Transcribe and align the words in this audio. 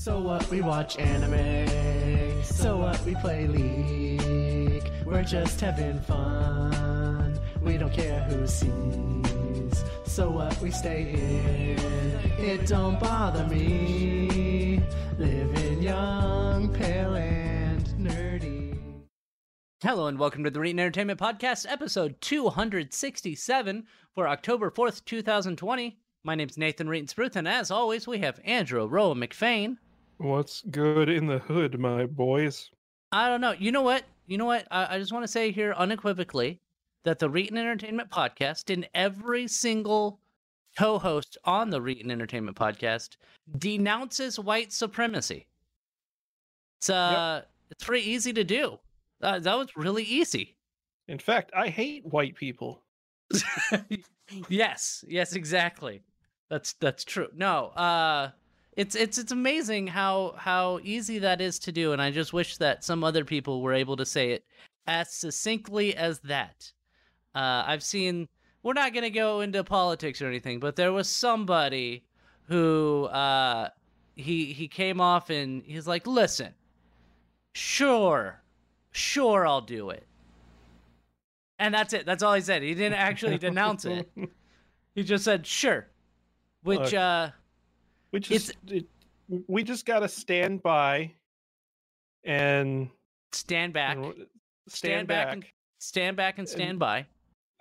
So 0.00 0.18
what? 0.18 0.48
We 0.48 0.62
watch 0.62 0.98
anime. 0.98 2.42
So 2.42 2.78
what? 2.78 3.04
We 3.04 3.14
play 3.16 3.46
League. 3.46 4.90
We're 5.04 5.22
just 5.22 5.60
having 5.60 6.00
fun. 6.00 7.38
We 7.60 7.76
don't 7.76 7.92
care 7.92 8.22
who 8.22 8.46
sees. 8.46 9.84
So 10.06 10.30
what? 10.30 10.58
We 10.62 10.70
stay 10.70 11.10
in. 11.12 11.78
It 12.42 12.66
don't 12.66 12.98
bother 12.98 13.46
me. 13.46 14.82
Living 15.18 15.82
young, 15.82 16.72
pale, 16.72 17.16
and 17.16 17.84
nerdy. 17.98 18.78
Hello 19.82 20.06
and 20.06 20.18
welcome 20.18 20.44
to 20.44 20.50
the 20.50 20.60
Reetin 20.60 20.80
Entertainment 20.80 21.20
Podcast, 21.20 21.66
episode 21.68 22.18
267 22.22 23.86
for 24.14 24.26
October 24.26 24.70
4th, 24.70 25.04
2020. 25.04 25.98
My 26.24 26.34
name's 26.34 26.56
Nathan 26.56 26.86
Reetin 26.86 27.12
Spruth, 27.12 27.36
and 27.36 27.46
as 27.46 27.70
always, 27.70 28.06
we 28.06 28.20
have 28.20 28.40
Andrew 28.46 28.86
Roa 28.86 29.14
McFain. 29.14 29.76
What's 30.20 30.60
good 30.70 31.08
in 31.08 31.26
the 31.26 31.38
hood, 31.38 31.80
my 31.80 32.04
boys? 32.04 32.68
I 33.10 33.30
don't 33.30 33.40
know. 33.40 33.52
You 33.52 33.72
know 33.72 33.80
what? 33.80 34.04
You 34.26 34.36
know 34.36 34.44
what? 34.44 34.68
I, 34.70 34.96
I 34.96 34.98
just 34.98 35.12
want 35.12 35.22
to 35.22 35.32
say 35.32 35.50
here 35.50 35.72
unequivocally 35.78 36.60
that 37.04 37.18
the 37.18 37.30
Reetin 37.30 37.56
Entertainment 37.56 38.10
Podcast 38.10 38.70
and 38.70 38.86
every 38.94 39.48
single 39.48 40.20
co-host 40.76 41.38
on 41.46 41.70
the 41.70 41.80
Reetin 41.80 42.10
Entertainment 42.10 42.54
Podcast 42.54 43.16
denounces 43.56 44.38
white 44.38 44.74
supremacy. 44.74 45.46
It's 46.80 46.90
uh, 46.90 47.44
it's 47.70 47.82
pretty 47.82 48.10
easy 48.10 48.34
to 48.34 48.44
do. 48.44 48.78
Uh, 49.22 49.38
that 49.38 49.56
was 49.56 49.68
really 49.74 50.04
easy. 50.04 50.54
In 51.08 51.18
fact, 51.18 51.50
I 51.56 51.68
hate 51.68 52.04
white 52.04 52.34
people. 52.34 52.82
yes, 54.50 55.02
yes, 55.08 55.32
exactly. 55.32 56.02
That's 56.50 56.74
that's 56.74 57.04
true. 57.04 57.28
No, 57.34 57.68
uh 57.68 58.32
it's 58.80 58.94
it's 58.94 59.18
it's 59.18 59.30
amazing 59.30 59.86
how 59.86 60.32
how 60.38 60.80
easy 60.82 61.18
that 61.18 61.42
is 61.42 61.58
to 61.58 61.70
do 61.70 61.92
and 61.92 62.00
I 62.00 62.10
just 62.10 62.32
wish 62.32 62.56
that 62.56 62.82
some 62.82 63.04
other 63.04 63.26
people 63.26 63.60
were 63.60 63.74
able 63.74 63.94
to 63.96 64.06
say 64.06 64.30
it 64.30 64.42
as 64.86 65.12
succinctly 65.12 65.94
as 65.94 66.18
that. 66.20 66.72
Uh 67.34 67.62
I've 67.66 67.82
seen 67.82 68.26
we're 68.62 68.72
not 68.72 68.94
going 68.94 69.04
to 69.04 69.10
go 69.10 69.42
into 69.42 69.62
politics 69.64 70.22
or 70.22 70.28
anything, 70.28 70.60
but 70.60 70.76
there 70.76 70.94
was 70.94 71.10
somebody 71.10 72.04
who 72.44 73.04
uh 73.04 73.68
he 74.16 74.46
he 74.54 74.66
came 74.66 74.98
off 74.98 75.28
and 75.28 75.62
he's 75.62 75.86
like, 75.86 76.06
"Listen. 76.06 76.54
Sure. 77.52 78.42
Sure 78.92 79.46
I'll 79.46 79.60
do 79.60 79.90
it." 79.90 80.06
And 81.58 81.74
that's 81.74 81.92
it. 81.92 82.06
That's 82.06 82.22
all 82.22 82.32
he 82.32 82.40
said. 82.40 82.62
He 82.62 82.74
didn't 82.74 82.98
actually 82.98 83.36
denounce 83.36 83.84
it. 83.84 84.10
He 84.96 85.04
just 85.04 85.24
said, 85.24 85.46
"Sure." 85.46 85.86
Which 86.64 86.80
Look, 86.80 86.94
uh 86.94 87.30
We 88.12 88.20
just 88.20 88.52
it, 88.68 88.86
we 89.46 89.62
just 89.62 89.86
gotta 89.86 90.08
stand 90.08 90.62
by 90.62 91.12
and 92.24 92.90
stand 93.32 93.72
back, 93.72 93.96
and 93.96 94.04
stand, 94.06 94.26
stand, 94.68 95.08
back, 95.08 95.26
back, 95.26 95.34
and 95.34 95.44
stand 95.78 96.16
back 96.16 96.38
and 96.38 96.48
stand 96.48 96.78
by. 96.78 97.06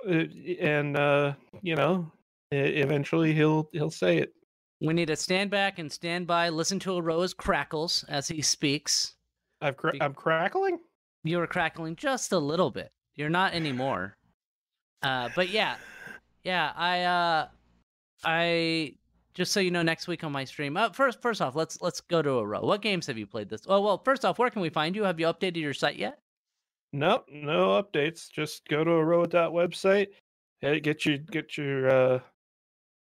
uh, 0.10 0.24
and 0.60 0.98
uh, 0.98 1.34
you 1.62 1.76
know, 1.76 2.12
eventually 2.52 3.34
he'll 3.34 3.70
he'll 3.72 3.92
say 3.92 4.18
it. 4.18 4.34
We 4.82 4.94
need 4.94 5.08
to 5.08 5.16
stand 5.16 5.52
back 5.52 5.78
and 5.78 5.92
stand 5.92 6.26
by. 6.26 6.50
Listen 6.50 6.80
to 6.80 6.94
a 6.96 7.02
rose 7.02 7.34
crackles 7.34 8.06
as 8.08 8.28
he 8.28 8.42
speaks. 8.42 9.16
I've 9.62 9.76
cra- 9.76 9.98
I'm 10.00 10.14
crackling. 10.14 10.80
You 11.24 11.38
were 11.38 11.48
crackling 11.48 11.98
just 11.98 12.32
a 12.32 12.40
little 12.40 12.72
bit. 12.72 12.92
You're 13.16 13.30
not 13.30 13.54
anymore. 13.54 14.16
Uh, 15.04 15.30
but 15.36 15.50
yeah, 15.50 15.76
yeah. 16.44 16.72
I 16.76 17.02
uh, 17.04 17.48
I 18.24 18.96
just 19.34 19.52
so 19.52 19.60
you 19.60 19.72
know, 19.72 19.82
next 19.82 20.08
week 20.08 20.24
on 20.24 20.32
my 20.32 20.44
stream. 20.46 20.76
Uh, 20.78 20.90
first, 20.90 21.22
first 21.22 21.42
off, 21.42 21.56
let's 21.56 21.82
let's 21.82 22.02
go 22.02 22.22
to 22.22 22.32
a 22.32 22.46
row. 22.46 22.62
What 22.62 22.82
games 22.82 23.08
have 23.08 23.18
you 23.18 23.28
played 23.28 23.50
this? 23.50 23.62
Oh 23.68 23.82
well, 23.82 24.02
first 24.04 24.26
off, 24.26 24.40
where 24.40 24.50
can 24.50 24.62
we 24.62 24.70
find 24.70 24.96
you? 24.96 25.04
Have 25.04 25.20
you 25.20 25.28
updated 25.28 25.58
your 25.58 25.74
site 25.74 25.98
yet? 25.98 26.20
Nope, 26.92 27.28
no 27.32 27.82
updates. 27.82 28.30
Just 28.32 28.68
go 28.68 28.84
to 28.84 28.92
a 28.92 29.04
website. 29.04 30.08
Hey, 30.62 30.80
get 30.80 31.06
your 31.06 31.18
get 31.18 31.58
your 31.58 31.90
uh, 31.90 32.20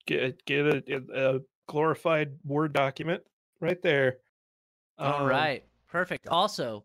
get 0.06 0.44
get 0.46 0.66
a, 0.66 1.02
a 1.14 1.40
glorified 1.68 2.32
Word 2.44 2.72
document 2.72 3.22
right 3.60 3.80
there. 3.82 4.18
All 4.98 5.22
Um, 5.22 5.26
right, 5.28 5.64
perfect. 5.88 6.28
Also, 6.28 6.84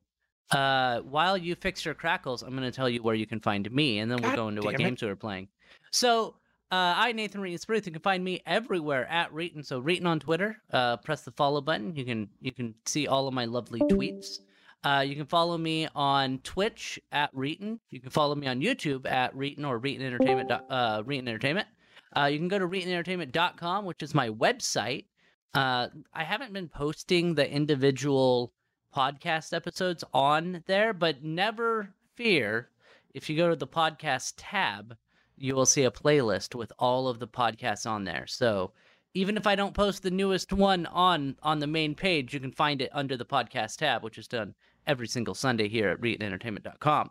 uh, 0.51 1.01
while 1.01 1.37
you 1.37 1.55
fix 1.55 1.85
your 1.85 1.93
crackles, 1.93 2.41
I'm 2.41 2.51
going 2.51 2.63
to 2.63 2.71
tell 2.71 2.89
you 2.89 3.03
where 3.03 3.15
you 3.15 3.27
can 3.27 3.39
find 3.39 3.69
me, 3.71 3.99
and 3.99 4.09
then 4.11 4.19
we'll 4.21 4.31
God 4.31 4.35
go 4.35 4.47
into 4.47 4.61
what 4.61 4.75
it. 4.75 4.77
games 4.77 5.01
we 5.01 5.09
are 5.09 5.15
playing. 5.15 5.47
So, 5.91 6.35
uh, 6.71 6.93
I 6.97 7.11
Nathan 7.13 7.41
Reetin 7.41 7.63
Spruth. 7.63 7.85
You 7.85 7.91
can 7.91 8.01
find 8.01 8.23
me 8.23 8.41
everywhere 8.45 9.07
at 9.07 9.31
Reetin. 9.33 9.65
So 9.65 9.81
Reetin 9.81 10.05
on 10.05 10.19
Twitter. 10.19 10.57
Uh, 10.71 10.97
press 10.97 11.21
the 11.21 11.31
follow 11.31 11.61
button. 11.61 11.95
You 11.95 12.05
can 12.05 12.29
you 12.41 12.51
can 12.51 12.75
see 12.85 13.07
all 13.07 13.27
of 13.27 13.33
my 13.33 13.45
lovely 13.45 13.79
tweets. 13.81 14.39
Uh, 14.83 15.03
you 15.05 15.15
can 15.15 15.25
follow 15.25 15.57
me 15.57 15.87
on 15.95 16.39
Twitch 16.39 16.99
at 17.11 17.33
Reetin. 17.33 17.79
You 17.89 17.99
can 17.99 18.09
follow 18.09 18.35
me 18.35 18.47
on 18.47 18.61
YouTube 18.61 19.09
at 19.09 19.33
Reetin 19.35 19.65
or 19.65 19.79
Reetin 19.79 20.01
Entertainment. 20.01 20.51
Uh, 20.51 21.03
Reetin 21.03 21.27
Entertainment. 21.27 21.67
Uh, 22.15 22.25
you 22.25 22.37
can 22.37 22.47
go 22.47 22.59
to 22.59 22.67
ReetinEntertainment.com, 22.67 23.85
which 23.85 24.01
is 24.03 24.13
my 24.13 24.29
website. 24.29 25.05
Uh, 25.53 25.87
I 26.13 26.23
haven't 26.23 26.53
been 26.53 26.69
posting 26.69 27.33
the 27.33 27.49
individual 27.49 28.53
podcast 28.95 29.53
episodes 29.53 30.03
on 30.13 30.63
there, 30.67 30.93
but 30.93 31.23
never 31.23 31.93
fear. 32.15 32.69
If 33.13 33.29
you 33.29 33.37
go 33.37 33.49
to 33.49 33.55
the 33.55 33.67
podcast 33.67 34.33
tab, 34.37 34.95
you 35.37 35.55
will 35.55 35.65
see 35.65 35.83
a 35.83 35.91
playlist 35.91 36.55
with 36.55 36.71
all 36.79 37.07
of 37.07 37.19
the 37.19 37.27
podcasts 37.27 37.89
on 37.89 38.03
there. 38.03 38.25
So 38.27 38.71
even 39.13 39.37
if 39.37 39.47
I 39.47 39.55
don't 39.55 39.73
post 39.73 40.03
the 40.03 40.11
newest 40.11 40.53
one 40.53 40.85
on 40.87 41.35
on 41.43 41.59
the 41.59 41.67
main 41.67 41.95
page, 41.95 42.33
you 42.33 42.39
can 42.39 42.51
find 42.51 42.81
it 42.81 42.89
under 42.93 43.17
the 43.17 43.25
podcast 43.25 43.77
tab, 43.77 44.03
which 44.03 44.17
is 44.17 44.27
done 44.27 44.53
every 44.85 45.07
single 45.07 45.33
Sunday 45.33 45.67
here 45.67 45.89
at 45.89 46.01
ReetinEntertainment.com. 46.01 47.09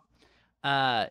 Uh, 0.63 1.05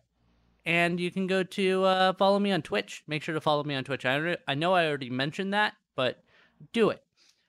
and 0.65 0.99
you 0.99 1.11
can 1.11 1.27
go 1.27 1.43
to 1.43 1.83
uh, 1.85 2.13
follow 2.13 2.39
me 2.39 2.51
on 2.51 2.61
Twitch. 2.61 3.03
Make 3.07 3.23
sure 3.23 3.33
to 3.33 3.41
follow 3.41 3.63
me 3.63 3.75
on 3.75 3.83
Twitch. 3.83 4.05
I, 4.05 4.17
alre- 4.17 4.37
I 4.47 4.55
know 4.55 4.73
I 4.73 4.87
already 4.87 5.09
mentioned 5.09 5.53
that, 5.53 5.73
but 5.95 6.23
do 6.73 6.89
it. 6.89 7.01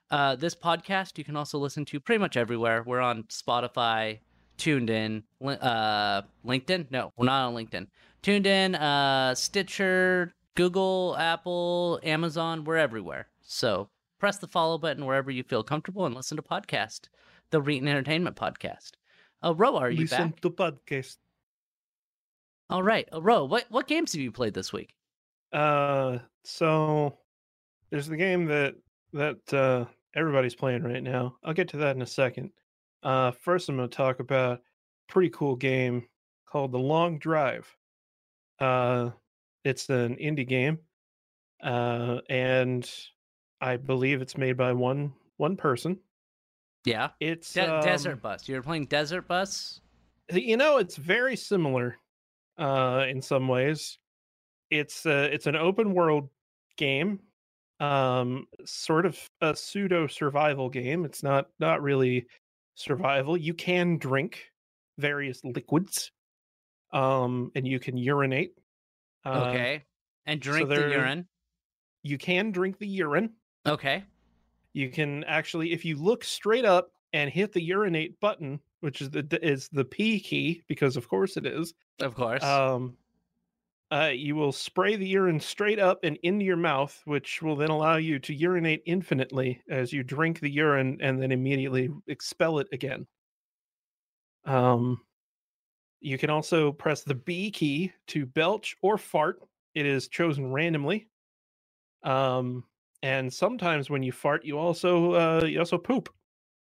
Uh, 0.09 0.35
this 0.35 0.55
podcast 0.55 1.17
you 1.17 1.23
can 1.23 1.35
also 1.35 1.59
listen 1.59 1.85
to 1.85 1.99
pretty 1.99 2.19
much 2.19 2.37
everywhere. 2.37 2.83
We're 2.85 3.01
on 3.01 3.23
Spotify, 3.23 4.19
TuneIn, 4.57 5.23
uh, 5.43 6.21
LinkedIn. 6.45 6.91
No, 6.91 7.11
we're 7.17 7.25
not 7.25 7.47
on 7.47 7.55
LinkedIn. 7.55 7.87
TuneIn, 8.23 8.75
uh, 8.79 9.33
Stitcher, 9.35 10.33
Google, 10.55 11.15
Apple, 11.17 11.99
Amazon. 12.03 12.63
We're 12.63 12.77
everywhere. 12.77 13.27
So 13.41 13.89
press 14.19 14.37
the 14.37 14.47
follow 14.47 14.77
button 14.77 15.05
wherever 15.05 15.31
you 15.31 15.43
feel 15.43 15.63
comfortable 15.63 16.05
and 16.05 16.13
listen 16.13 16.35
to 16.37 16.43
podcast, 16.43 17.07
the 17.51 17.61
Reetin 17.61 17.87
Entertainment 17.87 18.35
Podcast. 18.35 18.91
Uh, 19.43 19.55
Ro, 19.55 19.77
are 19.77 19.89
you 19.89 20.01
Listen 20.01 20.29
back? 20.29 20.41
to 20.41 20.49
podcast. 20.49 21.17
All 22.69 22.83
right, 22.83 23.07
uh, 23.13 23.21
Ro, 23.21 23.45
what 23.45 23.65
what 23.69 23.87
games 23.87 24.11
have 24.13 24.21
you 24.21 24.31
played 24.31 24.53
this 24.53 24.71
week? 24.73 24.93
Uh, 25.51 26.19
so 26.43 27.17
there's 27.89 28.07
the 28.07 28.17
game 28.17 28.45
that 28.45 28.75
that 29.13 29.53
uh, 29.53 29.85
everybody's 30.15 30.55
playing 30.55 30.83
right 30.83 31.01
now. 31.01 31.37
I'll 31.43 31.53
get 31.53 31.69
to 31.69 31.77
that 31.77 31.95
in 31.95 32.01
a 32.01 32.07
second. 32.07 32.51
Uh, 33.01 33.31
first, 33.31 33.69
I'm 33.69 33.77
going 33.77 33.89
to 33.89 33.95
talk 33.95 34.19
about 34.19 34.59
a 34.59 34.61
pretty 35.07 35.29
cool 35.29 35.55
game 35.55 36.05
called 36.45 36.71
The 36.71 36.77
Long 36.79 37.17
Drive. 37.17 37.73
Uh, 38.59 39.11
it's 39.63 39.89
an 39.89 40.15
indie 40.17 40.47
game, 40.47 40.79
uh, 41.61 42.19
and 42.29 42.89
I 43.61 43.77
believe 43.77 44.21
it's 44.21 44.37
made 44.37 44.57
by 44.57 44.73
one 44.73 45.13
one 45.37 45.55
person. 45.57 45.99
Yeah, 46.85 47.09
It's 47.19 47.53
De- 47.53 47.73
um, 47.73 47.81
Desert 47.83 48.21
Bus. 48.21 48.47
You're 48.47 48.63
playing 48.63 48.85
Desert 48.85 49.27
Bus. 49.27 49.81
you 50.31 50.55
know 50.57 50.77
it's 50.77 50.95
very 50.95 51.35
similar 51.35 51.97
uh 52.59 53.05
in 53.09 53.21
some 53.21 53.47
ways 53.47 53.97
it's 54.69 55.05
uh 55.05 55.27
it's 55.31 55.47
an 55.47 55.55
open 55.55 55.93
world 55.93 56.29
game 56.77 57.19
um 57.79 58.45
sort 58.65 59.05
of 59.07 59.17
a 59.41 59.55
pseudo 59.55 60.05
survival 60.07 60.69
game 60.69 61.03
it's 61.05 61.23
not 61.23 61.47
not 61.59 61.81
really 61.81 62.27
survival 62.75 63.35
you 63.37 63.53
can 63.55 63.97
drink 63.97 64.51
various 64.99 65.43
liquids 65.43 66.11
um 66.91 67.51
and 67.55 67.67
you 67.67 67.79
can 67.79 67.97
urinate 67.97 68.57
Uh, 69.25 69.45
Okay, 69.49 69.85
and 70.25 70.41
drink 70.41 70.69
the 70.69 70.75
there- 70.75 70.89
urine. 70.91 71.27
you 72.03 72.17
can 72.17 72.51
drink 72.51 72.77
the 72.79 72.87
urine 72.87 73.35
Okay. 73.67 74.05
you 74.73 74.89
can 74.89 75.23
actually 75.25 75.71
if 75.73 75.85
you 75.85 75.95
look 75.97 76.23
straight 76.23 76.65
up 76.65 76.91
and 77.13 77.29
hit 77.31 77.51
the 77.53 77.61
urinate 77.61 78.19
button 78.19 78.59
which 78.81 79.01
is 79.01 79.09
the 79.11 79.39
is 79.43 79.67
the 79.69 79.85
p 79.85 80.19
key 80.19 80.63
because 80.67 80.95
of 80.97 81.07
course 81.09 81.37
it 81.37 81.45
is 81.45 81.73
Of 81.99 82.15
course. 82.15 82.43
um 82.43 82.97
uh, 83.91 84.11
you 84.13 84.35
will 84.35 84.51
spray 84.51 84.95
the 84.95 85.07
urine 85.07 85.39
straight 85.39 85.79
up 85.79 86.03
and 86.03 86.17
into 86.21 86.45
your 86.45 86.55
mouth, 86.57 87.01
which 87.05 87.41
will 87.41 87.55
then 87.55 87.71
allow 87.71 87.95
you 87.97 88.19
to 88.19 88.35
urinate 88.35 88.83
infinitely 88.85 89.63
as 89.67 89.91
you 89.91 90.03
drink 90.03 90.39
the 90.39 90.49
urine 90.51 90.97
and 91.01 91.19
then 91.19 91.31
immediately 91.31 91.89
expel 92.07 92.59
it 92.59 92.67
again. 92.71 93.07
Um, 94.45 95.01
you 96.01 96.17
can 96.17 96.29
also 96.29 96.71
press 96.71 97.03
the 97.03 97.15
B 97.15 97.51
key 97.51 97.91
to 98.07 98.25
belch 98.25 98.77
or 98.81 98.97
fart. 98.97 99.41
It 99.75 99.85
is 99.85 100.07
chosen 100.07 100.51
randomly. 100.51 101.07
Um, 102.03 102.63
and 103.03 103.31
sometimes 103.31 103.89
when 103.89 104.03
you 104.03 104.11
fart, 104.11 104.45
you 104.45 104.57
also 104.57 105.13
uh, 105.13 105.45
you 105.45 105.59
also 105.59 105.77
poop. 105.77 106.09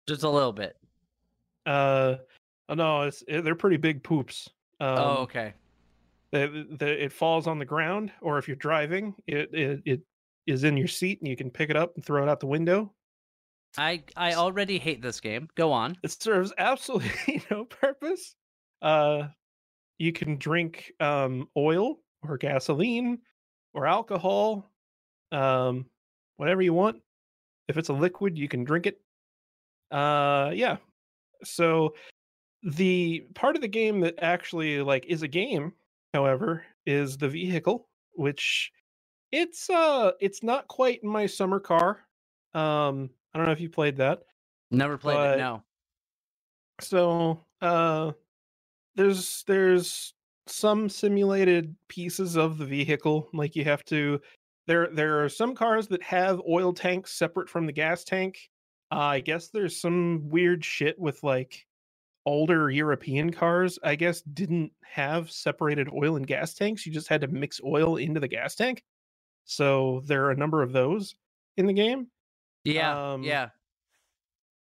Just 0.06 0.22
a 0.22 0.28
little 0.28 0.52
bit. 0.52 0.76
Uh, 1.66 2.16
oh, 2.68 2.74
no, 2.74 3.02
it's 3.02 3.22
it, 3.26 3.42
they're 3.42 3.54
pretty 3.54 3.76
big 3.76 4.02
poops. 4.02 4.50
Um, 4.80 4.98
oh, 4.98 5.16
okay. 5.22 5.54
the, 6.32 6.66
the, 6.78 7.04
it 7.04 7.12
falls 7.12 7.46
on 7.46 7.58
the 7.58 7.64
ground, 7.64 8.10
or 8.20 8.38
if 8.38 8.48
you're 8.48 8.56
driving, 8.56 9.14
it, 9.26 9.50
it 9.52 9.82
it 9.84 10.00
is 10.46 10.64
in 10.64 10.76
your 10.76 10.88
seat, 10.88 11.20
and 11.20 11.28
you 11.28 11.36
can 11.36 11.50
pick 11.50 11.70
it 11.70 11.76
up 11.76 11.94
and 11.94 12.04
throw 12.04 12.22
it 12.22 12.28
out 12.28 12.40
the 12.40 12.46
window. 12.46 12.92
I 13.76 14.02
I 14.16 14.34
already 14.34 14.78
hate 14.78 15.02
this 15.02 15.20
game. 15.20 15.48
Go 15.54 15.72
on. 15.72 15.96
It 16.02 16.10
serves 16.10 16.52
absolutely 16.58 17.42
no 17.50 17.64
purpose. 17.64 18.34
Uh, 18.84 19.28
you 19.98 20.12
can 20.12 20.36
drink 20.36 20.92
um, 21.00 21.48
oil 21.56 21.98
or 22.22 22.36
gasoline 22.36 23.18
or 23.72 23.86
alcohol, 23.86 24.70
um, 25.32 25.86
whatever 26.36 26.60
you 26.60 26.74
want. 26.74 27.00
If 27.66 27.78
it's 27.78 27.88
a 27.88 27.94
liquid, 27.94 28.36
you 28.36 28.46
can 28.46 28.62
drink 28.62 28.86
it. 28.86 29.00
Uh, 29.90 30.50
yeah. 30.54 30.76
So 31.44 31.94
the 32.62 33.26
part 33.34 33.56
of 33.56 33.62
the 33.62 33.68
game 33.68 34.00
that 34.00 34.16
actually 34.18 34.82
like 34.82 35.06
is 35.06 35.22
a 35.22 35.28
game, 35.28 35.72
however, 36.12 36.64
is 36.84 37.16
the 37.16 37.28
vehicle, 37.28 37.88
which 38.12 38.70
it's 39.32 39.70
uh 39.70 40.12
it's 40.20 40.42
not 40.42 40.68
quite 40.68 41.02
my 41.02 41.26
summer 41.26 41.58
car. 41.58 42.00
Um, 42.52 43.08
I 43.32 43.38
don't 43.38 43.46
know 43.46 43.52
if 43.52 43.60
you 43.60 43.70
played 43.70 43.96
that. 43.96 44.24
Never 44.70 44.98
played 44.98 45.16
But- 45.16 45.38
it. 45.38 45.40
No. 45.40 45.62
So, 46.80 47.44
uh 47.62 48.12
there's 48.96 49.44
there's 49.46 50.14
some 50.46 50.88
simulated 50.88 51.74
pieces 51.88 52.36
of 52.36 52.58
the 52.58 52.66
vehicle 52.66 53.28
like 53.32 53.56
you 53.56 53.64
have 53.64 53.82
to 53.84 54.20
there 54.66 54.88
there 54.92 55.24
are 55.24 55.28
some 55.28 55.54
cars 55.54 55.86
that 55.88 56.02
have 56.02 56.40
oil 56.48 56.72
tanks 56.72 57.12
separate 57.12 57.48
from 57.48 57.66
the 57.66 57.72
gas 57.72 58.04
tank. 58.04 58.38
Uh, 58.92 58.98
I 58.98 59.20
guess 59.20 59.48
there's 59.48 59.80
some 59.80 60.28
weird 60.28 60.64
shit 60.64 60.98
with 60.98 61.22
like 61.22 61.66
older 62.26 62.70
European 62.70 63.30
cars, 63.32 63.78
I 63.82 63.94
guess 63.96 64.22
didn't 64.22 64.72
have 64.82 65.30
separated 65.30 65.88
oil 65.92 66.16
and 66.16 66.26
gas 66.26 66.54
tanks. 66.54 66.86
You 66.86 66.92
just 66.92 67.08
had 67.08 67.20
to 67.22 67.28
mix 67.28 67.60
oil 67.62 67.96
into 67.96 68.20
the 68.20 68.28
gas 68.28 68.54
tank. 68.54 68.82
So 69.44 70.02
there 70.06 70.24
are 70.24 70.30
a 70.30 70.36
number 70.36 70.62
of 70.62 70.72
those 70.72 71.14
in 71.58 71.66
the 71.66 71.72
game 71.74 72.06
Yeah. 72.64 73.12
um, 73.12 73.22
yeah. 73.22 73.50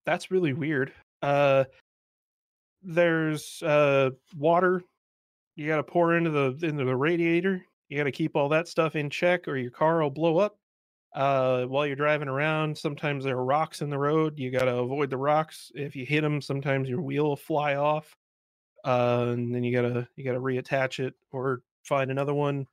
that's 0.04 0.30
really 0.30 0.52
weird. 0.52 0.92
Uh 1.22 1.64
there's 2.86 3.62
uh 3.62 4.10
water 4.36 4.82
you 5.56 5.66
got 5.66 5.76
to 5.76 5.82
pour 5.82 6.16
into 6.16 6.30
the 6.30 6.66
into 6.66 6.84
the 6.84 6.94
radiator. 6.94 7.64
You 7.88 7.96
got 7.96 8.04
to 8.04 8.12
keep 8.12 8.36
all 8.36 8.50
that 8.50 8.68
stuff 8.68 8.94
in 8.94 9.10
check 9.10 9.48
or 9.48 9.56
your 9.56 9.70
car 9.70 10.02
will 10.02 10.10
blow 10.10 10.38
up. 10.38 10.58
Uh 11.14 11.64
while 11.64 11.86
you're 11.86 11.96
driving 11.96 12.28
around, 12.28 12.76
sometimes 12.76 13.24
there 13.24 13.38
are 13.38 13.44
rocks 13.44 13.80
in 13.80 13.90
the 13.90 13.98
road. 13.98 14.38
You 14.38 14.50
got 14.50 14.66
to 14.66 14.76
avoid 14.76 15.10
the 15.10 15.16
rocks. 15.16 15.72
If 15.74 15.96
you 15.96 16.04
hit 16.04 16.20
them, 16.20 16.40
sometimes 16.40 16.88
your 16.88 17.00
wheel 17.00 17.24
will 17.24 17.36
fly 17.36 17.74
off. 17.74 18.16
Uh 18.84 19.26
and 19.30 19.54
then 19.54 19.64
you 19.64 19.74
got 19.74 19.88
to 19.88 20.06
you 20.14 20.24
got 20.24 20.34
to 20.34 20.40
reattach 20.40 21.04
it 21.04 21.14
or 21.32 21.62
find 21.84 22.10
another 22.10 22.34
one. 22.34 22.66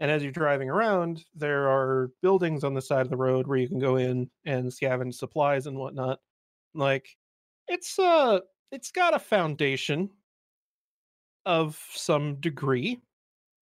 And 0.00 0.10
as 0.12 0.22
you're 0.22 0.30
driving 0.30 0.70
around, 0.70 1.24
there 1.34 1.68
are 1.68 2.12
buildings 2.22 2.62
on 2.62 2.72
the 2.72 2.80
side 2.80 3.04
of 3.04 3.10
the 3.10 3.16
road 3.16 3.48
where 3.48 3.58
you 3.58 3.68
can 3.68 3.80
go 3.80 3.96
in 3.96 4.30
and 4.46 4.70
scavenge 4.70 5.14
supplies 5.14 5.66
and 5.66 5.76
whatnot. 5.76 6.20
Like 6.72 7.08
it's 7.66 7.98
uh 7.98 8.40
it's 8.70 8.90
got 8.90 9.14
a 9.14 9.18
foundation 9.18 10.10
of 11.46 11.76
some 11.92 12.36
degree. 12.40 12.92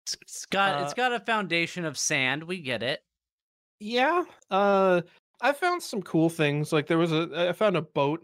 It's- 0.05 0.17
It's 0.21 0.45
got 0.45 0.81
it's 0.83 0.93
uh, 0.93 0.95
got 0.95 1.13
a 1.13 1.19
foundation 1.19 1.85
of 1.85 1.97
sand. 1.97 2.43
We 2.43 2.59
get 2.61 2.83
it. 2.83 3.01
Yeah. 3.79 4.23
Uh 4.49 5.01
I 5.41 5.53
found 5.53 5.81
some 5.81 6.01
cool 6.03 6.29
things. 6.29 6.71
Like 6.71 6.87
there 6.87 6.97
was 6.97 7.11
a 7.11 7.49
I 7.49 7.53
found 7.53 7.77
a 7.77 7.81
boat 7.81 8.21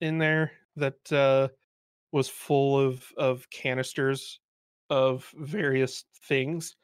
in 0.00 0.18
there 0.18 0.52
that 0.76 1.12
uh 1.12 1.48
was 2.12 2.28
full 2.28 2.78
of 2.78 3.04
of 3.16 3.48
canisters 3.50 4.40
of 4.90 5.32
various 5.36 6.04
things. 6.26 6.74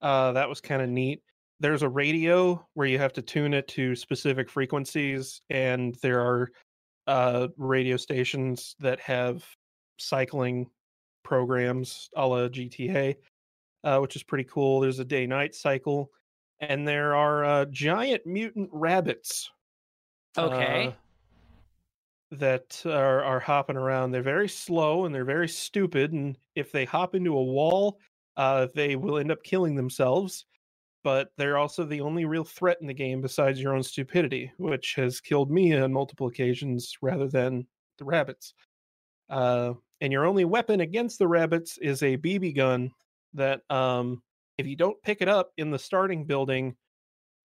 Uh 0.00 0.32
that 0.32 0.48
was 0.48 0.60
kind 0.60 0.82
of 0.82 0.88
neat. 0.88 1.22
There's 1.60 1.82
a 1.82 1.88
radio 1.88 2.66
where 2.74 2.86
you 2.86 2.98
have 2.98 3.14
to 3.14 3.22
tune 3.22 3.54
it 3.54 3.66
to 3.68 3.94
specific 3.96 4.50
frequencies 4.50 5.40
and 5.50 5.94
there 6.02 6.20
are 6.20 6.48
uh 7.06 7.48
radio 7.56 7.96
stations 7.96 8.76
that 8.80 9.00
have 9.00 9.56
cycling 9.98 10.70
programs 11.24 12.10
a 12.16 12.26
la 12.26 12.48
GTA, 12.48 13.18
uh, 13.84 13.98
which 14.00 14.16
is 14.16 14.22
pretty 14.22 14.44
cool. 14.44 14.80
There's 14.80 14.98
a 15.00 15.04
day 15.04 15.26
night 15.26 15.54
cycle 15.54 16.10
and 16.60 16.86
there 16.88 17.14
are 17.14 17.44
uh, 17.44 17.64
giant 17.66 18.26
mutant 18.26 18.70
rabbits 18.72 19.50
Okay. 20.38 20.90
uh, 20.90 20.92
that 22.30 22.82
are, 22.84 23.22
are 23.22 23.40
hopping 23.40 23.76
around. 23.76 24.10
They're 24.10 24.22
very 24.22 24.48
slow 24.48 25.04
and 25.04 25.14
they're 25.14 25.24
very 25.24 25.48
stupid. 25.48 26.12
And 26.12 26.38
if 26.54 26.72
they 26.72 26.84
hop 26.84 27.14
into 27.14 27.36
a 27.36 27.44
wall, 27.44 28.00
uh, 28.36 28.68
they 28.74 28.96
will 28.96 29.18
end 29.18 29.30
up 29.30 29.42
killing 29.42 29.76
themselves. 29.76 30.44
But 31.06 31.30
they're 31.38 31.56
also 31.56 31.84
the 31.84 32.00
only 32.00 32.24
real 32.24 32.42
threat 32.42 32.78
in 32.80 32.88
the 32.88 32.92
game 32.92 33.20
besides 33.20 33.62
your 33.62 33.76
own 33.76 33.84
stupidity, 33.84 34.50
which 34.58 34.94
has 34.96 35.20
killed 35.20 35.52
me 35.52 35.72
on 35.72 35.92
multiple 35.92 36.26
occasions 36.26 36.96
rather 37.00 37.28
than 37.28 37.68
the 37.98 38.04
rabbits. 38.04 38.54
Uh, 39.30 39.74
and 40.00 40.12
your 40.12 40.24
only 40.26 40.44
weapon 40.44 40.80
against 40.80 41.20
the 41.20 41.28
rabbits 41.28 41.78
is 41.78 42.02
a 42.02 42.16
BB 42.16 42.56
gun 42.56 42.90
that, 43.34 43.60
um, 43.70 44.20
if 44.58 44.66
you 44.66 44.74
don't 44.74 45.00
pick 45.04 45.22
it 45.22 45.28
up 45.28 45.52
in 45.58 45.70
the 45.70 45.78
starting 45.78 46.24
building, 46.24 46.74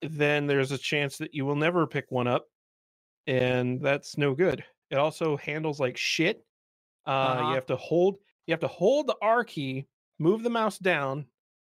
then 0.02 0.48
there's 0.48 0.72
a 0.72 0.78
chance 0.80 1.20
that 1.20 1.36
you 1.36 1.46
will 1.46 1.56
never 1.56 1.86
pick 1.86 2.06
one 2.10 2.28
up 2.28 2.48
and 3.28 3.80
that's 3.80 4.18
no 4.18 4.34
good 4.34 4.64
it 4.90 4.98
also 4.98 5.38
handles 5.38 5.80
like 5.80 5.96
shit 5.96 6.44
uh 7.06 7.10
Uh-huh. 7.12 7.50
you 7.50 7.54
have 7.54 7.68
to 7.68 7.76
hold 7.76 8.18
you 8.48 8.54
have 8.54 8.60
to 8.62 8.68
hold 8.68 9.06
the 9.06 9.16
r 9.22 9.44
key 9.44 9.86
move 10.18 10.42
the 10.42 10.50
mouse 10.50 10.80
down 10.80 11.28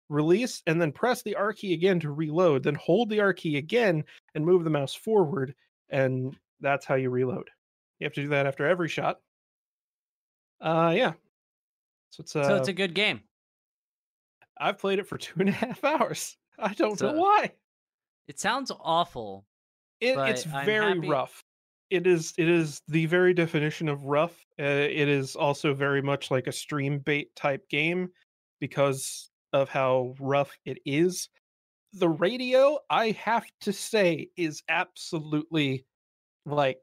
release 0.10 0.62
and 0.68 0.82
then 0.82 0.92
press 0.92 1.22
the 1.24 1.36
r 1.36 1.52
key 1.54 1.74
again 1.74 2.00
to 2.00 2.12
reload 2.12 2.64
then 2.64 2.76
hold 2.76 3.10
the 3.10 3.20
r 3.20 3.34
key 3.34 3.58
again 3.58 4.04
and 4.36 4.46
move 4.46 4.64
the 4.64 4.70
mouse 4.70 4.94
forward 4.96 5.54
and 5.90 6.36
that's 6.62 6.86
how 6.86 6.96
you 6.96 7.10
reload 7.10 7.50
you 8.00 8.06
have 8.06 8.14
to 8.14 8.22
do 8.22 8.30
that 8.30 8.46
after 8.48 8.66
every 8.66 8.88
shot 8.88 9.20
uh 10.62 10.94
yeah 10.96 11.12
so 12.10 12.22
it's 12.22 12.36
uh 12.36 12.44
so 12.48 12.56
it's 12.56 12.68
a 12.70 12.74
good 12.74 12.94
game. 12.94 13.20
i've 14.60 14.78
played 14.80 15.00
it 15.00 15.08
for 15.08 15.18
two 15.26 15.40
and 15.40 15.50
a 15.50 15.54
half 15.54 15.84
hours 15.84 16.38
i 16.58 16.74
don't 16.74 17.02
know 17.02 17.14
why 17.14 17.52
It 18.28 18.40
sounds 18.40 18.72
awful. 18.82 19.46
It, 20.02 20.18
it's 20.18 20.44
very 20.44 20.96
happy- 20.96 21.10
rough. 21.10 21.42
It 21.90 22.06
is. 22.06 22.34
It 22.38 22.50
is 22.50 22.82
the 22.90 23.06
very 23.06 23.34
definition 23.34 23.88
of 23.88 24.04
rough. 24.04 24.46
Uh, 24.60 24.64
it 24.66 25.08
is 25.08 25.38
also 25.38 25.74
very 25.74 26.02
much 26.02 26.30
like 26.30 26.48
a 26.48 26.52
stream 26.52 27.00
bait 27.00 27.34
type 27.38 27.68
game 27.70 28.10
because 28.60 29.30
of 29.54 29.70
how 29.70 30.16
rough 30.20 30.58
it 30.66 30.80
is. 30.86 31.30
The 31.94 32.10
radio, 32.10 32.80
I 32.90 33.12
have 33.12 33.46
to 33.62 33.74
say, 33.74 34.30
is 34.36 34.62
absolutely 34.70 35.86
like 36.46 36.80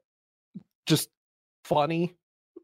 just 0.85 1.09
funny. 1.63 2.15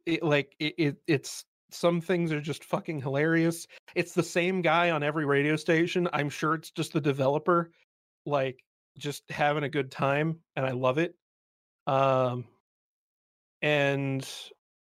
It, 0.05 0.23
like 0.23 0.55
it, 0.59 0.73
it, 0.77 0.97
it's 1.07 1.45
some 1.71 2.01
things 2.01 2.31
are 2.31 2.41
just 2.41 2.63
fucking 2.65 3.01
hilarious. 3.01 3.67
It's 3.95 4.13
the 4.13 4.23
same 4.23 4.61
guy 4.61 4.89
on 4.89 5.03
every 5.03 5.25
radio 5.25 5.55
station. 5.55 6.07
I'm 6.11 6.29
sure 6.29 6.55
it's 6.55 6.71
just 6.71 6.93
the 6.93 7.01
developer, 7.01 7.71
like 8.25 8.63
just 8.97 9.23
having 9.29 9.63
a 9.63 9.69
good 9.69 9.91
time, 9.91 10.39
and 10.55 10.65
I 10.65 10.71
love 10.71 10.97
it. 10.97 11.15
Um, 11.87 12.45
and 13.61 14.27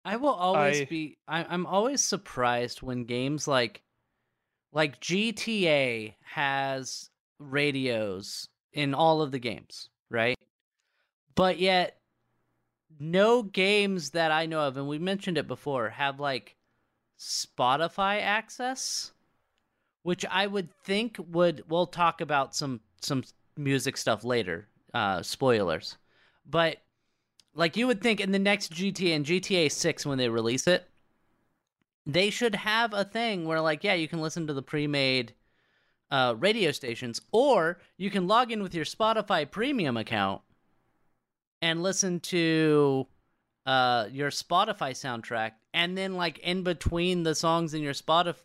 I 0.03 0.17
will 0.17 0.33
always 0.33 0.81
I- 0.81 0.85
be. 0.85 1.17
I, 1.27 1.45
I'm 1.45 1.65
always 1.65 2.03
surprised 2.03 2.81
when 2.81 3.05
games 3.05 3.47
like, 3.47 3.81
like 4.73 4.99
GTA 4.99 6.15
has 6.23 7.09
radios 7.39 8.49
in 8.73 8.93
all 8.93 9.21
of 9.21 9.31
the 9.31 9.39
games, 9.39 9.89
right? 10.09 10.37
But 11.35 11.59
yet, 11.59 11.97
no 12.99 13.43
games 13.43 14.11
that 14.11 14.31
I 14.31 14.47
know 14.47 14.61
of, 14.61 14.77
and 14.77 14.87
we 14.87 14.99
mentioned 14.99 15.37
it 15.37 15.47
before, 15.47 15.89
have 15.89 16.19
like 16.19 16.55
Spotify 17.19 18.21
access, 18.21 19.11
which 20.01 20.25
I 20.29 20.47
would 20.47 20.69
think 20.83 21.17
would. 21.29 21.63
We'll 21.69 21.87
talk 21.87 22.19
about 22.19 22.55
some 22.55 22.81
some 23.01 23.23
music 23.55 23.95
stuff 23.95 24.23
later. 24.23 24.67
Uh, 24.93 25.23
spoilers, 25.23 25.97
but 26.45 26.77
like 27.55 27.77
you 27.77 27.87
would 27.87 28.01
think 28.01 28.19
in 28.19 28.31
the 28.31 28.39
next 28.39 28.71
GTA 28.71 29.15
and 29.15 29.25
GTA 29.25 29.71
6 29.71 30.05
when 30.05 30.17
they 30.19 30.29
release 30.29 30.67
it, 30.67 30.87
they 32.05 32.29
should 32.29 32.55
have 32.55 32.93
a 32.93 33.03
thing 33.03 33.45
where 33.45 33.61
like 33.61 33.83
yeah, 33.83 33.93
you 33.93 34.07
can 34.07 34.21
listen 34.21 34.47
to 34.47 34.53
the 34.53 34.61
pre-made 34.61 35.33
uh, 36.11 36.35
radio 36.37 36.71
stations 36.71 37.21
or 37.31 37.79
you 37.97 38.09
can 38.09 38.27
log 38.27 38.51
in 38.51 38.61
with 38.61 38.75
your 38.75 38.85
Spotify 38.85 39.49
premium 39.49 39.97
account 39.97 40.41
and 41.61 41.81
listen 41.81 42.19
to 42.19 43.07
uh, 43.65 44.07
your 44.11 44.29
Spotify 44.29 44.91
soundtrack 44.91 45.51
and 45.73 45.97
then 45.97 46.15
like 46.15 46.37
in 46.39 46.63
between 46.63 47.23
the 47.23 47.33
songs 47.33 47.73
in 47.73 47.81
your 47.81 47.93
Spotify 47.93 48.35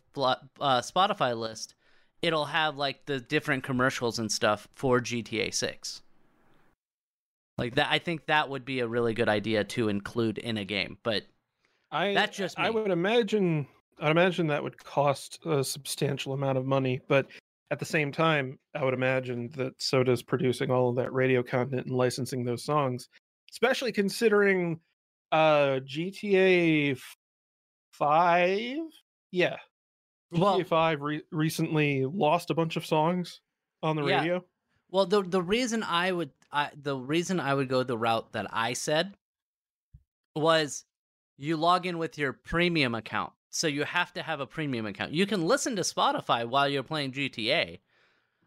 uh, 0.59 0.81
Spotify 0.81 1.37
list, 1.37 1.75
it'll 2.21 2.45
have 2.45 2.77
like 2.77 3.05
the 3.05 3.19
different 3.19 3.63
commercials 3.63 4.19
and 4.19 4.31
stuff 4.31 4.67
for 4.73 4.99
GTA 4.99 5.53
6. 5.53 6.01
Like 7.57 7.75
that, 7.75 7.89
I 7.91 7.99
think 7.99 8.25
that 8.25 8.49
would 8.49 8.65
be 8.65 8.79
a 8.79 8.87
really 8.87 9.13
good 9.13 9.29
idea 9.29 9.63
to 9.65 9.89
include 9.89 10.37
in 10.37 10.57
a 10.57 10.65
game. 10.65 10.97
But 11.03 11.25
I 11.91 12.07
That's 12.13 12.35
just 12.37 12.57
I 12.57 12.69
would 12.69 12.91
imagine 12.91 13.67
I'd 13.99 14.11
imagine 14.11 14.47
that 14.47 14.63
would 14.63 14.77
cost 14.83 15.39
a 15.45 15.63
substantial 15.63 16.33
amount 16.33 16.57
of 16.57 16.65
money, 16.65 17.01
but 17.07 17.27
at 17.71 17.79
the 17.79 17.85
same 17.85 18.11
time, 18.11 18.57
I 18.73 18.83
would 18.83 18.93
imagine 18.93 19.49
that 19.51 19.81
Soda's 19.81 20.23
producing 20.23 20.71
all 20.71 20.89
of 20.89 20.95
that 20.95 21.11
radio 21.13 21.43
content 21.43 21.87
and 21.87 21.95
licensing 21.95 22.45
those 22.45 22.63
songs, 22.63 23.09
especially 23.51 23.91
considering 23.91 24.81
uh 25.31 25.79
GTA 25.81 26.95
5 27.91 28.77
yeah. 29.31 29.57
Well, 30.31 30.59
GTA 30.59 30.65
5 30.65 31.01
re- 31.01 31.23
recently 31.31 32.05
lost 32.05 32.49
a 32.49 32.55
bunch 32.55 32.75
of 32.77 32.85
songs 32.85 33.41
on 33.83 33.95
the 33.95 34.03
Yeah. 34.03 34.27
radio. 34.27 34.45
Well, 34.89 35.05
the 35.07 35.23
the 35.23 35.41
reason 35.43 35.83
I 35.83 36.11
would 36.11 36.33
I, 36.51 36.71
the 36.75 36.97
reason 36.97 37.39
I 37.39 37.53
would 37.53 37.69
go 37.69 37.83
the 37.83 37.97
route 37.97 38.33
that 38.33 38.47
I 38.53 38.73
said 38.73 39.17
was 40.35 40.85
you 41.39 41.57
log 41.57 41.85
in 41.85 41.97
with 41.97 42.17
your 42.17 42.33
premium 42.33 42.93
account. 42.95 43.33
So 43.49 43.65
you 43.67 43.83
have 43.83 44.13
to 44.13 44.21
have 44.21 44.39
a 44.41 44.45
premium 44.45 44.85
account. 44.85 45.11
You 45.13 45.25
can 45.25 45.43
listen 45.45 45.75
to 45.77 45.81
Spotify 45.81 46.47
while 46.47 46.69
you're 46.69 46.83
playing 46.83 47.13
GTA. 47.13 47.79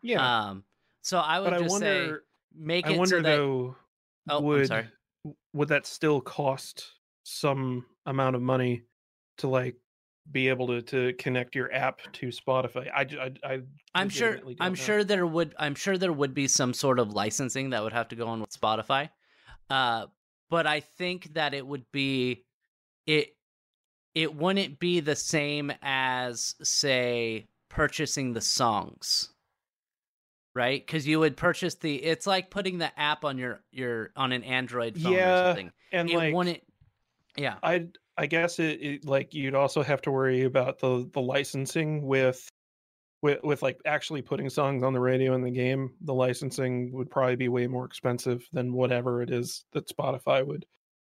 yeah 0.03 0.31
Um 0.49 0.65
so 1.01 1.19
I 1.19 1.41
would 1.41 1.51
but 1.51 1.55
i 1.55 1.59
just 1.59 1.79
say 1.79 2.09
wonder 2.09 2.25
make 2.55 2.87
i 2.87 2.91
wonder 2.91 3.17
so 3.17 3.23
that 3.23 3.37
though 3.37 3.77
Oh, 4.29 4.39
I'm 4.39 4.45
would 4.45 4.69
sorry. 4.69 4.89
would 5.53 5.69
that 5.69 5.87
still 5.87 6.21
cost 6.21 6.93
some 7.25 7.87
amount 8.07 8.37
of 8.37 8.43
money 8.43 8.83
to 9.39 9.49
like 9.49 9.77
be 10.31 10.49
able 10.49 10.67
to 10.69 10.83
to 10.83 11.13
connect 11.15 11.57
your 11.57 11.73
app 11.73 12.01
to 12.13 12.29
Spotify? 12.29 12.91
I 12.95 13.03
I, 13.27 13.55
I 13.55 13.63
I'm 13.95 14.09
sure 14.09 14.39
I'm 14.61 14.75
know. 14.75 14.85
sure 14.85 15.05
there 15.05 15.27
would 15.27 15.55
I'm 15.59 15.75
sure 15.75 15.99
there 15.99 16.13
would 16.13 16.35
be 16.35 16.49
some 16.49 16.73
sort 16.75 16.99
of 16.99 17.13
licensing 17.13 17.71
that 17.71 17.83
would 17.83 17.93
have 17.93 18.09
to 18.09 18.17
go 18.17 18.27
on 18.29 18.41
with 18.41 18.51
Spotify. 18.51 19.11
Uh 19.69 20.07
but 20.51 20.67
I 20.67 20.81
think 20.81 21.35
that 21.35 21.55
it 21.55 21.67
would 21.67 21.91
be 21.93 22.45
it 23.07 23.37
it 24.15 24.35
wouldn't 24.35 24.79
be 24.79 25.01
the 25.01 25.17
same 25.17 25.73
as 25.83 26.55
say 26.63 27.47
purchasing 27.69 28.33
the 28.33 28.41
songs. 28.41 29.31
Right? 30.55 30.87
Cuz 30.87 31.07
you 31.07 31.19
would 31.21 31.37
purchase 31.37 31.77
the 31.77 31.97
it's 31.97 32.27
like 32.27 32.51
putting 32.51 32.79
the 32.79 32.99
app 33.01 33.25
on 33.25 33.39
your 33.39 33.65
your 33.71 34.13
on 34.17 34.33
an 34.33 34.45
Android 34.45 35.01
phone 35.01 35.13
or 35.15 35.17
Yeah, 35.17 35.45
something. 35.45 35.73
and 35.93 36.11
It 36.11 36.17
like 36.17 36.35
wouldn't 36.35 36.63
Yeah. 37.37 37.59
I 37.63 37.89
I 38.19 38.27
guess 38.27 38.59
it, 38.59 38.83
it 38.83 39.05
like 39.07 39.33
you'd 39.33 39.55
also 39.55 39.83
have 39.83 40.03
to 40.03 40.11
worry 40.11 40.43
about 40.43 40.79
the 40.79 41.09
the 41.15 41.21
licensing 41.23 42.03
with 42.07 42.47
with 43.23 43.43
with 43.43 43.63
like 43.63 43.81
actually 43.87 44.21
putting 44.21 44.51
songs 44.51 44.83
on 44.83 44.93
the 44.93 45.01
radio 45.01 45.35
in 45.35 45.41
the 45.41 45.51
game. 45.51 45.95
The 46.03 46.13
licensing 46.13 46.93
would 46.93 47.09
probably 47.11 47.37
be 47.37 47.49
way 47.49 47.67
more 47.67 47.87
expensive 47.87 48.47
than 48.53 48.75
whatever 48.75 49.23
it 49.23 49.31
is 49.31 49.65
that 49.73 49.89
Spotify 49.89 50.47
would 50.47 50.67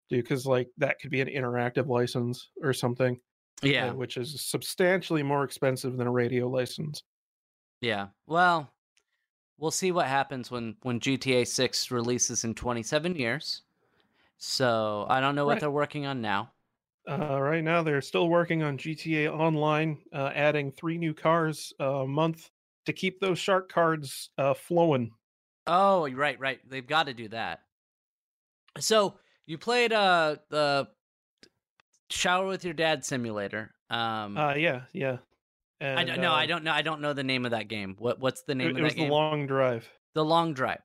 do 0.08 0.22
because 0.22 0.46
like 0.46 0.68
that 0.78 0.98
could 1.00 1.10
be 1.10 1.20
an 1.20 1.28
interactive 1.28 1.86
license 1.88 2.50
or 2.62 2.72
something. 2.72 3.20
uh, 3.64 3.68
Yeah. 3.68 3.92
which 3.92 4.16
is 4.18 4.40
substantially 4.44 5.22
more 5.22 5.44
expensive 5.44 5.96
than 5.96 6.06
a 6.06 6.12
radio 6.12 6.48
license. 6.48 7.02
Yeah. 7.80 8.08
Well, 8.26 8.74
we'll 9.58 9.70
see 9.72 9.92
what 9.92 10.08
happens 10.08 10.50
when 10.50 10.78
when 10.82 11.00
GTA 11.00 11.44
6 11.44 11.90
releases 11.90 12.44
in 12.44 12.54
27 12.54 13.16
years. 13.16 13.62
So, 14.38 15.06
I 15.08 15.20
don't 15.20 15.34
know 15.36 15.46
what 15.46 15.54
Right. 15.54 15.60
they're 15.60 15.70
working 15.70 16.06
on 16.06 16.22
now. 16.22 16.54
Uh, 17.08 17.40
right 17.40 17.62
now, 17.62 17.82
they're 17.82 18.00
still 18.02 18.28
working 18.28 18.62
on 18.62 18.76
GTA 18.78 19.32
Online, 19.32 20.02
uh, 20.12 20.32
adding 20.34 20.72
three 20.72 20.98
new 20.98 21.14
cars 21.14 21.72
a 21.78 22.04
month 22.06 22.50
to 22.84 22.92
keep 22.92 23.20
those 23.20 23.38
shark 23.38 23.68
cards 23.70 24.30
uh, 24.38 24.54
flowing. 24.54 25.12
Oh, 25.68 26.08
right, 26.10 26.38
right. 26.40 26.60
They've 26.68 26.86
got 26.86 27.04
to 27.04 27.14
do 27.14 27.28
that. 27.28 27.66
So, 28.78 29.18
you 29.46 29.58
played 29.58 29.92
uh 29.92 30.36
the 30.50 30.88
Shower 32.10 32.46
with 32.46 32.64
Your 32.64 32.74
Dad 32.74 33.04
simulator. 33.04 33.74
Um 33.90 34.36
Uh, 34.36 34.54
yeah, 34.54 34.82
yeah. 34.92 35.18
I 35.80 36.04
don't 36.04 36.20
no, 36.20 36.32
I 36.32 36.46
don't 36.46 36.64
know. 36.64 36.72
I 36.72 36.82
don't 36.82 37.00
know 37.02 37.12
the 37.12 37.22
name 37.24 37.44
of 37.44 37.50
that 37.50 37.68
game. 37.68 37.96
What 37.98 38.18
what's 38.20 38.42
the 38.42 38.54
name 38.54 38.68
of 38.70 38.76
It, 38.76 38.76
of 38.76 38.80
it 38.80 38.84
was 38.84 38.94
game? 38.94 39.08
the 39.08 39.12
long 39.14 39.46
drive. 39.46 39.88
The 40.14 40.24
Long 40.24 40.54
Drive. 40.54 40.80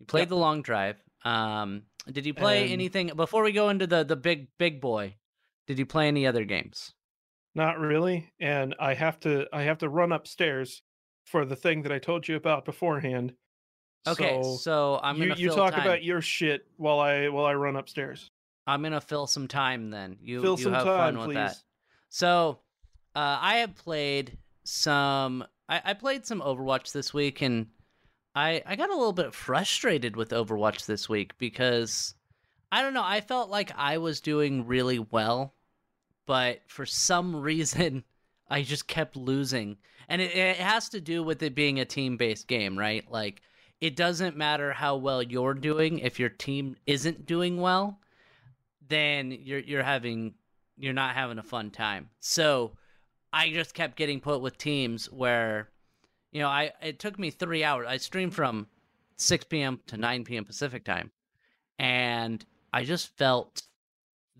You 0.00 0.06
played 0.06 0.22
Yep. 0.22 0.28
the 0.30 0.36
Long 0.36 0.62
Drive. 0.62 0.96
Um 1.24 1.82
did 2.10 2.26
you 2.26 2.34
play 2.34 2.64
And- 2.64 2.72
anything 2.72 3.06
before 3.14 3.42
we 3.44 3.52
go 3.52 3.68
into 3.68 3.86
the 3.86 4.04
the 4.04 4.16
big 4.16 4.48
big 4.58 4.80
boy? 4.80 5.16
Did 5.66 5.78
you 5.78 5.86
play 5.86 6.08
any 6.08 6.26
other 6.26 6.44
games? 6.44 6.92
Not 7.54 7.78
really, 7.78 8.32
and 8.40 8.74
I 8.80 8.94
have 8.94 9.20
to 9.20 9.46
I 9.52 9.62
have 9.62 9.78
to 9.78 9.88
run 9.88 10.10
upstairs 10.12 10.82
for 11.24 11.44
the 11.44 11.56
thing 11.56 11.82
that 11.82 11.92
I 11.92 11.98
told 12.00 12.26
you 12.26 12.34
about 12.36 12.64
beforehand. 12.64 13.34
Okay, 14.06 14.40
so, 14.42 14.56
so, 14.56 15.00
I'm 15.02 15.16
you 15.16 15.28
gonna 15.28 15.40
you 15.40 15.48
talk 15.50 15.72
time. 15.72 15.82
about 15.82 16.02
your 16.02 16.20
shit 16.20 16.66
while 16.76 17.00
I 17.00 17.28
while 17.28 17.46
I 17.46 17.54
run 17.54 17.76
upstairs. 17.76 18.30
I'm 18.66 18.82
gonna 18.82 19.00
fill 19.00 19.26
some 19.26 19.48
time 19.48 19.90
then. 19.90 20.16
You 20.22 20.42
Fill 20.42 20.58
you 20.58 20.64
some 20.64 20.72
have 20.74 20.84
time, 20.84 21.14
fun 21.14 21.18
with 21.18 21.26
please. 21.28 21.34
that. 21.34 21.56
So, 22.10 22.58
uh, 23.14 23.38
I 23.40 23.56
have 23.56 23.74
played 23.76 24.36
some. 24.64 25.44
I, 25.68 25.80
I 25.84 25.94
played 25.94 26.26
some 26.26 26.40
Overwatch 26.42 26.92
this 26.92 27.14
week, 27.14 27.40
and 27.40 27.68
I 28.34 28.62
I 28.66 28.76
got 28.76 28.90
a 28.90 28.94
little 28.94 29.12
bit 29.14 29.34
frustrated 29.34 30.16
with 30.16 30.30
Overwatch 30.30 30.84
this 30.84 31.08
week 31.08 31.36
because 31.38 32.14
I 32.70 32.82
don't 32.82 32.94
know. 32.94 33.04
I 33.04 33.22
felt 33.22 33.48
like 33.48 33.72
I 33.76 33.98
was 33.98 34.20
doing 34.20 34.66
really 34.66 34.98
well, 34.98 35.54
but 36.26 36.60
for 36.66 36.84
some 36.84 37.36
reason, 37.40 38.04
I 38.50 38.62
just 38.62 38.86
kept 38.86 39.16
losing, 39.16 39.78
and 40.08 40.20
it, 40.20 40.34
it 40.36 40.56
has 40.56 40.90
to 40.90 41.00
do 41.00 41.22
with 41.22 41.42
it 41.42 41.54
being 41.54 41.80
a 41.80 41.86
team 41.86 42.18
based 42.18 42.48
game, 42.48 42.78
right? 42.78 43.10
Like. 43.10 43.40
It 43.84 43.96
doesn't 43.96 44.36
matter 44.36 44.72
how 44.72 44.96
well 44.96 45.22
you're 45.22 45.54
doing 45.54 45.98
if 45.98 46.18
your 46.18 46.30
team 46.30 46.76
isn't 46.86 47.26
doing 47.26 47.60
well 47.60 48.00
then 48.88 49.30
you're 49.30 49.60
you're 49.60 49.82
having 49.82 50.34
you're 50.76 50.92
not 50.92 51.14
having 51.14 51.38
a 51.38 51.42
fun 51.42 51.70
time. 51.70 52.10
So 52.20 52.72
I 53.32 53.50
just 53.50 53.74
kept 53.74 53.96
getting 53.96 54.20
put 54.20 54.40
with 54.40 54.58
teams 54.58 55.06
where 55.10 55.70
you 56.32 56.40
know, 56.40 56.48
I 56.48 56.72
it 56.82 56.98
took 56.98 57.18
me 57.18 57.30
3 57.30 57.62
hours. 57.62 57.86
I 57.88 57.96
streamed 57.96 58.34
from 58.34 58.66
6 59.16 59.44
p.m. 59.44 59.80
to 59.86 59.96
9 59.96 60.24
p.m. 60.24 60.44
Pacific 60.44 60.84
time. 60.84 61.10
And 61.78 62.44
I 62.72 62.84
just 62.84 63.16
felt 63.16 63.62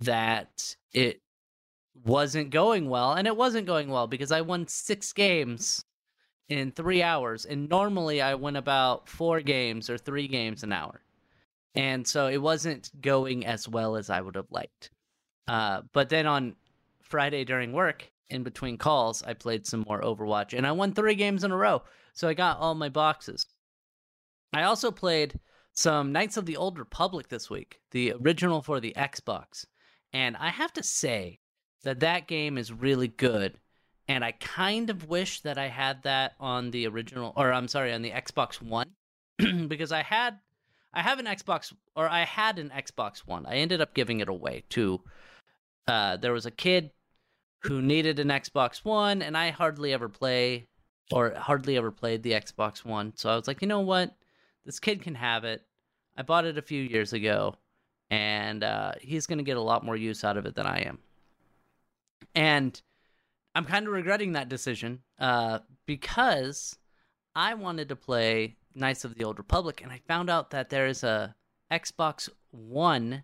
that 0.00 0.76
it 0.92 1.22
wasn't 2.04 2.50
going 2.50 2.88
well 2.88 3.12
and 3.12 3.26
it 3.26 3.36
wasn't 3.36 3.66
going 3.66 3.88
well 3.88 4.08
because 4.08 4.32
I 4.32 4.40
won 4.40 4.66
6 4.66 5.12
games 5.12 5.84
in 6.48 6.72
3 6.72 7.02
hours 7.02 7.44
and 7.44 7.68
normally 7.68 8.20
I 8.20 8.34
win 8.34 8.56
about 8.56 9.08
4 9.08 9.40
games 9.40 9.88
or 9.88 9.98
3 9.98 10.28
games 10.28 10.62
an 10.62 10.72
hour 10.72 11.00
and 11.74 12.06
so 12.06 12.28
it 12.28 12.38
wasn't 12.38 12.90
going 13.00 13.46
as 13.46 13.68
well 13.68 13.96
as 13.96 14.10
I 14.10 14.20
would 14.20 14.36
have 14.36 14.50
liked. 14.50 14.90
Uh, 15.48 15.82
but 15.92 16.08
then 16.08 16.26
on 16.26 16.54
Friday 17.02 17.44
during 17.44 17.72
work, 17.72 18.10
in 18.30 18.42
between 18.42 18.78
calls, 18.78 19.22
I 19.22 19.34
played 19.34 19.66
some 19.66 19.84
more 19.86 20.00
Overwatch, 20.00 20.56
and 20.56 20.66
I 20.66 20.72
won 20.72 20.92
three 20.92 21.14
games 21.14 21.44
in 21.44 21.50
a 21.50 21.56
row. 21.56 21.82
So 22.14 22.28
I 22.28 22.34
got 22.34 22.58
all 22.58 22.74
my 22.74 22.88
boxes. 22.88 23.46
I 24.52 24.62
also 24.62 24.90
played 24.90 25.38
some 25.72 26.12
Knights 26.12 26.36
of 26.36 26.46
the 26.46 26.56
Old 26.56 26.78
Republic 26.78 27.28
this 27.28 27.50
week, 27.50 27.80
the 27.90 28.12
original 28.12 28.62
for 28.62 28.80
the 28.80 28.94
Xbox, 28.96 29.66
and 30.12 30.36
I 30.36 30.50
have 30.50 30.72
to 30.74 30.82
say 30.82 31.40
that 31.82 32.00
that 32.00 32.28
game 32.28 32.56
is 32.56 32.72
really 32.72 33.08
good. 33.08 33.58
And 34.06 34.24
I 34.24 34.32
kind 34.32 34.90
of 34.90 35.08
wish 35.08 35.40
that 35.40 35.56
I 35.56 35.68
had 35.68 36.02
that 36.02 36.34
on 36.38 36.70
the 36.70 36.86
original, 36.86 37.32
or 37.36 37.52
I'm 37.52 37.68
sorry, 37.68 37.92
on 37.92 38.02
the 38.02 38.10
Xbox 38.10 38.60
One, 38.60 38.90
because 39.68 39.92
I 39.92 40.02
had 40.02 40.38
I 40.94 41.02
have 41.02 41.18
an 41.18 41.26
Xbox, 41.26 41.72
or 41.96 42.08
I 42.08 42.24
had 42.24 42.58
an 42.58 42.70
Xbox 42.70 43.18
One. 43.18 43.46
I 43.46 43.56
ended 43.56 43.80
up 43.80 43.94
giving 43.94 44.20
it 44.20 44.28
away 44.28 44.62
to. 44.70 45.00
Uh, 45.88 46.16
there 46.16 46.32
was 46.32 46.46
a 46.46 46.50
kid 46.50 46.90
who 47.60 47.82
needed 47.82 48.18
an 48.18 48.28
Xbox 48.28 48.84
One, 48.84 49.20
and 49.20 49.36
I 49.36 49.50
hardly 49.50 49.92
ever 49.92 50.08
play, 50.08 50.68
or 51.10 51.34
hardly 51.34 51.76
ever 51.76 51.90
played 51.90 52.22
the 52.22 52.32
Xbox 52.32 52.84
One. 52.84 53.12
So 53.16 53.28
I 53.28 53.36
was 53.36 53.48
like, 53.48 53.60
you 53.60 53.68
know 53.68 53.80
what, 53.80 54.14
this 54.64 54.78
kid 54.78 55.02
can 55.02 55.16
have 55.16 55.44
it. 55.44 55.62
I 56.16 56.22
bought 56.22 56.44
it 56.44 56.58
a 56.58 56.62
few 56.62 56.80
years 56.80 57.12
ago, 57.12 57.56
and 58.10 58.62
uh, 58.62 58.92
he's 59.00 59.26
gonna 59.26 59.42
get 59.42 59.56
a 59.56 59.62
lot 59.62 59.84
more 59.84 59.96
use 59.96 60.22
out 60.22 60.36
of 60.36 60.46
it 60.46 60.54
than 60.54 60.66
I 60.66 60.82
am. 60.82 60.98
And 62.36 62.80
I'm 63.54 63.64
kind 63.64 63.86
of 63.86 63.92
regretting 63.92 64.32
that 64.32 64.48
decision 64.48 65.00
uh, 65.18 65.60
because 65.86 66.76
I 67.34 67.54
wanted 67.54 67.88
to 67.90 67.96
play 67.96 68.56
Knights 68.74 69.04
of 69.04 69.14
the 69.14 69.24
Old 69.24 69.38
Republic, 69.38 69.80
and 69.82 69.92
I 69.92 70.00
found 70.08 70.28
out 70.28 70.50
that 70.50 70.70
there 70.70 70.86
is 70.86 71.04
a 71.04 71.34
Xbox 71.70 72.28
One 72.50 73.22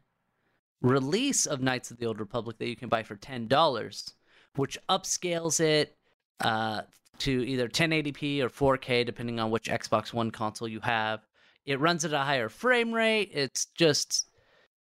release 0.81 1.47
of 1.47 1.61
Knights 1.61 1.91
of 1.91 1.99
the 1.99 2.07
Old 2.07 2.21
Republic 2.21 2.59
that 2.59 2.69
you 2.69 2.77
can 2.77 2.89
buy 2.89 3.03
for 3.03 3.17
ten 3.17 3.49
dollars, 3.49 4.15
which 4.55 4.79
upscales 4.89 5.61
it 5.61 5.97
uh, 6.41 6.83
to 7.19 7.47
either 7.47 7.69
1080p 7.69 8.41
or 8.41 8.49
4K, 8.49 9.05
depending 9.05 9.39
on 9.41 9.51
which 9.51 9.69
Xbox 9.69 10.13
One 10.13 10.31
console 10.31 10.69
you 10.69 10.81
have. 10.81 11.21
It 11.67 11.81
runs 11.81 12.05
at 12.05 12.13
a 12.13 12.19
higher 12.19 12.49
frame 12.49 12.93
rate. 12.93 13.31
It's 13.35 13.67
just 13.67 14.30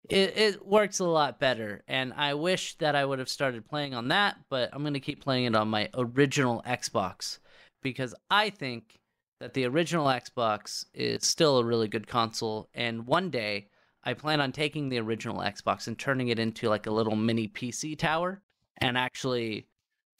it, 0.08 0.37
it 0.37 0.66
works 0.66 0.99
a 0.99 1.04
lot 1.04 1.40
better, 1.40 1.82
and 1.88 2.12
I 2.14 2.34
wish 2.34 2.76
that 2.78 2.94
I 2.94 3.04
would 3.04 3.18
have 3.18 3.28
started 3.28 3.68
playing 3.68 3.94
on 3.94 4.08
that, 4.08 4.37
but 4.50 4.70
I'm 4.73 4.82
gonna 4.82 5.00
keep 5.00 5.23
playing 5.23 5.44
it 5.44 5.56
on 5.56 5.68
my 5.68 5.88
original 5.94 6.62
Xbox 6.66 7.38
because 7.82 8.14
I 8.30 8.50
think 8.50 8.99
that 9.40 9.54
the 9.54 9.64
original 9.66 10.06
Xbox 10.06 10.84
is 10.94 11.26
still 11.26 11.58
a 11.58 11.64
really 11.64 11.88
good 11.88 12.06
console, 12.06 12.68
and 12.75 13.06
one 13.06 13.30
day 13.30 13.68
I 14.04 14.14
plan 14.14 14.40
on 14.40 14.52
taking 14.52 14.88
the 14.88 15.00
original 15.00 15.38
Xbox 15.38 15.87
and 15.87 15.99
turning 15.99 16.28
it 16.28 16.38
into 16.38 16.68
like 16.68 16.87
a 16.87 16.92
little 16.92 17.16
mini 17.16 17.49
PC 17.49 17.99
tower 17.99 18.42
and 18.78 18.99
actually 18.99 19.66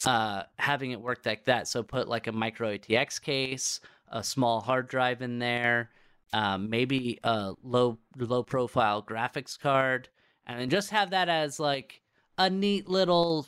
uh, 0.07 0.45
having 0.59 0.93
it 0.93 1.00
work 1.00 1.21
like 1.25 1.45
that. 1.45 1.69
So 1.69 1.83
put 1.83 2.09
like 2.09 2.26
a 2.26 2.33
micro 2.33 2.76
ATX 2.76 3.21
case, 3.21 3.81
a 4.09 4.25
small 4.25 4.61
hard 4.61 4.88
drive 4.88 5.23
in 5.23 5.38
there, 5.38 5.91
um, 6.33 6.71
maybe 6.71 7.19
a 7.25 7.52
low 7.62 7.99
low 8.16 8.43
profile 8.43 9.02
graphics 9.02 9.59
card, 9.59 10.09
and 10.47 10.61
then 10.61 10.71
just 10.71 10.90
have 10.90 11.11
that 11.11 11.28
as 11.28 11.61
like 11.61 12.00
a 12.38 12.50
neat 12.50 12.88
little 12.88 13.47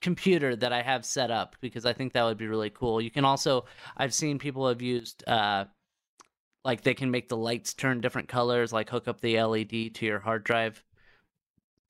computer 0.00 0.54
that 0.54 0.72
I 0.72 0.82
have 0.82 1.04
set 1.04 1.30
up 1.30 1.56
because 1.60 1.86
I 1.86 1.92
think 1.92 2.12
that 2.12 2.24
would 2.24 2.38
be 2.38 2.46
really 2.46 2.70
cool. 2.70 3.00
You 3.00 3.10
can 3.10 3.24
also 3.24 3.64
I've 3.96 4.14
seen 4.14 4.38
people 4.38 4.68
have 4.68 4.82
used 4.82 5.26
uh, 5.26 5.64
like 6.64 6.82
they 6.82 6.94
can 6.94 7.10
make 7.10 7.28
the 7.28 7.36
lights 7.36 7.74
turn 7.74 8.00
different 8.00 8.28
colors, 8.28 8.72
like 8.72 8.90
hook 8.90 9.08
up 9.08 9.20
the 9.20 9.40
LED 9.40 9.94
to 9.94 10.06
your 10.06 10.20
hard 10.20 10.44
drive, 10.44 10.82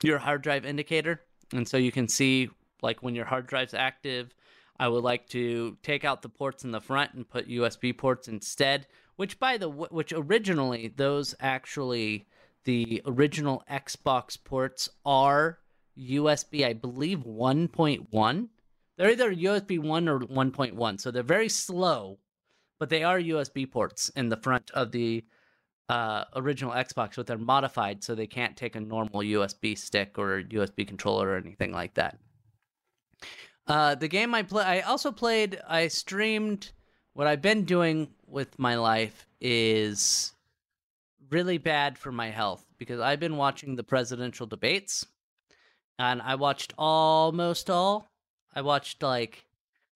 your 0.02 0.18
hard 0.18 0.42
drive 0.42 0.66
indicator, 0.66 1.22
and 1.52 1.66
so 1.68 1.76
you 1.76 1.92
can 1.92 2.08
see 2.08 2.50
like 2.82 3.02
when 3.02 3.14
your 3.14 3.24
hard 3.24 3.46
drive's 3.46 3.74
active. 3.74 4.34
I 4.78 4.88
would 4.88 5.04
like 5.04 5.26
to 5.28 5.78
take 5.82 6.04
out 6.04 6.20
the 6.20 6.28
ports 6.28 6.62
in 6.62 6.70
the 6.70 6.82
front 6.82 7.14
and 7.14 7.26
put 7.26 7.48
USB 7.48 7.96
ports 7.96 8.28
instead. 8.28 8.86
Which, 9.16 9.38
by 9.38 9.56
the 9.56 9.68
w- 9.68 9.88
which 9.90 10.12
originally 10.14 10.88
those 10.88 11.34
actually 11.40 12.26
the 12.64 13.02
original 13.06 13.62
Xbox 13.70 14.36
ports 14.42 14.88
are 15.04 15.58
USB, 15.98 16.66
I 16.66 16.74
believe 16.74 17.20
1.1. 17.20 18.48
They're 18.96 19.10
either 19.10 19.34
USB 19.34 19.78
1 19.78 20.08
or 20.08 20.20
1.1, 20.20 21.00
so 21.00 21.10
they're 21.10 21.22
very 21.22 21.48
slow, 21.48 22.18
but 22.78 22.90
they 22.90 23.02
are 23.02 23.18
USB 23.18 23.70
ports 23.70 24.10
in 24.10 24.28
the 24.28 24.36
front 24.36 24.70
of 24.72 24.92
the 24.92 25.24
uh, 25.88 26.24
original 26.34 26.72
Xbox, 26.72 27.16
but 27.16 27.26
they're 27.26 27.38
modified 27.38 28.02
so 28.02 28.14
they 28.14 28.26
can't 28.26 28.56
take 28.56 28.74
a 28.74 28.80
normal 28.80 29.20
USB 29.20 29.78
stick 29.78 30.18
or 30.18 30.42
USB 30.42 30.86
controller 30.86 31.28
or 31.30 31.36
anything 31.36 31.72
like 31.72 31.94
that. 31.94 32.18
Uh, 33.66 33.94
the 33.94 34.08
game 34.08 34.34
I 34.34 34.42
play, 34.42 34.64
I 34.64 34.80
also 34.80 35.12
played, 35.12 35.60
I 35.68 35.88
streamed. 35.88 36.72
What 37.14 37.26
I've 37.26 37.42
been 37.42 37.64
doing 37.64 38.10
with 38.26 38.58
my 38.58 38.76
life 38.76 39.26
is 39.40 40.32
really 41.30 41.58
bad 41.58 41.98
for 41.98 42.12
my 42.12 42.30
health 42.30 42.64
because 42.78 43.00
I've 43.00 43.20
been 43.20 43.36
watching 43.36 43.76
the 43.76 43.82
presidential 43.82 44.46
debates 44.46 45.06
and 45.98 46.22
I 46.22 46.34
watched 46.34 46.74
almost 46.78 47.70
all. 47.70 48.08
I 48.54 48.60
watched 48.60 49.02
like 49.02 49.44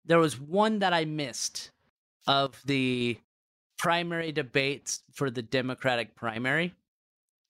there 0.06 0.20
was 0.20 0.40
one 0.40 0.80
that 0.80 0.94
I 0.94 1.06
missed 1.06 1.72
of 2.28 2.62
the 2.66 3.18
primary 3.78 4.32
debates 4.32 5.04
for 5.14 5.30
the 5.30 5.42
Democratic 5.42 6.16
primary. 6.16 6.74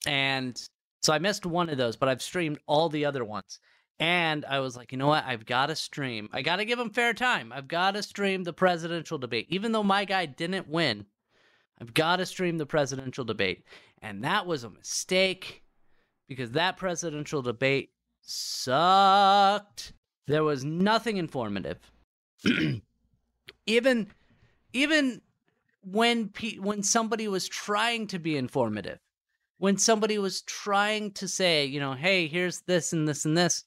And 0.06 0.62
so 1.02 1.14
I 1.14 1.20
missed 1.20 1.46
one 1.46 1.70
of 1.70 1.78
those, 1.78 1.96
but 1.96 2.10
I've 2.10 2.22
streamed 2.22 2.60
all 2.68 2.90
the 2.90 3.06
other 3.06 3.26
ones. 3.26 3.60
And 4.00 4.46
I 4.46 4.60
was 4.60 4.78
like, 4.78 4.92
you 4.92 4.98
know 4.98 5.08
what? 5.08 5.26
I've 5.26 5.46
got 5.46 5.66
to 5.68 5.76
stream. 5.76 6.30
I 6.32 6.42
got 6.42 6.58
to 6.58 6.66
give 6.66 6.80
him 6.80 6.90
fair 6.90 7.14
time. 7.14 7.52
I've 7.52 7.68
got 7.68 7.96
to 7.96 8.04
stream 8.04 8.44
the 8.44 8.54
presidential 8.54 9.18
debate. 9.18 9.48
Even 9.50 9.74
though 9.74 9.84
my 9.84 10.06
guy 10.06 10.26
didn't 10.26 10.70
win, 10.70 11.06
I've 11.82 11.94
got 11.94 12.18
to 12.18 12.26
stream 12.26 12.58
the 12.58 12.66
presidential 12.66 13.26
debate. 13.26 13.66
And 14.02 14.24
that 14.24 14.46
was 14.46 14.64
a 14.64 14.70
mistake 14.70 15.64
because 16.30 16.52
that 16.52 16.78
presidential 16.78 17.42
debate 17.42 17.92
sucked. 18.22 19.94
There 20.28 20.44
was 20.44 20.64
nothing 20.64 21.18
informative. 21.18 21.80
even 23.66 24.08
even 24.72 25.22
when 25.82 26.30
pe- 26.30 26.58
when 26.58 26.84
somebody 26.84 27.28
was 27.28 27.48
trying 27.48 28.08
to 28.08 28.20
be 28.20 28.38
informative, 28.38 29.00
when 29.58 29.78
somebody 29.78 30.18
was 30.18 30.42
trying 30.44 31.12
to 31.14 31.28
say, 31.28 31.66
you 31.66 31.80
know, 31.80 31.94
hey, 31.94 32.28
here's 32.28 32.62
this 32.62 32.94
and 32.94 33.08
this 33.08 33.26
and 33.26 33.38
this, 33.38 33.66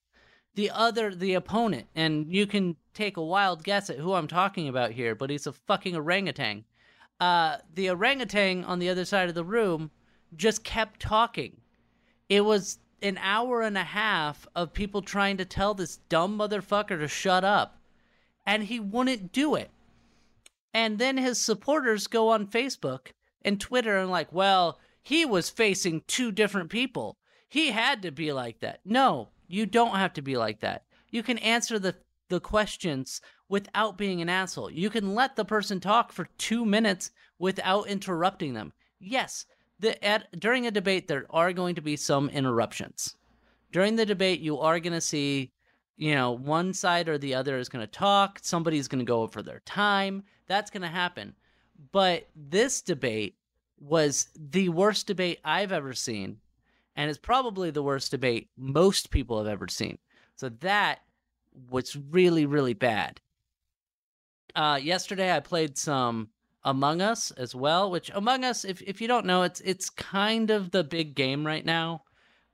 the 0.55 0.71
other 0.71 1.15
the 1.15 1.35
opponent, 1.35 1.87
and 1.95 2.33
you 2.33 2.47
can 2.47 2.77
take 2.95 3.17
a 3.17 3.25
wild 3.25 3.65
guess 3.65 3.89
at 3.89 3.99
who 3.99 4.13
I'm 4.13 4.29
talking 4.29 4.69
about 4.69 4.93
here, 4.93 5.15
but 5.15 5.31
he's 5.31 5.47
a 5.47 5.53
fucking 5.53 5.97
orangutan. 5.97 6.65
Uh, 7.21 7.59
the 7.75 7.89
orangutan 7.89 8.65
on 8.65 8.79
the 8.79 8.89
other 8.89 9.05
side 9.05 9.29
of 9.29 9.35
the 9.35 9.45
room 9.45 9.91
just 10.37 10.65
kept 10.65 11.01
talking. 11.01 11.61
It 12.29 12.43
was 12.43 12.79
an 13.01 13.19
hour 13.21 13.63
and 13.63 13.77
a 13.77 13.85
half 13.85 14.47
of 14.55 14.73
people 14.73 15.03
trying 15.03 15.37
to 15.39 15.45
tell 15.45 15.75
this 15.75 15.99
dumb 16.09 16.39
motherfucker 16.39 16.99
to 16.99 17.09
shut 17.09 17.45
up, 17.45 17.79
and 18.47 18.65
he 18.65 18.79
wouldn't 18.79 19.33
do 19.33 19.55
it. 19.55 19.71
And 20.75 20.99
then 20.99 21.17
his 21.17 21.39
supporters 21.39 22.07
go 22.07 22.29
on 22.29 22.47
Facebook 22.47 23.09
and 23.43 23.61
Twitter 23.61 23.99
and 23.99 24.11
like, 24.11 24.33
well, 24.33 24.79
he 25.03 25.25
was 25.25 25.51
facing 25.51 26.03
two 26.07 26.33
different 26.33 26.71
people. 26.71 27.17
He 27.49 27.73
had 27.73 28.03
to 28.03 28.11
be 28.11 28.33
like 28.33 28.61
that. 28.61 28.81
No, 28.85 29.29
you 29.53 29.67
don't 29.67 29.97
have 29.97 30.13
to 30.15 30.23
be 30.23 30.37
like 30.37 30.61
that. 30.61 30.85
You 31.11 31.23
can 31.23 31.39
answer 31.39 31.79
the 31.79 31.95
the 32.29 32.41
questions 32.41 33.21
without 33.51 33.99
being 33.99 34.23
an 34.23 34.29
asshole. 34.31 34.71
You 34.71 34.89
can 34.89 35.15
let 35.15 35.37
the 35.37 35.45
person 35.45 35.81
talk 35.81 36.13
for 36.13 36.29
2 36.39 36.65
minutes 36.65 37.11
without 37.39 37.89
interrupting 37.89 38.55
them. 38.55 38.73
Yes, 38.99 39.45
the 39.79 40.03
at 40.03 40.41
during 40.41 40.67
a 40.67 40.71
debate 40.71 41.09
there 41.09 41.27
are 41.31 41.53
going 41.53 41.75
to 41.75 41.83
be 41.83 41.97
some 41.97 42.31
interruptions. 42.31 43.17
During 43.71 43.97
the 43.97 44.07
debate 44.07 44.41
you 44.41 44.59
are 44.59 44.81
going 44.81 44.95
to 44.95 45.01
see 45.01 45.53
you 45.97 46.15
know, 46.15 46.33
one 46.33 46.73
side 46.73 47.09
or 47.09 47.19
the 47.19 47.35
other 47.35 47.59
is 47.59 47.69
going 47.69 47.87
to 47.87 47.93
talk, 47.93 48.41
somebody's 48.43 48.89
going 48.89 48.99
to 48.99 49.05
go 49.05 49.23
over 49.23 49.43
their 49.43 49.61
time. 49.61 50.25
That's 50.49 50.71
going 50.71 50.83
to 50.83 50.89
happen. 50.89 51.35
But 51.93 52.29
this 52.35 52.83
debate 52.83 53.37
was 53.79 54.29
the 54.37 54.69
worst 54.71 55.07
debate 55.07 55.39
I've 55.45 55.73
ever 55.73 55.93
seen, 55.93 56.39
and 56.97 57.09
it's 57.09 57.19
probably 57.19 57.71
the 57.71 57.83
worst 57.83 58.11
debate 58.11 58.49
most 58.57 59.11
people 59.11 59.39
have 59.39 59.47
ever 59.47 59.69
seen. 59.69 59.99
So 60.37 60.49
that 60.61 61.01
was 61.71 61.97
really, 61.97 62.47
really 62.47 62.75
bad. 62.75 63.21
Uh, 64.55 64.79
yesterday 64.83 65.35
I 65.35 65.41
played 65.41 65.79
some 65.79 66.29
Among 66.65 67.01
Us 67.01 67.31
as 67.33 67.55
well, 67.55 67.91
which 67.91 68.11
Among 68.15 68.45
Us, 68.45 68.65
if 68.65 68.83
if 68.83 69.01
you 69.01 69.09
don't 69.09 69.27
know, 69.27 69.43
it's 69.43 69.61
it's 69.63 69.91
kind 69.91 70.51
of 70.51 70.71
the 70.71 70.85
big 70.85 71.15
game 71.15 71.47
right 71.47 71.65
now. 71.65 72.03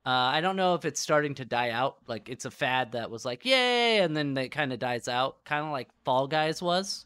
Uh, 0.07 0.33
I 0.33 0.41
don't 0.41 0.57
know 0.57 0.75
if 0.75 0.85
it's 0.85 1.01
starting 1.01 1.35
to 1.35 1.45
die 1.45 1.71
out. 1.71 1.97
Like 2.07 2.29
it's 2.29 2.47
a 2.47 2.51
fad 2.51 2.93
that 2.93 3.11
was 3.11 3.25
like, 3.25 3.45
yay, 3.45 3.99
and 3.99 4.17
then 4.17 4.37
it 4.39 4.49
kind 4.51 4.73
of 4.73 4.79
dies 4.79 5.09
out, 5.09 5.45
kind 5.45 5.65
of 5.67 5.73
like 5.73 5.89
Fall 6.05 6.27
Guys 6.27 6.63
was. 6.63 7.05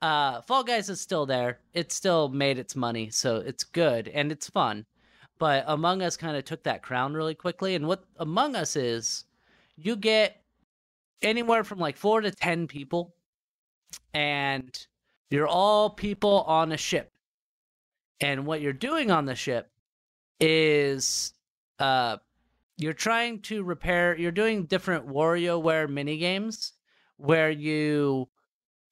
Uh, 0.00 0.40
Fall 0.42 0.62
Guys 0.62 0.88
is 0.88 1.00
still 1.00 1.26
there. 1.26 1.58
It 1.74 1.90
still 1.90 2.28
made 2.28 2.58
its 2.58 2.76
money, 2.76 3.10
so 3.10 3.36
it's 3.36 3.64
good 3.64 4.08
and 4.08 4.30
it's 4.30 4.48
fun. 4.48 4.86
But 5.38 5.64
Among 5.66 6.02
Us 6.02 6.16
kind 6.16 6.36
of 6.36 6.44
took 6.44 6.64
that 6.64 6.82
crown 6.82 7.14
really 7.14 7.34
quickly. 7.34 7.74
And 7.74 7.86
what 7.86 8.04
Among 8.16 8.56
Us 8.56 8.76
is, 8.76 9.24
you 9.76 9.96
get 9.96 10.42
anywhere 11.22 11.64
from 11.64 11.78
like 11.78 11.96
four 11.96 12.20
to 12.20 12.30
ten 12.30 12.66
people, 12.66 13.14
and 14.14 14.86
you're 15.30 15.46
all 15.46 15.90
people 15.90 16.42
on 16.42 16.72
a 16.72 16.76
ship. 16.76 17.12
And 18.20 18.46
what 18.46 18.60
you're 18.60 18.72
doing 18.72 19.10
on 19.10 19.26
the 19.26 19.36
ship 19.36 19.70
is 20.40 21.32
uh 21.78 22.16
you're 22.76 22.92
trying 22.92 23.40
to 23.40 23.64
repair 23.64 24.16
you're 24.16 24.30
doing 24.30 24.64
different 24.64 25.08
WarioWare 25.08 25.88
mini 25.88 26.16
games 26.16 26.74
where 27.16 27.50
you 27.50 28.28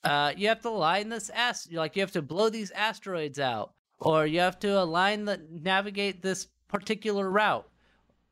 uh 0.05 0.33
you 0.37 0.49
have 0.49 0.61
to 0.63 0.71
line 0.71 1.09
this 1.09 1.31
ast 1.31 1.73
like 1.73 1.95
you 1.95 2.03
have 2.03 2.13
to 2.13 2.23
blow 2.23 2.49
these 2.49 2.71
asteroids 2.73 3.39
out 3.39 3.75
or 3.99 4.27
you 4.27 4.41
have 4.41 4.59
to 4.59 4.81
align 4.81 5.25
the 5.25 5.41
navigate 5.51 6.23
this 6.23 6.49
particular 6.69 7.31
route 7.31 7.69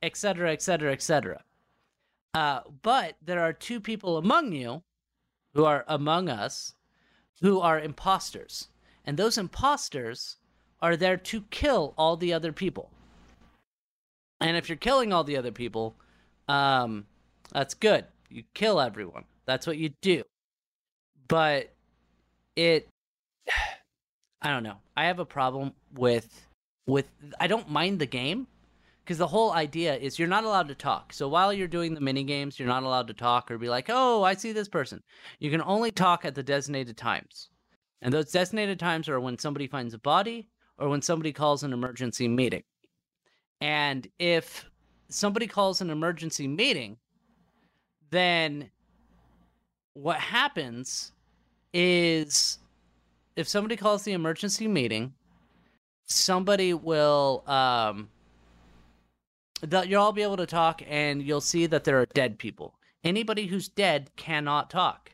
etc 0.03 0.53
etc 0.53 0.93
etc 0.93 1.43
but 2.83 3.17
there 3.23 3.41
are 3.41 3.53
two 3.53 3.81
people 3.81 4.17
among 4.17 4.53
you 4.53 4.83
who 5.55 5.65
are 5.65 5.85
among 5.89 6.29
us 6.29 6.75
who 7.41 7.61
are 7.61 7.81
imposters 7.81 8.69
and 9.05 9.17
those 9.17 9.39
imposters 9.39 10.37
are 10.83 10.97
there 10.97 11.17
to 11.17 11.43
kill 11.51 11.95
all 11.97 12.17
the 12.17 12.33
other 12.33 12.53
people 12.53 12.91
and 14.45 14.59
if 14.59 14.69
you're 14.69 14.77
killing 14.77 15.13
all 15.13 15.25
the 15.25 15.39
other 15.39 15.53
people, 15.53 15.97
um, 16.49 17.07
that's 17.53 17.73
good. 17.73 18.05
You 18.29 18.43
kill 18.53 18.79
everyone. 18.79 19.25
That's 19.47 19.67
what 19.67 19.79
you 19.79 19.91
do. 20.03 20.23
But 21.29 21.73
it 22.57 22.89
I 24.45 24.51
don't 24.51 24.63
know. 24.63 24.77
I 24.97 25.07
have 25.07 25.19
a 25.19 25.25
problem 25.25 25.73
with 25.95 26.47
with 26.87 27.09
I 27.41 27.47
don't 27.47 27.71
mind 27.71 27.99
the 27.99 28.07
game 28.07 28.47
because 29.03 29.17
the 29.17 29.27
whole 29.27 29.53
idea 29.53 29.97
is 29.97 30.19
you're 30.19 30.29
not 30.29 30.45
allowed 30.45 30.69
to 30.69 30.75
talk. 30.75 31.15
So 31.15 31.29
while 31.29 31.53
you're 31.53 31.67
doing 31.67 31.95
the 31.95 32.01
mini 32.01 32.25
games, 32.25 32.59
you're 32.59 32.69
not 32.69 32.83
allowed 32.83 33.09
to 33.09 33.15
talk 33.15 33.51
or 33.51 33.57
be 33.57 33.71
like, 33.71 33.87
"Oh, 33.89 34.23
I 34.23 34.35
see 34.35 34.53
this 34.53 34.69
person." 34.69 35.03
You 35.39 35.51
can 35.51 35.63
only 35.63 35.91
talk 35.91 36.27
at 36.27 36.35
the 36.35 36.43
designated 36.43 36.99
times. 36.99 37.49
And 38.03 38.13
those 38.13 38.31
designated 38.31 38.79
times 38.79 39.09
are 39.09 39.19
when 39.19 39.39
somebody 39.39 39.67
finds 39.67 39.95
a 39.95 39.99
body 39.99 40.51
or 40.77 40.91
when 40.91 41.01
somebody 41.01 41.33
calls 41.33 41.63
an 41.63 41.73
emergency 41.73 42.29
meeting. 42.29 42.65
And 43.63 44.07
if 44.19 44.69
somebody 45.09 45.47
calls 45.47 45.81
an 45.81 45.89
emergency 45.89 46.47
meeting, 46.47 46.99
then 48.11 48.71
what 49.95 50.19
happens 50.19 51.13
is 51.73 52.59
if 53.37 53.49
somebody 53.49 53.77
calls 53.77 54.03
the 54.05 54.13
emergency 54.13 54.69
meeting, 54.69 55.15
somebody 56.05 56.75
will 56.75 57.43
um 57.47 58.09
that 59.63 59.89
you'll 59.89 60.03
all 60.03 60.13
be 60.13 60.23
able 60.23 60.37
to 60.37 60.47
talk, 60.47 60.83
and 60.87 61.23
you'll 61.23 61.41
see 61.41 61.67
that 61.67 61.85
there 61.85 62.01
are 62.01 62.07
dead 62.07 62.39
people. 62.39 62.75
Anybody 63.03 63.47
who's 63.47 63.69
dead 63.69 64.11
cannot 64.17 64.69
talk. 64.69 65.13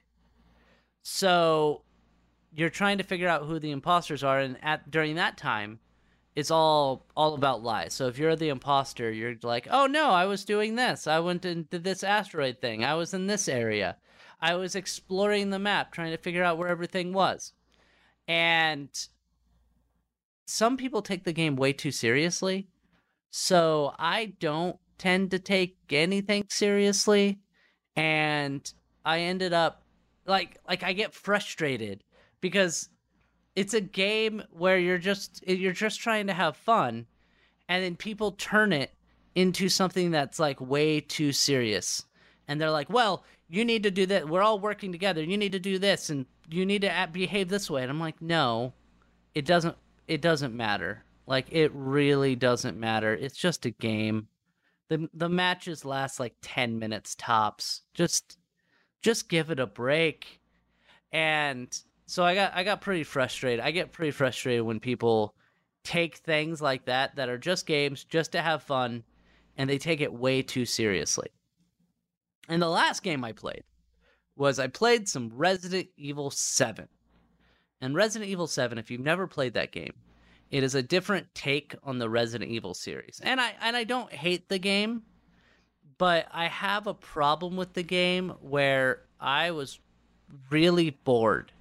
So 1.02 1.82
you're 2.52 2.70
trying 2.70 2.98
to 2.98 3.04
figure 3.04 3.28
out 3.28 3.44
who 3.44 3.58
the 3.58 3.70
imposters 3.70 4.24
are, 4.24 4.40
and 4.40 4.56
at 4.62 4.90
during 4.90 5.14
that 5.16 5.36
time, 5.36 5.78
it's 6.34 6.50
all 6.50 7.06
all 7.16 7.34
about 7.34 7.62
lies. 7.62 7.94
So 7.94 8.06
if 8.08 8.18
you're 8.18 8.36
the 8.36 8.48
imposter, 8.48 9.10
you're 9.10 9.36
like, 9.42 9.68
"Oh 9.70 9.86
no, 9.86 10.10
I 10.10 10.26
was 10.26 10.44
doing 10.44 10.74
this. 10.74 11.06
I 11.06 11.20
went 11.20 11.42
did 11.42 11.70
this 11.70 12.02
asteroid 12.02 12.60
thing. 12.60 12.84
I 12.84 12.94
was 12.94 13.14
in 13.14 13.26
this 13.26 13.48
area. 13.48 13.96
I 14.40 14.54
was 14.54 14.74
exploring 14.74 15.50
the 15.50 15.58
map, 15.58 15.92
trying 15.92 16.12
to 16.12 16.16
figure 16.16 16.44
out 16.44 16.58
where 16.58 16.68
everything 16.68 17.12
was." 17.12 17.52
And 18.30 18.88
some 20.46 20.76
people 20.76 21.02
take 21.02 21.24
the 21.24 21.32
game 21.32 21.56
way 21.56 21.72
too 21.72 21.90
seriously. 21.90 22.68
So 23.32 23.92
I 23.98 24.34
don't 24.38 24.76
tend 24.98 25.32
to 25.32 25.40
take 25.40 25.76
anything 25.90 26.44
seriously. 26.48 27.40
And 27.96 28.72
I 29.04 29.22
ended 29.22 29.52
up 29.52 29.82
like 30.26 30.58
like 30.68 30.84
I 30.84 30.92
get 30.92 31.12
frustrated 31.12 32.04
because 32.40 32.88
it's 33.56 33.74
a 33.74 33.80
game 33.80 34.44
where 34.52 34.78
you're 34.78 34.98
just 34.98 35.42
you're 35.44 35.72
just 35.72 35.98
trying 35.98 36.28
to 36.28 36.32
have 36.32 36.56
fun. 36.56 37.06
And 37.68 37.82
then 37.82 37.96
people 37.96 38.30
turn 38.30 38.72
it 38.72 38.92
into 39.34 39.68
something 39.68 40.12
that's 40.12 40.38
like 40.38 40.60
way 40.60 41.00
too 41.00 41.32
serious. 41.32 42.04
And 42.46 42.60
they're 42.60 42.70
like 42.70 42.90
well 42.90 43.24
you 43.50 43.64
need 43.64 43.82
to 43.82 43.90
do 43.90 44.06
that. 44.06 44.28
We're 44.28 44.42
all 44.42 44.58
working 44.58 44.92
together. 44.92 45.22
You 45.22 45.36
need 45.36 45.52
to 45.52 45.58
do 45.58 45.78
this 45.78 46.08
and 46.08 46.24
you 46.48 46.64
need 46.64 46.82
to 46.82 47.08
behave 47.12 47.48
this 47.48 47.68
way. 47.68 47.82
And 47.82 47.90
i'm 47.90 48.00
like 48.00 48.22
no 48.22 48.72
it 49.34 49.44
doesn't 49.44 49.76
it 50.06 50.20
doesn't 50.20 50.54
matter. 50.54 51.04
Like 51.26 51.46
it 51.50 51.70
really 51.74 52.34
doesn't 52.34 52.78
matter. 52.78 53.14
It's 53.14 53.36
just 53.36 53.66
a 53.66 53.70
game. 53.70 54.28
The 54.88 55.08
the 55.14 55.28
matches 55.28 55.84
last 55.84 56.18
like 56.18 56.34
10 56.42 56.78
minutes 56.78 57.14
tops. 57.16 57.82
Just 57.94 58.38
just 59.02 59.28
give 59.28 59.50
it 59.50 59.60
a 59.60 59.66
break. 59.66 60.40
And 61.12 61.76
so 62.06 62.24
I 62.24 62.34
got 62.34 62.52
I 62.54 62.64
got 62.64 62.80
pretty 62.80 63.04
frustrated. 63.04 63.60
I 63.60 63.70
get 63.70 63.92
pretty 63.92 64.10
frustrated 64.10 64.64
when 64.64 64.80
people 64.80 65.34
take 65.84 66.16
things 66.16 66.60
like 66.60 66.84
that 66.86 67.16
that 67.16 67.28
are 67.28 67.38
just 67.38 67.66
games 67.66 68.04
just 68.04 68.32
to 68.32 68.42
have 68.42 68.62
fun 68.62 69.02
and 69.56 69.68
they 69.68 69.78
take 69.78 70.00
it 70.00 70.12
way 70.12 70.42
too 70.42 70.64
seriously. 70.64 71.28
And 72.50 72.60
the 72.60 72.68
last 72.68 73.02
game 73.02 73.24
I 73.24 73.32
played 73.32 73.62
was 74.36 74.58
I 74.58 74.66
played 74.66 75.08
some 75.08 75.30
Resident 75.34 75.88
Evil 75.96 76.30
7. 76.30 76.88
And 77.80 77.94
Resident 77.94 78.30
Evil 78.30 78.46
7, 78.46 78.76
if 78.76 78.90
you've 78.90 79.00
never 79.00 79.26
played 79.26 79.54
that 79.54 79.72
game, 79.72 79.94
it 80.50 80.64
is 80.64 80.74
a 80.74 80.82
different 80.82 81.32
take 81.34 81.74
on 81.84 81.98
the 81.98 82.10
Resident 82.10 82.50
Evil 82.50 82.74
series. 82.74 83.20
And 83.22 83.40
I 83.40 83.54
and 83.62 83.76
I 83.76 83.84
don't 83.84 84.12
hate 84.12 84.48
the 84.48 84.58
game, 84.58 85.02
but 85.96 86.26
I 86.32 86.48
have 86.48 86.88
a 86.88 86.92
problem 86.92 87.56
with 87.56 87.72
the 87.72 87.84
game 87.84 88.34
where 88.40 89.02
I 89.20 89.52
was 89.52 89.78
really 90.50 90.90
bored 90.90 91.52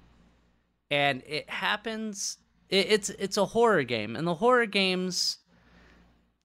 and 0.90 1.22
it 1.24 1.48
happens. 1.48 2.38
It, 2.68 2.86
it's 2.90 3.10
it's 3.10 3.36
a 3.36 3.46
horror 3.46 3.84
game, 3.84 4.16
and 4.16 4.26
the 4.26 4.34
horror 4.34 4.66
games 4.66 5.38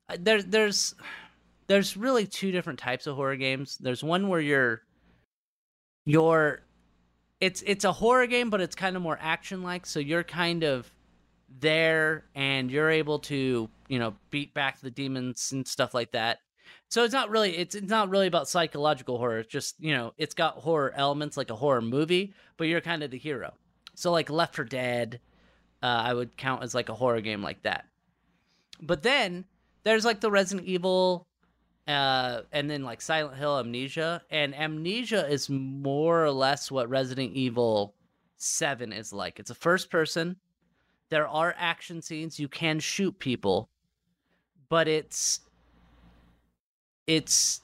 uh, 0.10 0.18
there 0.20 0.44
there's 0.44 0.96
there's 1.68 1.98
really 1.98 2.28
two 2.28 2.52
different 2.52 2.80
types 2.80 3.08
of 3.08 3.16
horror 3.16 3.36
games. 3.36 3.78
There's 3.78 4.04
one 4.04 4.28
where 4.28 4.40
you're 4.40 4.82
you're 6.06 6.62
it's 7.42 7.64
it's 7.66 7.86
a 7.86 7.92
horror 7.92 8.28
game, 8.28 8.50
but 8.50 8.62
it's 8.62 8.76
kind 8.76 8.96
of 8.96 9.02
more 9.02 9.18
action 9.22 9.64
like. 9.64 9.86
So 9.86 10.00
you're 10.00 10.24
kind 10.24 10.64
of 10.64 10.92
there 11.60 12.26
and 12.36 12.70
you're 12.70 12.90
able 12.90 13.20
to 13.20 13.70
you 13.88 14.00
know 14.00 14.16
beat 14.30 14.54
back 14.54 14.80
the 14.82 14.92
demons 14.92 15.52
and 15.54 15.66
stuff 15.66 15.94
like 15.94 16.12
that 16.12 16.40
so 16.90 17.04
it's 17.04 17.14
not 17.14 17.30
really 17.30 17.56
it's 17.56 17.76
it's 17.76 17.90
not 17.90 18.10
really 18.10 18.28
about 18.28 18.50
psychological 18.50 19.18
horror 19.20 19.40
it's 19.40 19.52
just 19.52 19.76
you 19.80 19.94
know 19.94 20.12
it's 20.18 20.34
got 20.34 20.56
horror 20.56 20.92
elements 20.96 21.38
like 21.38 21.52
a 21.52 21.56
horror 21.56 21.82
movie 21.82 22.34
but 22.58 22.68
you're 22.68 22.82
kind 22.82 23.04
of 23.04 23.12
the 23.12 23.18
hero 23.18 23.54
so 23.96 24.12
like 24.12 24.30
Left 24.30 24.56
4 24.56 24.66
Dead, 24.66 25.20
uh, 25.82 25.86
I 25.86 26.14
would 26.14 26.38
count 26.38 26.64
as 26.64 26.76
like 26.76 26.90
a 26.90 26.94
horror 26.94 27.22
game 27.22 27.42
like 27.42 27.64
that. 27.64 27.86
But 28.82 29.04
then 29.04 29.46
there's 29.84 30.06
like 30.06 30.20
the 30.20 30.30
Resident 30.30 30.68
Evil, 30.68 31.28
uh, 31.88 32.42
and 32.52 32.70
then 32.70 32.84
like 32.84 33.02
Silent 33.02 33.38
Hill, 33.38 33.60
Amnesia, 33.60 34.22
and 34.32 34.56
Amnesia 34.56 35.28
is 35.30 35.50
more 35.50 36.24
or 36.24 36.32
less 36.32 36.72
what 36.72 36.90
Resident 36.90 37.34
Evil 37.34 37.94
Seven 38.38 38.92
is 38.92 39.14
like. 39.14 39.40
It's 39.40 39.52
a 39.52 39.56
first 39.56 39.90
person. 39.90 40.36
There 41.10 41.28
are 41.28 41.56
action 41.58 42.02
scenes. 42.02 42.40
You 42.40 42.48
can 42.48 42.80
shoot 42.80 43.18
people, 43.20 43.70
but 44.70 44.88
it's 44.88 45.42
it's 47.08 47.62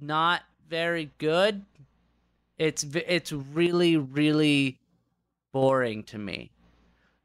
not 0.00 0.42
very 0.68 1.10
good. 1.18 1.64
It's 2.58 2.84
it's 2.94 3.32
really 3.32 3.96
really 3.96 4.80
boring 5.52 6.02
to 6.04 6.18
me. 6.18 6.50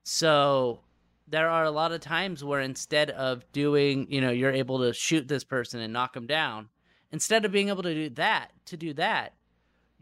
So 0.04 0.80
there 1.28 1.50
are 1.50 1.64
a 1.64 1.72
lot 1.72 1.92
of 1.92 2.02
times 2.02 2.44
where 2.44 2.62
instead 2.62 3.10
of 3.12 3.50
doing, 3.52 4.08
you 4.10 4.22
know, 4.22 4.32
you're 4.32 4.52
able 4.52 4.80
to 4.80 4.94
shoot 4.94 5.28
this 5.28 5.44
person 5.44 5.80
and 5.80 5.94
knock 5.94 6.14
them 6.14 6.28
down, 6.28 6.70
instead 7.12 7.46
of 7.46 7.52
being 7.52 7.70
able 7.70 7.84
to 7.84 7.94
do 7.94 8.10
that, 8.12 8.52
to 8.66 8.78
do 8.78 8.94
that, 8.94 9.34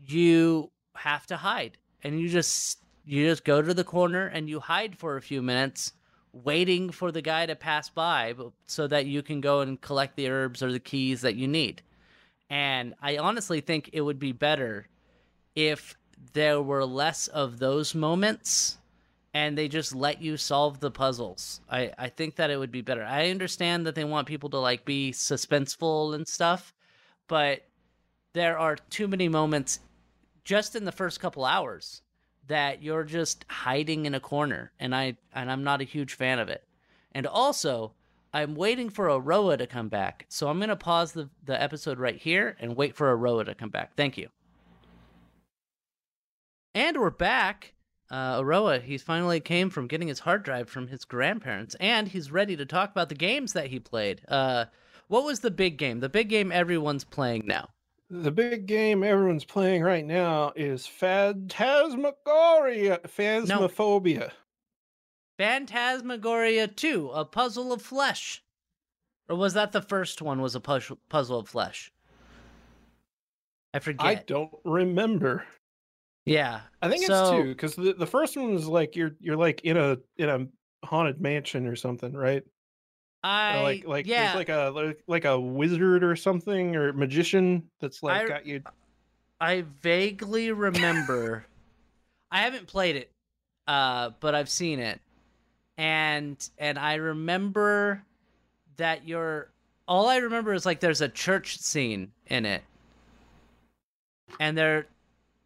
you 0.05 0.69
have 0.95 1.25
to 1.27 1.37
hide. 1.37 1.77
And 2.03 2.19
you 2.19 2.27
just 2.27 2.79
you 3.05 3.27
just 3.27 3.43
go 3.43 3.61
to 3.61 3.73
the 3.73 3.83
corner 3.83 4.27
and 4.27 4.49
you 4.49 4.59
hide 4.59 4.97
for 4.97 5.17
a 5.17 5.21
few 5.21 5.41
minutes 5.41 5.93
waiting 6.33 6.89
for 6.89 7.11
the 7.11 7.21
guy 7.21 7.45
to 7.45 7.55
pass 7.55 7.89
by 7.89 8.33
so 8.65 8.87
that 8.87 9.05
you 9.05 9.21
can 9.21 9.39
go 9.39 9.61
and 9.61 9.79
collect 9.79 10.15
the 10.15 10.29
herbs 10.29 10.63
or 10.63 10.71
the 10.71 10.79
keys 10.79 11.21
that 11.21 11.35
you 11.35 11.47
need. 11.47 11.81
And 12.49 12.95
I 13.01 13.17
honestly 13.17 13.61
think 13.61 13.89
it 13.93 14.01
would 14.01 14.19
be 14.19 14.31
better 14.31 14.87
if 15.55 15.95
there 16.33 16.61
were 16.61 16.85
less 16.85 17.27
of 17.27 17.59
those 17.59 17.93
moments 17.93 18.77
and 19.33 19.57
they 19.57 19.67
just 19.67 19.95
let 19.95 20.21
you 20.21 20.37
solve 20.37 20.79
the 20.79 20.91
puzzles. 20.91 21.61
I, 21.69 21.91
I 21.97 22.09
think 22.09 22.35
that 22.35 22.51
it 22.51 22.57
would 22.57 22.71
be 22.71 22.81
better. 22.81 23.03
I 23.03 23.29
understand 23.29 23.85
that 23.87 23.95
they 23.95 24.03
want 24.03 24.27
people 24.27 24.49
to 24.51 24.59
like 24.59 24.85
be 24.85 25.11
suspenseful 25.11 26.13
and 26.13 26.27
stuff, 26.27 26.73
but 27.27 27.63
there 28.33 28.57
are 28.57 28.75
too 28.75 29.07
many 29.07 29.27
moments 29.27 29.79
just 30.43 30.75
in 30.75 30.85
the 30.85 30.91
first 30.91 31.19
couple 31.19 31.45
hours 31.45 32.01
that 32.47 32.83
you're 32.83 33.05
just 33.05 33.45
hiding 33.49 34.05
in 34.05 34.13
a 34.13 34.19
corner 34.19 34.71
and 34.79 34.93
I 34.93 35.17
and 35.33 35.49
I'm 35.49 35.63
not 35.63 35.81
a 35.81 35.85
huge 35.85 36.13
fan 36.13 36.39
of 36.39 36.49
it. 36.49 36.63
And 37.13 37.25
also, 37.25 37.93
I'm 38.33 38.55
waiting 38.55 38.89
for 38.89 39.07
Aroah 39.07 39.59
to 39.59 39.67
come 39.67 39.89
back. 39.89 40.25
So 40.29 40.47
I'm 40.49 40.57
going 40.57 40.69
to 40.69 40.75
pause 40.75 41.11
the, 41.11 41.29
the 41.45 41.61
episode 41.61 41.99
right 41.99 42.17
here 42.17 42.57
and 42.59 42.75
wait 42.75 42.95
for 42.95 43.15
Aroah 43.15 43.45
to 43.45 43.55
come 43.55 43.69
back. 43.69 43.95
Thank 43.95 44.17
you. 44.17 44.29
And 46.73 46.97
we're 46.97 47.11
back. 47.11 47.72
Uh, 48.13 48.39
Aroah, 48.39 48.79
he 48.79 48.99
finally 48.99 49.39
came 49.39 49.71
from 49.71 49.87
getting 49.87 50.07
his 50.07 50.19
hard 50.19 50.43
drive 50.43 50.69
from 50.69 50.87
his 50.87 51.03
grandparents, 51.03 51.75
and 51.79 52.07
he's 52.07 52.31
ready 52.31 52.55
to 52.55 52.63
talk 52.63 52.91
about 52.91 53.09
the 53.09 53.15
games 53.15 53.53
that 53.53 53.71
he 53.71 53.79
played. 53.79 54.21
Uh, 54.27 54.65
what 55.07 55.25
was 55.25 55.39
the 55.39 55.49
big 55.49 55.77
game? 55.77 55.99
The 55.99 56.09
big 56.09 56.29
game 56.29 56.51
everyone's 56.51 57.03
playing 57.03 57.47
now. 57.47 57.69
The 58.11 58.29
big 58.29 58.67
game 58.67 59.03
everyone's 59.03 59.45
playing 59.45 59.81
right 59.81 60.05
now 60.05 60.53
is 60.55 60.85
Phantasmagoria, 60.85 62.99
Phasmophobia. 62.99 64.19
No. 64.19 64.29
Phantasmagoria 65.39 66.67
2, 66.67 67.09
A 67.15 67.25
Puzzle 67.25 67.73
of 67.73 67.81
Flesh. 67.81 68.43
Or 69.27 69.35
was 69.35 69.55
that 69.55 69.71
the 69.71 69.81
first 69.81 70.21
one 70.21 70.39
was 70.39 70.53
a 70.53 70.59
puzzle, 70.59 70.99
puzzle 71.09 71.39
of 71.39 71.49
flesh? 71.49 71.91
I 73.73 73.79
forget. 73.79 74.05
I 74.05 74.15
don't 74.27 74.53
remember. 74.63 75.45
Yeah, 76.25 76.61
I 76.81 76.89
think 76.89 77.05
so, 77.05 77.13
it's 77.13 77.31
two 77.31 77.49
because 77.49 77.75
the, 77.75 77.93
the 77.93 78.05
first 78.05 78.37
one 78.37 78.53
was 78.53 78.65
like 78.65 78.95
you're 78.95 79.11
you're 79.19 79.35
like 79.35 79.61
in 79.61 79.75
a 79.75 79.97
in 80.17 80.29
a 80.29 80.47
haunted 80.85 81.19
mansion 81.19 81.67
or 81.67 81.75
something, 81.75 82.13
right? 82.13 82.43
I 83.23 83.59
or 83.59 83.63
like 83.63 83.87
like 83.87 84.07
yeah. 84.07 84.33
like 84.33 84.49
a 84.49 84.71
like, 84.73 85.03
like 85.07 85.25
a 85.25 85.39
wizard 85.39 86.03
or 86.03 86.15
something 86.15 86.75
or 86.75 86.93
magician 86.93 87.63
that's 87.81 88.03
like 88.03 88.23
I, 88.23 88.27
got 88.27 88.45
you. 88.45 88.61
I 89.39 89.65
vaguely 89.81 90.51
remember. 90.51 91.45
I 92.31 92.41
haven't 92.41 92.67
played 92.67 92.95
it, 92.95 93.11
uh, 93.67 94.11
but 94.19 94.35
I've 94.35 94.49
seen 94.49 94.79
it, 94.79 95.01
and 95.77 96.37
and 96.57 96.79
I 96.79 96.95
remember 96.95 98.01
that 98.77 99.07
you're. 99.07 99.49
All 99.85 100.07
I 100.07 100.17
remember 100.17 100.53
is 100.53 100.65
like 100.65 100.79
there's 100.79 101.01
a 101.01 101.09
church 101.09 101.59
scene 101.59 102.11
in 102.27 102.45
it, 102.45 102.63
and 104.39 104.57
there 104.57 104.87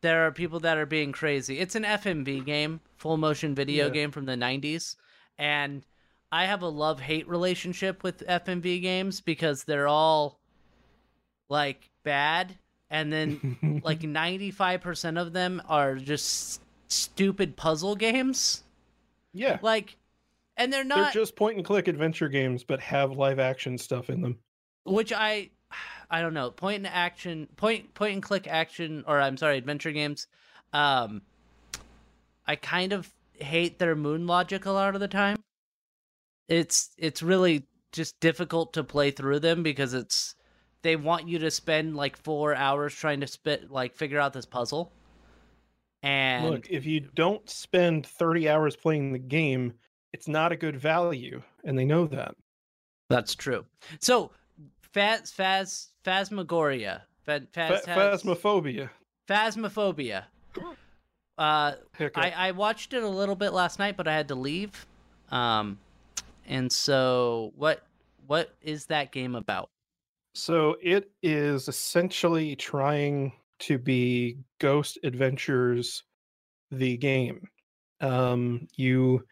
there 0.01 0.25
are 0.27 0.31
people 0.31 0.60
that 0.62 0.77
are 0.77 0.86
being 0.86 1.12
crazy. 1.12 1.60
It's 1.60 1.75
an 1.75 1.83
FMV 1.83 2.45
game, 2.45 2.79
full 2.97 3.17
motion 3.17 3.55
video 3.55 3.88
yeah. 3.88 3.93
game 3.93 4.12
from 4.12 4.25
the 4.25 4.36
90s. 4.36 4.95
And 5.38 5.86
I 6.31 6.45
have 6.45 6.62
a 6.62 6.67
love 6.67 6.99
hate 6.99 7.27
relationship 7.27 8.03
with 8.03 8.25
FMV 8.27 8.81
games 8.81 9.21
because 9.21 9.63
they're 9.63 9.88
all 9.88 10.39
like 11.49 11.89
bad. 12.03 12.57
And 12.89 13.12
then 13.12 13.81
like 13.83 14.01
95% 14.01 15.19
of 15.19 15.33
them 15.33 15.62
are 15.67 15.95
just 15.95 16.62
stupid 16.88 17.55
puzzle 17.55 17.95
games. 17.95 18.63
Yeah. 19.33 19.60
Like, 19.62 19.97
and 20.57 20.71
they're 20.71 20.83
not. 20.83 21.13
They're 21.13 21.21
just 21.21 21.36
point 21.36 21.57
and 21.57 21.65
click 21.65 21.88
adventure 21.88 22.29
games, 22.29 22.63
but 22.63 22.79
have 22.79 23.12
live 23.12 23.39
action 23.39 23.77
stuff 23.77 24.10
in 24.10 24.21
them. 24.21 24.39
which 24.86 25.13
I 25.13 25.49
I 26.09 26.21
don't 26.21 26.33
know 26.33 26.51
point 26.51 26.77
and 26.77 26.87
action 26.87 27.47
point 27.57 27.93
point 27.93 28.13
and 28.13 28.23
click 28.23 28.47
action 28.47 29.03
or 29.07 29.19
I'm 29.19 29.37
sorry 29.37 29.57
adventure 29.57 29.91
games. 29.91 30.27
Um, 30.73 31.21
I 32.45 32.55
kind 32.55 32.93
of 32.93 33.11
hate 33.33 33.77
their 33.79 33.95
moon 33.95 34.25
logic 34.27 34.65
a 34.65 34.71
lot 34.71 34.95
of 34.95 35.01
the 35.01 35.07
time. 35.07 35.37
It's 36.47 36.91
it's 36.97 37.21
really 37.21 37.65
just 37.91 38.19
difficult 38.19 38.73
to 38.73 38.83
play 38.83 39.11
through 39.11 39.39
them 39.39 39.63
because 39.63 39.93
it's 39.93 40.35
they 40.81 40.95
want 40.95 41.27
you 41.27 41.39
to 41.39 41.51
spend 41.51 41.95
like 41.95 42.15
four 42.15 42.55
hours 42.55 42.93
trying 42.93 43.21
to 43.21 43.27
spit 43.27 43.71
like 43.71 43.95
figure 43.95 44.19
out 44.19 44.33
this 44.33 44.45
puzzle. 44.45 44.91
And 46.03 46.49
Look, 46.49 46.69
if 46.69 46.85
you 46.85 47.01
don't 47.01 47.49
spend 47.49 48.05
30 48.05 48.47
hours 48.47 48.75
playing 48.75 49.13
the 49.13 49.19
game, 49.19 49.73
it's 50.13 50.27
not 50.27 50.51
a 50.51 50.55
good 50.55 50.79
value, 50.79 51.41
and 51.63 51.77
they 51.77 51.85
know 51.85 52.05
that. 52.07 52.35
that's 53.09 53.35
true. 53.35 53.65
So, 53.99 54.31
Phas 54.97 55.31
Phas 55.31 55.89
Phasmagoria, 56.03 57.01
Phas, 57.23 57.41
Phas, 57.53 57.86
Phasmophobia. 57.86 58.89
Phasmophobia. 59.29 60.23
Uh, 61.38 61.73
I, 62.15 62.33
I 62.36 62.51
watched 62.51 62.93
it 62.93 63.03
a 63.03 63.07
little 63.07 63.36
bit 63.36 63.53
last 63.53 63.77
night, 63.77 63.95
but 63.95 64.07
I 64.07 64.15
had 64.15 64.29
to 64.29 64.36
leave. 64.36 64.88
Um, 65.29 65.77
and 66.47 66.71
so 66.71 67.53
what 67.55 67.83
what 68.25 68.55
is 68.63 68.88
that 68.88 69.12
game 69.12 69.36
about? 69.36 69.69
So 70.33 70.77
it 70.81 71.12
is 71.21 71.67
essentially 71.67 72.55
trying 72.55 73.33
to 73.60 73.77
be 73.77 74.38
Ghost 74.60 74.97
Adventures, 75.03 76.03
the 76.71 76.97
game. 76.97 77.47
Um, 78.01 78.67
you 78.75 79.23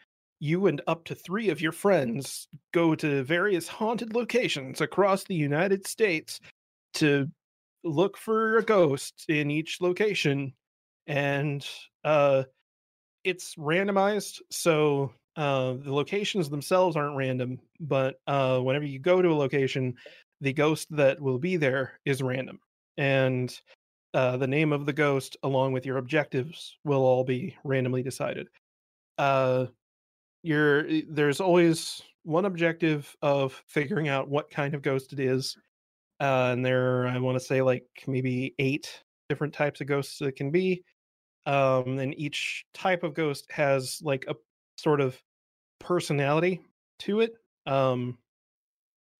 you 0.45 0.67
and 0.67 0.81
up 0.88 1.03
to 1.05 1.15
three 1.15 1.49
of 1.49 1.60
your 1.60 1.71
friends 1.71 2.47
go 2.71 2.95
to 2.95 3.23
various 3.23 3.67
haunted 3.67 4.13
locations 4.13 4.79
across 4.79 5.23
the 5.23 5.36
United 5.36 5.88
States 5.88 6.39
to 6.93 7.27
look 7.84 8.17
for 8.17 8.58
a 8.58 8.63
ghost 8.63 9.25
in 9.27 9.49
each 9.49 9.81
location, 9.81 10.53
and 11.08 11.67
uh, 12.03 12.43
it's 13.23 13.55
randomized. 13.55 14.39
So 14.51 15.12
uh, 15.36 15.73
the 15.73 15.93
locations 15.93 16.49
themselves 16.49 16.95
aren't 16.95 17.17
random, 17.17 17.60
but 17.79 18.15
uh, 18.27 18.60
whenever 18.60 18.86
you 18.86 18.99
go 18.99 19.21
to 19.21 19.29
a 19.29 19.34
location, 19.34 19.95
the 20.41 20.53
ghost 20.53 20.88
that 20.91 21.19
will 21.19 21.39
be 21.39 21.58
there 21.58 21.99
is 22.05 22.21
random 22.21 22.60
and 22.97 23.60
uh, 24.13 24.38
the 24.38 24.47
name 24.47 24.71
of 24.71 24.86
the 24.86 24.93
ghost 24.93 25.36
along 25.43 25.73
with 25.73 25.86
your 25.86 25.97
objectives 25.97 26.77
will 26.84 27.01
all 27.01 27.23
be 27.23 27.55
randomly 27.63 28.03
decided 28.03 28.47
uh, 29.17 29.65
you're 30.45 30.86
there's 31.10 31.41
always 31.41 32.01
one 32.23 32.45
objective 32.45 33.15
of 33.21 33.63
figuring 33.67 34.08
out 34.08 34.29
what 34.29 34.49
kind 34.49 34.73
of 34.73 34.81
ghost 34.81 35.12
it 35.13 35.19
is 35.19 35.58
uh, 36.19 36.49
and 36.53 36.63
there 36.63 37.08
i 37.08 37.17
want 37.17 37.38
to 37.38 37.43
say 37.43 37.62
like 37.62 37.86
maybe 38.08 38.53
eight 38.60 39.01
different 39.27 39.53
types 39.53 39.81
of 39.81 39.88
ghosts 39.88 40.19
that 40.19 40.36
can 40.36 40.51
be 40.51 40.84
um, 41.47 41.99
and 41.99 42.17
each 42.17 42.65
type 42.73 43.03
of 43.03 43.13
ghost 43.13 43.45
has 43.51 44.01
like 44.03 44.25
a 44.27 44.36
sort 44.77 45.01
of 45.01 45.19
personality 45.79 46.62
to 46.99 47.21
it 47.21 47.34
um, 47.65 48.17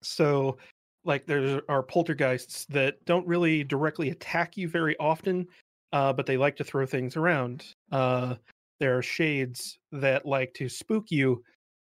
so 0.04 0.58
like 1.06 1.26
there 1.26 1.62
are 1.70 1.84
poltergeists 1.84 2.66
that 2.66 3.04
don't 3.06 3.28
really 3.28 3.64
directly 3.64 4.10
attack 4.10 4.58
you 4.58 4.68
very 4.68 4.96
often 5.00 5.48
uh, 5.92 6.14
but 6.14 6.26
they 6.26 6.38
like 6.38 6.56
to 6.56 6.64
throw 6.64 6.86
things 6.86 7.16
around 7.16 7.66
uh, 7.92 8.36
there 8.80 8.98
are 8.98 9.02
shades 9.02 9.80
that 9.92 10.26
like 10.26 10.54
to 10.56 10.70
spook 10.70 11.06
you 11.10 11.44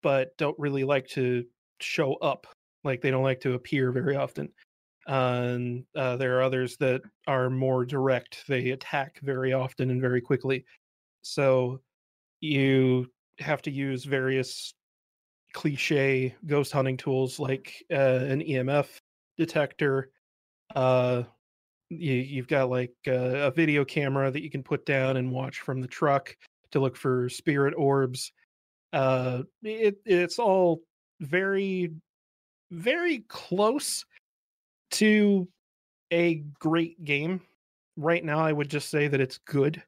but 0.02 0.36
don't 0.36 0.58
really 0.58 0.84
like 0.84 1.08
to 1.08 1.44
show 1.80 2.14
up 2.16 2.46
like 2.84 3.00
they 3.00 3.10
don't 3.10 3.22
like 3.22 3.40
to 3.40 3.54
appear 3.54 3.90
very 3.90 4.14
often. 4.14 4.48
And 5.06 5.84
uh, 5.96 6.16
there 6.16 6.38
are 6.38 6.42
others 6.42 6.76
that 6.78 7.02
are 7.26 7.50
more 7.50 7.84
direct 7.84 8.44
they 8.46 8.70
attack 8.70 9.18
very 9.22 9.52
often 9.52 9.90
and 9.90 10.00
very 10.00 10.20
quickly. 10.20 10.64
So 11.22 11.80
you 12.40 13.10
have 13.38 13.62
to 13.62 13.70
use 13.70 14.04
various 14.04 14.74
cliche 15.54 16.34
ghost 16.46 16.72
hunting 16.72 16.96
tools 16.96 17.38
like 17.38 17.84
uh, 17.90 17.94
an 17.94 18.40
emf 18.40 18.88
detector 19.38 20.10
uh 20.74 21.22
you, 21.90 22.14
you've 22.14 22.48
got 22.48 22.70
like 22.70 22.94
uh, 23.06 23.12
a 23.12 23.50
video 23.52 23.84
camera 23.84 24.30
that 24.30 24.42
you 24.42 24.50
can 24.50 24.64
put 24.64 24.84
down 24.84 25.16
and 25.16 25.30
watch 25.30 25.60
from 25.60 25.80
the 25.80 25.86
truck 25.86 26.34
to 26.74 26.80
look 26.80 26.96
for 26.96 27.28
spirit 27.30 27.72
orbs 27.78 28.32
uh 28.92 29.42
it 29.62 29.96
it's 30.04 30.38
all 30.38 30.80
very 31.20 31.90
very 32.70 33.20
close 33.28 34.04
to 34.90 35.48
a 36.12 36.42
great 36.58 37.02
game 37.04 37.40
right 37.96 38.24
now 38.24 38.40
i 38.40 38.52
would 38.52 38.68
just 38.68 38.90
say 38.90 39.08
that 39.08 39.20
it's 39.20 39.38
good 39.38 39.82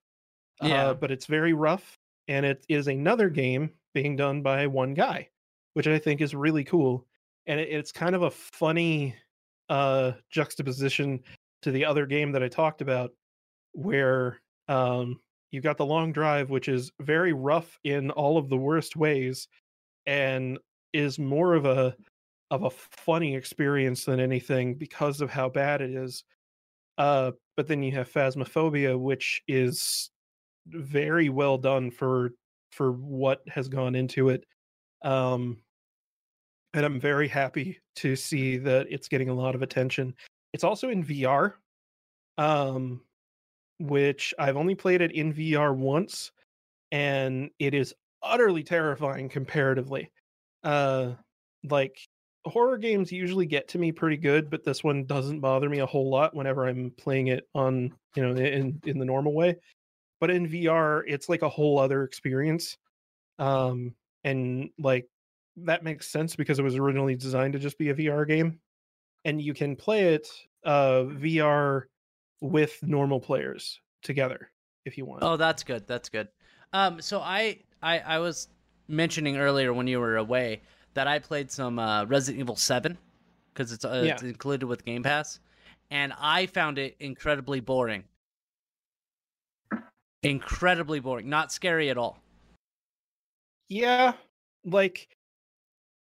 Yeah. 0.63 0.87
uh, 0.91 0.95
but 0.95 1.11
it's 1.11 1.27
very 1.27 1.53
rough 1.53 1.99
and 2.29 2.47
it 2.47 2.65
is 2.69 2.87
another 2.89 3.29
game 3.29 3.71
being 3.93 4.17
done 4.17 4.43
by 4.43 4.67
one 4.67 4.95
guy 4.95 5.29
which 5.75 5.87
i 5.89 5.99
think 5.99 6.21
is 6.21 6.35
really 6.35 6.65
cool 6.65 7.05
and 7.47 7.61
it, 7.61 7.69
it's 7.69 7.93
kind 7.93 8.15
of 8.15 8.23
a 8.23 8.31
funny 8.31 9.15
uh 9.69 10.13
juxtaposition 10.31 11.21
to 11.63 11.71
the 11.73 11.85
other 11.85 12.07
game 12.07 12.31
that 12.33 12.43
i 12.45 12.49
talked 12.49 12.81
about 12.81 13.11
where 13.73 14.41
um 14.69 15.21
you 15.57 15.63
got 15.63 15.79
the 15.79 15.87
long 15.87 16.13
drive 16.13 16.51
which 16.51 16.69
is 16.69 16.93
very 17.01 17.33
rough 17.33 17.79
in 17.83 18.11
all 18.11 18.37
of 18.37 18.51
the 18.51 18.57
worst 18.57 18.95
ways 18.95 19.49
and 20.05 20.59
is 20.93 21.19
more 21.19 21.55
of 21.55 21.65
a 21.65 21.97
of 22.51 22.63
a 22.65 22.71
funny 22.71 23.35
experience 23.35 24.05
than 24.05 24.21
anything 24.21 24.75
because 24.75 25.21
of 25.23 25.31
how 25.31 25.49
bad 25.49 25.81
it 25.81 25.91
is. 25.91 26.25
Uh 26.99 27.33
but 27.57 27.67
then 27.67 27.83
you 27.83 27.91
have 27.93 28.13
phasmophobia 28.13 28.99
which 28.99 29.43
is 29.49 30.11
very 30.67 31.31
well 31.31 31.57
done 31.57 31.91
for 31.91 32.33
for 32.71 32.93
what 32.93 33.41
has 33.49 33.69
gone 33.69 33.95
into 33.95 34.29
it 34.29 34.45
um 35.05 35.57
and 36.75 36.85
i'm 36.85 37.01
very 37.01 37.29
happy 37.29 37.79
to 37.95 38.15
see 38.15 38.59
that 38.59 38.87
it's 38.91 39.09
getting 39.09 39.31
a 39.31 39.35
lot 39.35 39.55
of 39.55 39.63
attention. 39.63 40.15
It's 40.53 40.65
also 40.65 40.91
in 40.91 41.03
vr 41.03 41.55
um 42.37 43.01
which 43.79 44.33
i've 44.39 44.57
only 44.57 44.75
played 44.75 45.01
it 45.03 45.13
in 45.13 45.33
vr 45.33 45.75
once 45.75 46.33
and 46.93 47.51
it 47.59 47.75
is 47.75 47.95
utterly 48.23 48.63
terrifying 48.63 49.29
comparatively. 49.29 50.11
Uh 50.65 51.13
like 51.69 51.99
horror 52.47 52.79
games 52.79 53.11
usually 53.11 53.47
get 53.47 53.67
to 53.69 53.79
me 53.79 53.91
pretty 53.91 54.17
good 54.17 54.49
but 54.51 54.65
this 54.65 54.85
one 54.85 55.05
doesn't 55.05 55.41
bother 55.41 55.69
me 55.69 55.81
a 55.81 55.87
whole 55.87 56.09
lot 56.09 56.35
whenever 56.35 56.67
i'm 56.67 56.93
playing 56.93 57.27
it 57.27 57.49
on 57.55 57.93
you 58.15 58.23
know 58.23 58.33
in 58.41 58.81
in 58.85 58.99
the 58.99 59.05
normal 59.05 59.35
way. 59.35 59.57
But 60.21 60.31
in 60.31 60.49
vr 60.49 61.03
it's 61.07 61.29
like 61.29 61.43
a 61.43 61.49
whole 61.49 61.79
other 61.79 62.05
experience 62.05 62.79
um 63.39 63.95
and 64.25 64.71
like 64.79 65.07
that 65.59 65.85
makes 65.85 66.09
sense 66.09 66.37
because 66.37 66.59
it 66.59 66.63
was 66.63 66.77
originally 66.77 67.17
designed 67.17 67.55
to 67.55 67.59
just 67.59 67.79
be 67.79 67.91
a 67.91 67.95
vr 67.95 68.27
game 68.27 68.61
and 69.25 69.43
you 69.43 69.55
can 69.55 69.77
play 69.77 70.15
it 70.15 70.29
uh 70.65 71.03
vr 71.05 71.83
with 72.41 72.79
normal 72.83 73.21
players 73.21 73.81
together 74.03 74.51
if 74.85 74.97
you 74.97 75.05
want 75.05 75.23
Oh, 75.23 75.37
that's 75.37 75.65
good. 75.65 75.87
That's 75.87 76.09
good. 76.09 76.29
Um, 76.73 77.01
so 77.01 77.21
I, 77.21 77.59
I, 77.83 77.99
I 78.01 78.19
was 78.19 78.49
mentioning 78.89 79.37
earlier 79.37 79.73
when 79.73 79.87
you 79.87 79.99
were 80.01 80.17
away 80.17 80.61
that 80.95 81.07
I 81.07 81.19
played 81.19 81.51
some 81.51 81.79
uh, 81.79 82.05
Resident 82.05 82.41
Evil 82.41 82.57
Seven 82.57 82.97
because 83.53 83.73
it's, 83.73 83.85
uh, 83.85 84.03
it's 84.05 84.23
included 84.23 84.67
with 84.67 84.85
Game 84.85 85.03
Pass, 85.03 85.41
and 85.91 86.13
I 86.19 86.47
found 86.47 86.79
it 86.79 86.97
incredibly 87.01 87.61
boring. 87.61 88.05
Incredibly 90.23 91.01
boring. 91.01 91.29
Not 91.29 91.53
scary 91.53 91.91
at 91.91 91.99
all. 91.99 92.19
yeah 93.69 94.13
like 94.65 95.09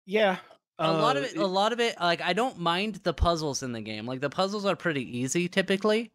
yeah 0.06 0.38
A 0.80 0.92
lot 0.92 1.18
of 1.18 1.24
uh, 1.24 1.28
it, 1.28 1.38
a 1.38 1.46
lot 1.46 1.72
of 1.72 1.80
it, 1.80 1.96
like 2.00 2.22
I 2.22 2.34
don't 2.34 2.60
mind 2.60 2.96
the 3.04 3.14
puzzles 3.14 3.64
in 3.64 3.72
the 3.72 3.82
game. 3.82 4.06
Like 4.06 4.20
the 4.20 4.30
puzzles 4.30 4.66
are 4.66 4.76
pretty 4.76 5.18
easy 5.20 5.48
typically. 5.48 6.12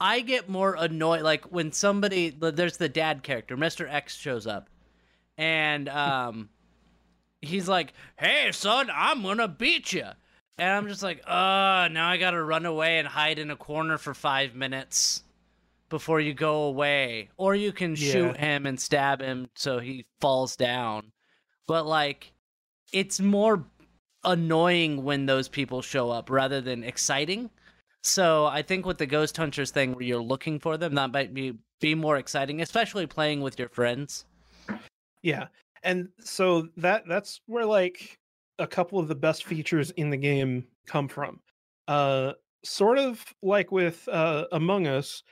I 0.00 0.20
get 0.20 0.48
more 0.48 0.74
annoyed 0.74 1.22
like 1.22 1.44
when 1.52 1.72
somebody 1.72 2.30
there's 2.30 2.78
the 2.78 2.88
dad 2.88 3.22
character, 3.22 3.56
Mr. 3.56 3.86
X 3.88 4.16
shows 4.16 4.46
up, 4.46 4.70
and 5.36 5.88
um, 5.90 6.48
he's 7.42 7.68
like, 7.68 7.92
"Hey 8.18 8.50
son, 8.52 8.90
I'm 8.92 9.22
gonna 9.22 9.46
beat 9.46 9.92
you," 9.92 10.06
and 10.56 10.70
I'm 10.70 10.88
just 10.88 11.02
like, 11.02 11.18
"Uh, 11.26 11.88
now 11.92 12.08
I 12.08 12.16
gotta 12.16 12.42
run 12.42 12.64
away 12.64 12.98
and 12.98 13.06
hide 13.06 13.38
in 13.38 13.50
a 13.50 13.56
corner 13.56 13.98
for 13.98 14.14
five 14.14 14.54
minutes." 14.54 15.22
Before 15.90 16.20
you 16.20 16.34
go 16.34 16.62
away, 16.62 17.30
or 17.36 17.56
you 17.56 17.72
can 17.72 17.96
shoot 17.96 18.36
him 18.36 18.64
and 18.64 18.78
stab 18.78 19.20
him 19.20 19.48
so 19.56 19.80
he 19.80 20.06
falls 20.20 20.54
down. 20.54 21.10
But 21.66 21.84
like, 21.84 22.32
it's 22.92 23.18
more 23.18 23.64
annoying 24.22 25.02
when 25.02 25.26
those 25.26 25.48
people 25.48 25.82
show 25.82 26.10
up 26.10 26.30
rather 26.30 26.60
than 26.60 26.84
exciting. 26.84 27.50
So 28.02 28.46
I 28.46 28.62
think 28.62 28.86
with 28.86 28.98
the 28.98 29.06
ghost 29.06 29.36
hunters 29.36 29.70
thing 29.70 29.94
where 29.94 30.04
you're 30.04 30.22
looking 30.22 30.58
for 30.58 30.76
them, 30.76 30.94
that 30.94 31.12
might 31.12 31.34
be 31.34 31.58
be 31.80 31.94
more 31.94 32.16
exciting, 32.16 32.60
especially 32.60 33.06
playing 33.06 33.40
with 33.40 33.58
your 33.58 33.68
friends. 33.68 34.24
Yeah. 35.22 35.48
And 35.82 36.08
so 36.20 36.68
that 36.76 37.04
that's 37.06 37.40
where 37.46 37.66
like 37.66 38.18
a 38.58 38.66
couple 38.66 38.98
of 38.98 39.08
the 39.08 39.14
best 39.14 39.44
features 39.44 39.90
in 39.92 40.10
the 40.10 40.16
game 40.16 40.66
come 40.86 41.08
from. 41.08 41.40
uh, 41.90 42.34
sort 42.64 42.98
of 42.98 43.22
like 43.42 43.72
with 43.72 44.08
uh, 44.08 44.44
Among 44.52 44.86
Us, 44.86 45.22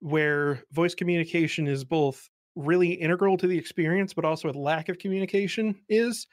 where 0.00 0.62
voice 0.72 0.94
communication 0.94 1.66
is 1.66 1.84
both 1.84 2.28
really 2.56 2.92
integral 2.92 3.36
to 3.36 3.46
the 3.46 3.58
experience, 3.58 4.14
but 4.14 4.24
also 4.24 4.48
a 4.48 4.52
lack 4.52 4.88
of 4.88 4.98
communication 4.98 5.76
is. 5.88 6.26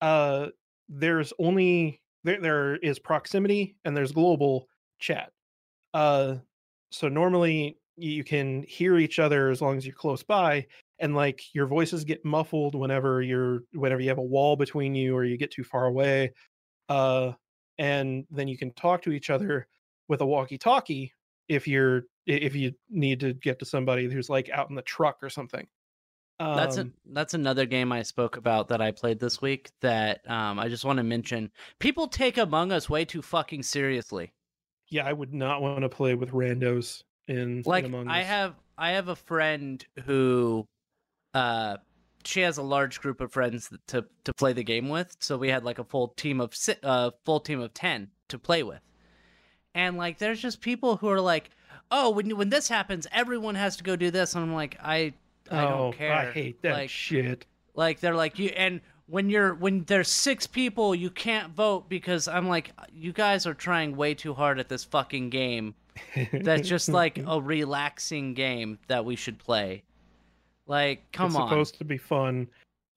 Uh, 0.00 0.48
there's 0.88 1.32
only 1.38 2.00
there 2.24 2.40
there 2.40 2.76
is 2.76 2.98
proximity 2.98 3.76
and 3.84 3.96
there's 3.96 4.12
global 4.12 4.68
chat. 4.98 5.30
Uh, 5.94 6.36
so 6.90 7.08
normally 7.08 7.78
you 7.96 8.24
can 8.24 8.62
hear 8.62 8.98
each 8.98 9.18
other 9.18 9.50
as 9.50 9.60
long 9.60 9.76
as 9.76 9.84
you're 9.84 9.94
close 9.94 10.22
by, 10.22 10.66
and 10.98 11.14
like 11.14 11.42
your 11.54 11.66
voices 11.66 12.04
get 12.04 12.24
muffled 12.24 12.74
whenever 12.74 13.22
you're 13.22 13.62
whenever 13.72 14.00
you 14.00 14.08
have 14.08 14.18
a 14.18 14.22
wall 14.22 14.56
between 14.56 14.94
you 14.94 15.16
or 15.16 15.24
you 15.24 15.36
get 15.36 15.50
too 15.50 15.64
far 15.64 15.86
away. 15.86 16.32
Uh, 16.88 17.32
and 17.78 18.24
then 18.30 18.48
you 18.48 18.58
can 18.58 18.72
talk 18.72 19.02
to 19.02 19.12
each 19.12 19.30
other 19.30 19.66
with 20.08 20.20
a 20.20 20.26
walkie-talkie 20.26 21.12
if 21.48 21.68
you're 21.68 22.04
if 22.26 22.54
you 22.54 22.72
need 22.90 23.20
to 23.20 23.32
get 23.34 23.58
to 23.58 23.64
somebody 23.64 24.10
who's 24.10 24.28
like 24.28 24.50
out 24.50 24.68
in 24.70 24.76
the 24.76 24.82
truck 24.82 25.18
or 25.22 25.30
something. 25.30 25.66
That's 26.38 26.76
a, 26.76 26.82
Um, 26.82 26.94
that's 27.12 27.34
another 27.34 27.66
game 27.66 27.90
I 27.90 28.02
spoke 28.02 28.36
about 28.36 28.68
that 28.68 28.80
I 28.80 28.92
played 28.92 29.18
this 29.18 29.42
week 29.42 29.70
that 29.80 30.20
um, 30.30 30.58
I 30.58 30.68
just 30.68 30.84
want 30.84 30.98
to 30.98 31.02
mention. 31.02 31.50
People 31.80 32.06
take 32.06 32.38
Among 32.38 32.70
Us 32.70 32.88
way 32.88 33.04
too 33.04 33.22
fucking 33.22 33.64
seriously. 33.64 34.32
Yeah, 34.90 35.06
I 35.06 35.12
would 35.12 35.34
not 35.34 35.62
want 35.62 35.82
to 35.82 35.88
play 35.88 36.14
with 36.14 36.30
randos 36.32 37.02
in, 37.26 37.38
in 37.38 37.62
Like 37.64 37.84
Among 37.84 38.08
I 38.08 38.22
have 38.22 38.54
I 38.76 38.92
have 38.92 39.08
a 39.08 39.16
friend 39.16 39.84
who 40.04 40.66
uh 41.34 41.76
she 42.24 42.40
has 42.40 42.58
a 42.58 42.62
large 42.62 43.00
group 43.00 43.20
of 43.20 43.32
friends 43.32 43.70
to 43.88 44.04
to 44.24 44.32
play 44.34 44.52
the 44.52 44.64
game 44.64 44.88
with. 44.88 45.16
So 45.20 45.36
we 45.36 45.48
had 45.48 45.64
like 45.64 45.78
a 45.78 45.84
full 45.84 46.08
team 46.08 46.40
of 46.40 46.54
si- 46.54 46.76
uh 46.82 47.10
full 47.24 47.40
team 47.40 47.60
of 47.60 47.74
10 47.74 48.08
to 48.28 48.38
play 48.38 48.62
with. 48.62 48.80
And 49.74 49.96
like 49.96 50.18
there's 50.18 50.40
just 50.40 50.60
people 50.60 50.96
who 50.96 51.08
are 51.08 51.20
like, 51.20 51.50
"Oh, 51.90 52.10
when 52.10 52.36
when 52.36 52.48
this 52.48 52.68
happens, 52.68 53.06
everyone 53.12 53.54
has 53.54 53.76
to 53.76 53.84
go 53.84 53.96
do 53.96 54.10
this." 54.10 54.34
And 54.34 54.42
I'm 54.42 54.54
like, 54.54 54.76
"I 54.82 55.14
I 55.50 55.66
oh, 55.66 55.68
don't 55.68 55.96
care." 55.96 56.12
I 56.12 56.30
hate 56.32 56.62
that 56.62 56.72
like, 56.72 56.90
shit. 56.90 57.46
like 57.74 58.00
they're 58.00 58.14
like 58.14 58.38
you 58.38 58.48
and 58.48 58.80
when 59.08 59.30
you're 59.30 59.54
when 59.54 59.84
there's 59.84 60.08
six 60.08 60.46
people 60.46 60.94
you 60.94 61.10
can't 61.10 61.52
vote 61.54 61.88
because 61.88 62.28
i'm 62.28 62.46
like 62.48 62.72
you 62.92 63.12
guys 63.12 63.46
are 63.46 63.54
trying 63.54 63.96
way 63.96 64.14
too 64.14 64.34
hard 64.34 64.58
at 64.58 64.68
this 64.68 64.84
fucking 64.84 65.30
game 65.30 65.74
that's 66.42 66.68
just 66.68 66.88
like 67.02 67.18
a 67.26 67.40
relaxing 67.40 68.34
game 68.34 68.78
that 68.86 69.04
we 69.04 69.16
should 69.16 69.38
play 69.38 69.82
like 70.66 71.10
come 71.12 71.26
it's 71.28 71.36
on 71.36 71.48
supposed 71.48 71.78
to 71.78 71.84
be 71.84 71.96
fun. 71.96 72.46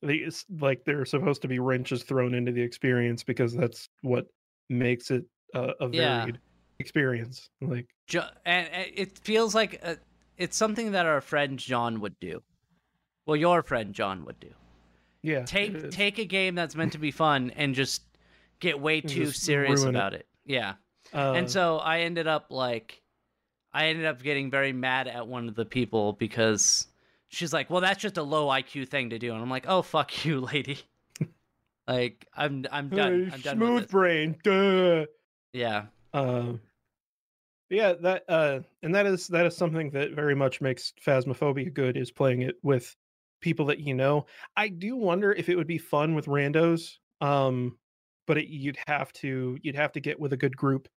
These 0.04 0.46
like 0.60 0.84
there 0.84 1.00
are 1.00 1.06
supposed 1.06 1.42
to 1.44 1.48
be 1.48 1.60
wrenches 1.60 2.04
thrown 2.04 2.34
into 2.34 2.52
the 2.52 2.62
experience 2.62 3.24
because 3.24 3.54
that's 3.54 3.88
what 4.02 4.26
makes 4.70 5.10
it 5.10 5.24
a, 5.54 5.74
a 5.80 5.90
Yeah. 5.90 6.20
varied 6.26 6.40
experience. 6.80 7.50
Like 7.62 7.88
Jo- 8.08 8.28
and, 8.46 8.68
and 8.74 8.92
it 8.94 9.18
feels 9.20 9.56
like 9.56 9.80
uh 9.84 9.96
it's 10.38 10.58
something 10.58 10.92
that 10.92 11.06
our 11.06 11.22
friend 11.22 11.58
john 11.58 12.02
would 12.02 12.20
do 12.20 12.42
well 13.26 13.38
your 13.38 13.62
friend 13.64 13.94
john 13.94 14.26
would 14.26 14.40
do 14.40 14.50
yeah, 15.24 15.44
take 15.46 15.90
take 15.92 16.18
a 16.20 16.26
game 16.26 16.56
that's 16.56 16.76
meant 16.76 16.92
to 16.94 16.98
be 16.98 17.12
fun 17.12 17.52
and 17.56 17.76
just 17.76 18.04
get 18.60 18.80
way 18.80 19.02
too 19.02 19.32
serious 19.32 19.82
ruin 19.82 19.96
it. 19.96 19.98
about 19.98 20.14
it 20.14 20.28
yeah 20.46 20.74
Uh, 21.14 21.34
and 21.36 21.50
so 21.50 21.78
I 21.78 22.02
ended 22.02 22.28
up 22.28 22.48
like, 22.50 23.02
I 23.74 23.88
ended 23.88 24.06
up 24.06 24.22
getting 24.22 24.50
very 24.52 24.74
mad 24.74 25.08
at 25.08 25.28
one 25.28 25.48
of 25.48 25.56
the 25.56 25.66
people 25.66 26.14
because 26.14 26.88
she's 27.30 27.54
like, 27.54 27.70
"Well, 27.70 27.82
that's 27.82 28.02
just 28.02 28.18
a 28.18 28.24
low 28.24 28.48
IQ 28.48 28.86
thing 28.86 29.10
to 29.12 29.20
do," 29.20 29.34
and 29.34 29.42
I'm 29.42 29.50
like, 29.50 29.66
"Oh, 29.68 29.82
fuck 29.82 30.26
you, 30.26 30.42
lady." 30.42 30.80
like, 31.88 32.28
I'm 32.36 32.66
I'm 32.72 32.90
done. 32.90 33.26
hey, 33.26 33.32
I'm 33.34 33.42
done 33.42 33.58
smooth 33.58 33.82
with 33.82 33.92
brain. 33.92 34.38
Duh. 34.44 35.06
Yeah, 35.54 35.86
Um, 36.14 36.62
yeah, 37.70 37.94
that 38.02 38.24
uh, 38.28 38.60
and 38.84 38.94
that 38.96 39.06
is 39.06 39.28
that 39.28 39.46
is 39.46 39.56
something 39.56 39.90
that 39.92 40.12
very 40.12 40.36
much 40.36 40.60
makes 40.62 40.94
Phasmophobia 41.06 41.74
good 41.74 41.96
is 41.98 42.12
playing 42.12 42.42
it 42.42 42.56
with 42.64 42.96
people 43.42 43.66
that 43.68 43.80
you 43.80 43.94
know. 43.94 44.26
I 44.56 44.70
do 44.70 44.96
wonder 44.96 45.32
if 45.34 45.50
it 45.50 45.56
would 45.56 45.68
be 45.68 45.78
fun 45.78 46.16
with 46.16 46.26
randos. 46.28 46.98
Um, 47.20 47.78
but 48.28 48.38
it, 48.38 48.48
you'd 48.48 48.78
have 48.88 49.12
to 49.14 49.58
you'd 49.62 49.76
have 49.76 49.92
to 49.94 50.00
get 50.00 50.20
with 50.20 50.34
a 50.34 50.38
good 50.38 50.56
group. 50.56 50.88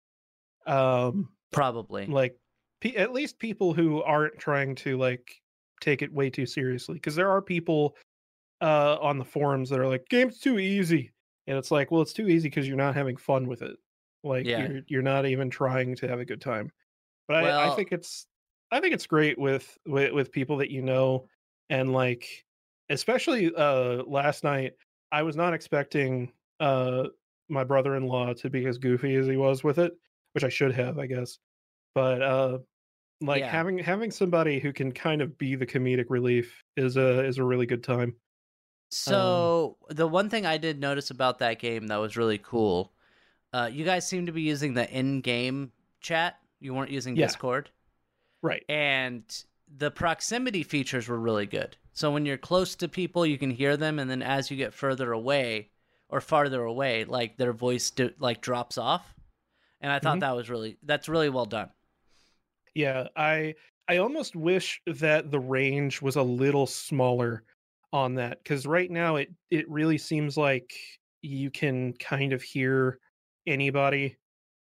Um, 0.67 1.29
probably. 1.53 2.07
like 2.07 2.37
pe- 2.81 2.95
at 2.95 3.13
least 3.13 3.39
people 3.39 3.75
who 3.75 4.03
aren't 4.03 4.39
trying 4.39 4.75
to 4.77 4.97
like 4.97 5.41
take 5.81 6.03
it 6.03 6.13
way 6.13 6.31
too 6.31 6.47
seriously 6.47 6.95
because 6.95 7.15
there 7.15 7.31
are 7.31 7.43
people 7.43 7.97
uh 8.63 8.97
on 9.01 9.19
the 9.19 9.25
forums 9.25 9.69
that 9.69 9.79
are 9.81 9.87
like 9.89 10.07
game's 10.09 10.39
too 10.39 10.59
easy 10.59 11.13
and 11.47 11.59
it's 11.59 11.71
like 11.71 11.91
well 11.91 12.01
it's 12.01 12.13
too 12.13 12.29
easy 12.29 12.49
because 12.49 12.67
you're 12.67 12.77
not 12.77 12.95
having 12.95 13.17
fun 13.17 13.47
with 13.47 13.61
it 13.61 13.77
like 14.23 14.47
Yeah. 14.47 14.67
you're 14.69 14.81
you're 14.89 15.03
not 15.03 15.27
even 15.27 15.51
trying 15.51 15.95
to 15.97 16.09
have 16.09 16.21
a 16.21 16.25
good 16.25 16.41
time 16.41 16.71
but 17.29 17.45
I, 17.45 17.71
I 17.73 17.77
think 17.77 17.93
it's 17.93 18.27
i 18.71 18.81
think 18.81 18.95
it's 18.95 19.07
great 19.07 19.39
with, 19.39 19.77
with 19.85 20.13
with 20.13 20.33
people 20.33 20.57
that 20.59 20.71
you 20.71 20.81
know 20.81 21.27
and 21.71 21.93
like 21.93 22.45
especially 22.91 23.53
uh 23.55 24.03
last 24.07 24.45
night 24.45 24.73
i 25.13 25.23
was 25.23 25.37
not 25.37 25.55
expecting 25.55 26.33
uh 26.61 27.05
my 27.49 27.65
brother-in-law 27.65 28.33
to 28.35 28.51
be 28.51 28.67
as 28.67 28.79
goofy 28.79 29.15
as 29.17 29.27
he 29.27 29.37
was 29.37 29.65
with 29.65 29.79
it 29.79 29.93
which 30.33 30.45
i 30.45 30.49
should 30.49 30.73
have 30.73 30.99
i 30.99 31.07
guess 31.07 31.39
but 31.95 32.23
uh 32.23 32.59
like 33.21 33.41
Yeah. 33.41 33.51
having 33.51 33.79
having 33.79 34.11
somebody 34.11 34.59
who 34.59 34.73
can 34.73 34.93
kind 34.93 35.23
of 35.23 35.39
be 35.39 35.55
the 35.55 35.67
comedic 35.67 36.07
relief 36.09 36.63
is 36.77 36.97
a 36.97 37.25
is 37.25 37.39
a 37.39 37.45
really 37.45 37.67
good 37.67 37.83
time 37.85 38.15
So 38.91 39.77
the 39.91 40.07
one 40.07 40.31
thing 40.31 40.47
I 40.47 40.57
did 40.59 40.81
notice 40.81 41.11
about 41.11 41.39
that 41.41 41.59
game 41.59 41.89
that 41.89 41.97
was 41.97 42.17
really 42.17 42.39
cool, 42.39 42.93
uh, 43.53 43.71
you 43.73 43.85
guys 43.85 44.09
seem 44.09 44.27
to 44.27 44.33
be 44.33 44.43
using 44.43 44.75
the 44.75 44.89
in-game 44.91 45.73
chat. 46.01 46.39
You 46.61 46.75
weren't 46.75 46.91
using 46.91 47.17
Yeah. 47.17 47.27
Discord. 47.27 47.71
right 48.43 48.63
and 48.69 49.25
the 49.77 49.91
proximity 49.91 50.63
features 50.63 51.09
were 51.09 51.19
really 51.21 51.47
good. 51.47 51.77
So 51.93 52.13
when 52.13 52.27
you're 52.27 52.39
close 52.39 52.75
to 52.77 52.89
people, 52.89 53.27
you 53.27 53.39
can 53.39 53.51
hear 53.51 53.77
them, 53.77 53.99
and 53.99 54.11
then 54.11 54.23
as 54.23 54.51
you 54.51 54.57
get 54.57 54.75
further 54.75 55.13
away 55.13 55.71
or 56.09 56.21
farther 56.21 56.63
away, 56.65 57.05
like 57.05 57.37
their 57.37 57.53
voice 57.53 57.91
do, 57.91 58.13
like 58.19 58.41
drops 58.41 58.79
off. 58.79 59.15
And 59.81 59.93
I 59.93 59.99
thought 60.01 60.21
Mhm. 60.21 60.21
that 60.21 60.37
was 60.37 60.51
really 60.51 60.79
that's 60.83 61.09
really 61.09 61.31
well 61.31 61.47
done. 61.47 61.73
Yeah, 62.75 63.09
I 63.17 63.55
I 63.89 63.99
almost 63.99 64.35
wish 64.37 64.81
that 64.87 65.31
the 65.31 65.41
range 65.41 66.01
was 66.03 66.17
a 66.17 66.23
little 66.23 66.67
smaller 66.67 67.45
on 67.93 68.15
that 68.17 68.45
cuz 68.45 68.67
right 68.67 68.91
now 68.91 69.17
it 69.17 69.31
it 69.51 69.69
really 69.71 69.99
seems 69.99 70.37
like 70.37 70.75
you 71.23 71.51
can 71.51 71.93
kind 71.95 72.33
of 72.33 72.43
hear 72.43 72.99
anybody 73.47 74.17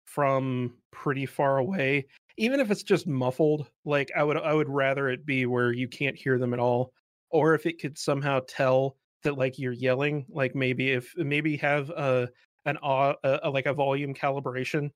from 0.06 0.82
pretty 0.92 1.26
far 1.28 1.58
away 1.60 2.08
even 2.40 2.60
if 2.60 2.72
it's 2.72 2.84
just 2.84 3.08
muffled 3.08 3.70
like 3.86 4.12
I 4.16 4.24
would 4.24 4.38
I 4.38 4.54
would 4.54 4.70
rather 4.70 5.10
it 5.10 5.26
be 5.26 5.46
where 5.46 5.72
you 5.74 5.88
can't 5.88 6.18
hear 6.18 6.40
them 6.40 6.54
at 6.54 6.60
all 6.60 6.94
or 7.32 7.54
if 7.56 7.66
it 7.66 7.80
could 7.80 7.98
somehow 7.98 8.42
tell 8.48 8.98
that 9.24 9.38
like 9.38 9.60
you're 9.60 9.74
yelling 9.74 10.26
like 10.30 10.56
maybe 10.56 10.92
if 10.92 11.16
maybe 11.18 11.58
have 11.58 11.90
a 11.92 12.30
an 12.66 12.78
a, 12.84 13.16
a 13.24 13.50
like 13.50 13.66
a 13.68 13.74
volume 13.74 14.14
calibration 14.14 14.92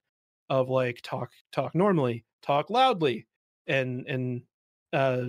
of 0.50 0.70
like 0.70 1.02
talk 1.04 1.32
talk 1.52 1.76
normally 1.76 2.26
talk 2.44 2.70
loudly 2.70 3.28
and 3.68 4.08
and 4.08 4.44
uh 4.94 5.28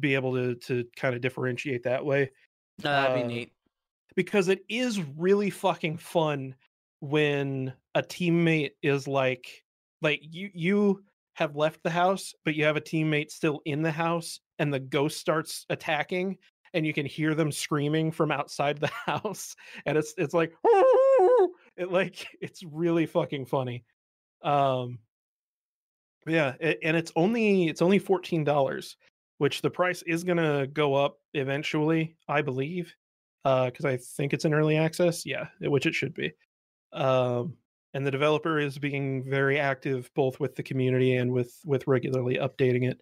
be 0.00 0.14
able 0.14 0.34
to 0.34 0.54
to 0.56 0.88
kind 0.96 1.14
of 1.14 1.20
differentiate 1.20 1.84
that 1.84 2.04
way 2.04 2.30
No, 2.82 2.90
that'd 2.92 3.12
Uh, 3.12 3.14
be 3.14 3.22
neat. 3.24 3.52
because 4.16 4.48
it 4.48 4.64
is 4.68 5.00
really 5.02 5.50
fucking 5.50 5.96
fun 5.98 6.54
when 7.00 7.74
a 7.94 8.02
teammate 8.02 8.72
is 8.82 9.06
like 9.06 9.64
like 10.02 10.20
you 10.22 10.50
you 10.54 11.04
have 11.38 11.54
left 11.54 11.80
the 11.84 11.90
house 11.90 12.34
but 12.44 12.56
you 12.56 12.64
have 12.64 12.76
a 12.76 12.80
teammate 12.80 13.30
still 13.30 13.60
in 13.64 13.80
the 13.80 13.92
house 13.92 14.40
and 14.58 14.74
the 14.74 14.80
ghost 14.80 15.18
starts 15.18 15.64
attacking 15.70 16.36
and 16.74 16.84
you 16.84 16.92
can 16.92 17.06
hear 17.06 17.34
them 17.34 17.52
screaming 17.52 18.10
from 18.10 18.32
outside 18.32 18.78
the 18.78 18.88
house 19.06 19.54
and 19.86 19.96
it's 19.96 20.14
it's 20.18 20.34
like 20.34 20.52
it 21.76 21.92
like 21.92 22.26
it's 22.40 22.62
really 22.64 23.06
fucking 23.06 23.46
funny 23.46 23.84
um 24.42 24.98
yeah 26.26 26.54
it, 26.58 26.78
and 26.82 26.96
it's 26.96 27.12
only 27.14 27.68
it's 27.68 27.82
only 27.82 28.00
$14 28.00 28.96
which 29.38 29.62
the 29.62 29.70
price 29.70 30.02
is 30.02 30.24
going 30.24 30.38
to 30.38 30.68
go 30.72 30.94
up 30.94 31.18
eventually 31.34 32.16
i 32.28 32.42
believe 32.42 32.92
Uh 33.44 33.66
because 33.66 33.84
I 33.84 33.96
think 33.96 34.32
it's 34.32 34.44
in 34.44 34.52
early 34.52 34.76
access. 34.76 35.24
Yeah, 35.24 35.46
which 35.60 35.86
it 35.86 35.94
should 35.94 36.12
be. 36.12 36.32
Um, 36.92 37.56
and 37.94 38.06
the 38.06 38.10
developer 38.10 38.58
is 38.58 38.78
being 38.78 39.22
very 39.28 39.58
active 39.58 40.10
both 40.14 40.38
with 40.40 40.54
the 40.54 40.62
community 40.62 41.14
and 41.16 41.32
with 41.32 41.58
with 41.64 41.86
regularly 41.86 42.36
updating 42.36 42.88
it. 42.90 43.00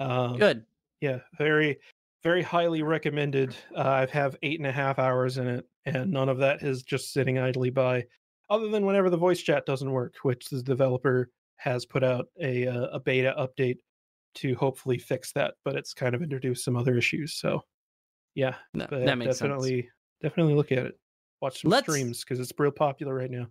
Um, 0.00 0.36
Good. 0.38 0.64
Yeah, 1.00 1.20
very 1.36 1.78
very 2.22 2.42
highly 2.42 2.82
recommended. 2.82 3.56
Uh, 3.76 3.80
I've 3.88 4.10
have 4.10 4.36
eight 4.42 4.60
and 4.60 4.66
a 4.66 4.72
half 4.72 4.98
hours 4.98 5.38
in 5.38 5.48
it, 5.48 5.66
and 5.86 6.10
none 6.12 6.28
of 6.28 6.38
that 6.38 6.62
is 6.62 6.82
just 6.84 7.12
sitting 7.12 7.38
idly 7.38 7.70
by, 7.70 8.04
other 8.48 8.68
than 8.68 8.86
whenever 8.86 9.10
the 9.10 9.16
voice 9.16 9.40
chat 9.40 9.66
doesn't 9.66 9.90
work, 9.90 10.14
which 10.22 10.48
the 10.48 10.62
developer 10.62 11.30
has 11.56 11.84
put 11.84 12.04
out 12.04 12.26
a 12.40 12.66
uh, 12.68 12.86
a 12.92 13.00
beta 13.00 13.34
update 13.38 13.78
to 14.34 14.54
hopefully 14.54 14.98
fix 14.98 15.32
that. 15.32 15.54
But 15.64 15.74
it's 15.76 15.92
kind 15.94 16.14
of 16.14 16.22
introduced 16.22 16.64
some 16.64 16.76
other 16.76 16.96
issues. 16.96 17.34
So, 17.34 17.62
yeah, 18.36 18.54
No, 18.74 18.86
that 18.90 19.18
makes 19.18 19.38
sense. 19.38 19.40
definitely 19.40 19.88
definitely 20.22 20.54
look 20.54 20.70
at 20.72 20.86
it 20.86 20.98
watch 21.40 21.62
some 21.62 21.72
Let's- 21.72 21.84
streams 21.90 22.20
because 22.22 22.38
it's 22.38 22.52
real 22.56 22.70
popular 22.70 23.12
right 23.16 23.30
now 23.30 23.48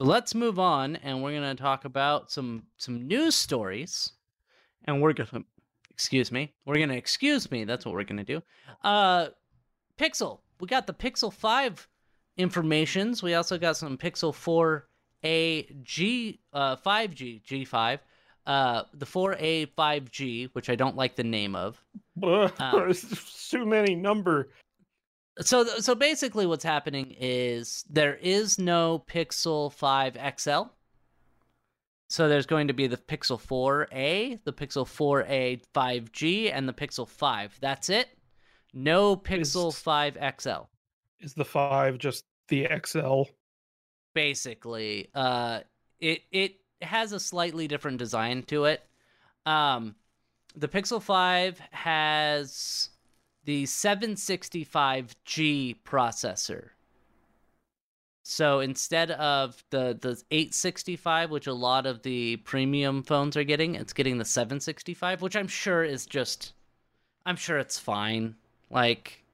let's 0.00 0.34
move 0.34 0.58
on, 0.58 0.96
and 0.96 1.22
we're 1.22 1.34
gonna 1.34 1.54
talk 1.54 1.84
about 1.84 2.30
some 2.30 2.64
some 2.76 3.06
news 3.06 3.34
stories, 3.34 4.12
and 4.84 5.00
we're 5.02 5.12
gonna 5.12 5.44
excuse 5.90 6.30
me, 6.32 6.52
we're 6.64 6.78
gonna 6.78 6.94
excuse 6.94 7.50
me. 7.50 7.64
That's 7.64 7.84
what 7.84 7.94
we're 7.94 8.04
gonna 8.04 8.24
do. 8.24 8.42
Uh, 8.82 9.28
Pixel, 9.98 10.40
we 10.60 10.66
got 10.68 10.86
the 10.86 10.94
Pixel 10.94 11.32
Five 11.32 11.88
informations. 12.36 13.22
We 13.22 13.34
also 13.34 13.58
got 13.58 13.76
some 13.76 13.98
Pixel 13.98 14.34
Four 14.34 14.88
A 15.24 15.64
G 15.82 16.40
uh 16.52 16.76
5G 16.76 17.42
G5. 17.44 17.98
Uh, 18.46 18.84
the 18.94 19.04
4A 19.04 19.66
5G, 19.76 20.48
which 20.54 20.70
I 20.70 20.74
don't 20.74 20.96
like 20.96 21.16
the 21.16 21.22
name 21.22 21.54
of. 21.54 21.78
Ugh, 22.22 22.50
Um, 22.58 22.72
there's 22.78 23.02
too 23.50 23.66
many 23.66 23.94
number. 23.94 24.48
So, 25.40 25.64
so 25.64 25.94
basically, 25.94 26.46
what's 26.46 26.64
happening 26.64 27.14
is 27.18 27.84
there 27.88 28.14
is 28.14 28.58
no 28.58 29.04
Pixel 29.08 29.72
5 29.72 30.18
XL. 30.38 30.62
So 32.08 32.28
there's 32.28 32.46
going 32.46 32.68
to 32.68 32.74
be 32.74 32.86
the 32.86 32.96
Pixel 32.96 33.40
4a, 33.40 34.42
the 34.44 34.52
Pixel 34.52 34.86
4a 34.86 35.60
5G, 35.74 36.50
and 36.52 36.68
the 36.68 36.72
Pixel 36.72 37.06
5. 37.06 37.58
That's 37.60 37.90
it. 37.90 38.08
No 38.72 39.14
Pixel 39.16 39.68
Is- 39.68 39.78
5 39.78 40.16
XL. 40.40 40.62
Is 41.20 41.34
the 41.34 41.44
five 41.44 41.98
just 41.98 42.24
the 42.48 42.68
XL? 42.86 43.22
Basically, 44.14 45.08
uh, 45.14 45.60
it 45.98 46.22
it 46.30 46.54
has 46.80 47.12
a 47.12 47.18
slightly 47.18 47.66
different 47.66 47.98
design 47.98 48.44
to 48.44 48.66
it. 48.66 48.80
Um, 49.44 49.96
the 50.54 50.68
Pixel 50.68 51.02
5 51.02 51.60
has 51.72 52.90
the 53.48 53.64
765G 53.64 55.76
processor. 55.82 56.68
So 58.22 58.60
instead 58.60 59.10
of 59.12 59.64
the 59.70 59.96
the 59.98 60.22
865, 60.30 61.30
which 61.30 61.46
a 61.46 61.54
lot 61.54 61.86
of 61.86 62.02
the 62.02 62.36
premium 62.36 63.02
phones 63.02 63.38
are 63.38 63.44
getting, 63.44 63.74
it's 63.74 63.94
getting 63.94 64.18
the 64.18 64.26
765, 64.26 65.22
which 65.22 65.34
I'm 65.34 65.48
sure 65.48 65.82
is 65.82 66.04
just 66.04 66.52
I'm 67.24 67.36
sure 67.36 67.56
it's 67.56 67.78
fine. 67.78 68.34
Like 68.68 69.24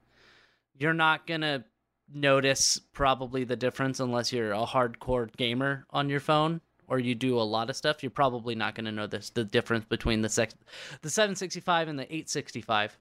you're 0.79 0.93
not 0.93 1.27
to 1.41 1.65
notice 2.13 2.79
probably 2.93 3.43
the 3.43 3.57
difference 3.57 3.99
unless 3.99 4.31
you're 4.31 4.53
a 4.53 4.65
hardcore 4.65 5.29
gamer 5.35 5.85
on 5.89 6.07
your 6.07 6.21
phone 6.21 6.61
or 6.87 6.99
you 6.99 7.15
do 7.15 7.37
a 7.37 7.41
lot 7.41 7.69
of 7.69 7.75
stuff. 7.75 8.01
You're 8.01 8.11
probably 8.11 8.55
not 8.55 8.75
to 8.85 8.93
notice 8.93 9.29
the 9.29 9.43
difference 9.43 9.83
between 9.83 10.21
the 10.21 10.29
sex, 10.29 10.55
the 11.01 11.09
765 11.09 11.89
and 11.89 11.99
the 11.99 12.05
865. 12.05 12.97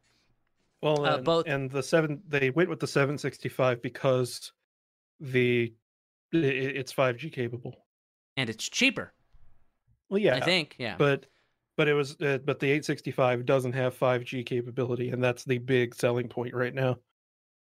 Well, 0.85 1.05
Uh, 1.07 1.17
and, 1.17 1.25
both- 1.25 1.47
and 1.49 1.71
the 1.71 1.83
seven 1.83 2.23
they 2.29 2.51
went 2.51 2.69
with 2.69 2.79
the 2.79 2.87
765 2.87 3.81
because 3.81 4.53
the 5.19 5.73
it's 6.31 6.93
5G 6.93 7.33
capable. 7.33 7.87
And 8.37 8.51
it's 8.51 8.69
cheaper, 8.69 9.13
Well, 10.11 10.19
yeah, 10.19 10.37
I 10.37 10.41
think. 10.41 10.77
Yeah. 10.79 10.97
but 10.99 11.25
but 11.77 11.89
it 11.89 11.95
was 11.95 12.21
uh, 12.21 12.39
but 12.45 12.61
the 12.61 12.67
865 12.67 13.47
doesn't 13.47 13.73
have 13.73 13.99
5G 13.99 14.45
capability, 14.45 15.09
and 15.11 15.25
that's 15.25 15.45
the 15.45 15.57
big 15.59 15.95
selling 15.95 16.29
point 16.29 16.53
right 16.55 16.75
now. 16.75 16.99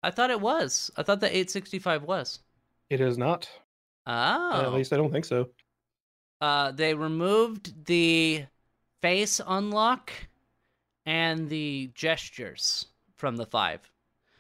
I 0.03 0.11
thought 0.11 0.31
it 0.31 0.41
was. 0.41 0.91
I 0.99 1.03
thought 1.03 1.21
the 1.21 1.29
865 1.29 2.03
was. 2.03 2.41
It 2.91 3.01
is 3.01 3.17
not. 3.17 3.49
Oh. 4.07 4.13
Uh, 4.13 4.63
at 4.67 4.75
least 4.75 4.93
I 4.93 4.99
don't 4.99 5.11
think 5.11 5.25
so. 5.25 5.49
Uh, 6.43 6.73
they 6.73 6.93
removed 6.93 7.87
the 7.87 8.45
face 9.01 9.41
unlock 9.47 10.13
and 11.07 11.49
the 11.49 11.91
gestures 11.95 12.87
from 13.17 13.37
the 13.37 13.47
five. 13.47 13.91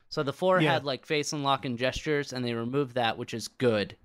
So 0.08 0.22
the 0.22 0.32
four 0.32 0.60
Yeah. 0.60 0.72
had 0.72 0.84
like 0.84 1.06
face 1.06 1.32
unlock 1.32 1.64
and 1.64 1.78
gestures, 1.78 2.32
and 2.32 2.44
they 2.44 2.54
removed 2.54 2.94
that, 2.94 3.18
which 3.18 3.34
is 3.34 3.48
good. 3.48 3.96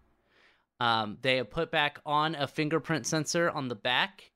Um, 0.79 1.17
they 1.21 1.37
have 1.37 1.49
put 1.49 1.71
back 1.71 1.99
on 2.05 2.35
a 2.35 2.47
fingerprint 2.47 3.05
sensor 3.05 3.49
on 3.49 3.67
the 3.67 3.75
back. 3.75 4.31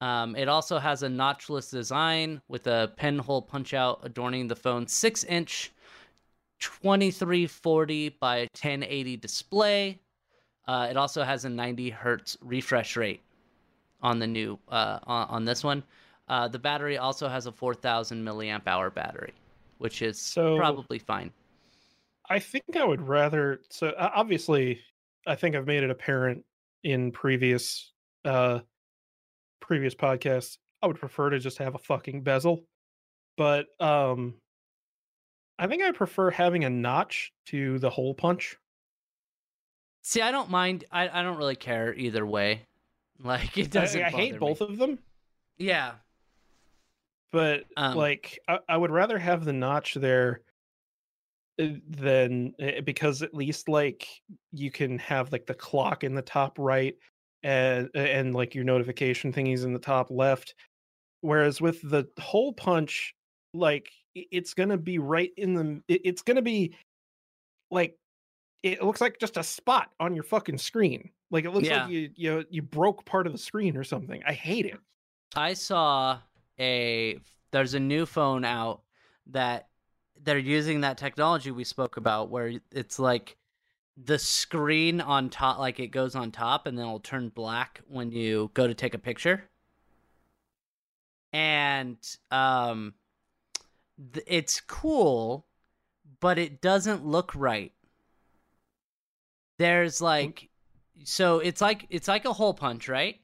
Um, 0.00 0.36
it 0.36 0.48
also 0.48 0.78
has 0.78 1.02
a 1.02 1.08
notchless 1.08 1.70
design 1.70 2.40
with 2.46 2.66
a 2.68 2.92
pinhole 2.96 3.42
punch 3.42 3.74
out 3.74 4.00
adorning 4.04 4.46
the 4.46 4.54
phone's 4.54 4.92
six 4.92 5.24
inch 5.24 5.72
2340 6.60 8.10
by 8.20 8.40
1080 8.40 9.16
display. 9.16 9.98
Uh, 10.66 10.86
it 10.90 10.96
also 10.96 11.22
has 11.22 11.44
a 11.44 11.48
90 11.48 11.90
hertz 11.90 12.36
refresh 12.42 12.96
rate 12.96 13.22
on 14.02 14.18
the 14.18 14.26
new 14.26 14.58
uh, 14.68 14.98
on, 15.04 15.28
on 15.28 15.44
this 15.44 15.64
one. 15.64 15.82
Uh, 16.28 16.46
the 16.48 16.58
battery 16.58 16.98
also 16.98 17.28
has 17.28 17.46
a 17.46 17.52
4,000 17.52 18.22
milliamp 18.24 18.66
hour 18.66 18.90
battery, 18.90 19.32
which 19.78 20.02
is 20.02 20.20
So- 20.20 20.56
probably 20.56 20.98
fine. 20.98 21.32
I 22.30 22.38
think 22.38 22.76
I 22.76 22.84
would 22.84 23.00
rather. 23.00 23.62
So 23.70 23.88
uh, 23.88 24.10
obviously, 24.14 24.80
I 25.26 25.34
think 25.34 25.56
I've 25.56 25.66
made 25.66 25.82
it 25.82 25.90
apparent 25.90 26.44
in 26.84 27.10
previous 27.10 27.92
uh 28.24 28.60
previous 29.60 29.94
podcasts. 29.94 30.58
I 30.82 30.86
would 30.88 30.98
prefer 31.00 31.30
to 31.30 31.38
just 31.38 31.56
have 31.58 31.74
a 31.74 31.78
fucking 31.78 32.22
bezel, 32.22 32.64
but 33.38 33.66
um, 33.80 34.34
I 35.58 35.66
think 35.66 35.82
I 35.82 35.90
prefer 35.92 36.30
having 36.30 36.64
a 36.64 36.70
notch 36.70 37.32
to 37.46 37.78
the 37.78 37.88
hole 37.90 38.12
punch. 38.14 38.56
See, 40.02 40.20
I 40.20 40.30
don't 40.30 40.50
mind. 40.50 40.84
I, 40.92 41.08
I 41.08 41.22
don't 41.22 41.36
really 41.38 41.56
care 41.56 41.94
either 41.94 42.26
way. 42.26 42.62
Like 43.24 43.58
it 43.58 43.72
doesn't. 43.72 44.00
I 44.00 44.10
hate 44.10 44.32
bother 44.38 44.38
both 44.38 44.60
of 44.60 44.78
them, 44.78 44.98
Yeah, 45.56 45.94
but 47.32 47.64
Um, 47.76 47.96
like 47.96 48.38
I, 48.48 48.60
I 48.68 48.76
would 48.76 48.90
rather 48.90 49.18
have 49.18 49.44
the 49.44 49.52
notch 49.52 49.94
there 49.94 50.42
uh, 51.60 51.68
than 51.88 52.54
uh, 52.60 52.80
because 52.82 53.22
at 53.22 53.34
least 53.34 53.68
like 53.68 54.06
you 54.52 54.70
can 54.70 54.98
have 54.98 55.32
like 55.32 55.46
the 55.46 55.54
clock 55.54 56.04
in 56.04 56.14
the 56.14 56.22
top 56.22 56.58
right 56.58 56.96
and 57.42 57.90
and 57.94 58.34
like 58.34 58.54
your 58.54 58.64
notification 58.64 59.32
thingies 59.32 59.64
in 59.64 59.72
the 59.72 59.78
top 59.78 60.10
left. 60.10 60.54
Whereas 61.20 61.60
with 61.60 61.82
the 61.82 62.08
hole 62.18 62.52
punch 62.52 63.14
like 63.54 63.90
it's 64.14 64.54
gonna 64.54 64.78
be 64.78 64.98
right 64.98 65.32
in 65.36 65.54
the 65.54 65.82
it's 65.88 66.22
gonna 66.22 66.42
be 66.42 66.76
like 67.70 67.96
it 68.62 68.82
looks 68.82 69.00
like 69.00 69.18
just 69.18 69.36
a 69.36 69.44
spot 69.44 69.92
on 70.00 70.14
your 70.14 70.24
fucking 70.24 70.58
screen. 70.58 71.10
Like 71.30 71.44
it 71.44 71.50
looks 71.50 71.68
Yeah. 71.68 71.82
like 71.84 71.90
you 71.92 72.10
you 72.16 72.44
you 72.50 72.62
broke 72.62 73.04
part 73.04 73.26
of 73.26 73.32
the 73.32 73.38
screen 73.38 73.76
or 73.76 73.84
something. 73.84 74.22
I 74.26 74.32
hate 74.32 74.66
it. 74.66 74.78
I 75.34 75.54
saw 75.54 76.22
a. 76.58 77.18
There's 77.50 77.74
a 77.74 77.80
new 77.80 78.04
phone 78.04 78.44
out 78.44 78.82
that 79.28 79.68
they're 80.22 80.38
using 80.38 80.82
that 80.82 80.98
technology 80.98 81.50
we 81.50 81.64
spoke 81.64 81.96
about, 81.96 82.30
where 82.30 82.52
it's 82.70 82.98
like 82.98 83.36
the 83.96 84.18
screen 84.18 85.00
on 85.00 85.30
top, 85.30 85.58
like 85.58 85.80
it 85.80 85.88
goes 85.88 86.14
on 86.14 86.30
top, 86.30 86.66
and 86.66 86.76
then 86.76 86.86
it'll 86.86 87.00
turn 87.00 87.30
black 87.30 87.80
when 87.88 88.12
you 88.12 88.50
go 88.54 88.66
to 88.66 88.74
take 88.74 88.94
a 88.94 88.98
picture. 88.98 89.48
And 91.32 91.96
um, 92.30 92.94
th- 94.12 94.24
it's 94.26 94.60
cool, 94.60 95.46
but 96.20 96.38
it 96.38 96.60
doesn't 96.60 97.04
look 97.04 97.32
right. 97.34 97.72
There's 99.58 100.00
like, 100.00 100.48
so 101.04 101.40
it's 101.40 101.60
like 101.60 101.86
it's 101.90 102.08
like 102.08 102.24
a 102.24 102.32
hole 102.32 102.54
punch, 102.54 102.88
right? 102.88 103.20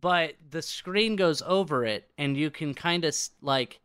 But 0.00 0.34
the 0.50 0.62
screen 0.62 1.16
goes 1.16 1.42
over 1.42 1.84
it 1.84 2.08
and 2.18 2.36
you 2.36 2.50
can 2.50 2.74
kind 2.74 3.04
of 3.04 3.16
like 3.40 3.80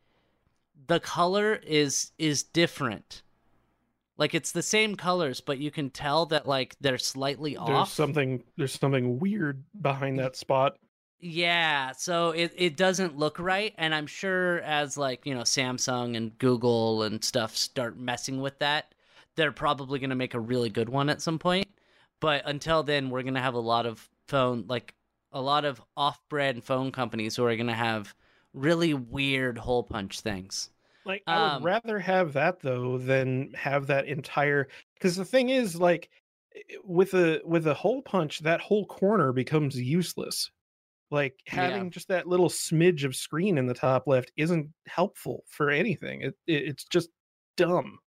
the 0.88 0.99
color 0.99 1.59
is 1.66 2.11
is 2.18 2.43
different. 2.43 3.22
Like 4.18 4.34
it's 4.34 4.51
the 4.51 4.61
same 4.61 4.95
colors 4.95 5.41
but 5.41 5.57
you 5.57 5.72
can 5.72 5.89
tell 5.89 6.26
that 6.28 6.47
like 6.47 6.76
they're 6.80 6.97
slightly 6.97 7.55
there's 7.55 7.70
off. 7.70 7.91
something 7.91 8.43
there's 8.57 8.80
something 8.80 9.20
weird 9.20 9.63
behind 9.82 10.20
that 10.20 10.36
spot. 10.36 10.78
Yeah 11.20 11.91
so 11.93 12.32
it, 12.32 12.53
it 12.55 12.78
doesn't 12.78 13.18
look 13.18 13.39
right 13.39 13.74
and 13.78 13.95
i'm 13.95 14.05
sure 14.05 14.59
as 14.59 14.95
like 14.95 15.26
you 15.26 15.34
know 15.34 15.41
samsung 15.41 16.16
and 16.16 16.38
google 16.38 17.01
and 17.01 17.24
stuff 17.24 17.57
start 17.57 17.97
messing 17.97 18.41
with 18.41 18.59
that 18.59 18.93
they're 19.36 19.51
probably 19.51 19.99
going 19.99 20.09
to 20.09 20.16
make 20.16 20.34
a 20.34 20.39
really 20.39 20.70
good 20.70 20.89
one 20.89 21.09
at 21.09 21.22
some 21.22 21.39
point. 21.39 21.68
But 22.20 22.43
until 22.45 22.84
then 22.84 23.09
we're 23.09 23.24
going 23.24 23.36
to 23.36 23.41
have 23.41 23.53
a 23.53 23.59
lot 23.59 23.86
of 23.86 24.07
phone 24.28 24.66
like 24.68 24.93
a 25.36 25.42
lot 25.42 25.66
of 25.66 25.82
off-brand 25.98 26.64
phone 26.66 26.92
companies 26.92 27.36
who 27.38 27.46
are 27.46 27.56
going 27.58 27.68
to 27.68 27.74
have 27.76 28.16
really 28.54 28.96
weird 28.96 29.58
hole 29.60 29.84
punch 29.84 30.22
things 30.22 30.72
Like 31.06 31.24
I 31.28 31.38
Um, 31.38 31.40
would 31.40 31.62
rather 31.64 32.00
have 32.00 32.34
that 32.34 32.60
though 32.62 32.98
than 32.98 33.54
have 33.54 33.88
that 33.88 34.08
entire 34.08 34.68
because 34.96 35.16
the 35.16 35.26
thing 35.26 35.50
is 35.50 35.76
like 35.80 36.10
with 36.84 37.14
a 37.14 37.42
with 37.46 37.68
a 37.68 37.74
hole 37.76 38.02
punch 38.02 38.40
that 38.40 38.62
whole 38.62 38.86
corner 38.88 39.32
becomes 39.34 39.80
useless. 39.80 40.52
Like 41.12 41.42
Yeah. 41.52 41.86
having 41.86 41.92
just 41.92 42.08
that 42.10 42.28
little 42.28 42.50
smidge 42.50 43.06
of 43.06 43.16
screen 43.16 43.58
in 43.60 43.68
the 43.68 43.74
top 43.76 44.08
left 44.08 44.32
isn't 44.38 44.74
helpful 44.88 45.46
for 45.50 45.70
anything. 45.72 46.22
It, 46.24 46.36
it 46.48 46.64
it's 46.70 46.86
just 46.86 47.10
dumb. 47.58 48.00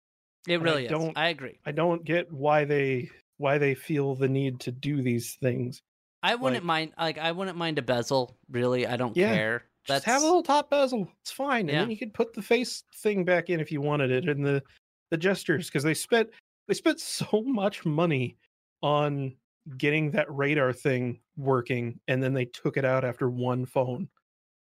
it 0.48 0.60
And 0.60 0.70
I 0.70 0.74
really 0.74 0.86
is 0.86 1.06
don't- 1.06 1.16
i 1.16 1.28
agree 1.28 1.60
I 1.66 1.72
don't 1.72 2.04
get 2.04 2.32
why 2.32 2.64
they 2.66 3.10
why 3.38 3.58
they 3.58 3.74
feel 3.76 4.14
the 4.16 4.28
need 4.28 4.60
to 4.62 4.72
do 4.72 5.02
these 5.02 5.36
things. 5.36 5.82
I 6.22 6.34
wouldn't 6.34 6.62
like- 6.64 6.66
mind 6.66 6.92
like 6.98 7.18
i 7.18 7.30
wouldn't 7.32 7.56
mind 7.56 7.78
a 7.78 7.82
bezel 7.82 8.36
really 8.50 8.86
i 8.86 8.96
don't 8.96 9.16
Yeah, 9.16 9.34
care 9.34 9.62
Just 9.86 10.04
have 10.04 10.22
a 10.22 10.24
little 10.24 10.42
top 10.42 10.68
bezel. 10.70 11.08
It's 11.22 11.30
fine, 11.30 11.60
and 11.60 11.70
then 11.70 11.88
Yeah. 11.88 11.90
you 11.92 11.96
could 11.96 12.12
put 12.12 12.34
the 12.34 12.42
face 12.42 12.84
thing 12.96 13.24
back 13.24 13.48
in 13.48 13.58
if 13.60 13.72
you 13.72 13.80
wanted 13.80 14.10
it, 14.10 14.28
and 14.28 14.44
the 14.44 14.62
the 15.10 15.16
gestures 15.16 15.66
because 15.68 15.82
they 15.82 15.94
spent 15.94 16.28
they 16.66 16.74
spent 16.74 17.00
so 17.18 17.42
much 17.46 17.86
money 17.86 18.36
on 18.82 19.34
getting 19.78 20.10
that 20.10 20.30
radar 20.34 20.72
thing 20.74 21.20
working, 21.38 21.98
and 22.08 22.22
then 22.22 22.34
they 22.34 22.44
took 22.44 22.76
it 22.76 22.84
out 22.84 23.04
after 23.04 23.30
one 23.30 23.64
phone. 23.64 24.08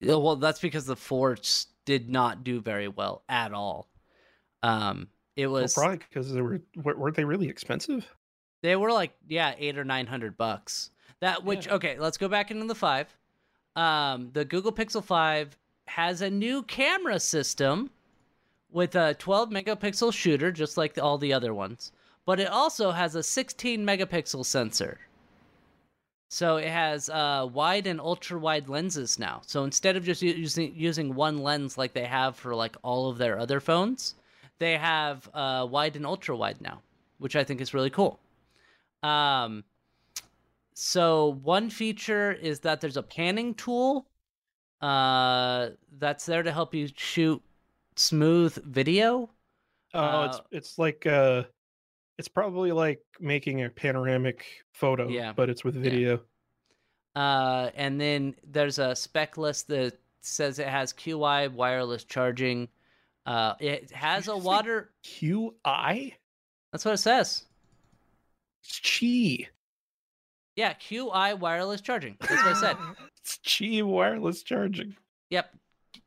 Yeah, 0.01 0.15
well, 0.17 0.37
that's 0.37 0.61
because 0.61 0.87
the 0.87 0.95
forts 0.97 1.67
did 1.85 2.09
not 2.09 2.45
do 2.45 2.61
very 2.61 2.87
well 2.89 3.25
at 3.29 3.53
all. 3.53 3.89
Um, 4.63 5.09
it 5.35 5.47
Well, 5.49 5.63
was 5.63 5.75
probably 5.75 5.99
because 5.99 6.33
they 6.33 6.41
were 6.43 6.61
weren't 6.77 7.17
they 7.17 7.25
really 7.25 7.49
expensive? 7.49 8.07
they 8.63 8.77
were 8.77 8.93
like 8.93 9.13
yeah 9.27 9.55
eight 9.59 9.77
or 9.79 9.85
nine 9.85 10.07
hundred 10.07 10.37
bucks. 10.37 10.91
That 11.21 11.45
which 11.45 11.67
Yeah. 11.67 11.75
okay, 11.75 11.99
let's 11.99 12.17
go 12.17 12.29
back 12.29 12.51
into 12.51 12.67
the 12.67 12.75
five. 12.75 13.15
Um, 13.77 14.31
the 14.33 14.45
Google 14.45 14.73
Pixel 14.73 15.05
Five 15.05 15.57
has 15.87 16.21
a 16.21 16.31
new 16.31 16.63
camera 16.63 17.21
system 17.21 17.91
with 18.71 18.95
a 18.95 19.15
12 19.15 19.51
megapixel 19.51 20.13
shooter, 20.13 20.53
just 20.53 20.77
like 20.77 20.95
the, 20.95 21.03
all 21.03 21.19
the 21.19 21.33
other 21.33 21.55
ones, 21.55 21.93
but 22.27 22.39
it 22.39 22.49
also 22.49 22.91
has 22.91 23.15
a 23.15 23.23
16 23.23 23.85
megapixel 23.85 24.45
sensor. 24.45 24.99
So 26.29 26.57
it 26.59 26.69
has 26.69 27.09
uh, 27.09 27.49
wide 27.51 27.87
and 27.87 28.01
ultra 28.01 28.39
wide 28.39 28.69
lenses 28.69 29.19
now. 29.19 29.41
So 29.47 29.65
instead 29.65 29.97
of 29.97 30.05
just 30.05 30.21
using 30.21 30.75
using 30.77 31.15
one 31.15 31.43
lens 31.43 31.79
like 31.79 31.95
they 31.95 32.05
have 32.05 32.37
for 32.37 32.55
like 32.55 32.77
all 32.83 33.09
of 33.09 33.17
their 33.17 33.39
other 33.39 33.61
phones, 33.61 34.15
they 34.59 34.77
have 34.77 35.29
uh, 35.33 35.67
wide 35.71 35.97
and 35.97 36.05
ultra 36.05 36.37
wide 36.37 36.61
now, 36.61 36.83
which 37.19 37.35
I 37.35 37.45
think 37.45 37.63
is 37.63 37.73
really 37.73 37.89
cool. 37.89 38.19
Um, 39.03 39.65
so 40.81 41.41
one 41.43 41.71
feature 41.71 42.31
is 42.33 42.61
that 42.61 42.81
there's 42.81 42.97
a 42.97 43.03
panning 43.03 43.53
tool 43.55 44.07
uh, 44.81 45.71
that's 45.99 46.25
there 46.25 46.45
to 46.45 46.53
help 46.53 46.73
you 46.73 46.89
shoot 46.95 47.43
smooth 47.97 48.55
video. 48.65 49.29
Oh, 49.93 50.23
it's 50.23 50.37
Uh, 50.37 50.43
it's 50.53 50.79
like 50.79 51.05
uh, 51.05 51.43
it's 52.17 52.29
probably 52.29 52.71
like 52.71 53.01
making 53.19 53.65
a 53.65 53.71
panoramic 53.71 54.45
photo, 54.73 55.09
Yeah. 55.09 55.33
but 55.33 55.51
it's 55.51 55.65
with 55.65 55.75
video. 55.75 56.21
Uh, 57.17 57.71
and 57.75 58.01
then 58.01 58.37
there's 58.47 58.79
a 58.79 58.95
spec 58.95 59.37
list 59.37 59.67
that 59.67 59.99
says 60.21 60.61
it 60.61 60.69
has 60.69 60.93
QI 60.93 61.53
wireless 61.53 62.05
charging. 62.05 62.69
Uh, 63.27 63.55
it 63.59 63.91
has 63.91 64.29
a 64.29 64.37
water. 64.37 64.93
QI, 65.03 66.15
That's 66.71 66.85
what 66.85 66.95
it 66.95 66.99
says. 66.99 67.47
it's 68.63 68.79
Qi. 68.79 69.49
Yeah, 70.59 70.75
QI 70.75 71.39
wireless 71.39 71.81
charging. 71.81 72.17
That's 72.19 72.33
what 72.33 72.57
I 72.57 72.61
said. 72.61 72.77
it's 73.21 73.39
Qi 73.47 73.85
wireless 73.85 74.43
charging. 74.43 74.97
Yep, 75.31 75.55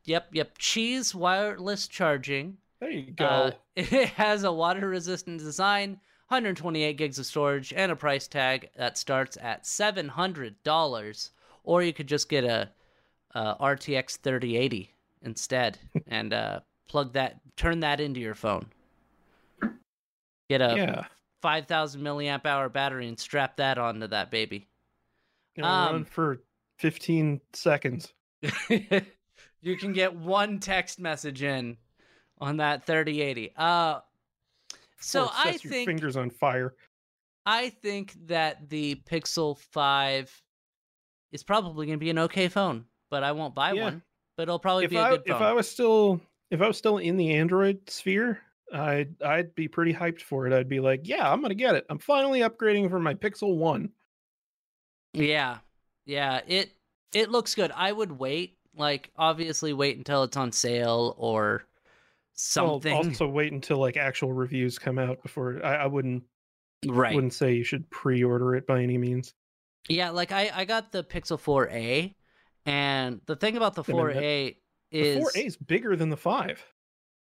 yep, 0.03 0.27
yep. 0.33 0.57
Cheese 0.57 1.15
wireless 1.15 1.87
charging. 1.87 2.57
There 2.81 2.89
you 2.89 3.13
go. 3.13 3.25
Uh, 3.25 3.51
it 3.77 4.09
has 4.09 4.43
a 4.43 4.51
water 4.51 4.89
resistant 4.89 5.39
design, 5.39 5.91
128 6.27 6.97
gigs 6.97 7.17
of 7.17 7.27
storage, 7.27 7.71
and 7.71 7.93
a 7.93 7.95
price 7.95 8.27
tag 8.27 8.69
that 8.75 8.97
starts 8.97 9.37
at 9.41 9.63
$700. 9.63 11.29
Or 11.63 11.81
you 11.81 11.93
could 11.93 12.07
just 12.07 12.27
get 12.27 12.43
a, 12.43 12.69
a 13.33 13.55
RTX 13.55 14.17
3080 14.17 14.93
instead 15.21 15.79
and 16.07 16.33
uh, 16.33 16.59
plug 16.89 17.13
that, 17.13 17.39
turn 17.55 17.79
that 17.79 18.01
into 18.01 18.19
your 18.19 18.35
phone. 18.35 18.65
Get 20.49 20.59
a 20.59 20.75
yeah, 20.75 21.05
5,000 21.41 22.01
milliamp 22.01 22.45
hour 22.45 22.69
battery 22.69 23.07
and 23.07 23.19
strap 23.19 23.57
that 23.57 23.77
onto 23.77 24.07
that 24.07 24.31
baby. 24.31 24.67
it'll 25.55 25.69
run 25.69 25.95
um, 25.95 26.05
for 26.05 26.41
15 26.79 27.41
seconds. 27.53 28.13
you 28.69 29.77
can 29.77 29.93
get 29.93 30.15
one 30.15 30.59
text 30.59 30.99
message 30.99 31.43
in 31.43 31.77
on 32.39 32.57
that 32.57 32.85
3080. 32.85 33.53
Uh, 33.55 33.99
so 34.99 35.29
I 35.33 35.51
your 35.61 35.71
think 35.71 35.87
fingers 35.89 36.15
on 36.17 36.29
fire. 36.29 36.75
I 37.45 37.69
think 37.69 38.15
that 38.27 38.69
the 38.69 39.01
Pixel 39.09 39.57
5 39.57 40.41
is 41.31 41.43
probably 41.43 41.87
going 41.87 41.97
to 41.97 42.03
be 42.03 42.09
an 42.11 42.19
okay 42.19 42.47
phone, 42.49 42.85
but 43.09 43.23
I 43.23 43.31
won't 43.31 43.55
buy 43.55 43.73
Yeah. 43.73 43.83
one. 43.83 44.01
But 44.37 44.43
it'll 44.43 44.59
probably 44.59 44.85
If 44.85 44.91
be 44.91 44.97
a 44.97 45.01
I 45.01 45.09
good 45.11 45.23
phone. 45.27 45.35
if. 45.37 45.41
I 45.41 45.51
was 45.53 45.69
still 45.69 46.21
if 46.51 46.61
I 46.61 46.67
was 46.67 46.77
still 46.77 46.97
in 46.97 47.17
the 47.17 47.33
Android 47.33 47.89
sphere, 47.89 48.39
I'd 48.73 49.21
I'd 49.21 49.55
be 49.55 49.67
pretty 49.67 49.93
hyped 49.93 50.21
for 50.21 50.47
it. 50.47 50.53
I'd 50.53 50.69
be 50.69 50.79
like, 50.79 51.07
yeah, 51.07 51.31
I'm 51.31 51.41
gonna 51.41 51.55
get 51.55 51.75
it. 51.75 51.85
I'm 51.89 51.99
finally 51.99 52.41
upgrading 52.41 52.89
from 52.89 53.03
my 53.03 53.13
Pixel 53.13 53.57
One. 53.57 53.89
Yeah. 55.13 55.57
Yeah, 56.05 56.41
it 56.47 56.71
it 57.13 57.29
looks 57.31 57.55
good. 57.55 57.71
I 57.75 57.91
would 57.91 58.11
wait, 58.11 58.57
like 58.75 59.11
obviously 59.17 59.73
wait 59.73 59.97
until 59.97 60.23
it's 60.23 60.37
on 60.37 60.51
sale 60.51 61.15
or 61.17 61.65
something. 62.33 62.93
Well, 62.93 63.07
also 63.07 63.27
wait 63.27 63.51
until 63.51 63.77
like 63.77 63.97
actual 63.97 64.33
reviews 64.33 64.79
come 64.79 64.97
out 64.97 65.21
before 65.21 65.59
I, 65.63 65.75
I 65.75 65.85
wouldn't 65.85 66.23
right. 66.87 67.13
wouldn't 67.13 67.33
say 67.33 67.53
you 67.53 67.63
should 67.63 67.89
pre-order 67.89 68.55
it 68.55 68.65
by 68.65 68.81
any 68.81 68.97
means. 68.97 69.33
Yeah, 69.89 70.09
like 70.09 70.31
I 70.31 70.51
I 70.53 70.65
got 70.65 70.91
the 70.91 71.03
Pixel 71.03 71.39
4a 71.39 72.13
and 72.65 73.21
the 73.25 73.35
thing 73.35 73.57
about 73.57 73.75
the 73.75 73.83
Wait 73.83 74.15
a 74.15 74.19
4a 74.19 74.55
The 74.91 74.99
is 74.99 75.23
4A 75.23 75.45
is 75.45 75.57
bigger 75.57 75.95
than 75.95 76.09
the 76.09 76.17
5. 76.17 76.65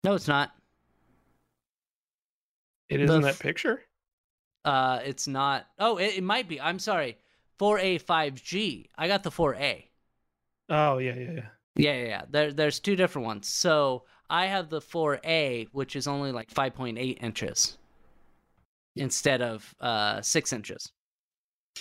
No, 0.05 0.14
it's 0.14 0.28
not. 0.28 0.53
It 2.89 3.01
is 3.01 3.09
The 3.09 3.16
in 3.16 3.22
that 3.22 3.39
picture. 3.39 3.82
Uh 4.64 5.01
it's 5.05 5.26
not. 5.26 5.66
Oh, 5.78 5.99
it, 5.99 6.16
it 6.16 6.24
might 6.24 6.49
be. 6.49 6.61
I'm 6.61 6.78
sorry. 6.78 7.16
4a 7.61 8.03
5G. 8.03 8.87
I 8.97 9.09
got 9.09 9.22
the 9.22 9.30
4a. 9.30 9.85
Oh 10.70 10.99
yeah, 10.99 11.14
yeah, 11.14 11.30
yeah. 11.32 11.47
Yeah, 11.76 11.93
yeah, 11.95 12.07
yeah. 12.07 12.22
There, 12.30 12.53
there's 12.53 12.80
two 12.80 12.97
different 12.97 13.26
ones. 13.26 13.49
So 13.49 14.05
I 14.30 14.47
have 14.47 14.70
the 14.70 14.80
4A, 14.80 15.68
which 15.72 15.97
is 15.97 16.07
only 16.07 16.32
like 16.32 16.53
5.8 16.53 17.22
inches 17.22 17.78
instead 18.97 19.43
of 19.43 19.74
uh, 19.80 20.22
six 20.22 20.53
inches. 20.53 20.93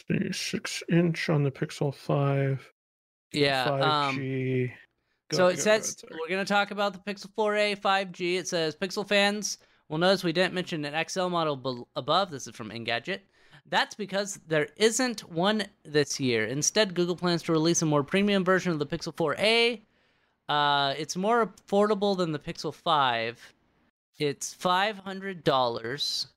The 0.09 0.33
Six 0.33 0.81
inch 0.89 1.29
on 1.29 1.43
the 1.43 1.51
Pixel 1.51 1.93
5. 1.93 2.71
Yeah. 3.31 3.65
Um, 3.65 4.17
5G. 4.17 4.71
Go- 5.29 5.37
so 5.37 5.47
it 5.47 5.55
go 5.55 5.61
says 5.61 5.97
sorry. 5.99 6.19
we're 6.19 6.29
going 6.29 6.45
to 6.45 6.51
talk 6.51 6.71
about 6.71 6.93
the 6.93 6.99
Pixel 6.99 7.29
4a 7.37 7.79
5G. 7.79 8.37
It 8.39 8.47
says 8.47 8.75
Pixel 8.75 9.07
fans 9.07 9.59
will 9.89 9.97
notice 9.97 10.23
we 10.23 10.33
didn't 10.33 10.53
mention 10.53 10.85
an 10.85 11.05
XL 11.07 11.27
model 11.27 11.55
bel 11.55 11.87
above. 11.95 12.31
This 12.31 12.47
is 12.47 12.55
from 12.55 12.69
Engadget. 12.69 13.19
That's 13.69 13.95
because 13.95 14.39
there 14.47 14.67
isn't 14.75 15.21
one 15.31 15.63
this 15.83 16.19
year. 16.19 16.45
Instead, 16.45 16.93
Google 16.93 17.15
plans 17.15 17.43
to 17.43 17.53
release 17.53 17.81
a 17.81 17.85
more 17.85 18.03
premium 18.03 18.43
version 18.43 18.71
of 18.71 18.79
the 18.79 18.85
Pixel 18.85 19.13
4a. 19.13 19.81
Uh, 20.49 20.93
it's 20.97 21.15
more 21.15 21.47
affordable 21.47 22.17
than 22.17 22.31
the 22.31 22.39
Pixel 22.39 22.73
5. 22.73 23.53
It's 24.19 24.53
five 24.53 24.97
hundred 24.97 25.43
dollars. 25.43 26.27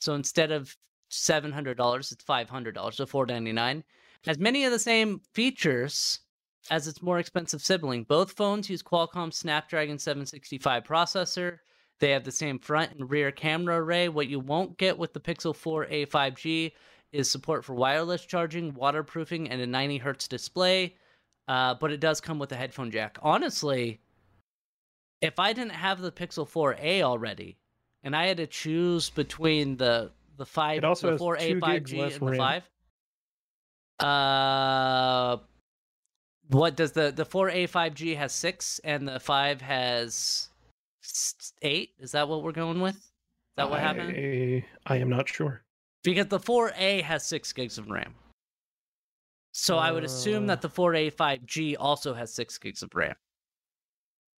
So 0.00 0.14
instead 0.14 0.52
of 0.52 0.76
seven 1.08 1.50
hundred 1.50 1.76
dollars, 1.76 2.12
it's 2.12 2.22
five 2.22 2.48
hundred 2.48 2.74
dollars. 2.74 2.96
So 2.96 3.06
$499. 3.06 3.82
Has 4.26 4.38
many 4.38 4.64
of 4.64 4.72
the 4.72 4.78
same 4.78 5.20
features 5.32 6.20
as 6.70 6.88
its 6.88 7.02
more 7.02 7.18
expensive 7.18 7.60
sibling. 7.60 8.04
Both 8.04 8.32
phones 8.32 8.70
use 8.70 8.82
Qualcomm 8.82 9.32
Snapdragon 9.32 9.98
765 9.98 10.84
processor. 10.84 11.58
They 12.00 12.10
have 12.10 12.24
the 12.24 12.32
same 12.32 12.58
front 12.58 12.92
and 12.92 13.10
rear 13.10 13.30
camera 13.30 13.82
array. 13.82 14.08
What 14.08 14.28
you 14.28 14.40
won't 14.40 14.76
get 14.76 14.98
with 14.98 15.12
the 15.12 15.20
Pixel 15.20 15.54
4a 15.54 16.08
5G 16.08 16.72
is 17.12 17.30
support 17.30 17.64
for 17.64 17.74
wireless 17.74 18.24
charging, 18.24 18.74
waterproofing, 18.74 19.48
and 19.48 19.60
a 19.60 19.66
90 19.66 19.98
hertz 19.98 20.28
display. 20.28 20.94
Uh, 21.46 21.74
but 21.74 21.92
it 21.92 22.00
does 22.00 22.20
come 22.20 22.38
with 22.38 22.50
a 22.52 22.56
headphone 22.56 22.90
jack. 22.90 23.18
Honestly, 23.22 24.00
if 25.20 25.38
I 25.38 25.52
didn't 25.52 25.72
have 25.72 26.00
the 26.00 26.10
Pixel 26.10 26.48
4a 26.48 27.02
already, 27.02 27.56
and 28.02 28.14
I 28.14 28.26
had 28.26 28.38
to 28.38 28.46
choose 28.46 29.10
between 29.10 29.76
the 29.76 30.10
the 30.36 30.44
five, 30.44 30.80
the 30.80 30.88
has 30.88 31.00
4a 31.00 31.48
2 31.48 31.60
gigs 31.60 31.92
5G 31.92 31.98
less 31.98 32.16
and 32.16 32.28
the 32.28 32.36
five, 32.36 32.68
uh, 34.00 35.36
what 36.48 36.76
does 36.76 36.92
the 36.92 37.12
the 37.12 37.24
4a 37.24 37.70
5G 37.70 38.16
has 38.16 38.32
six 38.32 38.80
and 38.84 39.06
the 39.06 39.20
five 39.20 39.60
has 39.60 40.48
eight? 41.62 41.90
Is 41.98 42.12
that 42.12 42.28
what 42.28 42.42
we're 42.42 42.52
going 42.52 42.80
with? 42.80 42.96
Is 42.96 43.02
that 43.56 43.70
what 43.70 43.80
happened? 43.80 44.14
I, 44.16 44.64
I 44.86 44.96
am 44.98 45.08
not 45.10 45.28
sure. 45.28 45.62
Because 46.02 46.26
the 46.26 46.38
4A 46.40 47.02
has 47.02 47.24
six 47.24 47.52
gigs 47.52 47.78
of 47.78 47.88
RAM. 47.88 48.14
So 49.52 49.78
I 49.78 49.92
would 49.92 50.04
assume 50.04 50.44
Uh. 50.44 50.46
that 50.48 50.60
the 50.62 50.68
4A 50.68 51.12
5G 51.14 51.76
also 51.78 52.12
has 52.14 52.32
six 52.34 52.58
gigs 52.58 52.82
of 52.82 52.94
RAM. 52.94 53.14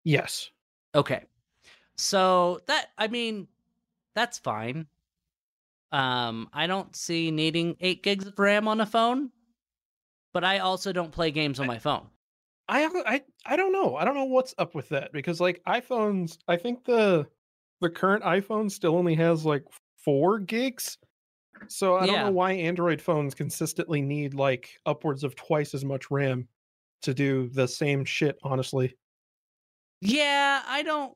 Yes. 0.04 0.50
Okay. 0.94 1.24
So 1.98 2.60
that 2.68 2.88
I 2.98 3.08
mean, 3.08 3.48
that's 4.14 4.38
fine. 4.38 4.88
Um, 5.92 6.50
I 6.54 6.68
don't 6.68 6.94
see 6.96 7.32
needing 7.32 7.78
eight 7.80 8.04
gigs 8.04 8.26
of 8.28 8.38
RAM 8.38 8.68
on 8.68 8.82
a 8.82 8.86
phone, 8.86 9.32
but 10.34 10.44
I 10.44 10.60
also 10.60 10.92
don't 10.92 11.12
play 11.12 11.32
games 11.32 11.60
on 11.60 11.68
my 11.68 11.80
phone. 11.80 12.08
I 12.68 12.86
I 13.06 13.22
I 13.46 13.56
don't 13.56 13.72
know. 13.72 13.96
I 13.96 14.06
don't 14.06 14.16
know 14.16 14.26
what's 14.26 14.56
up 14.58 14.76
with 14.76 14.90
that 14.90 15.12
because 15.14 15.40
like 15.40 15.62
iPhones, 15.68 16.38
I 16.48 16.58
think 16.58 16.86
the 16.86 17.28
the 17.82 17.90
current 17.90 18.24
iPhone 18.24 18.72
still 18.72 18.96
only 18.96 19.16
has 19.16 19.46
like 19.46 19.64
4 20.04 20.40
gigs. 20.40 20.98
So 21.68 21.98
I 21.98 22.06
don't 22.06 22.20
know 22.20 22.32
why 22.32 22.54
Android 22.54 23.02
phones 23.02 23.34
consistently 23.34 24.02
need 24.02 24.34
like 24.34 24.70
upwards 24.86 25.24
of 25.24 25.36
twice 25.36 25.74
as 25.74 25.86
much 25.86 26.12
RAM 26.12 26.48
to 27.02 27.14
do 27.14 27.50
the 27.50 27.68
same 27.68 28.04
shit, 28.06 28.38
honestly. 28.44 28.96
Yeah, 30.02 30.62
I 30.68 30.84
don't. 30.84 31.14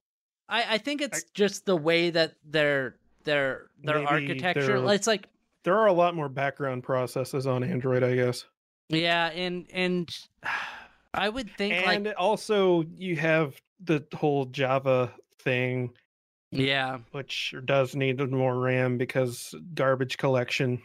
I 0.48 0.76
I 0.76 0.78
think 0.78 1.02
it's 1.02 1.24
just 1.34 1.66
the 1.66 1.76
way 1.76 2.10
that 2.10 2.36
their 2.44 2.96
their 3.24 3.68
their 3.84 4.08
architecture. 4.08 4.78
It's 4.92 5.08
like 5.08 5.28
there 5.64 5.78
are 5.78 5.88
a 5.88 5.94
lot 5.94 6.16
more 6.16 6.30
background 6.30 6.84
processes 6.84 7.46
on 7.46 7.64
Android, 7.64 8.04
I 8.04 8.16
guess. 8.16 8.46
Yeah, 8.90 9.28
and 9.28 9.68
and 9.74 10.10
I 11.14 11.30
would 11.30 11.50
think 11.58 11.74
and 11.74 12.06
like 12.06 12.16
also 12.18 12.84
you 12.96 13.16
have 13.16 13.60
the 13.84 14.06
whole 14.14 14.46
Java 14.46 15.12
thing, 15.40 15.92
yeah, 16.52 17.00
which 17.12 17.56
does 17.66 17.96
need 17.96 18.20
more 18.32 18.60
RAM 18.60 18.98
because 18.98 19.56
garbage 19.74 20.18
collection. 20.18 20.82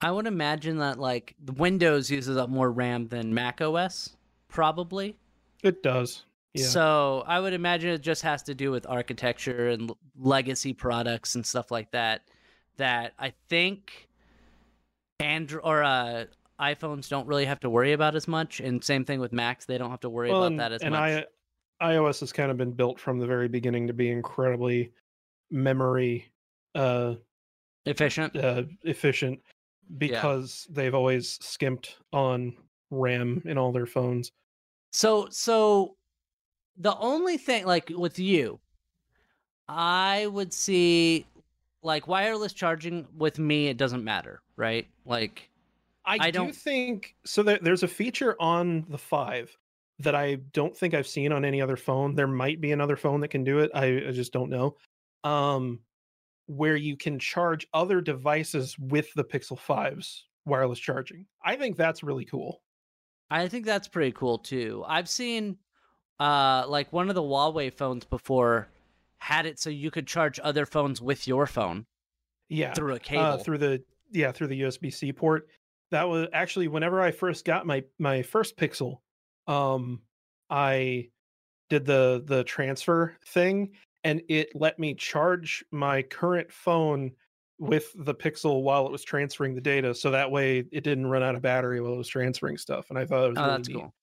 I 0.00 0.10
would 0.10 0.26
imagine 0.26 0.78
that 0.78 0.98
like 0.98 1.34
Windows 1.56 2.10
uses 2.10 2.36
up 2.36 2.48
more 2.48 2.70
RAM 2.70 3.08
than 3.08 3.34
Mac 3.34 3.60
OS, 3.60 4.16
probably. 4.48 5.16
It 5.62 5.82
does. 5.82 6.24
Yeah. 6.54 6.66
So 6.66 7.24
I 7.26 7.38
would 7.38 7.52
imagine 7.52 7.90
it 7.90 8.00
just 8.00 8.22
has 8.22 8.42
to 8.44 8.54
do 8.54 8.70
with 8.70 8.86
architecture 8.88 9.68
and 9.68 9.92
legacy 10.18 10.72
products 10.72 11.34
and 11.34 11.44
stuff 11.44 11.70
like 11.70 11.90
that. 11.92 12.22
That 12.76 13.12
I 13.18 13.34
think 13.48 14.08
Android 15.20 15.62
or 15.64 15.82
uh, 15.82 16.24
iPhones 16.60 17.08
don't 17.08 17.26
really 17.26 17.46
have 17.46 17.60
to 17.60 17.70
worry 17.70 17.92
about 17.92 18.14
as 18.14 18.28
much, 18.28 18.60
and 18.60 18.82
same 18.82 19.04
thing 19.04 19.20
with 19.20 19.32
Macs; 19.32 19.64
they 19.64 19.78
don't 19.78 19.90
have 19.90 20.00
to 20.00 20.10
worry 20.10 20.30
Well, 20.30 20.42
about 20.42 20.50
and, 20.52 20.60
that 20.60 20.72
as 20.72 20.82
and 20.82 20.92
much. 20.92 21.24
I, 21.80 21.92
iOS 21.94 22.20
has 22.20 22.32
kind 22.32 22.50
of 22.50 22.56
been 22.56 22.72
built 22.72 23.00
from 23.00 23.18
the 23.18 23.26
very 23.26 23.48
beginning 23.48 23.86
to 23.86 23.92
be 23.92 24.10
incredibly 24.10 24.92
memory 25.50 26.30
uh, 26.74 27.14
Efficient. 27.86 28.36
uh, 28.36 28.64
efficient 28.84 29.40
because 29.98 30.66
they've 30.70 30.94
always 30.94 31.38
skimped 31.40 31.96
on 32.12 32.54
RAM 32.90 33.42
in 33.44 33.58
all 33.58 33.72
their 33.72 33.86
phones. 33.86 34.30
So 34.92 35.28
so 35.30 35.96
the 36.76 36.96
only 36.98 37.36
thing 37.36 37.66
like 37.66 37.90
with 37.94 38.18
you, 38.18 38.60
I 39.68 40.26
would 40.26 40.52
see 40.52 41.26
like 41.82 42.06
wireless 42.06 42.52
charging 42.52 43.06
with 43.16 43.38
me 43.38 43.68
it 43.68 43.76
doesn't 43.76 44.04
matter, 44.04 44.42
right? 44.56 44.86
Like 45.04 45.49
I, 46.04 46.18
I 46.20 46.30
do 46.30 46.38
don't- 46.38 46.54
think 46.54 47.14
so. 47.24 47.42
There, 47.42 47.58
there's 47.60 47.82
a 47.82 47.88
feature 47.88 48.36
on 48.40 48.86
the 48.88 48.98
five 48.98 49.56
that 49.98 50.14
I 50.14 50.36
don't 50.52 50.74
think 50.76 50.94
I've 50.94 51.06
seen 51.06 51.30
on 51.32 51.44
any 51.44 51.60
other 51.60 51.76
phone. 51.76 52.14
There 52.14 52.26
might 52.26 52.60
be 52.60 52.72
another 52.72 52.96
phone 52.96 53.20
that 53.20 53.28
can 53.28 53.44
do 53.44 53.58
it. 53.58 53.70
I, 53.74 53.84
I 54.08 54.10
just 54.12 54.32
don't 54.32 54.48
know. 54.50 54.76
Um, 55.24 55.80
where 56.46 56.74
you 56.76 56.96
can 56.96 57.18
charge 57.18 57.66
other 57.74 58.00
devices 58.00 58.76
with 58.78 59.12
the 59.14 59.22
Pixel 59.22 59.58
5's 59.58 60.24
wireless 60.46 60.78
charging. 60.78 61.26
I 61.44 61.54
think 61.56 61.76
that's 61.76 62.02
really 62.02 62.24
cool. 62.24 62.62
I 63.30 63.46
think 63.46 63.66
that's 63.66 63.86
pretty 63.88 64.10
cool 64.12 64.38
too. 64.38 64.82
I've 64.88 65.08
seen 65.08 65.58
uh 66.18 66.64
like 66.68 66.92
one 66.92 67.08
of 67.08 67.14
the 67.14 67.22
Huawei 67.22 67.72
phones 67.72 68.04
before 68.04 68.68
had 69.18 69.46
it 69.46 69.58
so 69.60 69.70
you 69.70 69.90
could 69.90 70.06
charge 70.06 70.40
other 70.42 70.66
phones 70.66 71.00
with 71.00 71.28
your 71.28 71.46
phone 71.46 71.86
Yeah, 72.48 72.72
through 72.74 72.94
a 72.94 72.98
cable. 72.98 73.22
uh, 73.22 73.36
through 73.38 73.58
the 73.58 73.82
yeah 74.10 74.32
through 74.32 74.48
the 74.48 74.62
USB 74.62 74.92
C 74.92 75.12
port. 75.12 75.46
That 75.90 76.08
was 76.08 76.28
actually 76.32 76.68
whenever 76.68 77.00
I 77.00 77.10
first 77.10 77.44
got 77.44 77.66
my 77.66 77.84
my 77.98 78.22
first 78.22 78.56
Pixel, 78.56 78.98
um, 79.46 80.02
I 80.48 81.10
did 81.68 81.84
the 81.86 82.22
the 82.24 82.44
transfer 82.44 83.16
thing, 83.26 83.72
and 84.04 84.22
it 84.28 84.50
let 84.54 84.78
me 84.78 84.94
charge 84.94 85.64
my 85.72 86.02
current 86.02 86.52
phone 86.52 87.12
with 87.58 87.92
the 87.96 88.14
Pixel 88.14 88.62
while 88.62 88.86
it 88.86 88.92
was 88.92 89.02
transferring 89.04 89.54
the 89.54 89.60
data, 89.60 89.94
so 89.94 90.10
that 90.12 90.30
way 90.30 90.58
it 90.72 90.84
didn't 90.84 91.06
run 91.08 91.22
out 91.22 91.34
of 91.34 91.42
battery 91.42 91.80
while 91.80 91.94
it 91.94 91.98
was 91.98 92.08
transferring 92.08 92.56
stuff. 92.56 92.88
And 92.90 92.98
I 92.98 93.04
thought 93.04 93.24
it 93.26 93.30
was 93.30 93.38
Oh, 93.38 93.42
really 93.42 93.56
that's 93.56 93.68
neat. 93.68 93.74
cool. 93.74 93.94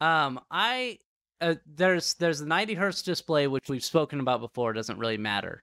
Um, 0.00 0.40
I 0.50 0.98
uh, 1.40 1.56
there's 1.66 2.14
there's 2.14 2.38
the 2.40 2.46
90 2.46 2.74
hertz 2.74 3.02
display 3.02 3.46
which 3.48 3.68
we've 3.68 3.84
spoken 3.84 4.20
about 4.20 4.40
before. 4.40 4.72
Doesn't 4.72 4.98
really 4.98 5.18
matter. 5.18 5.62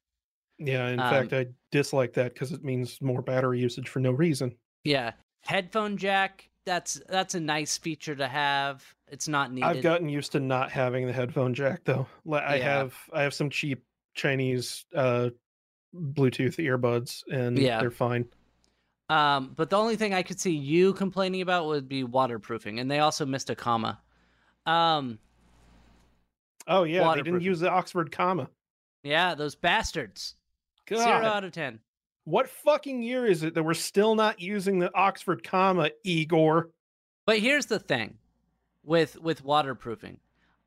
Yeah, 0.58 0.88
in 0.89 0.99
Um, 0.99 1.10
fact, 1.10 1.34
I 1.34 1.47
dislike 1.72 2.14
that 2.14 2.34
because 2.34 2.51
it 2.51 2.64
means 2.64 3.01
more 3.01 3.22
battery 3.22 3.60
usage 3.60 3.89
for 3.89 3.99
no 3.99 4.12
reason. 4.12 4.56
Yeah, 4.84 5.14
headphone 5.46 5.98
jack. 5.98 6.50
That's 6.66 7.00
that's 7.08 7.36
a 7.36 7.39
nice 7.39 7.78
feature 7.78 8.16
to 8.16 8.28
have. 8.28 8.84
It's 9.08 9.28
not 9.28 9.52
needed. 9.52 9.68
I've 9.68 9.84
gotten 9.84 10.10
used 10.10 10.32
to 10.32 10.39
not 10.39 10.72
having 10.72 11.06
the 11.06 11.14
headphone 11.14 11.54
jack 11.54 11.82
though. 11.86 12.08
I 12.32 12.56
Yeah. 12.56 12.64
have 12.64 12.96
I 13.14 13.22
have 13.22 13.34
some 13.34 13.50
cheap 13.50 13.84
Chinese 14.16 14.86
uh 14.96 15.30
Bluetooth 15.96 16.58
earbuds 16.58 17.24
and 17.32 17.58
Yeah. 17.58 17.80
they're 17.80 17.91
fine. 17.91 18.26
Um, 19.10 19.54
but 19.56 19.70
the 19.70 19.78
only 19.78 19.96
thing 19.96 20.16
I 20.16 20.24
could 20.24 20.39
see 20.39 20.56
you 20.56 20.93
complaining 20.93 21.41
about 21.41 21.68
would 21.68 21.88
be 21.88 22.04
waterproofing, 22.04 22.80
and 22.80 22.89
they 22.89 22.98
also 23.00 23.24
missed 23.26 23.52
a 23.52 23.56
comma. 23.56 24.02
Um, 24.66 25.20
Oh 26.68 26.84
yeah, 26.84 27.14
they 27.14 27.22
didn't 27.22 27.41
use 27.41 27.60
the 27.60 27.70
Oxford 27.70 28.12
comma. 28.12 28.50
yeah, 29.04 29.36
those 29.36 29.54
bastards. 29.54 30.34
God, 30.88 31.04
Zero 31.04 31.26
out 31.28 31.43
of 31.43 31.52
ten. 31.52 31.80
What 32.26 32.50
fucking 32.50 33.02
year 33.02 33.26
is 33.26 33.42
it 33.44 33.54
that 33.56 33.64
we're 33.64 33.74
still 33.74 34.16
not 34.16 34.40
using 34.40 34.80
the 34.80 34.92
Oxford 34.96 35.44
comma, 35.44 35.90
Igor? 36.04 36.70
But 37.26 37.40
here's 37.40 37.66
the 37.68 37.80
thing 37.80 38.18
with 38.84 39.18
with 39.20 39.44
waterproofing. 39.44 40.20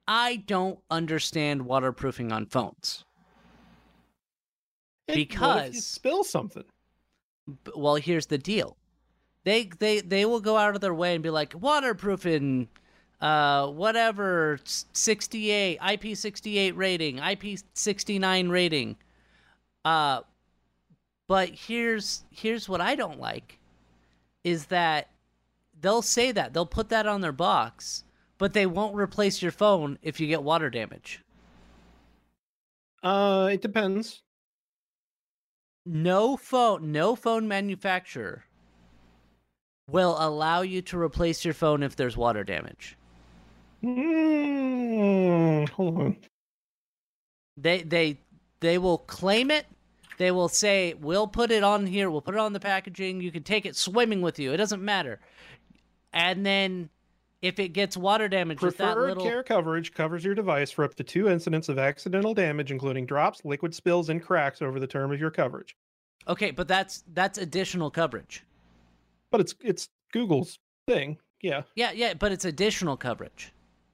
I 0.09 0.37
don't 0.47 0.79
understand 0.91 1.63
waterproofing 1.67 2.33
on 2.33 2.47
phones. 2.47 3.05
It- 5.07 5.13
if 5.13 5.17
you 5.19 5.27
Because- 5.27 5.85
spill 5.87 6.25
something. 6.25 6.65
B- 7.65 7.73
well 7.77 7.95
here's 7.95 8.27
the 8.27 8.37
deal 8.37 8.77
they 9.45 9.65
they 9.79 10.01
they 10.03 10.27
will 10.27 10.41
go 10.41 10.59
out 10.59 10.75
of 10.75 10.83
their 10.83 10.93
way 10.93 11.15
and 11.15 11.23
be 11.23 11.31
like 11.31 11.55
waterproofing 11.55 12.69
uh 13.23 13.69
whatever 13.69 14.59
68 14.65 15.81
ip68 15.81 16.73
rating 16.77 17.17
ip69 17.17 18.51
rating 18.51 18.97
uh 19.87 20.21
but 21.29 21.51
here's 21.51 22.25
here's 22.33 22.69
what 22.69 22.81
i 22.81 22.95
don't 22.97 23.21
like 23.21 23.59
is 24.45 24.67
that 24.67 25.09
they'll 25.81 26.03
say 26.03 26.33
that 26.33 26.53
they'll 26.53 26.67
put 26.67 26.89
that 26.89 27.07
on 27.07 27.21
their 27.21 27.33
box 27.33 28.03
but 28.39 28.53
they 28.53 28.67
won't 28.67 28.97
replace 28.97 29.41
your 29.43 29.53
phone 29.53 29.99
if 30.03 30.19
you 30.19 30.27
get 30.27 30.43
water 30.43 30.69
damage 30.71 31.21
Uh, 33.03 33.49
it 33.53 33.63
depends. 33.63 34.23
no 35.87 36.37
phone 36.37 36.91
no 36.93 37.15
phone 37.15 37.47
manufacturer 37.47 38.45
will 39.89 40.17
allow 40.19 40.61
you 40.63 40.83
to 40.83 40.99
replace 40.99 41.45
your 41.45 41.55
phone 41.55 41.83
if 41.83 41.95
there's 41.97 42.17
water 42.17 42.43
damage 42.45 42.97
Mm, 43.83 45.69
hold 45.69 45.97
on. 46.01 46.17
they 47.57 47.83
they 47.83 48.19
they 48.59 48.77
will 48.77 48.99
claim 48.99 49.53
it 49.53 49.67
they 50.19 50.31
will 50.31 50.49
say 50.49 50.95
we'll 51.01 51.27
put 51.27 51.51
it 51.51 51.63
on 51.65 51.87
here 51.87 52.11
we'll 52.11 52.21
put 52.21 52.35
it 52.35 52.41
on 52.41 52.53
the 52.53 52.61
packaging 52.61 53.21
you 53.21 53.31
can 53.33 53.43
take 53.43 53.65
it 53.67 53.75
swimming 53.77 54.21
with 54.21 54.39
you 54.39 54.53
it 54.53 54.57
doesn't 54.59 54.85
matter 54.85 55.21
and 56.13 56.45
then 56.45 56.89
if 57.41 57.59
it 57.61 57.69
gets 57.69 57.97
water 57.97 58.29
damage 58.29 58.59
Preferred 58.59 59.09
little 59.09 59.23
care 59.25 59.43
coverage 59.43 59.95
covers 59.95 60.25
your 60.25 60.35
device 60.35 60.71
for 60.71 60.85
up 60.85 60.95
to 60.97 61.05
two 61.05 61.29
incidents 61.29 61.69
of 61.69 61.79
accidental 61.79 62.35
damage, 62.35 62.73
including 62.73 63.07
drops, 63.07 63.45
liquid 63.45 63.73
spills, 63.73 64.09
and 64.09 64.21
cracks 64.21 64.61
over 64.61 64.81
the 64.81 64.89
term 64.89 65.13
of 65.13 65.21
your 65.21 65.31
coverage. 65.31 65.77
okay 66.27 66.51
but 66.51 66.67
that's 66.67 67.05
that's 67.15 67.39
additional 67.39 67.91
coverage 67.91 68.43
But 69.31 69.41
it's 69.41 69.55
it's 69.61 69.89
Google's 70.13 70.59
thing. 70.89 71.19
Yeah, 71.41 71.63
yeah 71.77 71.93
yeah 71.93 72.15
but 72.15 72.33
it's 72.33 72.45
additional 72.45 72.97
coverage 72.97 73.53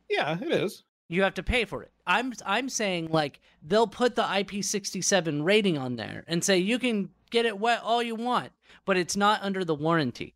yeah, 0.09 0.39
it 0.41 0.51
is. 0.53 0.85
you 1.09 1.23
have 1.23 1.35
to 1.35 1.43
pay 1.43 1.65
for 1.67 1.83
it. 1.83 1.91
I'm 2.07 2.33
I'm 2.45 2.69
saying 2.69 3.09
like 3.11 3.41
they'll 3.63 3.87
put 3.87 4.15
the 4.15 4.23
IP67 4.23 5.43
rating 5.45 5.79
on 5.79 5.97
there 5.97 6.25
and 6.27 6.43
say 6.45 6.59
you 6.59 6.79
can 6.79 7.11
get 7.31 7.47
it 7.47 7.59
wet 7.59 7.81
all 7.83 8.03
you 8.03 8.15
want, 8.15 8.53
but 8.85 8.97
it's 8.97 9.17
not 9.17 9.43
under 9.43 9.65
the 9.65 9.75
warranty 9.75 10.35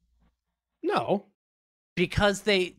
No, 0.82 1.26
because 1.94 2.42
they 2.42 2.74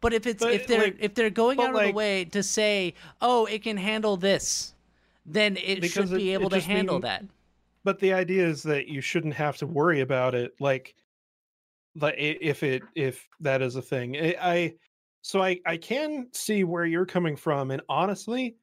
but 0.00 0.12
if 0.12 0.26
it's 0.26 0.42
But, 0.42 0.54
if 0.54 0.66
they're 0.66 0.84
like- 0.84 0.96
if 1.00 1.14
they're 1.14 1.30
going 1.30 1.60
out 1.60 1.74
of 1.74 1.82
the 1.82 1.92
way 1.92 2.24
to 2.26 2.42
say, 2.42 2.94
"Oh, 3.20 3.46
it 3.46 3.62
can 3.62 3.76
handle 3.76 4.16
this." 4.16 4.74
Then 5.26 5.56
it 5.56 5.84
should 5.84 6.10
be 6.10 6.30
it- 6.30 6.34
able 6.34 6.46
it 6.54 6.60
to 6.60 6.66
handle 6.66 6.96
mean- 6.96 7.02
that. 7.02 7.24
but 7.84 7.98
the 8.00 8.12
idea 8.12 8.46
is 8.46 8.62
that 8.64 8.88
you 8.88 9.00
shouldn't 9.00 9.34
have 9.34 9.56
to 9.58 9.66
worry 9.66 10.00
about 10.00 10.34
it. 10.34 10.54
Like, 10.60 10.94
like 11.94 12.14
if 12.18 12.62
it 12.62 12.82
if 12.94 13.28
that 13.40 13.62
is 13.62 13.76
a 13.76 13.82
thing. 13.82 14.16
I, 14.16 14.36
I 14.40 14.74
so 15.22 15.42
I 15.42 15.60
I 15.66 15.76
can 15.76 16.28
see 16.32 16.64
where 16.64 16.84
you're 16.86 17.06
coming 17.06 17.36
from, 17.36 17.70
and 17.70 17.82
honestly, 17.88 18.56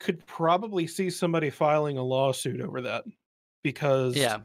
could 0.00 0.24
probably 0.26 0.86
see 0.86 1.10
somebody 1.10 1.50
filing 1.50 1.98
a 1.98 2.02
lawsuit 2.04 2.60
over 2.60 2.80
that 2.82 3.04
because 3.62 4.16
Yeah. 4.16 4.42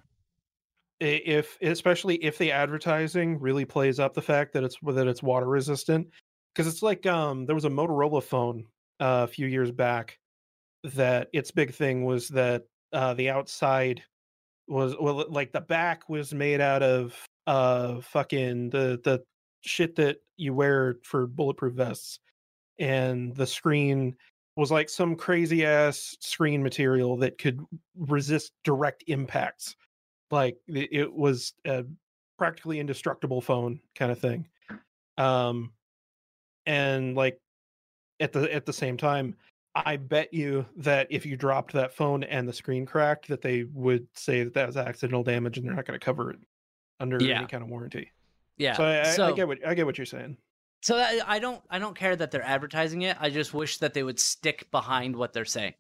if 0.99 1.57
especially 1.61 2.15
if 2.23 2.37
the 2.37 2.51
advertising 2.51 3.39
really 3.39 3.65
plays 3.65 3.99
up 3.99 4.13
the 4.13 4.21
fact 4.21 4.53
that 4.53 4.63
it's 4.63 4.77
that 4.83 5.07
it's 5.07 5.23
water 5.23 5.47
resistant 5.47 6.07
because 6.53 6.67
it's 6.71 6.83
like 6.83 7.05
um 7.05 7.45
there 7.45 7.55
was 7.55 7.65
a 7.65 7.69
Motorola 7.69 8.21
phone 8.21 8.65
uh, 8.99 9.25
a 9.25 9.27
few 9.27 9.47
years 9.47 9.71
back 9.71 10.19
that 10.83 11.29
its 11.33 11.51
big 11.51 11.73
thing 11.73 12.05
was 12.05 12.29
that 12.29 12.65
uh 12.93 13.13
the 13.15 13.29
outside 13.29 14.03
was 14.67 14.95
well 14.99 15.25
like 15.29 15.51
the 15.53 15.61
back 15.61 16.09
was 16.09 16.33
made 16.33 16.61
out 16.61 16.83
of 16.83 17.25
uh 17.47 18.01
fucking 18.01 18.69
the 18.71 18.99
the 19.03 19.23
shit 19.61 19.95
that 19.95 20.17
you 20.37 20.53
wear 20.53 20.97
for 21.03 21.27
bulletproof 21.27 21.73
vests 21.73 22.19
and 22.79 23.35
the 23.35 23.45
screen 23.45 24.15
was 24.57 24.71
like 24.71 24.89
some 24.89 25.15
crazy 25.15 25.65
ass 25.65 26.17
screen 26.19 26.61
material 26.61 27.15
that 27.17 27.37
could 27.37 27.61
resist 27.97 28.51
direct 28.63 29.03
impacts 29.07 29.75
like 30.29 30.57
it, 30.67 31.11
was 31.11 31.53
a 31.65 31.85
practically 32.37 32.79
indestructible 32.79 33.41
phone 33.41 33.79
kind 33.95 34.11
of 34.11 34.19
thing. 34.19 34.47
Um, 35.17 35.71
and 36.65 37.15
like 37.15 37.39
at 38.19 38.31
the 38.31 38.53
at 38.53 38.65
the 38.65 38.73
same 38.73 38.97
time, 38.97 39.35
I 39.75 39.97
bet 39.97 40.33
you 40.33 40.65
that 40.77 41.07
if 41.09 41.25
you 41.25 41.35
dropped 41.37 41.73
that 41.73 41.93
phone 41.93 42.23
and 42.23 42.47
the 42.47 42.53
screen 42.53 42.85
cracked, 42.85 43.27
that 43.27 43.41
they 43.41 43.63
would 43.73 44.07
say 44.15 44.43
that 44.43 44.53
that 44.53 44.67
was 44.67 44.77
accidental 44.77 45.23
damage 45.23 45.57
and 45.57 45.67
they're 45.67 45.75
not 45.75 45.85
going 45.85 45.99
to 45.99 46.03
cover 46.05 46.31
it 46.31 46.39
under 46.99 47.21
Yeah. 47.21 47.39
any 47.39 47.47
kind 47.47 47.63
of 47.63 47.69
warranty. 47.69 48.11
Yeah. 48.61 48.75
So, 48.77 48.83
I, 48.83 49.03
so 49.03 49.25
I 49.27 49.31
get 49.33 49.47
what 49.47 49.65
I 49.65 49.73
get 49.73 49.85
what 49.85 49.97
you're 49.97 50.05
saying. 50.05 50.37
so 50.81 50.97
I, 50.97 51.19
I 51.25 51.39
don't 51.39 51.61
I 51.69 51.79
don't 51.79 51.95
care 51.95 52.15
that 52.15 52.31
they're 52.31 52.45
advertising 52.45 53.01
it. 53.01 53.17
I 53.19 53.29
just 53.29 53.53
wish 53.53 53.79
that 53.79 53.93
they 53.93 54.03
would 54.03 54.19
stick 54.19 54.69
behind 54.71 55.15
what 55.15 55.33
they're 55.33 55.45
saying. 55.45 55.73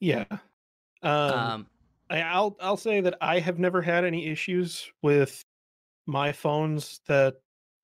Yeah. 0.00 0.24
Um, 1.02 1.10
Um, 1.32 1.66
I, 2.10 2.20
I'll 2.20 2.56
I'll 2.60 2.76
say 2.76 3.00
that 3.00 3.16
I 3.20 3.38
have 3.40 3.58
never 3.58 3.80
had 3.80 4.04
any 4.04 4.26
issues 4.28 4.90
with 5.02 5.44
my 6.06 6.32
phones 6.32 7.00
that 7.08 7.36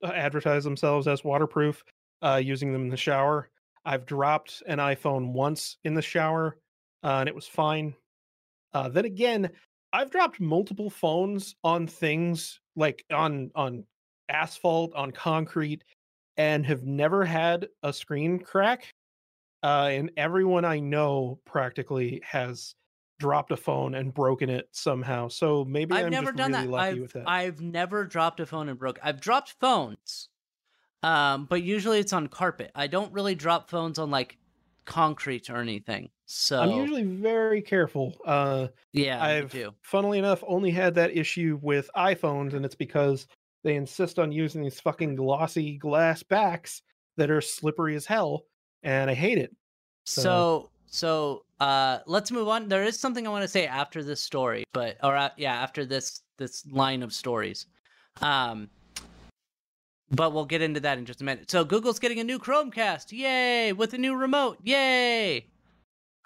uh, 0.03 0.07
advertise 0.13 0.63
themselves 0.63 1.07
as 1.07 1.23
waterproof. 1.23 1.83
Uh, 2.23 2.39
using 2.43 2.71
them 2.71 2.83
in 2.83 2.89
the 2.89 2.97
shower. 2.97 3.49
I've 3.83 4.05
dropped 4.05 4.61
an 4.67 4.77
iPhone 4.77 5.33
once 5.33 5.77
in 5.83 5.95
the 5.95 6.03
shower, 6.03 6.57
uh, 7.03 7.17
and 7.21 7.27
it 7.27 7.33
was 7.33 7.47
fine. 7.47 7.95
Uh, 8.75 8.89
then 8.89 9.05
again, 9.05 9.49
I've 9.91 10.11
dropped 10.11 10.39
multiple 10.39 10.91
phones 10.91 11.55
on 11.63 11.87
things 11.87 12.59
like 12.75 13.03
on 13.11 13.49
on 13.55 13.85
asphalt, 14.31 14.93
on 14.95 15.11
concrete, 15.11 15.83
and 16.37 16.65
have 16.65 16.83
never 16.83 17.25
had 17.25 17.67
a 17.83 17.93
screen 17.93 18.39
crack. 18.39 18.91
Uh, 19.63 19.89
and 19.91 20.11
everyone 20.17 20.65
I 20.65 20.79
know 20.79 21.39
practically 21.45 22.21
has 22.23 22.73
dropped 23.19 23.51
a 23.51 23.57
phone 23.57 23.93
and 23.93 24.11
broken 24.11 24.49
it 24.49 24.67
somehow. 24.71 25.27
So 25.27 25.63
maybe 25.63 25.93
I've 25.93 26.05
I'm 26.05 26.11
never 26.11 26.31
just 26.31 26.37
done 26.37 26.51
really 26.53 26.65
that. 26.65 26.71
lucky 26.71 26.89
I've 26.89 26.99
with 26.99 27.13
that. 27.13 27.29
I've 27.29 27.61
never 27.61 28.05
dropped 28.05 28.39
a 28.39 28.45
phone 28.47 28.67
and 28.69 28.79
broke. 28.79 28.97
I've 29.03 29.21
dropped 29.21 29.55
phones, 29.59 30.29
um, 31.03 31.45
but 31.45 31.61
usually 31.61 31.99
it's 31.99 32.13
on 32.13 32.27
carpet. 32.27 32.71
I 32.73 32.87
don't 32.87 33.13
really 33.13 33.35
drop 33.35 33.69
phones 33.69 33.99
on 33.99 34.09
like 34.09 34.37
concrete 34.85 35.51
or 35.51 35.57
anything. 35.57 36.09
So 36.25 36.59
I'm 36.59 36.71
usually 36.71 37.03
very 37.03 37.61
careful. 37.61 38.17
Uh, 38.25 38.69
yeah, 38.93 39.23
I've, 39.23 39.55
funnily 39.81 40.17
enough, 40.17 40.43
only 40.47 40.71
had 40.71 40.95
that 40.95 41.15
issue 41.15 41.59
with 41.61 41.89
iPhones, 41.95 42.53
and 42.53 42.65
it's 42.65 42.73
because 42.73 43.27
they 43.63 43.75
insist 43.75 44.19
on 44.19 44.31
using 44.31 44.61
these 44.63 44.79
fucking 44.79 45.15
glossy 45.15 45.77
glass 45.77 46.23
backs 46.23 46.81
that 47.17 47.29
are 47.29 47.41
slippery 47.41 47.95
as 47.95 48.05
hell, 48.05 48.45
and 48.83 49.09
I 49.09 49.13
hate 49.13 49.37
it. 49.37 49.55
So 50.05 50.21
so- 50.21 50.67
so 50.93 51.45
uh, 51.61 51.99
let's 52.05 52.31
move 52.31 52.49
on. 52.49 52.67
There 52.67 52.83
is 52.83 52.99
something 52.99 53.25
I 53.25 53.29
want 53.29 53.43
to 53.43 53.47
say 53.47 53.65
after 53.65 54.03
this 54.03 54.19
story, 54.21 54.65
but 54.73 54.97
or 55.01 55.15
uh, 55.15 55.29
yeah, 55.37 55.53
after 55.53 55.85
this 55.85 56.21
this 56.37 56.65
line 56.69 57.01
of 57.01 57.13
stories. 57.13 57.65
Um, 58.21 58.69
but 60.09 60.33
we'll 60.33 60.43
get 60.45 60.61
into 60.61 60.81
that 60.81 60.97
in 60.97 61.05
just 61.05 61.21
a 61.21 61.23
minute. 61.23 61.49
So 61.49 61.63
Google's 61.63 61.97
getting 61.99 62.19
a 62.19 62.25
new 62.25 62.39
Chromecast, 62.39 63.13
yay! 63.17 63.71
With 63.71 63.93
a 63.93 63.97
new 63.97 64.15
remote, 64.15 64.57
yay! 64.63 65.45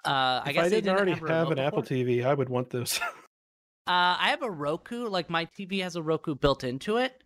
Uh, 0.04 0.42
I 0.44 0.48
if 0.48 0.54
guess 0.54 0.64
I 0.64 0.68
they 0.68 0.76
didn't 0.80 0.96
already 0.96 1.12
have, 1.12 1.28
have 1.28 1.50
an 1.52 1.60
Apple. 1.60 1.82
TV, 1.84 2.24
I 2.24 2.34
would 2.34 2.48
want 2.48 2.70
this. 2.70 2.98
Uh, 3.88 4.18
I 4.18 4.30
have 4.30 4.42
a 4.42 4.50
Roku. 4.50 5.06
Like 5.06 5.30
my 5.30 5.46
TV 5.46 5.80
has 5.84 5.94
a 5.94 6.02
Roku 6.02 6.34
built 6.34 6.64
into 6.64 6.96
it, 6.96 7.22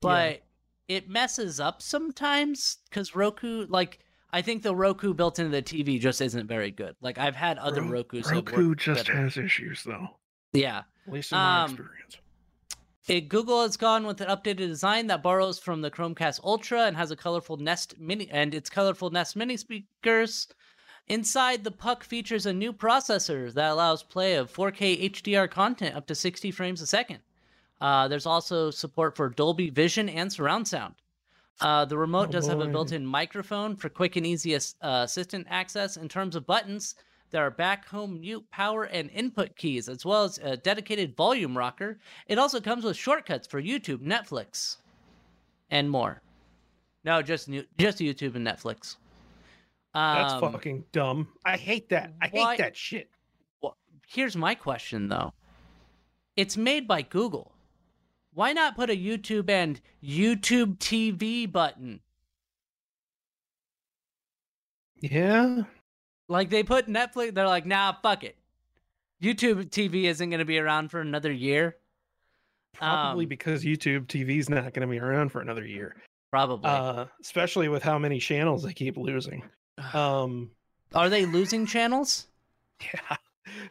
but 0.00 0.42
it 0.88 1.08
messes 1.08 1.60
up 1.60 1.82
sometimes 1.82 2.78
because 2.88 3.14
Roku, 3.14 3.66
like 3.68 3.98
I 4.32 4.42
think 4.42 4.62
the 4.62 4.74
Roku 4.74 5.14
built 5.14 5.38
into 5.38 5.50
the 5.50 5.62
TV 5.62 5.98
just 6.00 6.20
isn't 6.20 6.46
very 6.46 6.70
good. 6.70 6.94
Like 7.00 7.18
I've 7.18 7.34
had 7.36 7.58
other 7.58 7.82
Ro- 7.82 8.02
Rokus. 8.04 8.30
Roku 8.30 8.74
just 8.74 9.06
better. 9.06 9.16
has 9.16 9.36
issues, 9.36 9.82
though. 9.84 10.08
yeah. 10.52 10.82
At 11.06 11.12
least 11.12 11.32
in 11.32 11.38
my 11.38 11.62
Um, 11.64 11.70
experience. 11.70 12.16
It, 13.08 13.28
Google 13.30 13.62
has 13.62 13.78
gone 13.78 14.06
with 14.06 14.20
an 14.20 14.28
updated 14.28 14.56
design 14.68 15.06
that 15.06 15.22
borrows 15.22 15.58
from 15.58 15.80
the 15.80 15.90
Chromecast 15.90 16.40
Ultra 16.44 16.82
and 16.82 16.94
has 16.94 17.10
a 17.10 17.16
colorful 17.16 17.56
Nest 17.56 17.98
Mini 17.98 18.28
and 18.30 18.54
its 18.54 18.68
colorful 18.68 19.08
Nest 19.08 19.34
Mini 19.34 19.56
speakers. 19.56 20.46
Inside, 21.06 21.64
the 21.64 21.70
Puck 21.70 22.04
features 22.04 22.44
a 22.44 22.52
new 22.52 22.70
processor 22.70 23.50
that 23.54 23.70
allows 23.70 24.02
play 24.02 24.34
of 24.34 24.52
4K 24.52 25.08
HDR 25.10 25.50
content 25.50 25.96
up 25.96 26.06
to 26.08 26.14
60 26.14 26.50
frames 26.50 26.82
a 26.82 26.86
second. 26.86 27.20
Uh, 27.80 28.08
there's 28.08 28.26
also 28.26 28.70
support 28.70 29.16
for 29.16 29.28
Dolby 29.28 29.70
Vision 29.70 30.08
and 30.08 30.32
surround 30.32 30.66
sound. 30.66 30.94
Uh, 31.60 31.84
the 31.84 31.96
remote 31.98 32.28
Oh, 32.28 32.32
does 32.32 32.46
have 32.46 32.60
a 32.60 32.66
built-in 32.66 33.04
microphone 33.04 33.74
for 33.76 33.88
quick 33.88 34.16
and 34.16 34.26
easy 34.26 34.54
as- 34.54 34.76
uh, 34.80 35.02
assistant 35.04 35.46
access. 35.50 35.96
In 35.96 36.08
terms 36.08 36.36
of 36.36 36.46
buttons, 36.46 36.94
there 37.30 37.44
are 37.44 37.50
back, 37.50 37.86
home, 37.86 38.20
mute, 38.20 38.44
power, 38.50 38.84
and 38.84 39.10
input 39.10 39.56
keys, 39.56 39.88
as 39.88 40.04
well 40.04 40.24
as 40.24 40.38
a 40.38 40.56
dedicated 40.56 41.16
volume 41.16 41.56
rocker. 41.58 41.98
It 42.26 42.38
also 42.38 42.60
comes 42.60 42.84
with 42.84 42.96
shortcuts 42.96 43.46
for 43.48 43.60
YouTube, 43.60 43.98
Netflix, 43.98 44.76
and 45.70 45.90
more. 45.90 46.22
No, 47.04 47.22
just 47.22 47.48
new, 47.48 47.64
just 47.76 47.98
YouTube 47.98 48.34
and 48.36 48.46
Netflix. 48.46 48.96
That's 49.94 50.34
Um, 50.34 50.52
fucking 50.52 50.84
dumb. 50.92 51.28
I 51.44 51.56
hate 51.56 51.88
that. 51.88 52.12
I 52.22 52.28
why- 52.28 52.52
hate 52.52 52.58
that 52.58 52.76
shit. 52.76 53.10
Well, 53.60 53.76
here's 54.06 54.36
my 54.36 54.54
question 54.54 55.08
though. 55.08 55.32
It's 56.36 56.56
made 56.56 56.86
by 56.86 57.02
Google. 57.02 57.52
Why 58.38 58.52
not 58.52 58.76
put 58.76 58.88
a 58.88 58.96
YouTube 58.96 59.50
and 59.50 59.80
YouTube 60.00 60.78
TV 60.78 61.50
button? 61.50 61.98
Yeah. 65.00 65.62
Like 66.28 66.48
they 66.48 66.62
put 66.62 66.86
Netflix, 66.86 67.34
they're 67.34 67.48
like, 67.48 67.66
nah, 67.66 67.94
fuck 68.00 68.22
it. 68.22 68.36
YouTube 69.20 69.70
TV 69.70 70.04
isn't 70.04 70.30
going 70.30 70.38
to 70.38 70.44
be 70.44 70.60
around 70.60 70.92
for 70.92 71.00
another 71.00 71.32
year. 71.32 71.78
Probably 72.74 73.24
Um, 73.24 73.28
because 73.28 73.64
YouTube 73.64 74.06
TV's 74.06 74.48
not 74.48 74.72
going 74.72 74.82
to 74.82 74.86
be 74.86 75.00
around 75.00 75.32
for 75.32 75.40
another 75.40 75.66
year. 75.66 75.96
Probably. 76.30 76.70
Uh, 76.70 77.06
especially 77.20 77.68
with 77.68 77.82
how 77.82 77.98
many 77.98 78.20
channels 78.20 78.62
they 78.62 78.72
keep 78.72 78.96
losing. 78.96 79.42
Um, 79.92 80.52
Are 80.94 81.08
they 81.08 81.26
losing 81.26 81.66
channels? 81.66 82.28
yeah. 82.94 83.16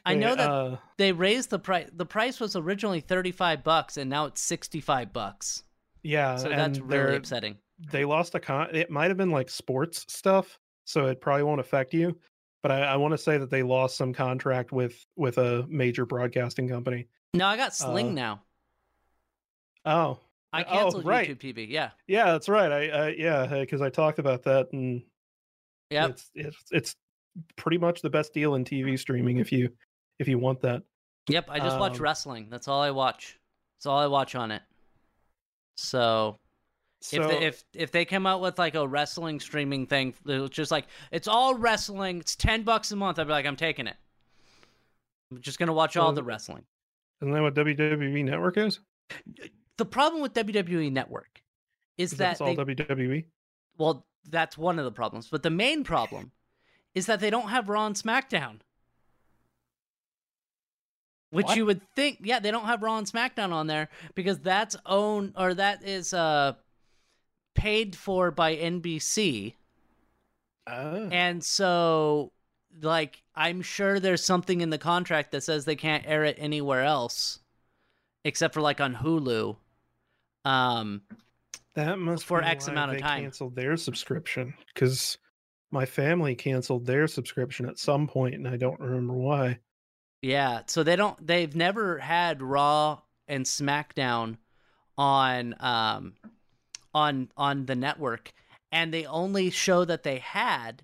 I 0.06 0.16
know 0.16 0.36
that- 0.36 0.50
Uh, 0.50 0.78
They 0.98 1.12
raised 1.12 1.50
the 1.50 1.60
price. 1.60 1.90
The 1.94 2.06
price 2.06 2.40
was 2.40 2.56
originally 2.56 3.02
35 3.02 3.64
bucks 3.64 3.98
and 3.98 4.10
now 4.10 4.26
it's 4.26 4.42
65 4.42 5.14
bucks. 5.14 5.64
yeah. 6.04 6.36
So 6.38 6.50
that's 6.50 6.80
really 6.80 7.16
upsetting. 7.16 7.58
They 7.92 8.06
lost 8.06 8.34
a 8.36 8.40
con. 8.40 8.70
It 8.74 8.90
might 8.90 9.10
have 9.10 9.18
been 9.18 9.30
like 9.30 9.50
sports 9.50 10.06
stuff, 10.08 10.60
so 10.86 11.08
it 11.08 11.22
probably 11.22 11.44
won't 11.44 11.60
affect 11.60 11.94
you. 11.94 12.18
But 12.64 12.72
I, 12.72 12.80
I 12.82 12.96
want 12.96 13.12
to 13.12 13.18
say 13.18 13.38
that 13.38 13.52
they 13.52 13.62
lost 13.62 13.98
some 13.98 14.14
contract 14.14 14.72
with 14.72 15.06
with 15.16 15.38
a 15.38 15.66
major 15.70 16.06
broadcasting 16.06 16.68
company. 16.68 17.08
No, 17.36 17.46
I 17.46 17.56
got 17.56 17.76
Sling 17.76 18.10
uh, 18.10 18.14
now. 18.14 18.42
Oh, 19.86 20.20
I 20.52 20.64
oh, 20.64 20.72
canceled 20.72 21.06
right. 21.06 21.30
YouTube 21.30 21.40
TV. 21.40 21.70
Yeah. 21.70 21.92
yeah, 22.08 22.32
that's 22.32 22.50
right. 22.50 22.72
I, 22.72 22.88
I 22.88 23.08
yeah, 23.10 23.46
because 23.60 23.82
I 23.82 23.90
talked 23.90 24.18
about 24.18 24.44
that, 24.44 24.74
and 24.74 25.04
yeah, 25.92 26.08
it's 26.08 26.32
it's 26.34 26.58
it's 26.72 26.96
pretty 27.56 27.78
much 27.78 28.02
the 28.02 28.10
best 28.10 28.34
deal 28.34 28.56
in 28.56 28.66
TV 28.66 28.98
streaming 28.98 29.38
if 29.38 29.52
you 29.52 29.70
if 30.20 30.28
you 30.28 30.40
want 30.40 30.62
that. 30.62 30.84
Yep, 31.30 31.48
I 31.50 31.60
just 31.60 31.78
watch 31.80 31.98
Um, 31.98 32.04
wrestling. 32.04 32.48
That's 32.50 32.68
all 32.68 32.82
I 32.82 32.92
watch. 32.92 33.38
That's 33.78 33.86
all 33.86 34.00
I 34.00 34.08
watch 34.08 34.34
on 34.36 34.52
it. 34.52 34.62
So, 35.76 36.40
So 37.02 37.22
if 37.22 37.28
they, 37.30 37.46
if 37.46 37.64
if 37.74 37.92
they 37.92 38.06
come 38.06 38.26
out 38.26 38.42
with 38.42 38.58
like 38.58 38.76
a 38.76 38.88
wrestling 38.88 39.40
streaming 39.40 39.86
thing, 39.88 40.14
it's 40.26 40.56
just 40.56 40.72
like 40.72 40.88
it's 41.12 41.28
all 41.28 41.56
wrestling. 41.56 42.20
It's 42.20 42.36
ten 42.36 42.64
bucks 42.64 42.92
a 42.92 42.96
month. 42.96 43.20
I'd 43.20 43.26
be 43.28 43.32
like, 43.34 43.46
I'm 43.46 43.56
taking 43.56 43.88
it. 43.88 43.96
I'm 45.32 45.42
just 45.42 45.60
gonna 45.60 45.74
watch 45.74 45.98
all 45.98 46.08
Well, 46.08 46.14
the 46.14 46.24
wrestling. 46.24 46.64
isn't 47.22 47.32
that 47.34 47.42
what 47.42 47.54
WWE 47.54 48.24
Network 48.24 48.58
is? 48.58 48.80
The 49.78 49.86
problem 49.86 50.22
with 50.22 50.34
WWE 50.34 50.92
Network 50.92 51.42
is, 51.98 52.14
Is 52.14 52.18
that 52.20 52.32
it's 52.34 52.42
all 52.42 52.56
they, 52.56 52.76
WWE? 52.76 53.26
well, 53.78 54.06
that's 54.30 54.58
one 54.58 54.80
of 54.80 54.86
the 54.86 54.92
problems. 54.92 55.28
But 55.30 55.44
the 55.44 55.50
main 55.50 55.84
problem 55.84 56.32
is 56.96 57.06
that 57.06 57.20
they 57.20 57.30
don't 57.30 57.50
have 57.50 57.70
Raw 57.70 57.86
and 57.86 57.96
SmackDown. 57.96 58.60
Which 61.30 61.48
What? 61.48 61.58
you 61.58 61.66
would 61.66 61.82
think, 61.96 62.20
yeah, 62.24 62.40
they 62.40 62.52
don't 62.52 62.66
have 62.66 62.82
Raw 62.82 62.98
and 62.98 63.08
SmackDown 63.08 63.52
on 63.52 63.68
there 63.68 63.90
because 64.16 64.40
that's 64.40 64.76
owned 64.86 65.34
or 65.36 65.54
that 65.54 65.84
is 65.84 66.14
uh 66.14 66.54
paid 67.54 67.96
for 67.96 68.32
by 68.32 68.56
NBC. 68.56 69.54
Ah. 70.68 71.08
And 71.12 71.44
so 71.44 72.32
like 72.82 73.22
I'm 73.36 73.62
sure 73.62 74.00
there's 74.00 74.24
something 74.24 74.62
in 74.62 74.70
the 74.70 74.78
contract 74.78 75.32
that 75.32 75.44
says 75.44 75.66
they 75.66 75.76
can't 75.76 76.06
air 76.08 76.24
it 76.24 76.38
anywhere 76.40 76.84
else 76.84 77.40
except 78.24 78.54
for 78.54 78.62
like 78.62 78.80
on 78.80 78.96
Hulu. 78.96 79.58
Um 80.46 81.02
That 81.74 82.00
must 82.00 82.24
for 82.24 82.42
X 82.42 82.68
amount 82.68 82.92
of 82.92 82.98
they 82.98 83.02
time. 83.02 83.24
Canceled 83.24 83.56
their 83.56 83.76
subscription 83.76 84.54
because 84.74 85.18
my 85.72 85.86
family 85.86 86.36
canceled 86.36 86.86
their 86.86 87.08
subscription 87.08 87.68
at 87.68 87.78
some 87.78 88.08
point, 88.08 88.36
and 88.36 88.48
I 88.48 88.56
don't 88.56 88.80
remember 88.80 89.14
why. 89.14 89.60
Yeah, 90.22 90.62
so 90.68 90.84
they 90.84 90.96
don't 90.96 91.26
they've 91.26 91.56
never 91.56 92.00
had 92.00 92.42
Raw 92.42 93.00
and 93.28 93.46
SmackDown 93.46 94.38
on 94.98 95.56
um 95.60 96.14
on 96.94 97.30
on 97.38 97.66
the 97.68 97.76
network 97.76 98.32
and 98.72 98.94
the 98.94 99.06
only 99.06 99.50
show 99.52 99.86
that 99.86 100.04
they 100.04 100.18
had 100.18 100.84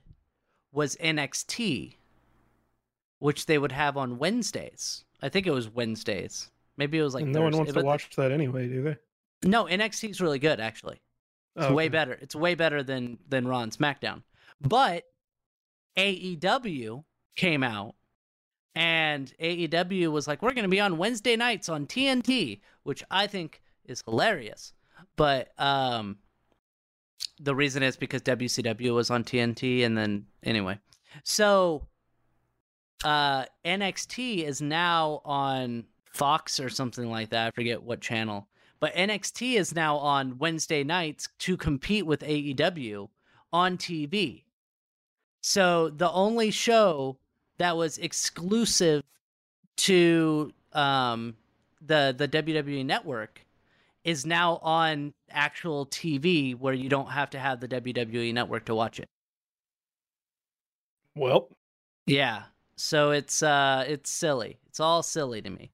was 0.71 0.95
NXT 0.97 1.95
which 3.19 3.45
they 3.45 3.57
would 3.57 3.71
have 3.71 3.95
on 3.95 4.17
Wednesdays. 4.17 5.05
I 5.21 5.29
think 5.29 5.47
it 5.47 5.51
was 5.51 5.69
Wednesdays. 5.69 6.51
Maybe 6.75 6.97
it 6.99 7.03
was 7.03 7.13
like 7.13 7.23
and 7.23 7.31
no 7.31 7.41
one 7.43 7.53
Thursday, 7.53 7.57
wants 7.59 7.71
to 7.71 7.79
but- 7.79 7.86
watch 7.86 8.15
that 8.17 8.31
anyway, 8.31 8.67
do 8.67 8.84
they? 8.84 8.97
No, 9.47 9.65
NXT 9.65 10.09
is 10.09 10.21
really 10.21 10.39
good 10.39 10.59
actually. 10.59 11.01
It's 11.55 11.65
Oh, 11.65 11.73
way 11.73 11.88
better. 11.89 12.13
It's 12.21 12.36
way 12.36 12.55
better 12.55 12.84
than 12.84 13.17
than 13.29 13.47
Raw 13.47 13.61
and 13.61 13.71
SmackDown. 13.71 14.23
But 14.61 15.05
AEW 15.97 17.03
came 17.36 17.63
out 17.63 17.95
and 18.76 19.34
AEW 19.39 20.11
was 20.11 20.28
like, 20.28 20.41
we're 20.41 20.53
going 20.53 20.63
to 20.63 20.69
be 20.69 20.80
on 20.80 20.97
Wednesday 20.97 21.36
nights 21.36 21.69
on 21.69 21.86
TNT, 21.86 22.61
which 22.84 23.03
I 23.11 23.28
think 23.28 23.61
is 23.86 24.03
hilarious. 24.05 24.74
But 25.15 25.51
um, 25.59 26.17
the 27.39 27.55
reason 27.55 27.84
is 27.84 27.95
because 27.95 28.21
WCW 28.21 28.95
was 28.95 29.11
on 29.11 29.24
TNT, 29.24 29.86
and 29.86 29.97
then 29.97 30.26
anyway, 30.43 30.80
so 31.24 31.88
uh, 33.03 33.45
NXT 33.65 34.43
is 34.43 34.61
now 34.61 35.21
on 35.26 35.86
Fox 36.05 36.59
or 36.59 36.69
something 36.69 37.09
like 37.09 37.30
that. 37.30 37.47
I 37.47 37.51
forget 37.51 37.84
what 37.84 38.01
channel. 38.01 38.47
But 38.80 38.95
NXT 38.95 39.55
is 39.55 39.74
now 39.74 39.97
on 39.97 40.38
Wednesday 40.39 40.84
nights 40.84 41.30
to 41.39 41.55
compete 41.55 42.05
with 42.05 42.21
AEW 42.21 43.09
on 43.51 43.78
TV. 43.78 44.43
So 45.41 45.89
the 45.89 46.11
only 46.11 46.51
show 46.51 47.17
that 47.58 47.78
was 47.78 47.97
exclusive 47.97 49.04
to 49.78 50.51
um, 50.74 51.36
the 51.82 52.14
the 52.18 52.28
WWE 52.28 52.86
network 52.86 53.45
is 54.04 54.26
now 54.26 54.58
on 54.62 55.14
actual 55.30 55.86
TV 55.86 56.58
where 56.58 56.74
you 56.74 56.89
don't 56.89 57.10
have 57.12 57.30
to 57.32 57.39
have 57.39 57.60
the 57.60 57.68
WWE 57.68 58.34
network 58.34 58.66
to 58.66 58.76
watch 58.76 58.99
it. 58.99 59.08
Well, 61.16 61.49
Yeah. 62.06 62.43
So 62.76 63.12
it's 63.12 63.43
uh 63.43 63.86
it's 63.88 64.10
silly. 64.10 64.60
It's 64.68 64.80
all 64.80 65.04
silly 65.04 65.41
to 65.41 65.49
me. 65.49 65.72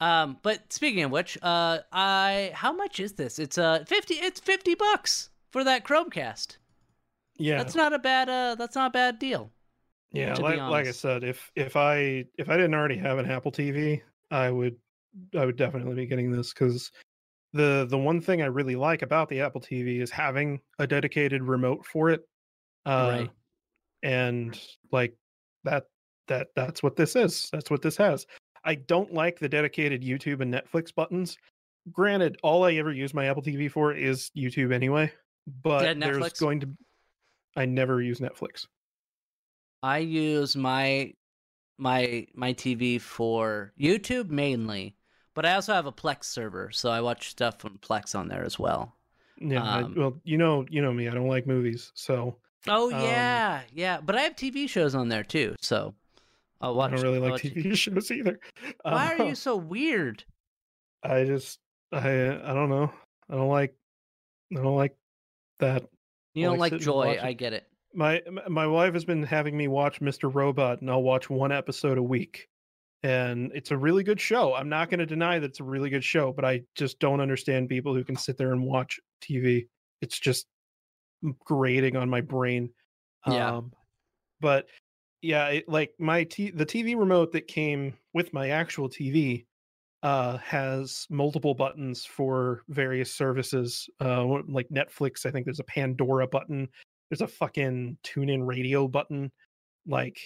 Um 0.00 0.38
but 0.42 0.72
speaking 0.72 1.04
of 1.04 1.10
which, 1.10 1.38
uh 1.42 1.78
I 1.92 2.50
how 2.54 2.72
much 2.72 3.00
is 3.00 3.12
this? 3.14 3.38
It's 3.38 3.58
uh 3.58 3.84
50 3.86 4.14
it's 4.14 4.40
50 4.40 4.74
bucks 4.74 5.30
for 5.50 5.64
that 5.64 5.84
Chromecast. 5.84 6.56
yeah, 7.38 7.58
That's 7.58 7.74
not 7.74 7.92
a 7.92 7.98
bad 7.98 8.28
uh 8.28 8.54
that's 8.56 8.74
not 8.74 8.88
a 8.88 8.90
bad 8.90 9.18
deal. 9.18 9.50
Yeah. 10.12 10.34
Like, 10.34 10.58
like 10.58 10.86
I 10.86 10.92
said, 10.92 11.24
if 11.24 11.50
if 11.56 11.76
I 11.76 12.24
if 12.38 12.48
I 12.48 12.56
didn't 12.56 12.74
already 12.74 12.96
have 12.96 13.18
an 13.18 13.30
Apple 13.30 13.52
TV, 13.52 14.00
I 14.30 14.50
would 14.50 14.76
I 15.36 15.44
would 15.44 15.56
definitely 15.56 15.94
be 15.94 16.06
getting 16.06 16.30
this 16.30 16.52
because 16.52 16.90
the 17.52 17.86
the 17.88 17.98
one 17.98 18.20
thing 18.20 18.42
I 18.42 18.46
really 18.46 18.76
like 18.76 19.02
about 19.02 19.28
the 19.28 19.40
Apple 19.40 19.60
TV 19.60 20.00
is 20.00 20.10
having 20.10 20.60
a 20.78 20.86
dedicated 20.86 21.42
remote 21.42 21.84
for 21.84 22.10
it. 22.10 22.26
Uh, 22.84 23.18
Right. 23.20 23.30
And 24.02 24.60
like 24.92 25.16
that 25.64 25.84
that 26.28 26.48
that's 26.54 26.82
what 26.82 26.96
this 26.96 27.16
is. 27.16 27.48
That's 27.52 27.70
what 27.70 27.82
this 27.82 27.96
has. 27.96 28.26
I 28.64 28.74
don't 28.74 29.12
like 29.12 29.38
the 29.38 29.48
dedicated 29.48 30.02
YouTube 30.02 30.40
and 30.40 30.52
Netflix 30.52 30.94
buttons. 30.94 31.38
Granted, 31.92 32.36
all 32.42 32.64
I 32.64 32.74
ever 32.74 32.92
use 32.92 33.14
my 33.14 33.26
Apple 33.26 33.42
TV 33.42 33.70
for 33.70 33.92
is 33.92 34.30
YouTube 34.36 34.72
anyway. 34.72 35.12
But 35.62 35.84
Yeah, 35.84 35.94
there's 35.94 36.32
going 36.34 36.60
to 36.60 36.68
I 37.56 37.64
never 37.64 38.02
use 38.02 38.20
Netflix. 38.20 38.66
I 39.82 39.98
use 39.98 40.56
my 40.56 41.12
my 41.78 42.26
my 42.34 42.52
TV 42.54 43.00
for 43.00 43.72
YouTube 43.78 44.30
mainly, 44.30 44.96
but 45.34 45.44
I 45.46 45.54
also 45.54 45.74
have 45.74 45.86
a 45.86 45.92
Plex 45.92 46.24
server, 46.24 46.70
so 46.72 46.90
I 46.90 47.00
watch 47.00 47.28
stuff 47.30 47.58
from 47.60 47.78
Plex 47.78 48.14
on 48.18 48.28
there 48.28 48.44
as 48.44 48.58
well. 48.58 48.96
Yeah, 49.38 49.62
I- 49.62 49.82
Um, 49.82 49.94
well, 49.96 50.20
you 50.24 50.38
know, 50.38 50.64
you 50.70 50.80
know 50.82 50.92
me. 50.92 51.08
I 51.08 51.14
don't 51.14 51.28
like 51.28 51.46
movies, 51.46 51.92
so 51.94 52.38
Oh 52.68 52.92
Um, 52.92 53.00
yeah, 53.02 53.62
yeah, 53.72 54.00
but 54.00 54.16
I 54.16 54.22
have 54.22 54.34
TV 54.34 54.68
shows 54.68 54.94
on 54.94 55.08
there 55.08 55.22
too, 55.22 55.54
so 55.60 55.94
I'll 56.60 56.74
watch. 56.74 56.92
I 56.92 56.96
don't 56.96 57.04
really 57.04 57.22
I'll 57.24 57.32
like 57.32 57.42
TV 57.42 57.76
shows 57.76 58.10
either. 58.10 58.40
Why 58.82 59.12
are 59.14 59.20
Uh, 59.20 59.24
you 59.28 59.34
so 59.34 59.56
weird? 59.56 60.24
I 61.02 61.24
just, 61.24 61.60
I, 61.92 61.98
I 62.30 62.54
don't 62.54 62.70
know. 62.70 62.90
I 63.30 63.34
don't 63.36 63.48
like, 63.48 63.76
I 64.52 64.56
don't 64.62 64.74
like 64.76 64.96
that. 65.58 65.84
You 66.34 66.46
don't 66.46 66.58
like 66.58 66.72
like 66.72 66.80
joy. 66.80 67.18
I 67.22 67.32
get 67.34 67.52
it. 67.52 67.68
My 67.96 68.22
my 68.48 68.66
wife 68.66 68.92
has 68.92 69.06
been 69.06 69.22
having 69.22 69.56
me 69.56 69.68
watch 69.68 70.00
Mr. 70.00 70.32
Robot, 70.32 70.82
and 70.82 70.90
I'll 70.90 71.02
watch 71.02 71.30
one 71.30 71.50
episode 71.50 71.96
a 71.96 72.02
week, 72.02 72.46
and 73.02 73.50
it's 73.54 73.70
a 73.70 73.76
really 73.76 74.02
good 74.02 74.20
show. 74.20 74.54
I'm 74.54 74.68
not 74.68 74.90
going 74.90 75.00
to 75.00 75.06
deny 75.06 75.38
that 75.38 75.46
it's 75.46 75.60
a 75.60 75.64
really 75.64 75.88
good 75.88 76.04
show, 76.04 76.30
but 76.30 76.44
I 76.44 76.60
just 76.74 76.98
don't 76.98 77.20
understand 77.22 77.70
people 77.70 77.94
who 77.94 78.04
can 78.04 78.16
sit 78.16 78.36
there 78.36 78.52
and 78.52 78.62
watch 78.62 79.00
TV. 79.22 79.66
It's 80.02 80.18
just 80.18 80.46
grating 81.44 81.96
on 81.96 82.10
my 82.10 82.20
brain. 82.20 82.68
Yeah. 83.26 83.56
Um, 83.56 83.72
but 84.40 84.66
yeah, 85.22 85.48
it, 85.48 85.68
like 85.68 85.94
my 85.98 86.24
t- 86.24 86.50
the 86.50 86.66
TV 86.66 86.98
remote 86.98 87.32
that 87.32 87.48
came 87.48 87.94
with 88.12 88.32
my 88.34 88.50
actual 88.50 88.90
TV 88.90 89.46
uh 90.02 90.36
has 90.36 91.06
multiple 91.08 91.54
buttons 91.54 92.04
for 92.04 92.62
various 92.68 93.10
services 93.10 93.88
uh 94.02 94.22
like 94.46 94.68
Netflix 94.68 95.24
I 95.24 95.30
think 95.30 95.46
there's 95.46 95.58
a 95.58 95.64
Pandora 95.64 96.28
button 96.28 96.68
there's 97.10 97.20
a 97.20 97.28
fucking 97.28 97.98
TuneIn 98.04 98.46
radio 98.46 98.88
button 98.88 99.30
like 99.86 100.18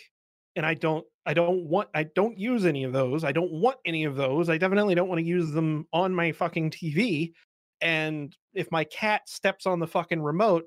and 0.57 0.65
I 0.65 0.75
don't 0.75 1.05
I 1.27 1.35
don't 1.35 1.67
want 1.67 1.89
I 1.95 2.05
don't 2.05 2.39
use 2.39 2.65
any 2.65 2.85
of 2.85 2.93
those 2.93 3.25
I 3.25 3.33
don't 3.33 3.53
want 3.53 3.79
any 3.85 4.05
of 4.05 4.17
those 4.17 4.49
I 4.49 4.59
definitely 4.59 4.95
don't 4.95 5.09
want 5.09 5.21
to 5.21 5.27
use 5.27 5.53
them 5.53 5.87
on 5.93 6.15
my 6.15 6.33
fucking 6.33 6.71
TV 6.71 7.33
and 7.81 8.35
if 8.55 8.71
my 8.71 8.85
cat 8.85 9.29
steps 9.29 9.67
on 9.67 9.79
the 9.79 9.87
fucking 9.87 10.21
remote 10.21 10.65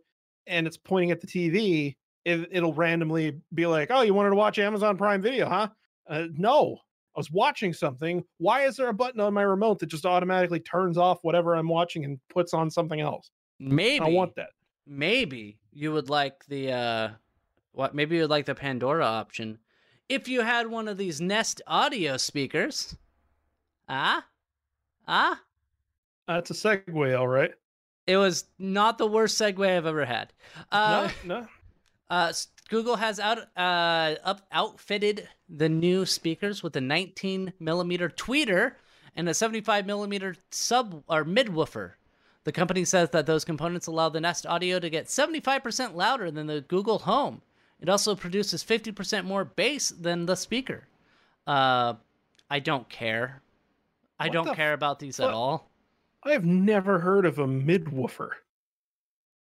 and 0.48 0.68
it's 0.68 0.78
pointing 0.78 1.12
at 1.12 1.22
the 1.22 1.28
TV 1.28 1.96
it, 2.26 2.48
it'll 2.52 2.74
randomly 2.74 3.40
be 3.54 3.66
like 3.66 3.90
oh 3.92 4.02
you 4.02 4.14
wanted 4.14 4.30
to 4.30 4.36
watch 4.36 4.60
Amazon 4.60 4.98
Prime 4.98 5.22
Video 5.22 5.50
huh? 5.50 5.70
Uh, 6.10 6.26
no 6.34 6.78
I 7.16 7.20
was 7.20 7.32
watching 7.32 7.74
something 7.74 8.24
why 8.38 8.66
is 8.66 8.78
there 8.78 8.90
a 8.90 8.94
button 8.94 9.20
on 9.20 9.34
my 9.34 9.44
remote 9.44 9.80
that 9.80 9.88
just 9.88 10.06
automatically 10.06 10.60
turns 10.60 10.98
off 10.98 11.20
whatever 11.24 11.56
I'm 11.56 11.68
watching 11.68 12.06
and 12.06 12.20
puts 12.30 12.54
on 12.54 12.70
something 12.70 13.02
else? 13.02 13.32
Maybe 13.60 14.06
I 14.06 14.10
want 14.10 14.36
that. 14.36 14.50
maybe 14.86 15.58
you 15.74 15.92
would 15.92 16.10
like 16.10 16.46
the 16.46 16.72
uh 16.72 17.10
what 17.72 17.96
maybe 17.96 18.16
you 18.16 18.22
would 18.22 18.30
like 18.30 18.46
the 18.46 18.56
Pandora 18.56 19.06
option 19.06 19.58
if 20.10 20.28
you 20.28 20.42
had 20.42 20.68
one 20.68 20.88
of 20.88 20.98
these 20.98 21.20
Nest 21.20 21.62
audio 21.66 22.18
speakers. 22.18 22.96
Ah? 23.90 24.26
Ah? 25.08 25.42
that's 26.28 26.52
a 26.52 26.54
segue 26.54 27.20
all 27.20 27.28
right 27.28 27.54
It 28.08 28.18
was 28.18 28.46
not 28.60 28.98
the 28.98 29.08
worst 29.08 29.40
segue 29.40 29.68
I've 29.68 29.86
ever 29.86 30.06
had. 30.06 30.34
Uh 30.72 31.10
no 31.26 31.42
no 31.42 31.48
Uh, 32.10 32.32
Google 32.70 32.98
has 32.98 33.20
out 33.20 33.40
uh 33.58 34.16
up 34.24 34.46
outfitted 34.52 35.28
the 35.50 35.70
new 35.70 36.06
speakers 36.06 36.62
with 36.62 36.76
a 36.76 36.82
19 36.82 37.54
millimeter 37.60 38.08
tweeter 38.08 38.74
and 39.16 39.28
a 39.30 39.34
75 39.34 39.86
millimeter 39.86 40.36
sub 40.52 41.04
or 41.08 41.24
mid 41.24 41.50
woofer. 41.50 41.98
The 42.44 42.52
company 42.52 42.84
says 42.84 43.10
that 43.12 43.26
those 43.26 43.46
components 43.46 43.88
allow 43.88 44.10
the 44.10 44.20
Nest 44.20 44.46
Audio 44.46 44.80
to 44.80 44.90
get 44.90 45.06
75% 45.06 45.96
louder 45.96 46.30
than 46.30 46.48
the 46.48 46.62
Google 46.62 47.00
Home. 47.00 47.42
It 47.80 47.90
also 47.90 48.16
produces 48.16 48.64
50% 48.64 49.24
more 49.26 49.46
bass 49.46 49.90
than 49.90 50.26
the 50.26 50.36
speaker. 50.36 50.88
Uh, 51.48 51.96
I 52.50 52.60
don't 52.60 52.88
care. 52.90 53.42
I 54.20 54.28
What 54.28 54.34
don't 54.34 54.56
care 54.56 54.74
about 54.74 55.00
these 55.00 55.20
at 55.20 55.30
all. 55.30 55.70
I 56.24 56.32
have 56.32 56.46
never 56.46 57.00
heard 57.00 57.26
of 57.26 57.40
a 57.40 57.46
midwoofer 57.48 58.30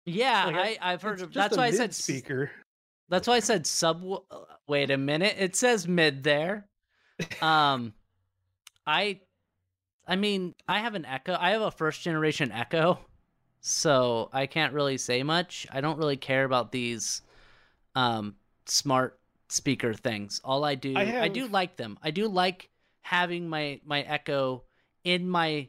Yeah, 0.04 0.46
Like, 0.46 0.56
I, 0.56 0.92
I've 0.92 1.02
heard 1.02 1.22
of. 1.22 1.32
That's 1.32 1.56
why 1.56 1.66
I 1.66 1.70
said 1.70 1.94
speaker 1.94 2.50
That's 3.08 3.26
why 3.26 3.36
I 3.36 3.40
said 3.40 3.66
sub. 3.66 4.04
Wait 4.66 4.90
a 4.90 4.98
minute. 4.98 5.36
It 5.38 5.56
says 5.56 5.88
mid 5.88 6.22
there. 6.22 6.66
Um, 7.42 7.94
I, 8.86 9.20
I 10.08 10.16
mean, 10.16 10.54
I 10.66 10.80
have 10.80 10.94
an 10.94 11.04
Echo. 11.04 11.36
I 11.38 11.50
have 11.50 11.60
a 11.60 11.70
first 11.70 12.00
generation 12.00 12.50
Echo, 12.50 12.98
so 13.60 14.30
I 14.32 14.46
can't 14.46 14.72
really 14.72 14.96
say 14.96 15.22
much. 15.22 15.66
I 15.70 15.82
don't 15.82 15.98
really 15.98 16.16
care 16.16 16.44
about 16.44 16.72
these, 16.72 17.20
um, 17.94 18.36
smart 18.64 19.20
speaker 19.50 19.92
things. 19.92 20.40
All 20.42 20.64
I 20.64 20.74
do, 20.74 20.94
I 20.96 21.24
I, 21.24 21.28
do 21.28 21.46
like 21.46 21.76
them. 21.76 21.98
I 22.02 22.10
do 22.10 22.26
like 22.26 22.70
having 23.02 23.48
my 23.48 23.80
my 23.84 24.00
Echo 24.00 24.64
in 25.04 25.28
my, 25.28 25.68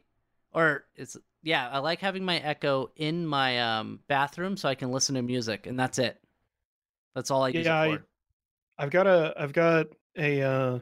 or 0.53 0.85
it's 0.95 1.17
yeah, 1.43 1.69
I 1.69 1.79
like 1.79 1.99
having 1.99 2.23
my 2.23 2.37
Echo 2.37 2.91
in 2.95 3.27
my 3.27 3.59
um 3.59 3.99
bathroom 4.07 4.55
so 4.55 4.69
I 4.69 4.75
can 4.75 4.91
listen 4.91 5.15
to 5.15 5.21
music, 5.21 5.67
and 5.67 5.77
that's 5.77 5.99
it. 5.99 6.17
That's 7.13 7.29
all 7.29 7.43
I 7.43 7.49
use 7.49 7.65
Yeah, 7.65 7.81
I, 7.81 7.97
I've 8.77 8.91
got 8.91 9.05
a 9.05 9.33
I've 9.37 9.53
got 9.53 9.87
a 10.17 10.41
uh, 10.41 10.79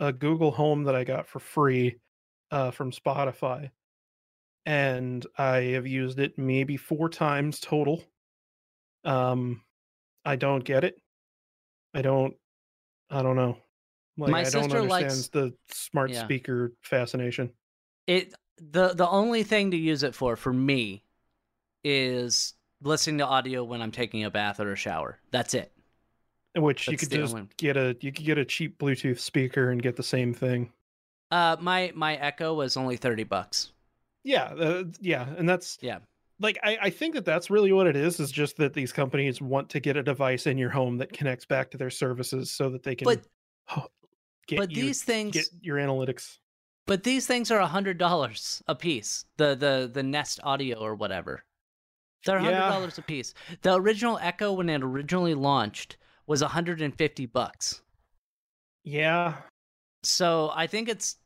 a 0.00 0.12
Google 0.14 0.50
Home 0.52 0.84
that 0.84 0.94
I 0.94 1.04
got 1.04 1.26
for 1.26 1.40
free 1.40 1.98
uh, 2.50 2.70
from 2.70 2.90
Spotify, 2.92 3.70
and 4.64 5.26
I 5.38 5.56
have 5.74 5.86
used 5.86 6.18
it 6.18 6.38
maybe 6.38 6.76
four 6.76 7.08
times 7.08 7.60
total. 7.60 8.02
Um, 9.04 9.62
I 10.24 10.36
don't 10.36 10.64
get 10.64 10.84
it. 10.84 11.00
I 11.94 12.02
don't. 12.02 12.34
I 13.10 13.22
don't 13.22 13.36
know. 13.36 13.58
Like 14.18 14.30
My 14.30 14.40
I 14.40 14.42
don't 14.44 14.64
sister 14.64 14.78
understand 14.80 14.88
likes- 14.88 15.28
the 15.28 15.54
smart 15.70 16.10
Yeah. 16.10 16.24
speaker 16.24 16.72
fascination. 16.82 17.52
it 18.06 18.34
the 18.58 18.94
the 18.94 19.06
only 19.08 19.42
thing 19.42 19.70
to 19.72 19.76
use 19.76 20.02
it 20.02 20.14
for 20.14 20.36
for 20.36 20.52
me 20.52 21.04
is 21.84 22.54
listening 22.82 23.18
to 23.18 23.26
audio 23.26 23.62
when 23.64 23.82
I'm 23.82 23.92
taking 23.92 24.24
a 24.24 24.30
bath 24.30 24.58
or 24.60 24.72
a 24.72 24.76
shower. 24.76 25.20
That's 25.30 25.54
it. 25.54 25.72
Which 26.56 26.88
you 26.88 26.96
could 26.96 27.10
just 27.10 27.36
get 27.58 27.76
a 27.76 27.96
you 28.00 28.10
could 28.12 28.24
get 28.24 28.38
a 28.38 28.44
cheap 28.44 28.78
Bluetooth 28.78 29.18
speaker 29.18 29.70
and 29.70 29.82
get 29.82 29.96
the 29.96 30.02
same 30.02 30.32
thing. 30.32 30.72
Uh, 31.30 31.56
my 31.60 31.92
my 31.94 32.16
Echo 32.16 32.54
was 32.54 32.76
only 32.76 32.96
thirty 32.96 33.24
bucks. 33.24 33.72
Yeah, 34.24 34.44
uh, 34.44 34.84
yeah, 35.00 35.26
and 35.36 35.48
that's 35.48 35.78
Yeah. 35.80 35.98
Like 36.38 36.58
I, 36.62 36.76
I 36.82 36.90
think 36.90 37.14
that 37.14 37.24
that's 37.24 37.48
really 37.48 37.72
what 37.72 37.86
it 37.86 37.96
is. 37.96 38.20
Is 38.20 38.30
just 38.30 38.56
that 38.58 38.74
these 38.74 38.92
companies 38.92 39.40
want 39.40 39.70
to 39.70 39.80
get 39.80 39.96
a 39.96 40.02
device 40.02 40.46
in 40.46 40.58
your 40.58 40.70
home 40.70 40.98
that 40.98 41.12
connects 41.12 41.46
back 41.46 41.70
to 41.70 41.78
their 41.78 41.90
services 41.90 42.50
so 42.50 42.68
that 42.70 42.82
they 42.82 42.94
can. 42.94 43.06
But 43.06 43.22
get 44.46 44.58
but 44.58 44.70
you- 44.70 44.82
these 44.82 45.02
things 45.02 45.32
get 45.32 45.46
your 45.62 45.78
analytics. 45.78 46.38
But 46.86 47.02
these 47.02 47.26
things 47.26 47.50
are 47.50 47.58
a 47.58 47.66
hundred 47.66 47.98
dollars 47.98 48.62
a 48.68 48.74
piece. 48.74 49.24
The 49.38 49.54
the 49.56 49.90
the 49.92 50.02
Nest 50.02 50.38
Audio 50.44 50.78
or 50.78 50.94
whatever. 50.94 51.42
They're 52.24 52.38
hundred 52.38 52.52
Yeah. 52.52 52.68
dollars 52.68 52.98
a 52.98 53.02
piece. 53.02 53.32
The 53.62 53.74
original 53.74 54.18
Echo 54.20 54.52
when 54.52 54.68
it 54.68 54.82
originally 54.82 55.34
launched 55.34 55.96
was 56.26 56.42
hundred 56.42 56.80
and 56.82 56.94
fifty 56.96 57.26
bucks. 57.26 57.80
Yeah, 58.84 59.34
So 60.08 60.50
I 60.54 60.66
think 60.66 60.88
it's 60.88 61.16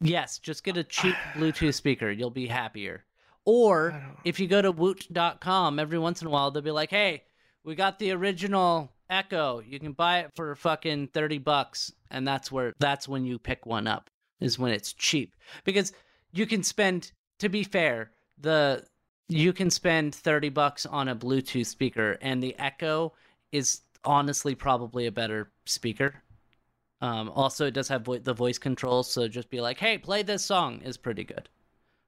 yes, 0.00 0.38
just 0.38 0.64
get 0.64 0.76
a 0.76 0.84
cheap 0.84 1.14
Bluetooth 1.34 1.74
speaker. 1.74 2.10
You'll 2.10 2.30
be 2.30 2.46
happier. 2.46 3.04
Or 3.44 4.02
if 4.24 4.38
you 4.38 4.46
go 4.46 4.60
to 4.60 4.70
woot.com 4.70 5.78
every 5.78 5.98
once 5.98 6.20
in 6.20 6.28
a 6.28 6.30
while, 6.30 6.50
they'll 6.50 6.62
be 6.62 6.70
like, 6.70 6.90
hey, 6.90 7.22
we 7.64 7.74
got 7.74 7.98
the 7.98 8.12
original 8.12 8.92
Echo. 9.08 9.60
You 9.60 9.80
can 9.80 9.92
buy 9.92 10.20
it 10.20 10.32
for 10.34 10.54
fucking 10.54 11.08
30 11.14 11.38
bucks. 11.38 11.92
And 12.10 12.28
that's 12.28 12.52
where, 12.52 12.74
that's 12.78 13.08
when 13.08 13.24
you 13.24 13.38
pick 13.38 13.64
one 13.64 13.86
up, 13.86 14.10
is 14.40 14.58
when 14.58 14.72
it's 14.72 14.92
cheap. 14.92 15.34
Because 15.64 15.92
you 16.32 16.46
can 16.46 16.62
spend, 16.62 17.12
to 17.38 17.48
be 17.48 17.64
fair, 17.64 18.10
the, 18.38 18.84
you 19.28 19.54
can 19.54 19.70
spend 19.70 20.14
30 20.14 20.50
bucks 20.50 20.84
on 20.84 21.08
a 21.08 21.16
Bluetooth 21.16 21.66
speaker, 21.66 22.18
and 22.20 22.42
the 22.42 22.54
Echo 22.58 23.14
is 23.50 23.80
honestly 24.04 24.54
probably 24.54 25.06
a 25.06 25.12
better 25.12 25.50
speaker. 25.64 26.22
Um, 27.00 27.30
also, 27.30 27.66
it 27.66 27.74
does 27.74 27.88
have 27.88 28.02
vo- 28.02 28.18
the 28.18 28.34
voice 28.34 28.58
control, 28.58 29.02
so 29.02 29.28
just 29.28 29.50
be 29.50 29.60
like, 29.60 29.78
"Hey, 29.78 29.98
play 29.98 30.22
this 30.22 30.44
song" 30.44 30.82
is 30.82 30.96
pretty 30.96 31.24
good. 31.24 31.48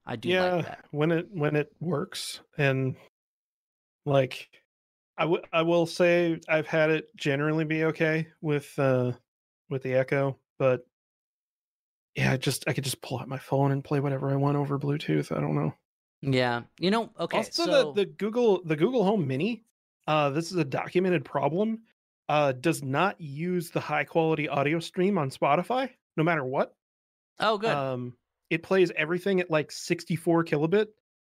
I 0.07 0.17
do 0.17 0.29
yeah. 0.29 0.55
like 0.55 0.67
that. 0.67 0.85
when 0.91 1.13
it 1.13 1.29
when 1.31 1.55
it 1.55 1.73
works 1.81 2.41
and 2.59 2.97
like, 4.05 4.49
I 5.17 5.23
w- 5.23 5.43
I 5.53 5.63
will 5.63 5.87
say 5.87 6.41
I've 6.49 6.67
had 6.67 6.91
it 6.91 7.15
generally 7.17 7.65
be 7.65 7.85
okay 7.85 8.27
with 8.41 8.77
uh 8.79 9.13
with 9.69 9.83
the 9.83 9.95
Echo, 9.95 10.37
but 10.59 10.85
yeah, 12.17 12.33
I 12.33 12.37
just 12.37 12.65
I 12.67 12.73
could 12.73 12.85
just 12.85 13.01
pull 13.03 13.21
out 13.21 13.29
my 13.29 13.39
phone 13.39 13.71
and 13.73 13.85
play 13.85 14.01
whatever 14.01 14.31
I 14.31 14.37
want 14.37 14.57
over 14.57 14.79
Bluetooth. 14.79 15.35
I 15.37 15.41
don't 15.41 15.55
know. 15.55 15.75
Yeah, 16.23 16.63
you 16.79 16.91
know. 16.91 17.11
Okay, 17.19 17.39
also, 17.39 17.65
so 17.65 17.93
the, 17.93 18.05
the 18.05 18.07
Google 18.07 18.63
the 18.65 18.77
Google 18.77 19.05
Home 19.05 19.27
Mini, 19.27 19.65
uh, 20.07 20.31
this 20.31 20.51
is 20.51 20.59
a 20.59 20.65
documented 20.65 21.25
problem. 21.25 21.83
Uh, 22.31 22.53
does 22.53 22.81
not 22.83 23.21
use 23.21 23.71
the 23.71 23.81
high 23.81 24.05
quality 24.05 24.49
audio 24.49 24.79
stream 24.79 25.19
on 25.19 25.31
Spotify, 25.31 25.91
no 26.17 26.23
matter 26.23 26.45
what. 26.45 26.75
oh, 27.41 27.59
good. 27.59 27.71
Um, 27.71 28.15
it 28.51 28.63
plays 28.63 28.93
everything 28.97 29.41
at 29.41 29.51
like 29.51 29.73
64 29.73 30.45
kilobit, 30.45 30.87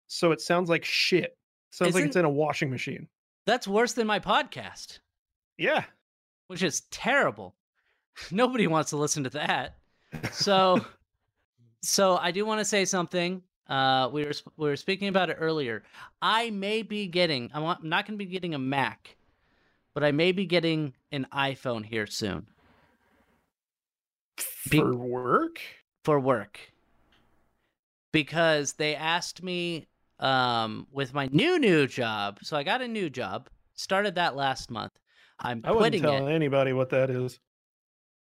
so 0.08 0.32
it 0.32 0.40
sounds 0.40 0.68
like 0.68 0.84
shit. 0.84 1.36
Sounds 1.70 1.94
like 1.94 2.04
it's 2.04 2.16
in 2.16 2.24
a 2.24 2.30
washing 2.30 2.68
machine. 2.70 3.06
That's 3.46 3.68
worse 3.68 3.92
than 3.92 4.06
my 4.08 4.18
podcast, 4.18 4.98
Yeah. 5.56 5.84
which 6.48 6.62
is 6.64 6.80
terrible. 6.90 7.54
Nobody 8.32 8.66
wants 8.66 8.90
to 8.90 8.96
listen 8.96 9.22
to 9.24 9.30
that. 9.30 9.76
So, 10.32 10.84
so 11.82 12.16
I 12.16 12.32
do 12.32 12.44
want 12.44 12.58
to 12.60 12.64
say 12.64 12.84
something. 12.84 13.42
Uh, 13.68 14.08
we 14.12 14.24
were 14.24 14.32
we 14.56 14.68
were 14.68 14.76
speaking 14.76 15.08
about 15.08 15.30
it 15.30 15.36
earlier. 15.38 15.84
I 16.22 16.50
may 16.50 16.82
be 16.82 17.06
getting. 17.06 17.50
I'm 17.54 17.62
not 17.82 18.06
going 18.06 18.18
to 18.18 18.24
be 18.24 18.30
getting 18.30 18.54
a 18.54 18.58
Mac, 18.58 19.16
but 19.98 20.06
I 20.06 20.12
may 20.12 20.30
be 20.30 20.46
getting 20.46 20.94
an 21.10 21.26
iPhone 21.32 21.84
here 21.84 22.06
soon. 22.06 22.46
Be- 24.70 24.78
For 24.78 24.94
work? 24.94 25.58
for 26.04 26.20
work. 26.20 26.60
Because 28.12 28.74
they 28.74 28.94
asked 28.94 29.42
me 29.42 29.88
um 30.20 30.86
with 30.92 31.12
my 31.14 31.28
new 31.32 31.58
new 31.58 31.86
job 31.86 32.38
so 32.42 32.56
i 32.56 32.62
got 32.64 32.80
a 32.82 32.88
new 32.88 33.08
job 33.10 33.48
started 33.74 34.14
that 34.14 34.36
last 34.36 34.70
month. 34.70 34.92
I'm 35.40 35.62
I 35.64 35.72
wouldn't 35.72 36.00
tell 36.00 36.28
it. 36.28 36.32
anybody 36.32 36.72
what 36.72 36.90
that 36.90 37.10
is. 37.10 37.40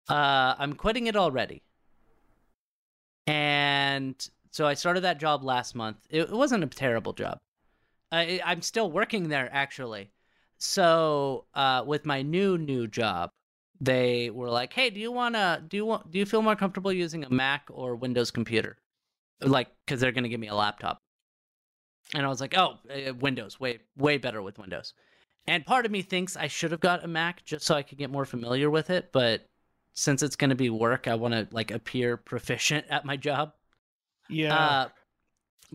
uh 0.08 0.54
i'm 0.60 0.74
quitting 0.74 1.08
it 1.08 1.16
already. 1.16 1.64
And 3.26 4.14
so 4.52 4.68
i 4.68 4.74
started 4.74 5.00
that 5.00 5.18
job 5.18 5.42
last 5.42 5.74
month. 5.74 5.96
It, 6.10 6.20
it 6.20 6.30
wasn't 6.30 6.62
a 6.62 6.68
terrible 6.68 7.12
job. 7.12 7.40
I, 8.12 8.40
i'm 8.44 8.62
still 8.62 8.88
working 8.92 9.30
there 9.30 9.48
actually 9.52 10.12
so 10.58 11.44
uh 11.54 11.82
with 11.86 12.06
my 12.06 12.22
new 12.22 12.56
new 12.56 12.86
job 12.86 13.30
they 13.80 14.30
were 14.30 14.48
like 14.48 14.72
hey 14.72 14.90
do 14.90 15.00
you 15.00 15.12
want 15.12 15.34
to 15.34 15.62
do 15.68 15.76
you 15.76 15.84
want 15.84 16.10
do 16.10 16.18
you 16.18 16.26
feel 16.26 16.42
more 16.42 16.56
comfortable 16.56 16.92
using 16.92 17.24
a 17.24 17.30
mac 17.30 17.64
or 17.70 17.94
windows 17.94 18.30
computer? 18.30 18.76
Like 19.40 19.68
because 19.84 20.00
they're 20.00 20.12
going 20.12 20.24
to 20.24 20.30
give 20.30 20.40
me 20.40 20.48
a 20.48 20.54
laptop. 20.54 21.02
And 22.14 22.24
i 22.24 22.28
was 22.28 22.40
like 22.40 22.56
oh 22.56 22.78
uh, 22.90 23.14
windows 23.14 23.60
way 23.60 23.80
way 23.96 24.18
better 24.18 24.42
with 24.42 24.58
windows. 24.58 24.94
And 25.48 25.64
part 25.64 25.84
of 25.84 25.92
me 25.92 26.02
thinks 26.02 26.36
i 26.36 26.46
should 26.46 26.70
have 26.70 26.80
got 26.80 27.04
a 27.04 27.08
mac 27.08 27.44
just 27.44 27.66
so 27.66 27.74
i 27.74 27.82
could 27.82 27.98
get 27.98 28.10
more 28.10 28.24
familiar 28.24 28.70
with 28.70 28.90
it 28.90 29.10
but 29.12 29.46
since 29.92 30.22
it's 30.22 30.36
going 30.36 30.50
to 30.50 30.56
be 30.56 30.70
work 30.70 31.06
i 31.06 31.14
want 31.14 31.34
to 31.34 31.46
like 31.50 31.70
appear 31.70 32.16
proficient 32.16 32.86
at 32.88 33.04
my 33.04 33.16
job. 33.16 33.52
Yeah. 34.28 34.56
uh, 34.56 34.88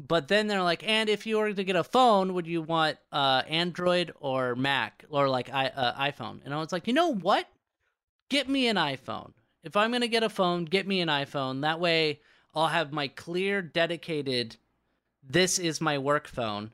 but 0.08 0.28
then 0.28 0.48
they're 0.48 0.64
like, 0.64 0.88
and 0.88 1.10
if 1.10 1.26
you 1.26 1.38
were 1.38 1.54
to 1.54 1.64
get 1.64 1.76
a 1.76 1.84
phone, 1.84 2.34
would 2.34 2.48
you 2.48 2.62
want 2.62 2.98
uh, 3.12 3.44
Android 3.48 4.14
or 4.20 4.56
Mac 4.56 5.06
or 5.10 5.30
like 5.30 5.50
I, 5.54 5.68
uh, 5.68 6.12
iPhone? 6.12 6.40
And 6.44 6.54
I 6.54 6.58
was 6.58 6.72
like, 6.72 6.88
you 6.88 6.94
know 6.94 7.14
what? 7.14 7.48
Get 8.30 8.50
me 8.50 8.68
an 8.68 8.78
iPhone. 8.78 9.34
If 9.64 9.78
I'm 9.78 9.92
gonna 9.92 10.08
get 10.08 10.24
a 10.24 10.30
phone, 10.30 10.66
get 10.66 10.88
me 10.88 11.02
an 11.02 11.10
iPhone. 11.10 11.62
That 11.62 11.80
way, 11.80 12.20
I'll 12.56 12.68
have 12.68 12.92
my 12.92 13.10
clear, 13.10 13.62
dedicated. 13.62 14.56
This 15.28 15.60
is 15.60 15.80
my 15.80 15.98
work 16.00 16.28
phone, 16.28 16.72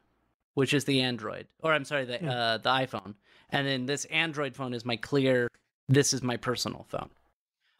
which 0.53 0.73
is 0.73 0.86
the 0.86 1.01
Android, 1.01 1.47
or 1.61 1.73
I'm 1.73 1.84
sorry, 1.84 2.05
the 2.05 2.23
uh, 2.25 2.57
the 2.59 2.69
iPhone, 2.69 3.15
and 3.49 3.67
then 3.67 3.88
this 3.88 4.05
Android 4.05 4.55
phone 4.55 4.73
is 4.73 4.86
my 4.86 4.95
clear. 4.95 5.49
This 5.89 6.13
is 6.13 6.21
my 6.23 6.38
personal 6.38 6.86
phone. 6.88 7.09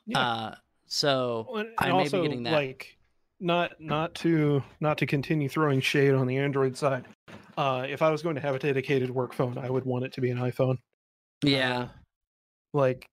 yeah. 0.05 0.19
Uh, 0.19 0.55
so 0.87 1.47
and- 1.55 1.69
I 1.77 1.91
may 1.91 2.03
be 2.03 2.21
getting 2.21 2.43
that. 2.43 2.53
Like, 2.53 2.96
not 3.39 3.79
not 3.79 4.15
to 4.15 4.63
not 4.79 4.97
to 4.99 5.05
continue 5.05 5.49
throwing 5.49 5.79
shade 5.81 6.13
on 6.13 6.27
the 6.27 6.38
Android 6.38 6.77
side. 6.77 7.05
Uh, 7.57 7.85
if 7.89 8.01
I 8.01 8.09
was 8.09 8.21
going 8.21 8.35
to 8.35 8.41
have 8.41 8.55
a 8.55 8.59
dedicated 8.59 9.09
work 9.09 9.33
phone, 9.33 9.57
I 9.57 9.69
would 9.69 9.85
want 9.85 10.05
it 10.05 10.13
to 10.13 10.21
be 10.21 10.29
an 10.29 10.38
iPhone. 10.38 10.77
yeah, 11.43 11.79
Uh, 11.81 11.88
like, 12.73 13.07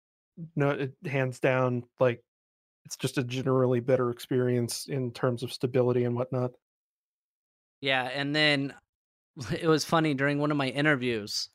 no, 0.54 0.88
hands 1.06 1.40
down, 1.40 1.84
like, 1.98 2.20
it's 2.84 2.96
just 2.96 3.16
a 3.16 3.24
generally 3.24 3.80
better 3.80 4.10
experience 4.10 4.86
in 4.86 5.12
terms 5.12 5.42
of 5.42 5.50
stability 5.52 6.04
and 6.04 6.14
whatnot. 6.14 6.52
Yeah, 7.80 8.04
and 8.04 8.36
then 8.36 8.74
it 9.50 9.66
was 9.66 9.84
funny 9.84 10.12
during 10.14 10.38
one 10.38 10.50
of 10.50 10.56
my 10.58 10.68
interviews. 10.68 11.48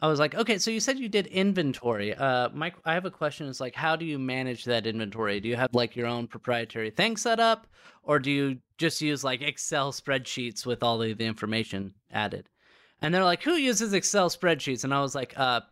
I 0.00 0.08
was 0.08 0.18
like, 0.18 0.34
"Okay, 0.34 0.58
so 0.58 0.70
you 0.70 0.80
said 0.80 0.98
you 0.98 1.08
did 1.08 1.26
inventory. 1.28 2.14
Uh, 2.14 2.50
Mike, 2.50 2.74
I 2.84 2.94
have 2.94 3.06
a 3.06 3.10
question. 3.10 3.46
Is 3.46 3.60
like, 3.60 3.74
how 3.74 3.96
do 3.96 4.04
you 4.04 4.18
manage 4.18 4.64
that 4.64 4.86
inventory? 4.86 5.40
Do 5.40 5.48
you 5.48 5.56
have 5.56 5.74
like 5.74 5.96
your 5.96 6.06
own 6.06 6.26
proprietary 6.26 6.90
thing 6.90 7.16
set 7.16 7.40
up, 7.40 7.66
or 8.02 8.18
do 8.18 8.30
you 8.30 8.58
just 8.78 9.00
use 9.00 9.24
like 9.24 9.40
Excel 9.42 9.92
spreadsheets 9.92 10.66
with 10.66 10.82
all 10.82 11.02
of 11.02 11.18
the 11.18 11.24
information 11.24 11.94
added?" 12.10 12.48
And 13.00 13.14
they're 13.14 13.24
like, 13.24 13.42
"Who 13.42 13.54
uses 13.54 13.92
Excel 13.94 14.28
spreadsheets?" 14.30 14.84
And 14.84 14.92
I 14.92 15.00
was 15.00 15.14
like, 15.14 15.34
"Uh, 15.36 15.62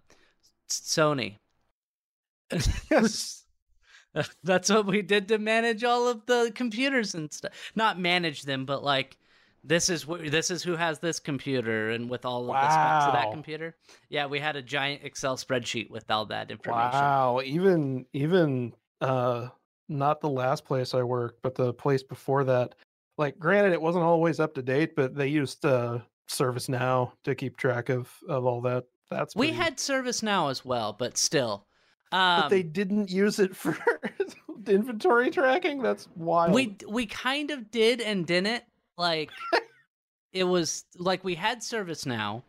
Sony." 0.70 1.38
Yes. 2.90 3.44
That's 4.44 4.70
what 4.70 4.86
we 4.86 5.02
did 5.02 5.28
to 5.28 5.38
manage 5.38 5.82
all 5.84 6.08
of 6.08 6.26
the 6.26 6.52
computers 6.54 7.14
and 7.14 7.32
stuff. 7.32 7.52
Not 7.74 7.98
manage 7.98 8.42
them, 8.42 8.64
but 8.64 8.84
like 8.84 9.16
this 9.66 9.88
is 9.88 10.02
wh- 10.02 10.28
this 10.30 10.50
is 10.50 10.62
who 10.62 10.76
has 10.76 10.98
this 10.98 11.18
computer 11.18 11.90
and 11.90 12.08
with 12.10 12.24
all 12.24 12.42
of 12.42 12.46
the 12.48 12.70
specs 12.70 13.06
of 13.06 13.12
that 13.14 13.32
computer. 13.32 13.74
Yeah, 14.10 14.26
we 14.26 14.38
had 14.38 14.56
a 14.56 14.62
giant 14.62 15.02
Excel 15.04 15.36
spreadsheet 15.36 15.90
with 15.90 16.10
all 16.10 16.26
that 16.26 16.50
information. 16.50 16.90
Wow. 17.00 17.40
Even 17.44 18.06
even 18.12 18.74
uh 19.00 19.48
not 19.88 20.20
the 20.20 20.28
last 20.30 20.64
place 20.64 20.94
I 20.94 21.02
worked, 21.02 21.40
but 21.42 21.54
the 21.54 21.72
place 21.74 22.02
before 22.02 22.44
that. 22.44 22.74
Like 23.18 23.38
granted 23.38 23.72
it 23.72 23.80
wasn't 23.80 24.04
always 24.04 24.38
up 24.40 24.54
to 24.54 24.62
date, 24.62 24.94
but 24.96 25.14
they 25.14 25.28
used 25.28 25.64
uh 25.64 25.98
ServiceNow 26.28 27.12
to 27.24 27.34
keep 27.34 27.56
track 27.56 27.88
of 27.88 28.10
of 28.28 28.44
all 28.44 28.60
that. 28.62 28.84
That's 29.10 29.34
We 29.36 29.46
pretty- 29.48 29.62
had 29.62 29.76
ServiceNow 29.78 30.50
as 30.50 30.64
well, 30.64 30.92
but 30.92 31.16
still. 31.16 31.66
Um, 32.12 32.42
but 32.42 32.48
they 32.48 32.62
didn't 32.62 33.10
use 33.10 33.38
it 33.38 33.56
for 33.56 33.76
inventory 34.66 35.30
tracking. 35.30 35.82
That's 35.82 36.08
wild. 36.16 36.52
we 36.54 36.76
we 36.88 37.06
kind 37.06 37.50
of 37.50 37.70
did 37.70 38.00
and 38.00 38.26
didn't. 38.26 38.62
Like 38.97 39.30
it 40.32 40.45
was 40.45 40.84
like 40.99 41.24
we 41.24 41.34
had 41.34 41.61
ServiceNow 41.61 42.42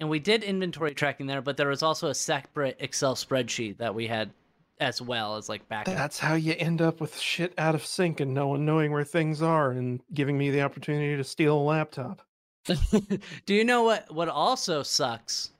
and 0.00 0.08
we 0.08 0.18
did 0.18 0.42
inventory 0.42 0.94
tracking 0.94 1.26
there, 1.26 1.40
but 1.40 1.56
there 1.56 1.68
was 1.68 1.82
also 1.82 2.08
a 2.08 2.14
separate 2.14 2.76
Excel 2.80 3.14
spreadsheet 3.14 3.78
that 3.78 3.94
we 3.94 4.06
had 4.06 4.30
as 4.78 5.00
well 5.00 5.36
as 5.36 5.48
like 5.48 5.66
backup. 5.68 5.94
That's 5.94 6.18
how 6.18 6.34
you 6.34 6.54
end 6.58 6.82
up 6.82 7.00
with 7.00 7.18
shit 7.18 7.54
out 7.56 7.74
of 7.74 7.84
sync 7.84 8.20
and 8.20 8.34
no 8.34 8.48
one 8.48 8.64
knowing 8.64 8.92
where 8.92 9.04
things 9.04 9.40
are 9.40 9.70
and 9.70 10.00
giving 10.12 10.36
me 10.36 10.50
the 10.50 10.62
opportunity 10.62 11.16
to 11.16 11.24
steal 11.24 11.56
a 11.56 11.62
laptop. 11.62 12.22
Do 13.46 13.54
you 13.54 13.64
know 13.64 13.84
what 13.84 14.12
what 14.12 14.28
also 14.28 14.82
sucks 14.82 15.50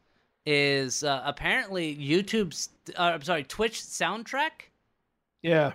is 0.45 1.05
uh, 1.05 1.23
apparently 1.25 1.97
YouTube's 1.97 2.71
uh, 2.97 3.03
I'm 3.15 3.23
sorry 3.23 3.45
Twitch 3.45 3.81
soundtrack. 3.81 4.71
Yeah. 5.43 5.73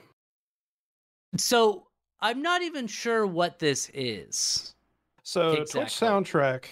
So 1.37 1.87
I'm 2.21 2.41
not 2.41 2.61
even 2.61 2.87
sure 2.87 3.25
what 3.25 3.59
this 3.59 3.89
is. 3.93 4.75
So 5.23 5.55
Twitch 5.55 5.93
soundtrack 5.93 6.65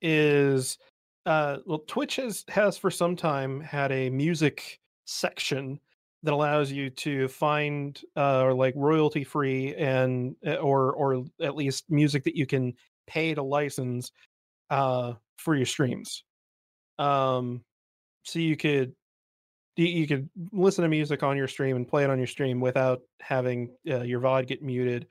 is 0.00 0.78
uh 1.26 1.58
well 1.66 1.84
Twitch 1.86 2.16
has 2.16 2.44
has 2.48 2.76
for 2.76 2.90
some 2.90 3.14
time 3.14 3.60
had 3.60 3.92
a 3.92 4.10
music 4.10 4.80
section 5.04 5.78
that 6.24 6.32
allows 6.32 6.70
you 6.72 6.90
to 6.90 7.28
find 7.28 8.00
uh 8.16 8.42
or 8.42 8.54
like 8.54 8.74
royalty 8.76 9.22
free 9.24 9.74
and 9.76 10.34
uh, 10.46 10.54
or 10.56 10.92
or 10.94 11.24
at 11.40 11.54
least 11.54 11.84
music 11.90 12.24
that 12.24 12.36
you 12.36 12.46
can 12.46 12.74
pay 13.06 13.34
to 13.34 13.42
license 13.42 14.12
uh 14.70 15.14
for 15.36 15.54
your 15.54 15.66
streams. 15.66 16.24
Um 16.98 17.64
so 18.24 18.38
you 18.38 18.56
could 18.56 18.94
you, 19.76 19.86
you 19.86 20.06
could 20.06 20.28
listen 20.52 20.82
to 20.82 20.88
music 20.88 21.22
on 21.22 21.36
your 21.36 21.48
stream 21.48 21.76
and 21.76 21.86
play 21.86 22.04
it 22.04 22.10
on 22.10 22.18
your 22.18 22.26
stream 22.26 22.60
without 22.60 23.00
having 23.20 23.70
uh, 23.88 24.02
your 24.02 24.20
VOD 24.20 24.46
get 24.46 24.62
muted 24.62 25.06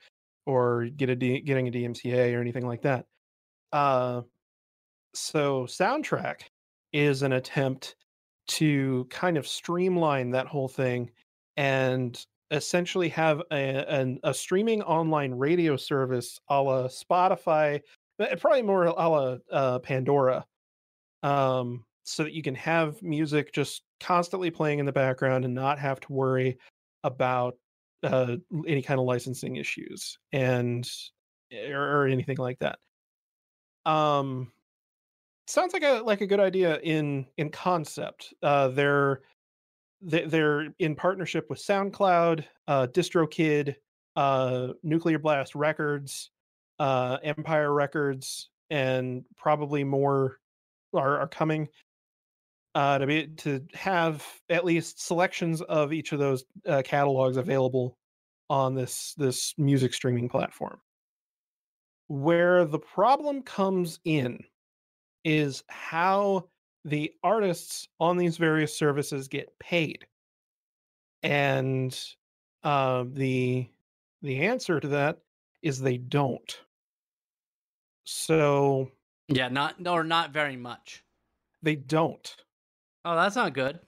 or 0.45 0.85
get 0.85 1.09
a 1.09 1.15
D, 1.15 1.41
getting 1.41 1.67
a 1.67 1.71
DMCA 1.71 2.35
or 2.35 2.41
anything 2.41 2.67
like 2.67 2.81
that. 2.81 3.05
Uh, 3.71 4.21
so 5.13 5.63
soundtrack 5.63 6.41
is 6.93 7.21
an 7.21 7.33
attempt 7.33 7.95
to 8.47 9.07
kind 9.09 9.37
of 9.37 9.47
streamline 9.47 10.31
that 10.31 10.47
whole 10.47 10.67
thing 10.67 11.09
and 11.57 12.25
essentially 12.51 13.07
have 13.09 13.41
a, 13.51 13.55
an, 13.55 14.19
a 14.23 14.33
streaming 14.33 14.81
online 14.83 15.33
radio 15.33 15.77
service 15.77 16.39
a 16.49 16.61
la 16.61 16.87
Spotify, 16.87 17.79
but 18.17 18.39
probably 18.39 18.61
more 18.61 18.85
a 18.85 18.91
la 18.91 19.37
uh, 19.51 19.79
Pandora, 19.79 20.45
um, 21.23 21.85
so 22.03 22.23
that 22.23 22.33
you 22.33 22.41
can 22.41 22.55
have 22.55 23.01
music 23.01 23.53
just 23.53 23.83
constantly 23.99 24.49
playing 24.49 24.79
in 24.79 24.85
the 24.85 24.91
background 24.91 25.45
and 25.45 25.53
not 25.53 25.79
have 25.79 25.99
to 25.99 26.11
worry 26.13 26.57
about 27.03 27.55
uh, 28.03 28.35
any 28.67 28.81
kind 28.81 28.99
of 28.99 29.05
licensing 29.05 29.57
issues 29.57 30.17
and 30.31 30.89
or, 31.69 32.01
or 32.01 32.07
anything 32.07 32.37
like 32.37 32.59
that. 32.59 32.79
Um, 33.85 34.51
sounds 35.47 35.73
like 35.73 35.83
a 35.83 36.01
like 36.03 36.21
a 36.21 36.27
good 36.27 36.39
idea 36.39 36.79
in 36.79 37.27
in 37.37 37.49
concept. 37.49 38.33
Uh, 38.41 38.69
they're 38.69 39.21
they- 40.01 40.25
they're 40.25 40.73
in 40.79 40.95
partnership 40.95 41.49
with 41.49 41.59
SoundCloud, 41.59 42.43
uh, 42.67 42.87
DistroKid, 42.87 43.75
uh, 44.15 44.69
Nuclear 44.81 45.19
Blast 45.19 45.53
Records, 45.53 46.31
uh, 46.79 47.17
Empire 47.23 47.71
Records, 47.73 48.49
and 48.71 49.23
probably 49.37 49.83
more 49.83 50.39
are, 50.93 51.19
are 51.19 51.27
coming 51.27 51.69
uh, 52.75 52.97
to 52.99 53.07
be 53.07 53.27
to 53.27 53.65
have 53.73 54.25
at 54.49 54.65
least 54.65 55.01
selections 55.01 55.61
of 55.63 55.91
each 55.93 56.11
of 56.11 56.19
those 56.19 56.45
uh, 56.67 56.81
catalogs 56.85 57.37
available 57.37 57.97
on 58.49 58.75
this 58.75 59.13
this 59.15 59.53
music 59.57 59.93
streaming 59.93 60.29
platform. 60.29 60.79
Where 62.07 62.65
the 62.65 62.79
problem 62.79 63.41
comes 63.43 63.99
in 64.03 64.43
is 65.23 65.63
how 65.69 66.49
the 66.83 67.13
artists 67.23 67.87
on 67.99 68.17
these 68.17 68.37
various 68.37 68.75
services 68.75 69.27
get 69.27 69.57
paid, 69.59 70.07
and 71.23 71.97
uh, 72.63 73.05
the 73.07 73.69
the 74.21 74.41
answer 74.41 74.79
to 74.79 74.87
that 74.89 75.19
is 75.61 75.79
they 75.79 75.97
don't. 75.97 76.59
So 78.03 78.91
Yeah, 79.27 79.47
not 79.49 79.87
or 79.87 80.03
not 80.03 80.31
very 80.31 80.57
much. 80.57 81.03
they 81.61 81.75
don't. 81.75 82.35
Oh, 83.05 83.15
that's 83.15 83.35
not 83.35 83.53
good. 83.53 83.79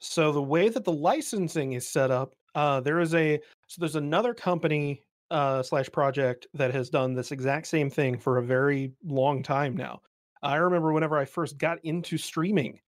So 0.00 0.32
the 0.32 0.42
way 0.42 0.68
that 0.68 0.84
the 0.84 0.92
licensing 0.92 1.72
is 1.72 1.86
set 1.86 2.10
up, 2.10 2.34
uh, 2.54 2.80
there 2.80 3.00
is 3.00 3.14
a 3.14 3.40
so 3.66 3.80
there's 3.80 3.96
another 3.96 4.34
company 4.34 5.02
uh, 5.30 5.62
slash 5.62 5.90
project 5.90 6.46
that 6.54 6.72
has 6.72 6.88
done 6.88 7.14
this 7.14 7.32
exact 7.32 7.66
same 7.66 7.90
thing 7.90 8.18
for 8.18 8.38
a 8.38 8.44
very 8.44 8.92
long 9.04 9.42
time 9.42 9.76
now. 9.76 10.00
I 10.42 10.56
remember 10.56 10.92
whenever 10.92 11.18
I 11.18 11.24
first 11.24 11.58
got 11.58 11.78
into 11.84 12.16
streaming, 12.16 12.80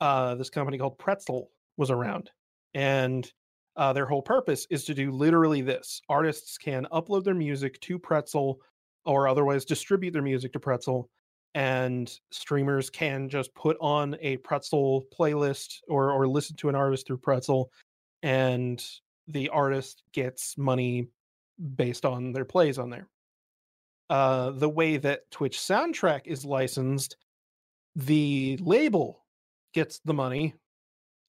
uh, 0.00 0.34
this 0.34 0.50
company 0.50 0.78
called 0.78 0.98
Pretzel 0.98 1.50
was 1.76 1.90
around, 1.90 2.30
and 2.74 3.30
uh, 3.76 3.92
their 3.92 4.06
whole 4.06 4.22
purpose 4.22 4.66
is 4.70 4.84
to 4.84 4.94
do 4.94 5.10
literally 5.10 5.62
this: 5.62 6.00
artists 6.08 6.58
can 6.58 6.86
upload 6.92 7.24
their 7.24 7.34
music 7.34 7.80
to 7.82 7.98
Pretzel, 7.98 8.60
or 9.06 9.26
otherwise 9.26 9.64
distribute 9.64 10.12
their 10.12 10.22
music 10.22 10.52
to 10.52 10.60
Pretzel, 10.60 11.08
and 11.54 12.18
streamers 12.30 12.90
can 12.90 13.28
just 13.28 13.54
put 13.54 13.76
on 13.80 14.16
a 14.20 14.36
pretzel 14.38 15.04
playlist 15.16 15.78
or 15.88 16.12
or 16.12 16.28
listen 16.28 16.56
to 16.56 16.68
an 16.68 16.74
artist 16.74 17.06
through 17.06 17.18
pretzel 17.18 17.70
and 18.22 18.84
the 19.28 19.48
artist 19.50 20.02
gets 20.12 20.56
money 20.58 21.08
based 21.76 22.04
on 22.04 22.32
their 22.32 22.44
plays 22.44 22.78
on 22.78 22.90
there. 22.90 23.08
Uh 24.10 24.50
the 24.50 24.68
way 24.68 24.96
that 24.96 25.30
twitch 25.30 25.58
soundtrack 25.58 26.22
is 26.26 26.44
licensed 26.44 27.16
the 27.96 28.58
label 28.60 29.24
gets 29.74 30.00
the 30.04 30.14
money 30.14 30.54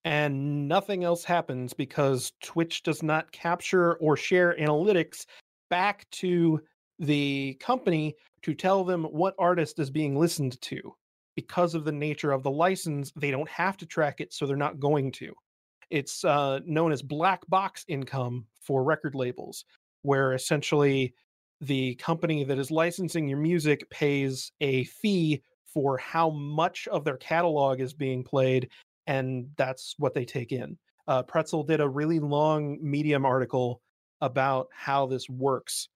and 0.05 0.67
nothing 0.67 1.03
else 1.03 1.24
happens 1.24 1.74
because 1.74 2.32
twitch 2.41 2.84
does 2.84 3.03
not 3.03 3.32
capture 3.32 3.95
or 3.95 4.15
share 4.15 4.55
analytics 4.59 5.26
back 5.70 6.09
to 6.11 6.61
the 6.99 7.57
company 7.59 8.15
to 8.44 8.54
tell 8.54 8.84
them 8.84 9.04
what 9.06 9.36
artist 9.38 9.80
is 9.80 9.90
being 9.90 10.18
listened 10.18 10.60
to. 10.62 10.96
Because 11.36 11.74
of 11.74 11.86
the 11.86 11.92
nature 11.92 12.32
of 12.32 12.44
the 12.44 12.52
license, 12.52 13.14
they 13.16 13.32
don't 13.32 13.50
have 13.50 13.78
to 13.78 13.86
track 13.86 14.20
it, 14.20 14.34
so 14.34 14.46
they're 14.46 14.58
not 14.58 14.80
going 14.80 15.12
to. 15.14 15.34
It's 15.90 16.26
uh, 16.26 16.60
known 16.66 16.92
as 16.92 17.02
black 17.02 17.48
box 17.48 17.86
income 17.88 18.46
for 18.62 18.84
record 18.84 19.16
labels, 19.16 19.66
where 20.02 20.34
essentially 20.34 21.14
the 21.62 21.96
company 21.96 22.44
that 22.44 22.60
is 22.60 22.72
licensing 22.72 23.28
your 23.28 23.38
music 23.38 23.90
pays 23.90 24.52
a 24.62 24.84
fee 24.86 25.42
for 25.66 25.98
how 25.98 26.30
much 26.30 26.88
of 26.88 27.04
their 27.04 27.18
catalog 27.18 27.80
is 27.80 27.94
being 27.94 28.24
played, 28.24 28.70
and 29.08 29.48
that's 29.58 29.96
what 29.98 30.14
they 30.14 30.26
take 30.26 30.52
in. 30.52 30.78
Uh, 31.08 31.24
Pretzel 31.24 31.64
did 31.64 31.80
a 31.80 31.90
really 31.90 32.20
long 32.20 32.78
Medium 32.82 33.26
article 33.26 33.82
about 34.22 34.68
how 34.74 35.06
this 35.06 35.30
works 35.30 35.90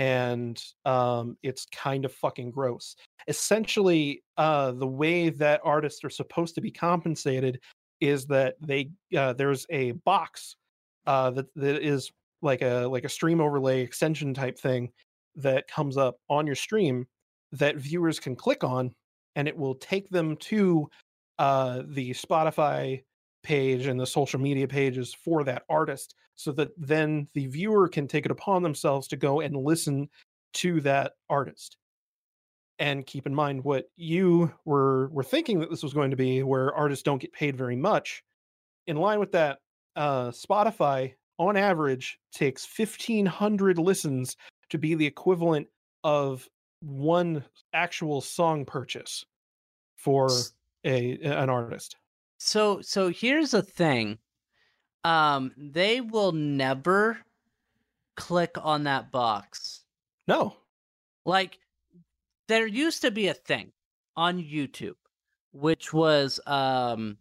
and 0.00 0.64
um, 0.86 1.36
it's 1.42 1.66
kind 1.66 2.06
of 2.06 2.12
fucking 2.12 2.50
gross. 2.50 2.96
Essentially, 3.28 4.22
uh, 4.38 4.72
the 4.72 4.86
way 4.86 5.28
that 5.28 5.60
artists 5.62 6.02
are 6.02 6.10
supposed 6.10 6.54
to 6.54 6.62
be 6.62 6.70
compensated 6.70 7.60
is 8.00 8.24
that 8.24 8.54
they 8.66 8.90
uh, 9.14 9.34
there's 9.34 9.66
a 9.68 9.92
box 9.92 10.56
uh, 11.06 11.30
that 11.32 11.54
that 11.54 11.82
is 11.86 12.10
like 12.40 12.62
a 12.62 12.86
like 12.86 13.04
a 13.04 13.10
stream 13.10 13.42
overlay 13.42 13.82
extension 13.82 14.32
type 14.32 14.58
thing 14.58 14.90
that 15.36 15.68
comes 15.68 15.98
up 15.98 16.16
on 16.30 16.46
your 16.46 16.56
stream 16.56 17.06
that 17.52 17.76
viewers 17.76 18.18
can 18.18 18.34
click 18.34 18.64
on, 18.64 18.90
and 19.36 19.46
it 19.46 19.56
will 19.56 19.74
take 19.74 20.08
them 20.08 20.34
to 20.38 20.88
uh, 21.38 21.82
the 21.88 22.12
Spotify 22.12 23.02
page 23.42 23.86
and 23.86 24.00
the 24.00 24.06
social 24.06 24.40
media 24.40 24.66
pages 24.66 25.12
for 25.12 25.44
that 25.44 25.62
artist 25.68 26.14
so 26.40 26.52
that 26.52 26.70
then 26.78 27.28
the 27.34 27.46
viewer 27.48 27.86
can 27.86 28.08
take 28.08 28.24
it 28.24 28.30
upon 28.32 28.62
themselves 28.62 29.06
to 29.08 29.16
go 29.16 29.40
and 29.40 29.54
listen 29.54 30.08
to 30.54 30.80
that 30.80 31.12
artist. 31.28 31.76
And 32.78 33.06
keep 33.06 33.26
in 33.26 33.34
mind 33.34 33.62
what 33.62 33.90
you 33.96 34.50
were 34.64 35.08
were 35.08 35.22
thinking 35.22 35.60
that 35.60 35.68
this 35.68 35.82
was 35.82 35.92
going 35.92 36.10
to 36.12 36.16
be 36.16 36.42
where 36.42 36.74
artists 36.74 37.02
don't 37.02 37.20
get 37.20 37.34
paid 37.34 37.56
very 37.56 37.76
much. 37.76 38.22
In 38.86 38.96
line 38.96 39.20
with 39.20 39.32
that 39.32 39.58
uh 39.96 40.28
spotify 40.28 41.12
on 41.38 41.58
average 41.58 42.18
takes 42.32 42.66
1500 42.74 43.78
listens 43.78 44.36
to 44.70 44.78
be 44.78 44.94
the 44.94 45.04
equivalent 45.04 45.66
of 46.04 46.48
one 46.80 47.44
actual 47.74 48.22
song 48.22 48.64
purchase 48.64 49.26
for 49.96 50.30
a 50.86 51.18
an 51.18 51.50
artist. 51.50 51.96
So 52.38 52.80
so 52.80 53.08
here's 53.10 53.50
the 53.50 53.62
thing. 53.62 54.18
Um 55.04 55.52
they 55.56 56.00
will 56.00 56.32
never 56.32 57.18
click 58.16 58.56
on 58.62 58.84
that 58.84 59.10
box. 59.10 59.80
no 60.28 60.56
Like 61.24 61.58
there 62.48 62.66
used 62.66 63.02
to 63.02 63.10
be 63.10 63.28
a 63.28 63.34
thing 63.34 63.72
on 64.16 64.38
YouTube 64.38 64.96
which 65.52 65.92
was 65.92 66.40
um 66.46 67.16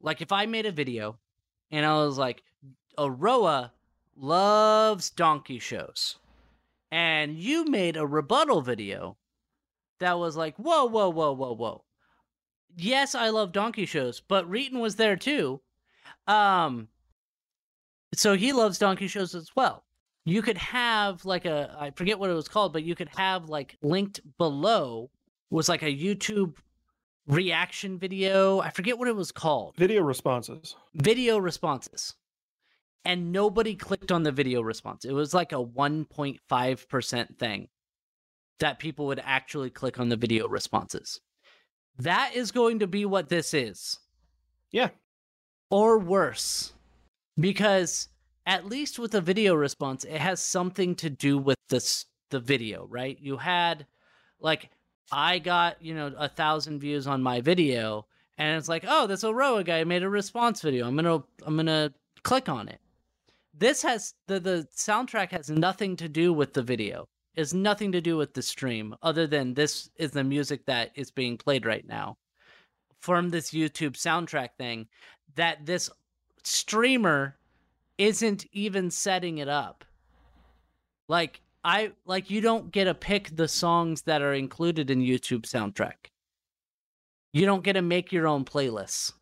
like 0.00 0.20
if 0.20 0.32
I 0.32 0.46
made 0.46 0.66
a 0.66 0.72
video 0.72 1.18
and 1.70 1.86
I 1.86 1.94
was 1.94 2.18
like 2.18 2.42
Aroah 2.98 3.70
loves 4.16 5.10
donkey 5.10 5.58
shows 5.58 6.18
and 6.90 7.38
you 7.38 7.64
made 7.64 7.96
a 7.96 8.06
rebuttal 8.06 8.60
video 8.60 9.16
that 9.98 10.18
was 10.18 10.36
like 10.36 10.56
whoa 10.56 10.84
whoa 10.84 11.08
whoa 11.08 11.32
whoa 11.32 11.54
whoa 11.54 11.84
yes 12.76 13.14
I 13.14 13.30
love 13.30 13.52
donkey 13.52 13.86
shows 13.86 14.20
but 14.20 14.50
Reetin 14.50 14.80
was 14.80 14.96
there 14.96 15.16
too 15.16 15.60
um 16.26 16.88
so 18.14 18.34
he 18.36 18.52
loves 18.52 18.78
donkey 18.78 19.08
shows 19.08 19.34
as 19.34 19.50
well 19.56 19.84
you 20.24 20.42
could 20.42 20.58
have 20.58 21.24
like 21.24 21.44
a 21.44 21.74
I 21.78 21.90
forget 21.90 22.18
what 22.18 22.30
it 22.30 22.34
was 22.34 22.48
called, 22.48 22.72
but 22.72 22.84
you 22.84 22.94
could 22.94 23.08
have 23.16 23.48
like 23.48 23.76
linked 23.82 24.20
below 24.38 25.10
was 25.50 25.68
like 25.68 25.82
a 25.82 25.86
YouTube 25.86 26.56
reaction 27.26 27.98
video. 27.98 28.60
I 28.60 28.70
forget 28.70 28.98
what 28.98 29.08
it 29.08 29.16
was 29.16 29.32
called. 29.32 29.74
video 29.76 30.02
responses 30.02 30.76
Video 30.94 31.38
responses. 31.38 32.14
and 33.04 33.32
nobody 33.32 33.74
clicked 33.74 34.12
on 34.12 34.22
the 34.22 34.30
video 34.30 34.62
response. 34.62 35.04
It 35.04 35.12
was 35.12 35.34
like 35.34 35.52
a 35.52 35.56
1.5% 35.56 37.38
thing 37.38 37.68
that 38.60 38.78
people 38.78 39.06
would 39.06 39.20
actually 39.24 39.70
click 39.70 39.98
on 39.98 40.08
the 40.08 40.16
video 40.16 40.46
responses. 40.46 41.20
That 41.98 42.36
is 42.36 42.52
going 42.52 42.78
to 42.78 42.86
be 42.86 43.04
what 43.04 43.28
this 43.28 43.54
is. 43.54 43.98
Yeah. 44.70 44.90
Or 45.72 45.98
worse. 45.98 46.74
Because 47.40 48.08
at 48.44 48.66
least 48.66 48.98
with 48.98 49.14
a 49.14 49.22
video 49.22 49.54
response, 49.54 50.04
it 50.04 50.20
has 50.20 50.38
something 50.38 50.94
to 50.96 51.08
do 51.08 51.38
with 51.38 51.56
this 51.70 52.04
the 52.28 52.40
video, 52.40 52.86
right? 52.90 53.18
You 53.18 53.38
had 53.38 53.86
like 54.38 54.68
I 55.10 55.38
got, 55.38 55.82
you 55.82 55.94
know, 55.94 56.12
a 56.18 56.28
thousand 56.28 56.80
views 56.80 57.06
on 57.06 57.22
my 57.22 57.40
video, 57.40 58.04
and 58.36 58.58
it's 58.58 58.68
like, 58.68 58.84
oh, 58.86 59.06
this 59.06 59.24
Aroah 59.24 59.64
guy 59.64 59.82
made 59.84 60.02
a 60.02 60.10
response 60.10 60.60
video. 60.60 60.86
I'm 60.86 60.94
gonna 60.94 61.24
I'm 61.46 61.56
gonna 61.56 61.94
click 62.22 62.50
on 62.50 62.68
it. 62.68 62.80
This 63.54 63.80
has 63.80 64.12
the 64.26 64.40
the 64.40 64.68
soundtrack 64.76 65.30
has 65.30 65.48
nothing 65.48 65.96
to 65.96 66.08
do 66.08 66.34
with 66.34 66.52
the 66.52 66.62
video. 66.62 67.08
It's 67.34 67.54
nothing 67.54 67.92
to 67.92 68.02
do 68.02 68.18
with 68.18 68.34
the 68.34 68.42
stream, 68.42 68.94
other 69.02 69.26
than 69.26 69.54
this 69.54 69.88
is 69.96 70.10
the 70.10 70.22
music 70.22 70.66
that 70.66 70.90
is 70.96 71.10
being 71.10 71.38
played 71.38 71.64
right 71.64 71.86
now 71.88 72.18
from 73.02 73.30
this 73.30 73.50
YouTube 73.50 73.92
soundtrack 73.92 74.50
thing. 74.56 74.86
That 75.34 75.66
this 75.66 75.90
streamer 76.44 77.36
isn't 77.98 78.46
even 78.52 78.90
setting 78.90 79.38
it 79.38 79.48
up. 79.48 79.84
Like 81.08 81.40
I 81.64 81.92
like 82.06 82.30
you 82.30 82.40
don't 82.40 82.70
get 82.70 82.84
to 82.84 82.94
pick 82.94 83.36
the 83.36 83.48
songs 83.48 84.02
that 84.02 84.22
are 84.22 84.32
included 84.32 84.90
in 84.90 85.00
YouTube 85.00 85.42
soundtrack. 85.42 86.10
You 87.32 87.44
don't 87.44 87.64
get 87.64 87.74
to 87.74 87.82
make 87.82 88.12
your 88.12 88.26
own 88.26 88.44
playlists. 88.44 89.12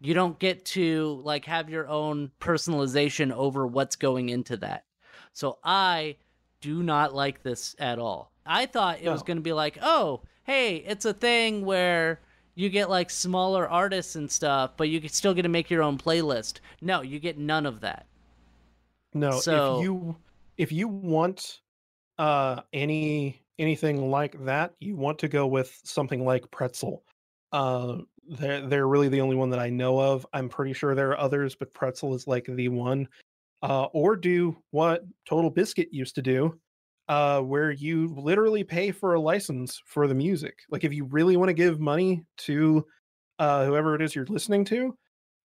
You 0.00 0.14
don't 0.14 0.38
get 0.38 0.64
to 0.66 1.20
like 1.24 1.44
have 1.46 1.70
your 1.70 1.88
own 1.88 2.30
personalization 2.40 3.32
over 3.32 3.66
what's 3.66 3.96
going 3.96 4.28
into 4.28 4.56
that. 4.58 4.84
So 5.32 5.58
I 5.64 6.16
do 6.60 6.82
not 6.82 7.14
like 7.14 7.42
this 7.42 7.74
at 7.78 7.98
all. 7.98 8.30
I 8.46 8.66
thought 8.66 9.00
it 9.00 9.08
was 9.08 9.22
going 9.22 9.38
to 9.38 9.42
be 9.42 9.52
like, 9.52 9.78
"Oh, 9.82 10.22
hey, 10.44 10.76
it's 10.76 11.04
a 11.04 11.14
thing 11.14 11.64
where 11.64 12.20
you 12.54 12.68
get 12.70 12.88
like 12.90 13.10
smaller 13.10 13.68
artists 13.68 14.16
and 14.16 14.30
stuff, 14.30 14.72
but 14.76 14.88
you 14.88 15.00
can 15.00 15.10
still 15.10 15.34
get 15.34 15.42
to 15.42 15.48
make 15.48 15.70
your 15.70 15.82
own 15.82 15.98
playlist." 15.98 16.60
No, 16.80 17.02
you 17.02 17.18
get 17.18 17.38
none 17.38 17.66
of 17.66 17.80
that. 17.80 18.06
No, 19.12 19.40
So- 19.40 19.78
if 19.78 19.82
you 19.84 20.16
if 20.56 20.72
you 20.72 20.88
want 20.88 21.60
uh 22.18 22.62
any 22.72 23.42
anything 23.58 24.10
like 24.10 24.44
that, 24.44 24.74
you 24.80 24.96
want 24.96 25.18
to 25.20 25.28
go 25.28 25.46
with 25.46 25.80
something 25.84 26.24
like 26.24 26.50
Pretzel. 26.50 27.04
Uh 27.52 27.98
they're 28.28 28.66
they're 28.66 28.88
really 28.88 29.08
the 29.08 29.20
only 29.20 29.36
one 29.36 29.50
that 29.50 29.58
I 29.60 29.68
know 29.70 30.00
of. 30.00 30.26
I'm 30.32 30.48
pretty 30.48 30.72
sure 30.72 30.94
there 30.94 31.10
are 31.10 31.18
others, 31.18 31.54
but 31.54 31.72
Pretzel 31.74 32.14
is 32.14 32.26
like 32.26 32.46
the 32.46 32.68
one. 32.68 33.08
Uh 33.62 33.84
or 33.92 34.16
do 34.16 34.56
what 34.70 35.04
Total 35.26 35.50
Biscuit 35.50 35.88
used 35.92 36.14
to 36.16 36.22
do, 36.22 36.58
uh 37.08 37.40
where 37.40 37.70
you 37.70 38.08
literally 38.08 38.64
pay 38.64 38.90
for 38.90 39.14
a 39.14 39.20
license 39.20 39.82
for 39.86 40.06
the 40.08 40.14
music. 40.14 40.60
Like 40.70 40.84
if 40.84 40.92
you 40.94 41.04
really 41.04 41.36
want 41.36 41.48
to 41.50 41.54
give 41.54 41.80
money 41.80 42.24
to 42.38 42.86
uh 43.38 43.66
whoever 43.66 43.94
it 43.94 44.02
is 44.02 44.14
you're 44.14 44.26
listening 44.26 44.64
to, 44.66 44.96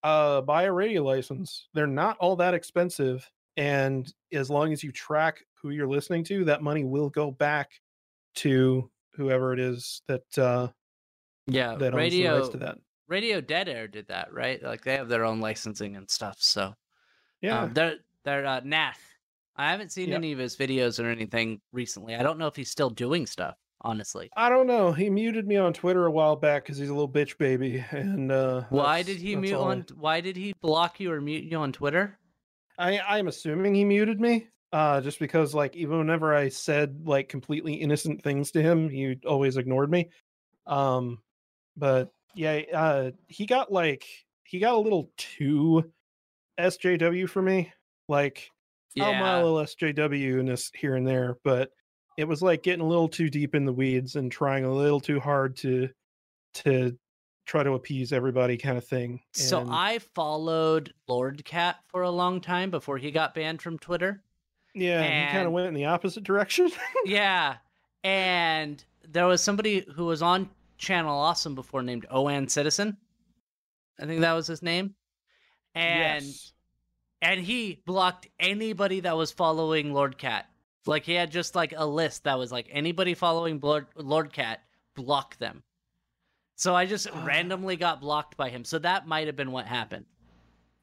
uh 0.04 0.42
buy 0.42 0.64
a 0.64 0.74
radio 0.74 1.04
license. 1.04 1.68
They're 1.74 1.88
not 1.88 2.18
all 2.20 2.36
that 2.38 2.54
expensive 2.54 3.30
and 3.58 4.12
as 4.32 4.50
long 4.50 4.72
as 4.74 4.84
you 4.84 4.92
track 4.92 5.44
who 5.62 5.72
you're 5.72 5.88
listening 5.90 6.24
to 6.26 6.46
that 6.46 6.64
money 6.64 6.86
will 6.86 7.10
go 7.10 7.32
back 7.32 7.82
to 8.36 8.92
whoever 9.14 9.54
it 9.54 9.60
is 9.60 10.02
that 10.08 10.38
uh 10.38 10.70
Yeah, 11.48 11.76
that 11.76 11.94
owns 11.94 12.18
the 12.18 12.26
radio 12.26 12.32
rights 12.34 12.50
to 12.50 12.58
that 12.58 12.78
Radio 13.08 13.42
Dead 13.42 13.68
Air 13.70 13.88
did 13.88 14.08
that, 14.08 14.32
right? 14.34 14.62
Like 14.62 14.84
they 14.84 14.96
have 14.96 15.10
their 15.10 15.26
own 15.26 15.42
licensing 15.42 15.96
and 15.96 16.10
stuff. 16.10 16.42
So 16.42 16.76
yeah 17.42 17.66
um, 17.66 17.74
they're 17.74 18.00
they're 18.24 18.46
uh, 18.46 18.62
Nath. 18.64 19.09
I 19.60 19.72
haven't 19.72 19.92
seen 19.92 20.10
Yep. 20.10 20.16
any 20.18 20.32
of 20.32 20.40
his 20.40 20.56
videos 20.56 21.04
or 21.04 21.10
anything 21.10 21.60
recently. 21.74 22.16
I 22.16 22.24
don't 22.24 22.40
know 22.40 22.48
if 22.48 22.56
he's 22.56 22.72
still 22.72 22.90
doing 22.90 23.26
stuff. 23.28 23.56
Honestly, 23.82 24.30
i 24.36 24.50
don't 24.50 24.68
know 24.68 24.92
he 24.92 25.10
muted 25.10 25.48
me 25.48 25.56
on 25.56 25.72
twitter 25.72 26.06
a 26.06 26.12
while 26.12 26.36
back 26.36 26.64
because 26.66 26.78
he's 26.78 26.90
a 26.90 26.94
little 26.94 27.08
bitch 27.08 27.38
baby 27.38 27.82
and 27.92 28.30
uh 28.30 28.64
why 28.70 29.02
did 29.04 29.16
he 29.18 29.38
mute 29.38 29.54
all 29.56 29.70
I- 29.70 29.72
on? 29.72 29.86
Why 29.96 30.20
did 30.20 30.36
he 30.36 30.54
block 30.62 31.00
you 31.00 31.10
or 31.14 31.22
mute 31.22 31.46
you 31.46 31.56
on 31.58 31.72
Twitter? 31.72 32.18
I 32.78 33.00
I'm 33.00 33.30
assuming 33.30 33.74
he 33.76 33.86
muted 33.86 34.20
me. 34.20 34.48
Uh 34.74 35.00
just 35.00 35.18
because 35.18 35.56
like 35.56 35.78
even 35.78 35.98
whenever 35.98 36.36
I 36.36 36.50
said 36.50 37.08
like 37.08 37.30
completely 37.30 37.74
innocent 37.76 38.22
things 38.22 38.52
to 38.52 38.62
him, 38.62 38.90
he 38.90 39.16
always 39.26 39.56
ignored 39.56 39.90
me. 39.90 40.10
Um 40.68 41.20
but 41.78 42.12
yeah, 42.36 42.60
uh 42.74 43.12
he 43.30 43.46
got 43.46 43.72
like 43.72 44.04
he 44.44 44.60
got 44.60 44.74
a 44.74 44.78
little 44.78 45.10
too 45.16 45.90
SJW 46.60 47.30
for 47.30 47.42
me. 47.42 47.72
Like 48.10 48.52
I'll 49.00 49.14
mile 49.14 49.42
a 49.42 49.46
little 49.46 49.60
SJW 49.60 50.40
in 50.40 50.46
this 50.46 50.72
here 50.74 50.96
and 50.96 51.06
there, 51.06 51.38
but 51.44 51.72
it 52.18 52.28
was 52.28 52.42
like 52.42 52.64
getting 52.64 52.82
a 52.82 52.88
little 52.88 53.08
too 53.08 53.30
deep 53.30 53.56
in 53.56 53.66
the 53.66 53.74
weeds 53.74 54.16
and 54.16 54.32
trying 54.32 54.66
a 54.66 54.74
little 54.74 55.00
too 55.00 55.20
hard 55.20 55.56
to 55.58 55.90
to 56.56 56.98
try 57.46 57.64
to 57.64 57.74
appease 57.74 58.12
everybody 58.14 58.58
kind 58.58 58.78
of 58.78 58.86
thing. 58.86 59.22
So 59.34 59.66
I 59.70 60.00
followed 60.14 60.94
Lord 61.08 61.44
Cat 61.46 61.78
for 61.88 62.04
a 62.04 62.10
long 62.10 62.42
time 62.42 62.70
before 62.72 62.98
he 62.98 63.12
got 63.12 63.34
banned 63.34 63.62
from 63.62 63.80
Twitter. 63.80 64.22
yeah, 64.76 65.02
he 65.28 65.34
kind 65.34 65.48
of 65.48 65.54
went 65.54 65.68
in 65.68 65.74
the 65.74 65.86
opposite 65.86 66.24
direction. 66.24 66.70
yeah, 67.06 67.58
and 68.04 68.84
there 69.08 69.28
was 69.28 69.42
somebody 69.42 69.86
who 69.96 70.06
was 70.06 70.22
on 70.22 70.50
Channel 70.78 71.18
Awesome 71.18 71.56
before 71.56 71.82
named 71.84 72.06
Oan 72.10 72.48
Citizen. 72.48 72.98
I 74.00 74.06
think 74.06 74.22
that 74.22 74.34
was 74.34 74.48
his 74.48 74.62
name. 74.62 74.96
And 75.76 76.26
Yes. 76.26 76.54
And 77.22 77.40
he 77.40 77.82
blocked 77.86 78.28
anybody 78.40 79.02
that 79.02 79.16
was 79.18 79.32
following 79.32 79.94
Lord 79.94 80.18
Cat. 80.18 80.46
Like 80.86 81.04
he 81.04 81.14
had 81.14 81.32
just 81.32 81.56
like 81.56 81.74
a 81.76 81.86
list 81.86 82.24
that 82.24 82.38
was 82.38 82.52
like 82.52 82.68
anybody 82.72 83.14
following 83.14 83.60
Lord 83.62 83.88
Lord 83.96 84.34
Cat, 84.34 84.62
block 84.96 85.38
them. 85.38 85.64
So 86.56 86.76
I 86.76 86.86
just 86.86 87.08
ah. 87.12 87.24
randomly 87.26 87.76
got 87.76 88.02
blocked 88.02 88.36
by 88.36 88.50
him. 88.50 88.64
So 88.64 88.80
that 88.80 89.08
might 89.08 89.28
have 89.28 89.36
been 89.36 89.52
what 89.52 89.66
happened. 89.66 90.06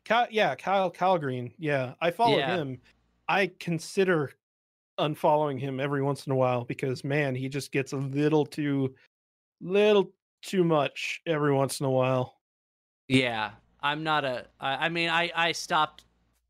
Kyle, 0.05 0.27
yeah, 0.31 0.55
Kyle 0.55 0.91
Kyle 0.91 1.19
Green. 1.19 1.53
Yeah, 1.59 1.95
I 2.01 2.11
follow 2.11 2.39
Yeah. 2.39 2.57
him. 2.57 2.79
I 3.29 3.51
consider 3.59 4.33
unfollowing 4.99 5.61
him 5.61 5.81
every 5.81 6.03
once 6.03 6.27
in 6.27 6.33
a 6.33 6.37
while 6.37 6.65
because 6.65 7.05
man, 7.05 7.35
he 7.35 7.49
just 7.49 7.73
gets 7.73 7.93
a 7.93 7.99
little 7.99 8.47
too 8.47 8.95
little 9.61 10.13
too 10.43 10.65
much 10.65 11.21
every 11.27 11.53
once 11.53 11.81
in 11.81 11.87
a 11.87 11.91
while. 11.91 12.39
Yeah, 13.09 13.51
I'm 13.81 14.03
not 14.03 14.25
a. 14.25 14.47
I, 14.61 14.87
I 14.87 14.89
mean, 14.89 15.11
I 15.11 15.31
I 15.35 15.53
stopped 15.53 16.05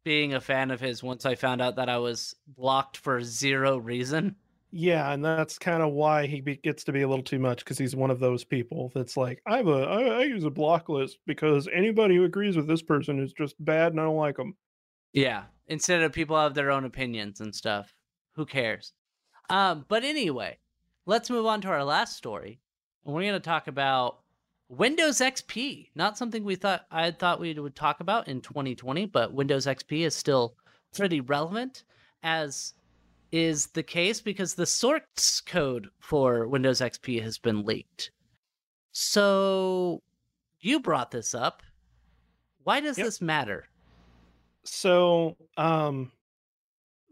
being 0.07 0.35
a 0.35 0.41
fan 0.41 0.70
of 0.70 0.81
his 0.81 1.03
once 1.03 1.27
I 1.27 1.35
found 1.35 1.61
out 1.61 1.74
that 1.74 1.89
I 1.89 1.99
was 1.99 2.37
blocked 2.47 2.97
for 2.97 3.24
zero 3.24 3.77
reason. 3.77 4.37
Yeah, 4.70 5.11
and 5.11 5.24
that's 5.24 5.59
kind 5.59 5.83
of 5.83 5.95
why 5.95 6.28
he 6.28 6.41
be, 6.41 6.55
gets 6.55 6.85
to 6.85 6.93
be 6.93 7.03
a 7.03 7.09
little 7.09 7.24
too 7.24 7.41
much 7.41 7.65
because 7.65 7.77
he's 7.77 7.97
one 7.97 8.12
of 8.12 8.20
those 8.20 8.45
people 8.45 8.93
that's 8.95 9.16
like, 9.16 9.43
I 9.49 9.57
have 9.57 9.66
a 9.66 9.83
I, 9.83 10.03
I 10.03 10.23
use 10.23 10.45
a 10.45 10.51
block 10.51 10.89
list 10.89 11.19
because 11.27 11.69
anybody 11.74 12.15
who 12.15 12.23
agrees 12.23 12.57
with 12.57 12.69
this 12.69 12.83
person 12.83 13.19
is 13.19 13.33
just 13.33 13.57
bad 13.65 13.95
and 13.95 14.01
I 14.01 14.05
don't 14.05 14.15
like 14.15 14.37
them. 14.37 14.55
Yeah, 15.12 15.43
instead 15.66 16.03
of 16.03 16.12
people 16.12 16.41
have 16.41 16.55
their 16.55 16.70
own 16.70 16.85
opinions 16.85 17.41
and 17.41 17.53
stuff. 17.53 17.93
Who 18.37 18.47
cares? 18.47 18.93
Um, 19.51 19.87
but 19.89 20.05
anyway, 20.05 20.59
let's 21.05 21.31
move 21.31 21.47
on 21.47 21.62
to 21.62 21.69
our 21.69 21.83
last 21.83 22.16
story, 22.16 22.61
and 23.05 23.12
we're 23.12 23.23
going 23.23 23.33
to 23.33 23.41
talk 23.41 23.66
about 23.66 24.20
Windows 24.69 25.21
XP. 25.21 25.91
Not 25.95 26.19
something 26.19 26.43
we 26.45 26.57
thought 26.57 26.87
I 26.91 27.11
thought 27.11 27.41
we 27.41 27.55
would 27.55 27.77
talk 27.77 28.01
about 28.01 28.29
in 28.29 28.41
2020, 28.41 29.07
but 29.07 29.33
Windows 29.33 29.67
XP 29.67 30.05
is 30.07 30.15
still 30.15 30.57
pretty 30.95 31.21
relevant, 31.21 31.85
as 32.23 32.75
is 33.33 33.67
the 33.69 33.83
case 33.83 34.21
because 34.21 34.55
the 34.55 34.67
source 34.67 35.41
code 35.45 35.89
for 36.01 36.49
Windows 36.49 36.81
XP 36.81 37.23
has 37.23 37.39
been 37.39 37.65
leaked. 37.65 38.11
So 38.93 40.03
you 40.61 40.81
brought 40.81 41.11
this 41.11 41.35
up. 41.35 41.63
Why 42.65 42.81
does 42.81 42.99
Yep. 42.99 43.07
this 43.07 43.21
matter? 43.21 43.67
so 44.69 45.37
um 45.57 46.11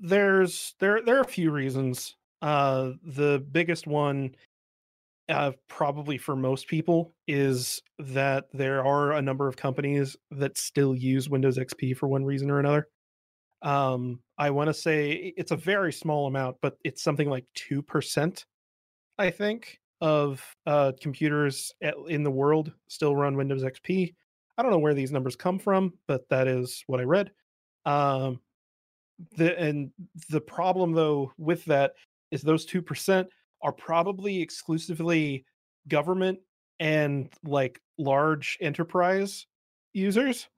there's 0.01 0.75
there 0.81 1.01
there 1.03 1.17
are 1.19 1.21
a 1.21 1.25
few 1.25 1.53
reasons 1.53 2.17
uh 2.43 2.91
the 3.05 3.47
biggest 3.53 3.87
one 3.87 4.35
uh 5.29 5.53
probably 5.69 6.19
for 6.19 6.37
most 6.37 6.69
people 6.69 7.15
is 7.27 7.81
that 7.99 8.45
there 8.53 8.85
are 8.85 9.13
a 9.13 9.23
number 9.23 9.49
of 9.49 9.57
companies 9.57 10.17
that 10.31 10.59
still 10.59 10.95
use 10.95 11.29
windows 11.29 11.59
xp 11.59 11.97
for 11.97 12.09
one 12.09 12.25
reason 12.25 12.51
or 12.51 12.61
another. 12.61 12.89
Um 13.63 14.21
i 14.39 14.51
want 14.51 14.69
to 14.69 14.75
say 14.75 15.33
it's 15.37 15.53
a 15.53 15.57
very 15.57 15.93
small 15.93 16.27
amount 16.27 16.57
but 16.61 16.77
it's 16.85 17.03
something 17.03 17.31
like 17.31 17.47
2% 17.57 18.45
i 19.19 19.31
think 19.31 19.79
of 20.01 20.45
uh 20.67 20.93
computers 21.01 21.73
at, 21.81 21.95
in 22.09 22.23
the 22.23 22.31
world 22.31 22.73
still 22.89 23.17
run 23.17 23.37
windows 23.37 23.63
xp 23.63 24.15
i 24.59 24.63
don't 24.63 24.73
know 24.73 24.79
where 24.79 24.95
these 24.95 25.13
numbers 25.13 25.37
come 25.37 25.59
from 25.59 25.93
but 26.07 26.29
that 26.29 26.47
is 26.49 26.85
what 26.87 27.01
i 27.01 27.05
read. 27.05 27.31
Um, 27.87 28.41
the 29.37 29.59
and 29.59 29.91
the 30.31 30.41
problem 30.41 30.93
though 30.93 31.33
with 31.39 31.65
that 31.67 31.93
is 32.31 32.43
those 32.43 32.65
two 32.65 32.83
percent 32.83 33.29
are 33.65 33.73
probably 33.73 34.41
exclusively 34.41 35.45
government 35.89 36.39
and 36.81 37.31
like 37.45 37.81
large 37.99 38.59
enterprise 38.61 39.47
users. 39.93 40.49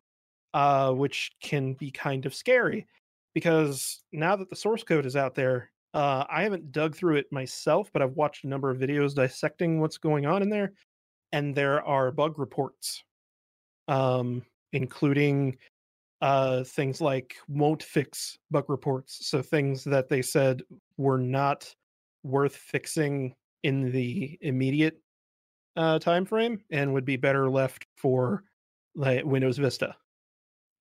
uh, 0.54 0.90
which 0.92 1.32
can 1.42 1.74
be 1.74 1.90
kind 1.90 2.24
of 2.26 2.34
scary 2.34 2.86
because 3.34 4.02
now 4.12 4.34
that 4.36 4.48
the 4.48 4.56
source 4.56 4.82
code 4.82 5.04
is 5.04 5.14
out 5.16 5.34
there, 5.34 5.70
uh, 5.92 6.24
I 6.30 6.42
haven't 6.42 6.72
dug 6.72 6.96
through 6.96 7.16
it 7.16 7.30
myself, 7.30 7.90
but 7.92 8.00
I've 8.02 8.16
watched 8.16 8.44
a 8.44 8.48
number 8.48 8.70
of 8.70 8.78
videos 8.78 9.14
dissecting 9.14 9.80
what's 9.80 9.98
going 9.98 10.24
on 10.26 10.42
in 10.42 10.48
there, 10.48 10.72
and 11.32 11.54
there 11.54 11.84
are 11.86 12.10
bug 12.10 12.38
reports, 12.38 13.04
um, 13.88 14.42
including 14.72 15.58
uh, 16.22 16.64
things 16.64 17.02
like 17.02 17.36
won't 17.48 17.82
fix 17.82 18.38
bug 18.50 18.64
reports. 18.68 19.28
So 19.28 19.42
things 19.42 19.84
that 19.84 20.08
they 20.08 20.22
said 20.22 20.62
were 20.96 21.18
not 21.18 21.74
worth 22.26 22.56
fixing 22.56 23.34
in 23.62 23.92
the 23.92 24.38
immediate 24.42 25.00
uh, 25.76 25.98
time 25.98 26.24
frame 26.24 26.62
and 26.70 26.92
would 26.94 27.04
be 27.04 27.16
better 27.16 27.50
left 27.50 27.86
for 27.96 28.44
like 28.94 29.24
Windows 29.24 29.58
Vista, 29.58 29.96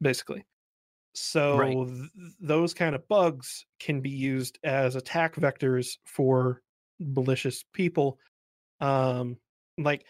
basically. 0.01 0.45
So 1.13 1.57
Right. 1.57 1.85
th- 1.85 2.33
those 2.39 2.73
kind 2.73 2.95
of 2.95 3.07
bugs 3.07 3.65
can 3.79 4.01
be 4.01 4.09
used 4.09 4.59
as 4.63 4.95
attack 4.95 5.35
vectors 5.35 5.97
for 6.05 6.61
malicious 6.99 7.63
people. 7.73 8.19
Um, 8.81 9.37
like 9.77 10.05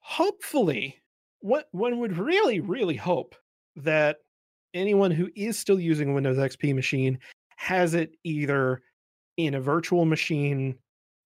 hopefully, 0.00 1.00
what 1.40 1.68
one 1.72 2.00
would 2.00 2.16
really, 2.16 2.60
really 2.60 2.96
hope 2.96 3.36
that 3.76 4.18
anyone 4.74 5.10
who 5.10 5.30
is 5.36 5.58
still 5.58 5.80
using 5.80 6.10
a 6.10 6.14
Windows 6.14 6.38
XP 6.38 6.72
machine 6.72 7.18
has 7.56 7.94
it 7.94 8.16
either 8.24 8.82
in 9.38 9.54
a 9.54 9.60
virtual 9.60 10.04
machine 10.04 10.76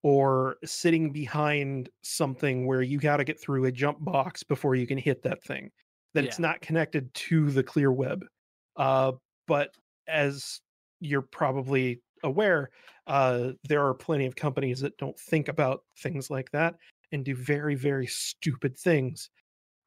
or 0.04 0.56
sitting 0.64 1.10
behind 1.10 1.88
something 2.02 2.66
where 2.66 2.82
you 2.82 2.98
got 2.98 3.16
to 3.16 3.24
get 3.24 3.40
through 3.40 3.64
a 3.64 3.72
jump 3.72 3.98
box 4.04 4.42
before 4.42 4.74
you 4.74 4.86
can 4.86 4.98
hit 4.98 5.22
that 5.22 5.42
thing 5.42 5.70
that 6.14 6.24
it's 6.24 6.38
not 6.38 6.60
connected 6.60 7.12
to 7.14 7.50
the 7.50 7.62
clear 7.62 7.90
web 7.90 8.24
uh, 8.76 9.12
but 9.48 9.74
as 10.06 10.60
you're 11.00 11.22
probably 11.22 12.00
aware 12.22 12.70
uh, 13.06 13.50
there 13.68 13.84
are 13.84 13.94
plenty 13.94 14.26
of 14.26 14.36
companies 14.36 14.80
that 14.80 14.96
don't 14.98 15.18
think 15.18 15.48
about 15.48 15.80
things 15.98 16.30
like 16.30 16.50
that 16.52 16.74
and 17.12 17.24
do 17.24 17.34
very 17.34 17.74
very 17.74 18.06
stupid 18.06 18.76
things 18.76 19.30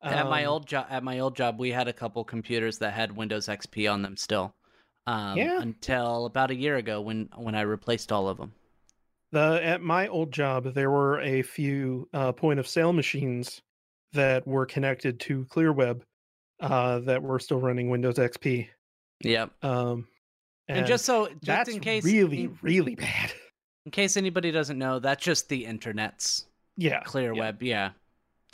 at 0.01 0.29
my 0.29 0.45
Um, 0.45 0.51
old 0.51 0.67
job, 0.67 0.85
at 0.89 1.03
my 1.03 1.19
old 1.19 1.35
job, 1.35 1.57
we 1.57 1.71
had 1.71 1.87
a 1.87 1.93
couple 1.93 2.23
computers 2.23 2.77
that 2.77 2.93
had 2.93 3.15
Windows 3.15 3.47
XP 3.47 3.91
on 3.91 4.03
them 4.03 4.15
still. 4.17 4.55
Um, 5.07 5.37
Yeah. 5.37 5.61
Until 5.61 6.25
about 6.25 6.51
a 6.51 6.55
year 6.55 6.75
ago, 6.77 7.01
when 7.01 7.29
when 7.35 7.55
I 7.55 7.61
replaced 7.61 8.11
all 8.11 8.27
of 8.27 8.37
them. 8.37 8.53
The 9.31 9.59
at 9.63 9.81
my 9.81 10.07
old 10.07 10.31
job, 10.31 10.73
there 10.73 10.89
were 10.91 11.19
a 11.21 11.41
few 11.41 12.07
uh, 12.13 12.31
point 12.31 12.59
of 12.59 12.67
sale 12.67 12.93
machines 12.93 13.61
that 14.13 14.47
were 14.47 14.65
connected 14.65 15.19
to 15.21 15.45
ClearWeb 15.45 16.01
uh, 16.61 16.99
that 16.99 17.21
were 17.21 17.39
still 17.39 17.59
running 17.59 17.89
Windows 17.89 18.15
XP. 18.15 18.67
Yep. 19.21 19.51
Um, 19.63 20.07
And, 20.67 20.85
just 20.87 21.05
so, 21.05 21.27
just 21.27 21.45
that's 21.45 21.69
in 21.69 21.79
case, 21.81 22.03
really 22.03 22.47
really 22.61 22.95
bad. 22.95 23.33
in 23.85 23.91
case 23.91 24.15
anybody 24.17 24.51
doesn't 24.51 24.77
know, 24.77 24.99
that's 24.99 25.23
just 25.23 25.49
the 25.49 25.65
internet's 25.65 26.45
Yeah, 26.77 27.01
clear 27.01 27.33
yeah. 27.33 27.39
web. 27.39 27.61
Yeah. 27.63 27.91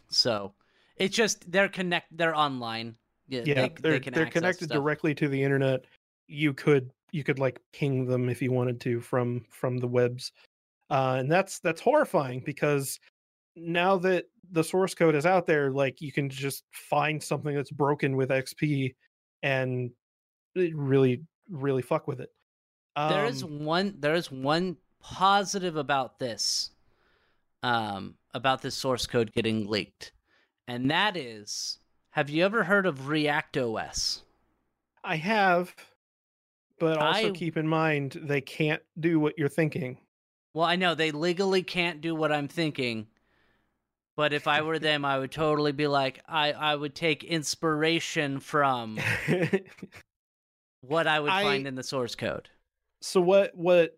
So 0.10 0.54
it's 0.98 1.16
just 1.16 1.50
they're 1.52 1.70
connect. 1.70 2.16
They're 2.18 2.36
online. 2.36 2.96
Yeah. 3.28 3.44
Yeah, 3.46 3.54
they, 3.54 3.74
they, 3.82 3.90
are 3.90 3.92
they 3.94 4.00
can 4.00 4.14
they're 4.14 4.26
connected 4.26 4.66
stuff. 4.66 4.76
directly 4.76 5.14
to 5.16 5.28
the 5.30 5.42
internet. 5.42 5.86
You 6.32 6.54
could 6.54 6.92
you 7.12 7.24
could 7.24 7.40
like 7.40 7.60
ping 7.74 8.06
them 8.06 8.30
if 8.30 8.42
you 8.42 8.52
wanted 8.52 8.80
to 8.82 9.02
from 9.02 9.46
from 9.50 9.78
the 9.78 9.88
webs, 9.88 10.32
uh, 10.90 11.18
and 11.20 11.30
that's 11.32 11.60
that's 11.60 11.82
horrifying 11.82 12.42
because 12.46 13.00
now 13.56 13.98
that 13.98 14.26
the 14.52 14.64
source 14.64 14.94
code 14.94 15.16
is 15.16 15.26
out 15.26 15.46
there, 15.46 15.72
like 15.72 16.02
you 16.02 16.12
can 16.12 16.30
just 16.30 16.64
find 16.72 17.22
something 17.22 17.54
that's 17.56 17.72
broken 17.72 18.16
with 18.16 18.30
XP 18.30 18.96
and 19.44 19.92
really 20.56 21.22
really 21.50 21.82
fuck 21.82 22.08
with 22.08 22.22
it. 22.22 22.30
there 22.96 23.26
is 23.26 23.44
Um, 23.44 23.66
one 23.66 23.96
there 24.00 24.16
is 24.16 24.32
one 24.32 24.78
positive 25.02 25.76
about 25.76 26.20
this 26.20 26.72
um 27.64 28.16
about 28.34 28.62
this 28.62 28.76
source 28.76 29.08
code 29.08 29.32
getting 29.34 29.68
leaked 29.68 30.12
and 30.68 30.90
that 30.92 31.18
is 31.18 31.80
have 32.12 32.30
you 32.30 32.44
ever 32.46 32.64
heard 32.64 32.86
of 32.86 33.08
react 33.08 33.58
os 33.58 34.24
I 35.04 35.16
have, 35.16 35.74
but 36.82 36.98
also 36.98 37.28
I- 37.30 37.32
keep 37.32 37.56
in 37.56 37.68
mind 37.68 38.20
they 38.24 38.42
can't 38.42 38.82
do 39.00 39.20
what 39.20 39.38
you're 39.38 39.48
thinking. 39.48 39.98
well 40.54 40.66
i 40.66 40.76
know 40.76 40.96
they 40.96 41.12
legally 41.12 41.64
can't 41.64 42.02
do 42.02 42.14
what 42.14 42.32
i'm 42.32 42.48
thinking 42.50 43.08
but 44.18 44.34
if 44.34 44.48
i 44.48 44.62
were 44.62 44.80
them 44.80 45.06
i 45.06 45.18
would 45.18 45.32
totally 45.32 45.72
be 45.72 45.88
like 45.88 46.22
i 46.28 46.52
i 46.52 46.76
would 46.76 46.94
take 46.96 47.24
inspiration 47.24 48.40
from 48.42 48.98
what 50.82 51.08
i 51.08 51.20
would 51.20 51.32
I- 51.32 51.44
find 51.44 51.68
in 51.68 51.76
the 51.76 51.84
source 51.84 52.16
code 52.16 52.50
so 53.02 53.22
what 53.22 53.56
what 53.56 53.98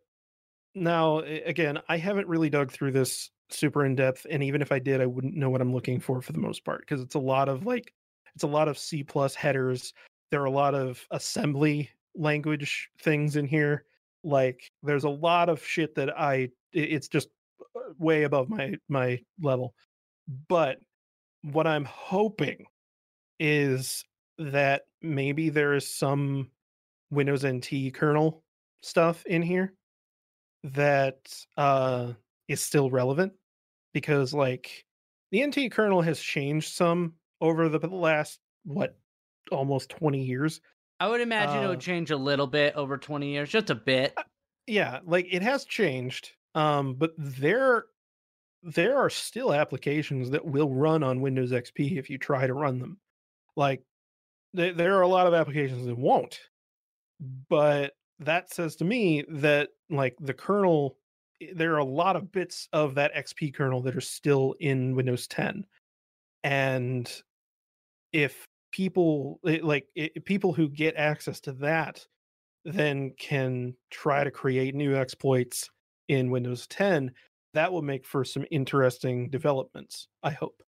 now 0.75 1.19
again 1.19 1.79
i 1.89 1.97
haven't 1.97 2.27
really 2.27 2.49
dug 2.49 2.71
through 2.71 2.91
this 2.91 3.29
super 3.49 3.85
in 3.85 3.95
depth 3.95 4.25
and 4.29 4.41
even 4.43 4.61
if 4.61 4.71
i 4.71 4.79
did 4.79 4.99
i 5.01 5.05
wouldn't 5.05 5.35
know 5.35 5.49
what 5.49 5.61
i'm 5.61 5.73
looking 5.73 5.99
for 5.99 6.21
for 6.21 6.31
the 6.31 6.39
most 6.39 6.65
part 6.65 6.79
because 6.81 7.01
it's 7.01 7.15
a 7.15 7.19
lot 7.19 7.47
of 7.49 7.65
like 7.65 7.93
it's 8.35 8.43
a 8.43 8.47
lot 8.47 8.67
of 8.67 8.77
c 8.77 9.03
plus 9.03 9.35
headers 9.35 9.93
there 10.31 10.41
are 10.41 10.45
a 10.45 10.51
lot 10.51 10.73
of 10.73 11.05
assembly 11.11 11.89
language 12.15 12.89
things 13.01 13.35
in 13.35 13.45
here 13.45 13.85
like 14.23 14.71
there's 14.83 15.03
a 15.03 15.09
lot 15.09 15.49
of 15.49 15.63
shit 15.63 15.95
that 15.95 16.17
i 16.17 16.49
it's 16.71 17.07
just 17.07 17.29
uh, 17.75 17.79
way 17.97 18.23
above 18.23 18.49
my 18.49 18.73
my 18.87 19.19
level 19.41 19.73
but 20.47 20.77
what 21.43 21.67
i'm 21.67 21.85
hoping 21.85 22.65
is 23.39 24.05
that 24.37 24.83
maybe 25.01 25.49
there 25.49 25.73
is 25.73 25.87
some 25.87 26.49
windows 27.11 27.43
nt 27.43 27.93
kernel 27.93 28.43
stuff 28.81 29.25
in 29.25 29.41
here 29.41 29.73
that 30.63 31.17
uh 31.57 32.11
is 32.47 32.61
still 32.61 32.89
relevant 32.89 33.33
because 33.93 34.33
like 34.33 34.85
the 35.31 35.45
NT 35.45 35.71
kernel 35.71 36.01
has 36.01 36.19
changed 36.19 36.73
some 36.73 37.13
over 37.41 37.69
the 37.69 37.87
last 37.87 38.39
what 38.65 38.95
almost 39.51 39.89
20 39.89 40.21
years. 40.21 40.61
I 41.03 41.07
would 41.07 41.21
imagine 41.21 41.61
it 41.63 41.65
Uh, 41.65 41.69
would 41.69 41.79
change 41.81 42.11
a 42.11 42.17
little 42.17 42.47
bit 42.47 42.75
over 42.75 42.97
20 42.97 43.27
years 43.29 43.49
just 43.49 43.69
a 43.69 43.75
bit 43.75 44.13
Yeah, 44.67 44.99
like 45.03 45.27
it 45.29 45.41
has 45.41 45.65
changed. 45.65 46.31
Um 46.55 46.95
but 46.95 47.11
there 47.17 47.85
there 48.61 48.97
are 48.97 49.09
still 49.09 49.53
applications 49.53 50.29
that 50.29 50.45
will 50.45 50.69
run 50.73 51.03
on 51.03 51.19
Windows 51.21 51.51
XP 51.51 51.97
if 51.97 52.09
you 52.09 52.17
try 52.17 52.47
to 52.47 52.53
run 52.53 52.79
them. 52.79 52.99
Like 53.55 53.83
there 54.53 54.73
there 54.73 54.97
are 54.97 55.01
a 55.01 55.07
lot 55.07 55.27
of 55.27 55.33
applications 55.33 55.85
that 55.85 55.97
won't. 55.97 56.39
But 57.49 57.93
that 58.19 58.51
says 58.53 58.75
to 58.77 58.85
me 58.85 59.23
that 59.29 59.69
like 59.89 60.15
the 60.19 60.33
kernel 60.33 60.97
there 61.53 61.73
are 61.73 61.79
a 61.79 61.83
lot 61.85 62.15
of 62.15 62.31
bits 62.31 62.69
of 62.71 62.95
that 62.95 63.13
XP 63.13 63.53
kernel 63.53 63.81
that 63.81 63.97
are 63.97 64.01
still 64.01 64.55
in 64.59 64.95
Windows 64.95 65.27
10. 65.27 65.65
And 66.43 67.11
if 68.13 68.47
people 68.73 69.41
eh, 69.47 69.61
like 69.63 69.87
i- 69.97 70.11
people 70.25 70.53
who 70.53 70.69
get 70.69 70.95
access 70.97 71.41
to 71.41 71.53
that 71.53 72.07
then 72.65 73.13
can 73.19 73.75
try 73.91 74.23
to 74.23 74.31
create 74.31 74.75
new 74.75 74.95
exploits 74.95 75.69
in 76.09 76.31
Windows 76.31 76.67
10, 76.67 77.13
that 77.53 77.71
will 77.73 77.81
make 77.83 78.05
for 78.05 78.25
some 78.25 78.45
interesting 78.51 79.29
developments, 79.31 80.07
I 80.23 80.31
hope. 80.31 80.63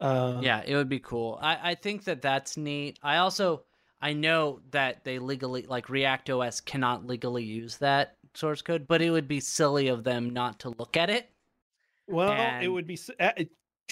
Uh, 0.00 0.44
yeah 0.44 0.62
it 0.66 0.74
would 0.76 0.88
be 0.88 1.00
cool 1.00 1.38
i 1.42 1.70
i 1.70 1.74
think 1.74 2.04
that 2.04 2.22
that's 2.22 2.56
neat 2.56 2.98
i 3.02 3.16
also 3.18 3.64
i 4.00 4.12
know 4.12 4.60
that 4.70 5.04
they 5.04 5.18
legally 5.18 5.62
like 5.66 5.88
react 5.88 6.30
os 6.30 6.60
cannot 6.60 7.06
legally 7.06 7.44
use 7.44 7.78
that 7.78 8.16
source 8.34 8.62
code 8.62 8.86
but 8.86 9.02
it 9.02 9.10
would 9.10 9.28
be 9.28 9.40
silly 9.40 9.88
of 9.88 10.04
them 10.04 10.30
not 10.30 10.58
to 10.60 10.70
look 10.70 10.96
at 10.96 11.10
it 11.10 11.30
Well, 12.06 12.56
it 12.58 12.68
would 12.68 12.86
be 12.86 12.96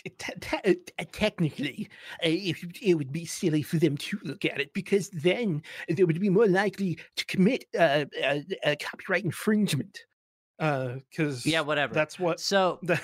s- 0.07 0.11
uh, 0.11 0.11
it- 0.11 0.13
it- 0.13 0.19
te- 0.19 0.75
te- 0.75 0.93
uh, 0.99 1.05
technically, 1.13 1.89
uh, 2.25 2.29
if 2.29 2.65
it 2.83 2.95
would 2.95 3.13
be 3.13 3.25
silly 3.25 3.63
for 3.63 3.79
them 3.79 3.97
to 3.97 4.19
look 4.25 4.45
at 4.45 4.61
it 4.61 4.73
because 4.73 5.09
then 5.11 5.63
they 5.89 6.05
would 6.05 6.21
be 6.21 6.31
more 6.31 6.49
likely 6.49 6.99
to 7.17 7.25
commit 7.27 7.65
uh, 7.79 8.05
uh, 8.25 8.41
uh, 8.65 8.75
copyright 8.81 9.25
infringement. 9.25 10.05
Because 10.59 11.47
yeah 11.47 11.63
whatever. 11.63 11.95
that's 11.95 12.19
what 12.19 12.39
so 12.41 12.79
That- 12.85 13.03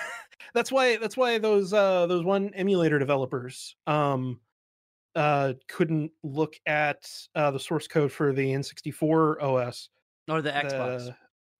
that's 0.55 0.70
why 0.70 0.97
that's 0.98 1.16
why 1.16 1.39
those 1.39 1.73
uh 1.73 2.06
those 2.06 2.23
one 2.24 2.52
emulator 2.55 2.98
developers 2.98 3.74
um 3.86 4.40
uh 5.14 5.55
couldn't 5.66 6.12
look 6.23 6.56
at 6.66 7.10
uh 7.35 7.51
the 7.51 7.59
source 7.59 7.89
code 7.89 8.12
for 8.12 8.35
the 8.35 8.52
N64 8.52 9.43
OS 9.43 9.89
or 10.28 10.43
the 10.43 10.51
xbox. 10.52 11.06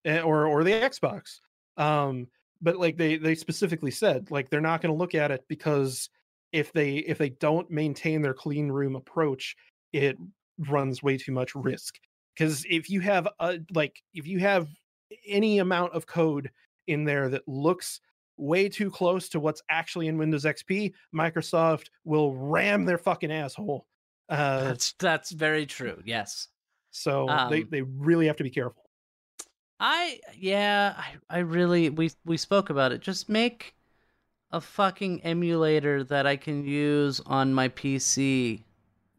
the- 0.05 0.11
eh, 0.11 0.21
or 0.21 0.47
or 0.47 0.63
the 0.65 0.73
Xbox. 0.73 1.41
Um 1.79 2.29
but 2.61 2.77
like 2.77 2.97
they 2.97 3.17
they 3.17 3.35
specifically 3.35 3.91
said 3.91 4.31
like 4.31 4.51
they're 4.51 4.61
not 4.61 4.81
going 4.81 4.93
to 4.93 4.99
look 4.99 5.15
at 5.15 5.31
it 5.31 5.45
because 5.49 6.09
if 6.53 6.73
they 6.73 6.97
if 6.99 7.19
they 7.19 7.31
don't 7.31 7.71
maintain 7.71 8.23
their 8.23 8.35
clean 8.35 8.69
room 8.69 8.97
approach 8.97 9.57
it 9.93 10.17
runs 10.69 11.03
way 11.03 11.17
too 11.19 11.33
much 11.33 11.55
risk 11.55 11.99
because 12.35 12.65
if 12.69 12.89
you 12.89 13.01
have 13.01 13.29
a 13.41 13.59
like 13.75 14.03
if 14.15 14.27
you 14.27 14.39
have 14.39 14.69
any 15.27 15.59
amount 15.59 15.93
of 15.93 16.07
code 16.07 16.51
in 16.87 17.05
there 17.05 17.29
that 17.29 17.47
looks 17.47 18.01
way 18.37 18.69
too 18.69 18.91
close 18.91 19.29
to 19.31 19.41
what's 19.41 19.63
actually 19.71 20.09
in 20.09 20.19
Windows 20.19 20.45
XP, 20.45 20.93
Microsoft 21.15 21.87
will 22.05 22.35
ram 22.35 22.85
their 22.85 22.99
fucking 22.99 23.33
asshole 23.33 23.87
Uh, 24.29 24.65
That's 24.65 24.93
that's 24.99 25.31
very 25.31 25.67
true. 25.67 26.03
Yes. 26.05 26.49
so 26.91 27.27
they, 27.51 27.63
um, 27.63 27.69
they 27.71 27.83
really 27.83 28.27
have 28.27 28.37
to 28.37 28.45
be 28.45 28.51
careful. 28.51 28.86
I 29.79 30.21
yeah, 30.39 30.95
I 30.97 31.37
I 31.37 31.39
really 31.41 31.91
we 31.91 32.11
we 32.25 32.37
spoke 32.37 32.71
about 32.71 32.93
it. 32.93 33.01
Just 33.01 33.29
make 33.29 33.75
a 34.53 34.61
fucking 34.61 35.23
emulator 35.23 36.05
that 36.05 36.27
I 36.27 36.37
can 36.37 36.65
use 36.65 37.21
on 37.27 37.53
my 37.53 37.69
PC. 37.69 38.63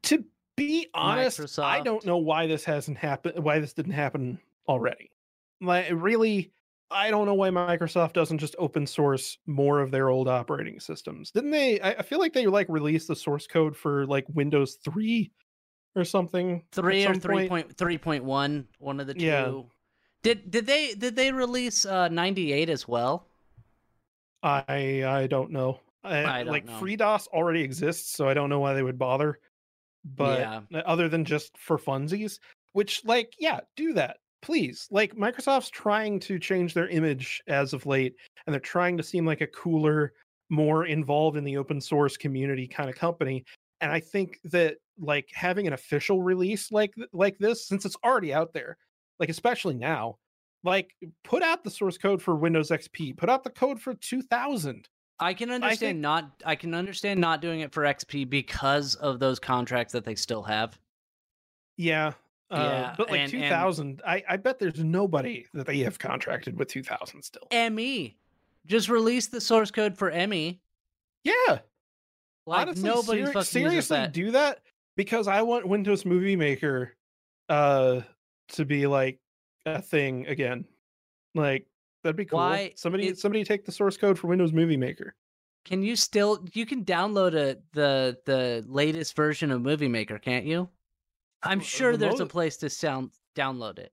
To 0.03 0.23
be 0.55 0.87
honest, 0.93 1.59
I 1.59 1.81
don't 1.81 2.05
know 2.05 2.17
why 2.17 2.47
this 2.47 2.63
hasn't 2.63 2.97
happened. 2.97 3.43
Why 3.43 3.59
this 3.59 3.73
didn't 3.73 3.93
happen 3.93 4.39
already? 4.67 5.11
Like, 5.61 5.87
really, 5.91 6.51
I 6.89 7.11
don't 7.11 7.25
know 7.25 7.33
why 7.33 7.49
Microsoft 7.49 8.13
doesn't 8.13 8.37
just 8.37 8.55
open 8.57 8.87
source 8.87 9.37
more 9.45 9.81
of 9.81 9.91
their 9.91 10.09
old 10.09 10.27
operating 10.27 10.79
systems. 10.79 11.31
Didn't 11.31 11.51
they? 11.51 11.79
I, 11.81 11.91
I 11.91 12.01
feel 12.01 12.19
like 12.19 12.33
they 12.33 12.47
like 12.47 12.67
released 12.69 13.07
the 13.07 13.15
source 13.15 13.47
code 13.47 13.75
for 13.75 14.05
like 14.07 14.25
Windows 14.33 14.77
three 14.83 15.31
or 15.95 16.03
something. 16.03 16.63
3 16.71 17.05
or 17.05 17.13
some 17.13 17.21
3 17.21 17.35
point. 17.35 17.49
point 17.49 17.77
three 17.77 17.97
point 17.97 18.23
one, 18.23 18.67
one 18.79 18.99
of 18.99 19.07
the 19.07 19.13
two. 19.13 19.25
Yeah. 19.25 19.61
Did 20.27 20.51
did 20.51 20.65
they 20.65 20.93
did 20.93 21.15
they 21.15 21.31
release 21.31 21.85
uh 21.85 22.09
98 22.09 22.69
as 22.69 22.85
well? 22.85 23.27
I 24.43 25.03
I 25.05 25.27
don't 25.27 25.51
know. 25.51 25.79
I, 26.03 26.39
I 26.39 26.43
don't 26.43 26.51
like 26.51 26.65
know. 26.65 26.73
FreeDOS 26.73 27.27
already 27.27 27.61
exists, 27.61 28.11
so 28.11 28.27
I 28.27 28.33
don't 28.33 28.49
know 28.49 28.59
why 28.59 28.73
they 28.73 28.83
would 28.83 28.99
bother. 28.99 29.39
But 30.03 30.39
Yeah. 30.39 30.61
uh, 30.73 30.83
other 30.85 31.07
than 31.07 31.23
just 31.23 31.57
for 31.57 31.77
funsies, 31.77 32.39
which 32.73 33.05
like 33.05 33.33
yeah, 33.39 33.61
do 33.77 33.93
that 33.93 34.17
please. 34.41 34.87
Like 34.91 35.15
Microsoft's 35.15 35.69
trying 35.69 36.19
to 36.21 36.37
change 36.39 36.73
their 36.73 36.89
image 36.89 37.41
as 37.47 37.73
of 37.73 37.85
late, 37.85 38.15
and 38.45 38.53
they're 38.53 38.59
trying 38.59 38.97
to 38.97 39.03
seem 39.03 39.25
like 39.25 39.41
a 39.41 39.47
cooler, 39.47 40.13
more 40.49 40.85
involved 40.85 41.37
in 41.37 41.43
the 41.45 41.57
open 41.57 41.79
source 41.79 42.17
community 42.17 42.67
kind 42.67 42.89
of 42.89 42.95
company. 42.95 43.45
And 43.79 43.91
I 43.91 44.01
think 44.01 44.39
that 44.45 44.77
like 44.99 45.29
having 45.33 45.67
an 45.67 45.73
official 45.73 46.21
release 46.21 46.69
like 46.69 46.93
like 47.13 47.37
this, 47.37 47.65
since 47.65 47.85
it's 47.85 47.97
already 48.03 48.33
out 48.33 48.51
there, 48.53 48.77
like 49.19 49.29
especially 49.29 49.75
now, 49.75 50.17
like 50.63 50.93
put 51.23 51.43
out 51.43 51.63
the 51.63 51.69
source 51.71 51.97
code 51.97 52.21
for 52.21 52.35
Windows 52.35 52.69
XP, 52.69 53.15
put 53.17 53.29
out 53.29 53.43
the 53.43 53.49
code 53.49 53.79
for 53.81 53.93
2000. 53.93 54.87
I 55.19 55.33
can 55.33 55.49
understand 55.49 55.79
think- 55.79 55.99
not 55.99 56.31
I 56.45 56.55
can 56.55 56.73
understand 56.75 57.19
not 57.19 57.41
doing 57.41 57.61
it 57.61 57.71
for 57.73 57.83
XP 57.83 58.29
because 58.29 58.95
of 58.95 59.19
those 59.19 59.39
contracts 59.39 59.93
that 59.93 60.03
they 60.05 60.15
still 60.15 60.43
have. 60.43 60.77
Yeah. 61.77 62.13
Uh, 62.49 62.57
Yeah, 62.57 62.95
but 62.97 63.09
like 63.09 63.19
and- 63.21 63.33
and- 63.33 63.43
2000, 63.43 64.01
I, 64.05 64.23
I 64.29 64.37
bet 64.37 64.59
there's 64.59 64.83
nobody 64.83 65.45
that 65.53 65.65
they 65.67 65.79
have 65.79 65.97
contracted 65.99 66.57
with 66.57 66.67
2000 66.69 67.21
still. 67.23 67.47
ME. 67.71 68.15
Just 68.65 68.89
release 68.89 69.27
the 69.27 69.41
source 69.41 69.71
code 69.71 69.97
for 69.97 70.11
ME. 70.11 70.59
Yeah. 71.23 71.59
Like 72.45 72.67
Honestly, 72.67 72.83
nobody 72.89 73.19
uses 73.21 73.49
seriously 73.49 73.97
that. 73.97 74.13
do 74.13 74.31
that 74.31 74.61
because 74.95 75.27
I 75.27 75.41
want 75.41 75.67
Windows 75.67 76.05
Movie 76.05 76.35
Maker 76.35 76.95
uh 77.49 78.01
to 78.49 78.65
be 78.65 78.87
like 78.87 79.19
a 79.65 79.81
thing 79.81 80.27
again. 80.27 80.65
Like 81.35 81.67
that'd 82.03 82.15
be 82.15 82.25
cool. 82.25 82.39
Why 82.39 82.73
somebody 82.75 83.07
it- 83.09 83.19
somebody 83.19 83.43
take 83.43 83.65
the 83.65 83.71
source 83.71 83.97
code 83.97 84.17
for 84.17 84.27
Windows 84.27 84.53
Movie 84.53 84.77
Maker. 84.77 85.15
Can 85.65 85.83
you 85.83 85.95
still 85.95 86.45
you 86.53 86.65
can 86.65 86.85
download 86.85 87.33
a 87.35 87.57
the 87.73 88.17
the 88.25 88.63
latest 88.67 89.15
version 89.15 89.51
of 89.51 89.61
Movie 89.61 89.89
Maker, 89.89 90.17
can't 90.17 90.45
you? 90.45 90.69
I'm 91.43 91.59
Uh, 91.59 91.63
sure 91.63 91.91
the 91.91 91.97
there's 91.97 92.19
a 92.19 92.25
place 92.25 92.57
to 92.57 92.69
sound 92.69 93.11
download 93.35 93.77
it. 93.77 93.91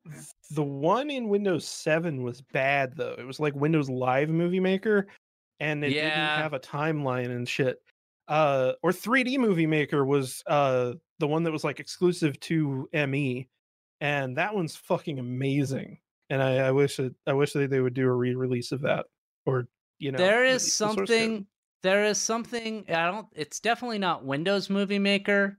The 0.52 0.62
one 0.62 1.10
in 1.10 1.28
Windows 1.28 1.66
7 1.68 2.22
was 2.22 2.40
bad 2.40 2.94
though. 2.96 3.14
It 3.18 3.26
was 3.26 3.40
like 3.40 3.54
Windows 3.54 3.90
Live 3.90 4.30
Movie 4.30 4.60
Maker 4.60 5.06
and 5.60 5.84
it 5.84 5.92
Yeah. 5.92 6.04
didn't 6.04 6.42
have 6.42 6.54
a 6.54 6.60
timeline 6.60 7.30
and 7.30 7.46
shit. 7.48 7.82
Uh 8.28 8.72
or 8.82 8.90
3D 8.92 9.36
Movie 9.36 9.66
Maker 9.66 10.04
was 10.06 10.42
uh 10.46 10.94
the 11.18 11.26
one 11.28 11.42
that 11.42 11.52
was 11.52 11.64
like 11.64 11.80
exclusive 11.80 12.38
to 12.40 12.88
ME 12.94 13.48
and 14.00 14.36
that 14.36 14.54
one's 14.54 14.76
fucking 14.76 15.18
amazing. 15.18 15.98
And 16.30 16.42
I, 16.42 16.56
I 16.56 16.70
wish 16.70 16.98
it, 16.98 17.14
I 17.26 17.32
wish 17.32 17.52
that 17.52 17.70
they 17.70 17.80
would 17.80 17.94
do 17.94 18.06
a 18.06 18.12
re-release 18.12 18.72
of 18.72 18.80
that 18.82 19.06
or 19.46 19.68
you 19.98 20.12
know 20.12 20.18
there 20.18 20.44
is 20.44 20.52
release 20.52 20.62
is 20.62 20.66
the 20.66 20.70
something 20.70 21.46
there 21.82 22.04
is 22.04 22.18
something 22.18 22.84
I 22.88 23.06
don't 23.10 23.26
it's 23.32 23.60
definitely 23.60 23.98
not 23.98 24.24
Windows 24.24 24.70
Movie 24.70 24.98
Maker, 24.98 25.58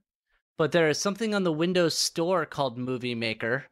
but 0.57 0.71
there 0.71 0.89
is 0.89 0.97
something 0.99 1.35
on 1.35 1.43
the 1.43 1.53
Windows 1.53 1.95
Store 1.95 2.45
called 2.45 2.77
Movie 2.77 3.15
Maker. 3.15 3.65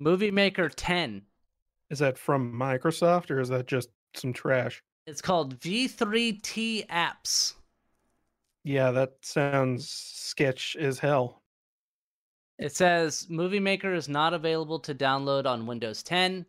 Movie 0.00 0.32
Maker 0.32 0.68
10. 0.68 1.22
Is 1.90 2.00
that 2.00 2.18
from 2.18 2.52
Microsoft 2.52 3.30
or 3.30 3.38
is 3.38 3.48
that 3.50 3.66
just 3.66 3.90
some 4.16 4.32
trash? 4.32 4.82
It's 5.06 5.22
called 5.22 5.60
V3T 5.60 6.88
Apps. 6.88 7.54
Yeah, 8.64 8.90
that 8.90 9.12
sounds 9.22 9.88
sketch 9.88 10.76
as 10.80 10.98
hell. 10.98 11.42
It 12.58 12.74
says 12.74 13.26
Movie 13.28 13.60
Maker 13.60 13.94
is 13.94 14.08
not 14.08 14.32
available 14.32 14.78
to 14.80 14.94
download 14.94 15.46
on 15.46 15.66
Windows 15.66 16.02
10. 16.02 16.46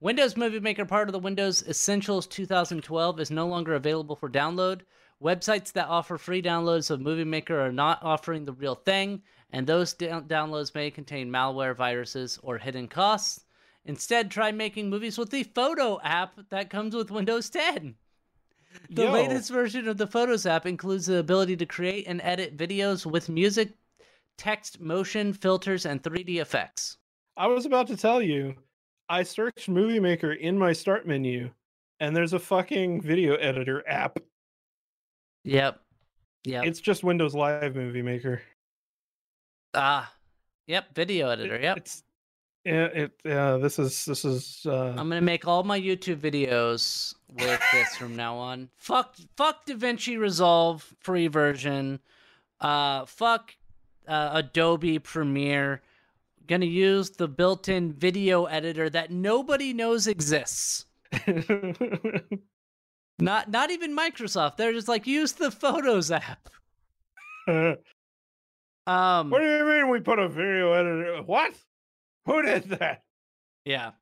Windows 0.00 0.36
Movie 0.36 0.60
Maker, 0.60 0.84
part 0.84 1.08
of 1.08 1.12
the 1.14 1.18
Windows 1.18 1.66
Essentials 1.66 2.26
2012, 2.26 3.20
is 3.20 3.30
no 3.30 3.46
longer 3.46 3.74
available 3.74 4.16
for 4.16 4.28
download. 4.28 4.82
Websites 5.22 5.72
that 5.72 5.88
offer 5.88 6.18
free 6.18 6.42
downloads 6.42 6.90
of 6.90 7.00
Movie 7.00 7.24
Maker 7.24 7.58
are 7.58 7.72
not 7.72 8.02
offering 8.02 8.44
the 8.44 8.52
real 8.52 8.74
thing, 8.74 9.22
and 9.50 9.66
those 9.66 9.94
down- 9.94 10.28
downloads 10.28 10.74
may 10.74 10.90
contain 10.90 11.30
malware, 11.30 11.74
viruses, 11.74 12.38
or 12.42 12.58
hidden 12.58 12.86
costs. 12.86 13.46
Instead, 13.86 14.30
try 14.30 14.52
making 14.52 14.90
movies 14.90 15.16
with 15.16 15.30
the 15.30 15.44
Photo 15.44 15.98
app 16.02 16.38
that 16.50 16.68
comes 16.68 16.94
with 16.94 17.10
Windows 17.10 17.48
10. 17.48 17.96
The 18.90 19.04
Yo. 19.04 19.12
latest 19.12 19.50
version 19.50 19.88
of 19.88 19.96
the 19.96 20.06
Photos 20.06 20.44
app 20.44 20.66
includes 20.66 21.06
the 21.06 21.16
ability 21.16 21.56
to 21.56 21.66
create 21.66 22.06
and 22.06 22.20
edit 22.20 22.58
videos 22.58 23.06
with 23.06 23.30
music, 23.30 23.72
text, 24.36 24.80
motion, 24.80 25.32
filters, 25.32 25.86
and 25.86 26.02
3D 26.02 26.40
effects. 26.40 26.98
I 27.36 27.46
was 27.46 27.66
about 27.66 27.86
to 27.88 27.96
tell 27.96 28.22
you, 28.22 28.54
I 29.08 29.22
searched 29.22 29.68
Movie 29.68 30.00
Maker 30.00 30.32
in 30.32 30.58
my 30.58 30.72
start 30.72 31.06
menu, 31.06 31.50
and 32.00 32.14
there's 32.14 32.32
a 32.32 32.38
fucking 32.38 33.02
video 33.02 33.34
editor 33.36 33.86
app. 33.88 34.18
Yep. 35.44 35.80
Yeah. 36.44 36.62
It's 36.64 36.80
just 36.80 37.04
Windows 37.04 37.34
Live 37.34 37.74
Movie 37.76 38.02
Maker. 38.02 38.42
ah. 39.74 40.12
Yep. 40.66 40.94
Video 40.94 41.28
editor. 41.28 41.58
Yep. 41.60 41.76
It's 41.76 42.02
yeah. 42.64 42.86
It 42.86 43.12
uh, 43.24 43.58
this 43.58 43.78
is 43.78 44.04
this 44.04 44.24
is 44.24 44.62
uh, 44.66 44.88
I'm 44.96 45.08
gonna 45.08 45.20
make 45.20 45.46
all 45.46 45.62
my 45.62 45.80
YouTube 45.80 46.16
videos 46.16 47.14
with 47.28 47.60
this 47.72 47.94
from 47.94 48.16
now 48.16 48.36
on. 48.36 48.68
Fuck, 48.76 49.14
fuck 49.36 49.64
DaVinci 49.66 50.18
Resolve 50.18 50.82
free 50.98 51.28
version. 51.28 52.00
Uh, 52.60 53.04
fuck 53.06 53.54
uh, 54.08 54.30
Adobe 54.34 54.98
Premiere. 54.98 55.82
Gonna 56.46 56.66
use 56.66 57.10
the 57.10 57.26
built-in 57.28 57.92
video 57.92 58.44
editor 58.44 58.88
that 58.90 59.10
nobody 59.10 59.72
knows 59.72 60.06
exists. 60.06 60.86
Not, 63.18 63.50
not 63.50 63.70
even 63.70 63.96
Microsoft. 63.96 64.56
They're 64.56 64.72
just 64.74 64.88
like 64.88 65.06
use 65.06 65.32
the 65.32 65.50
Photos 65.50 66.10
app. 66.10 66.48
what 67.46 67.78
Um, 68.86 69.30
do 69.30 69.40
you 69.42 69.64
mean 69.64 69.88
we 69.88 70.00
put 70.00 70.18
a 70.18 70.28
video 70.28 70.72
editor? 70.72 71.22
What? 71.24 71.54
Who 72.26 72.42
did 72.42 72.64
that? 72.64 73.02
Yeah. 73.64 73.92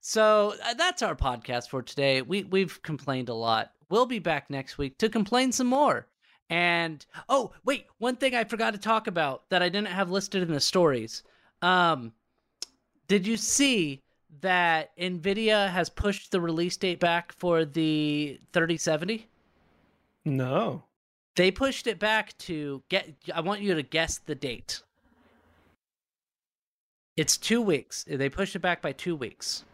So 0.00 0.54
uh, 0.64 0.74
that's 0.74 1.02
our 1.02 1.14
podcast 1.14 1.68
for 1.68 1.82
today. 1.82 2.22
We 2.22 2.44
we've 2.44 2.80
complained 2.82 3.28
a 3.28 3.34
lot. 3.34 3.72
We'll 3.90 4.06
be 4.06 4.18
back 4.18 4.48
next 4.50 4.78
week 4.78 4.96
to 4.98 5.08
complain 5.08 5.52
some 5.52 5.66
more. 5.66 6.06
And 6.50 7.04
oh, 7.28 7.52
wait, 7.64 7.86
one 7.98 8.16
thing 8.16 8.34
I 8.34 8.44
forgot 8.44 8.72
to 8.72 8.78
talk 8.78 9.06
about 9.06 9.48
that 9.50 9.62
I 9.62 9.68
didn't 9.68 9.88
have 9.88 10.10
listed 10.10 10.42
in 10.42 10.52
the 10.52 10.60
stories. 10.60 11.22
Um 11.62 12.12
did 13.06 13.26
you 13.26 13.36
see 13.36 14.00
that 14.40 14.96
Nvidia 14.98 15.70
has 15.70 15.90
pushed 15.90 16.30
the 16.30 16.40
release 16.40 16.76
date 16.76 17.00
back 17.00 17.32
for 17.32 17.64
the 17.64 18.40
3070? 18.52 19.26
No. 20.24 20.82
They 21.36 21.50
pushed 21.50 21.86
it 21.86 21.98
back 21.98 22.36
to 22.38 22.82
get 22.88 23.14
I 23.34 23.40
want 23.40 23.60
you 23.60 23.74
to 23.74 23.82
guess 23.82 24.18
the 24.18 24.34
date. 24.34 24.82
It's 27.16 27.36
2 27.36 27.62
weeks. 27.62 28.04
They 28.08 28.28
pushed 28.28 28.56
it 28.56 28.60
back 28.60 28.82
by 28.82 28.92
2 28.92 29.14
weeks. 29.14 29.64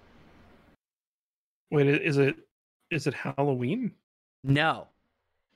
Wait, 1.70 1.86
is 1.86 2.18
it 2.18 2.36
is 2.90 3.06
it 3.06 3.14
Halloween? 3.14 3.92
No. 4.42 4.88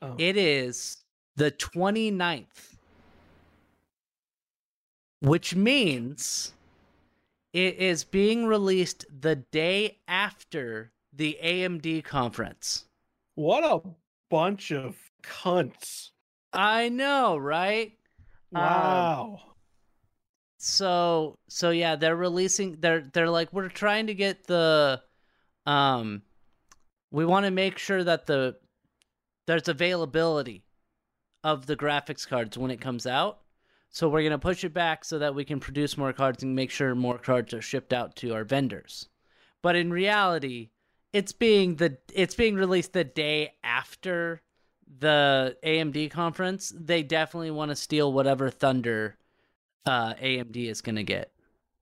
Oh. 0.02 0.14
It 0.18 0.36
is 0.36 1.03
the 1.36 1.50
29th. 1.50 2.76
Which 5.20 5.54
means 5.54 6.52
it 7.52 7.76
is 7.76 8.04
being 8.04 8.46
released 8.46 9.06
the 9.20 9.36
day 9.36 9.98
after 10.06 10.92
the 11.12 11.38
AMD 11.42 12.04
conference. 12.04 12.84
What 13.36 13.64
a 13.64 13.88
bunch 14.30 14.70
of 14.72 14.96
cunts! 15.22 16.10
I 16.52 16.88
know, 16.88 17.36
right? 17.36 17.92
Um, 18.54 18.60
Wow. 18.60 19.40
so 20.58 21.38
so 21.48 21.70
yeah 21.70 21.96
they're 21.96 22.16
releasing 22.16 22.76
they're 22.80 23.02
they're 23.12 23.28
like 23.28 23.52
we're 23.52 23.68
trying 23.68 24.06
to 24.06 24.14
get 24.14 24.46
the 24.46 25.02
um 25.66 26.22
we 27.10 27.24
want 27.24 27.44
to 27.44 27.50
make 27.50 27.76
sure 27.78 28.02
that 28.02 28.26
the 28.26 28.56
there's 29.46 29.68
availability 29.68 30.64
of 31.44 31.66
the 31.66 31.76
graphics 31.76 32.26
cards 32.26 32.58
when 32.58 32.72
it 32.72 32.80
comes 32.80 33.06
out 33.06 33.38
So 33.90 34.08
we're 34.08 34.24
gonna 34.24 34.38
push 34.40 34.64
it 34.64 34.74
back 34.74 35.04
so 35.04 35.20
that 35.20 35.36
we 35.36 35.44
can 35.44 35.60
produce 35.60 35.96
more 35.96 36.12
cards 36.12 36.42
and 36.42 36.56
make 36.56 36.72
sure 36.72 36.96
more 36.96 37.18
cards 37.18 37.54
are 37.54 37.62
shipped 37.62 37.92
out 37.92 38.16
to 38.16 38.34
our 38.34 38.42
vendors. 38.42 39.08
But 39.62 39.76
in 39.76 39.92
reality, 39.92 40.70
it's 41.12 41.32
being 41.32 41.76
the 41.76 41.98
it's 42.12 42.34
being 42.34 42.56
released 42.56 42.92
the 42.92 43.04
day 43.04 43.54
after 43.62 44.42
the 44.98 45.56
AMD 45.62 46.10
conference. 46.10 46.72
They 46.76 47.04
definitely 47.04 47.52
want 47.52 47.70
to 47.70 47.76
steal 47.76 48.12
whatever 48.12 48.50
thunder 48.50 49.16
uh, 49.86 50.14
AMD 50.14 50.56
is 50.68 50.80
gonna 50.80 51.04
get. 51.04 51.30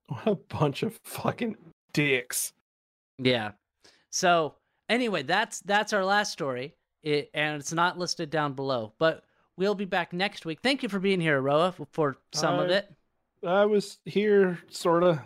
What 0.09 0.27
a 0.27 0.35
bunch 0.35 0.83
of 0.83 1.01
fucking 1.05 1.57
dicks. 1.95 2.53
Yeah. 3.19 3.53
So 4.11 4.57
anyway, 4.91 5.23
that's 5.23 5.61
that's 5.61 5.95
our 5.95 6.05
last 6.05 6.33
story. 6.33 6.75
It, 7.03 7.31
and 7.33 7.59
it's 7.59 7.73
not 7.73 7.99
listed 7.99 8.29
down 8.29 8.53
below, 8.53 8.93
but 8.99 9.25
we'll 9.63 9.77
be 9.77 9.85
back 9.85 10.13
next 10.13 10.45
week. 10.45 10.59
Thank 10.61 10.83
you 10.83 10.89
for 10.89 10.99
being 10.99 11.21
here, 11.21 11.41
Aroah, 11.41 11.87
for 11.93 12.17
some 12.33 12.59
of 12.59 12.69
Uh, 12.69 12.73
it. 12.75 12.93
I 13.47 13.65
was 13.65 13.99
here, 14.05 14.59
sorta. 14.69 15.23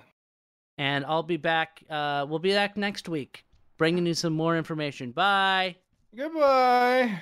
And 0.77 1.07
I'll 1.07 1.23
be 1.23 1.39
back. 1.39 1.83
Uh, 1.89 2.27
we'll 2.29 2.39
be 2.39 2.53
back 2.53 2.77
next 2.77 3.09
week, 3.09 3.47
bringing 3.79 4.05
you 4.05 4.13
some 4.13 4.35
more 4.35 4.59
information. 4.59 5.13
Bye. 5.13 5.77
Goodbye. 6.15 7.19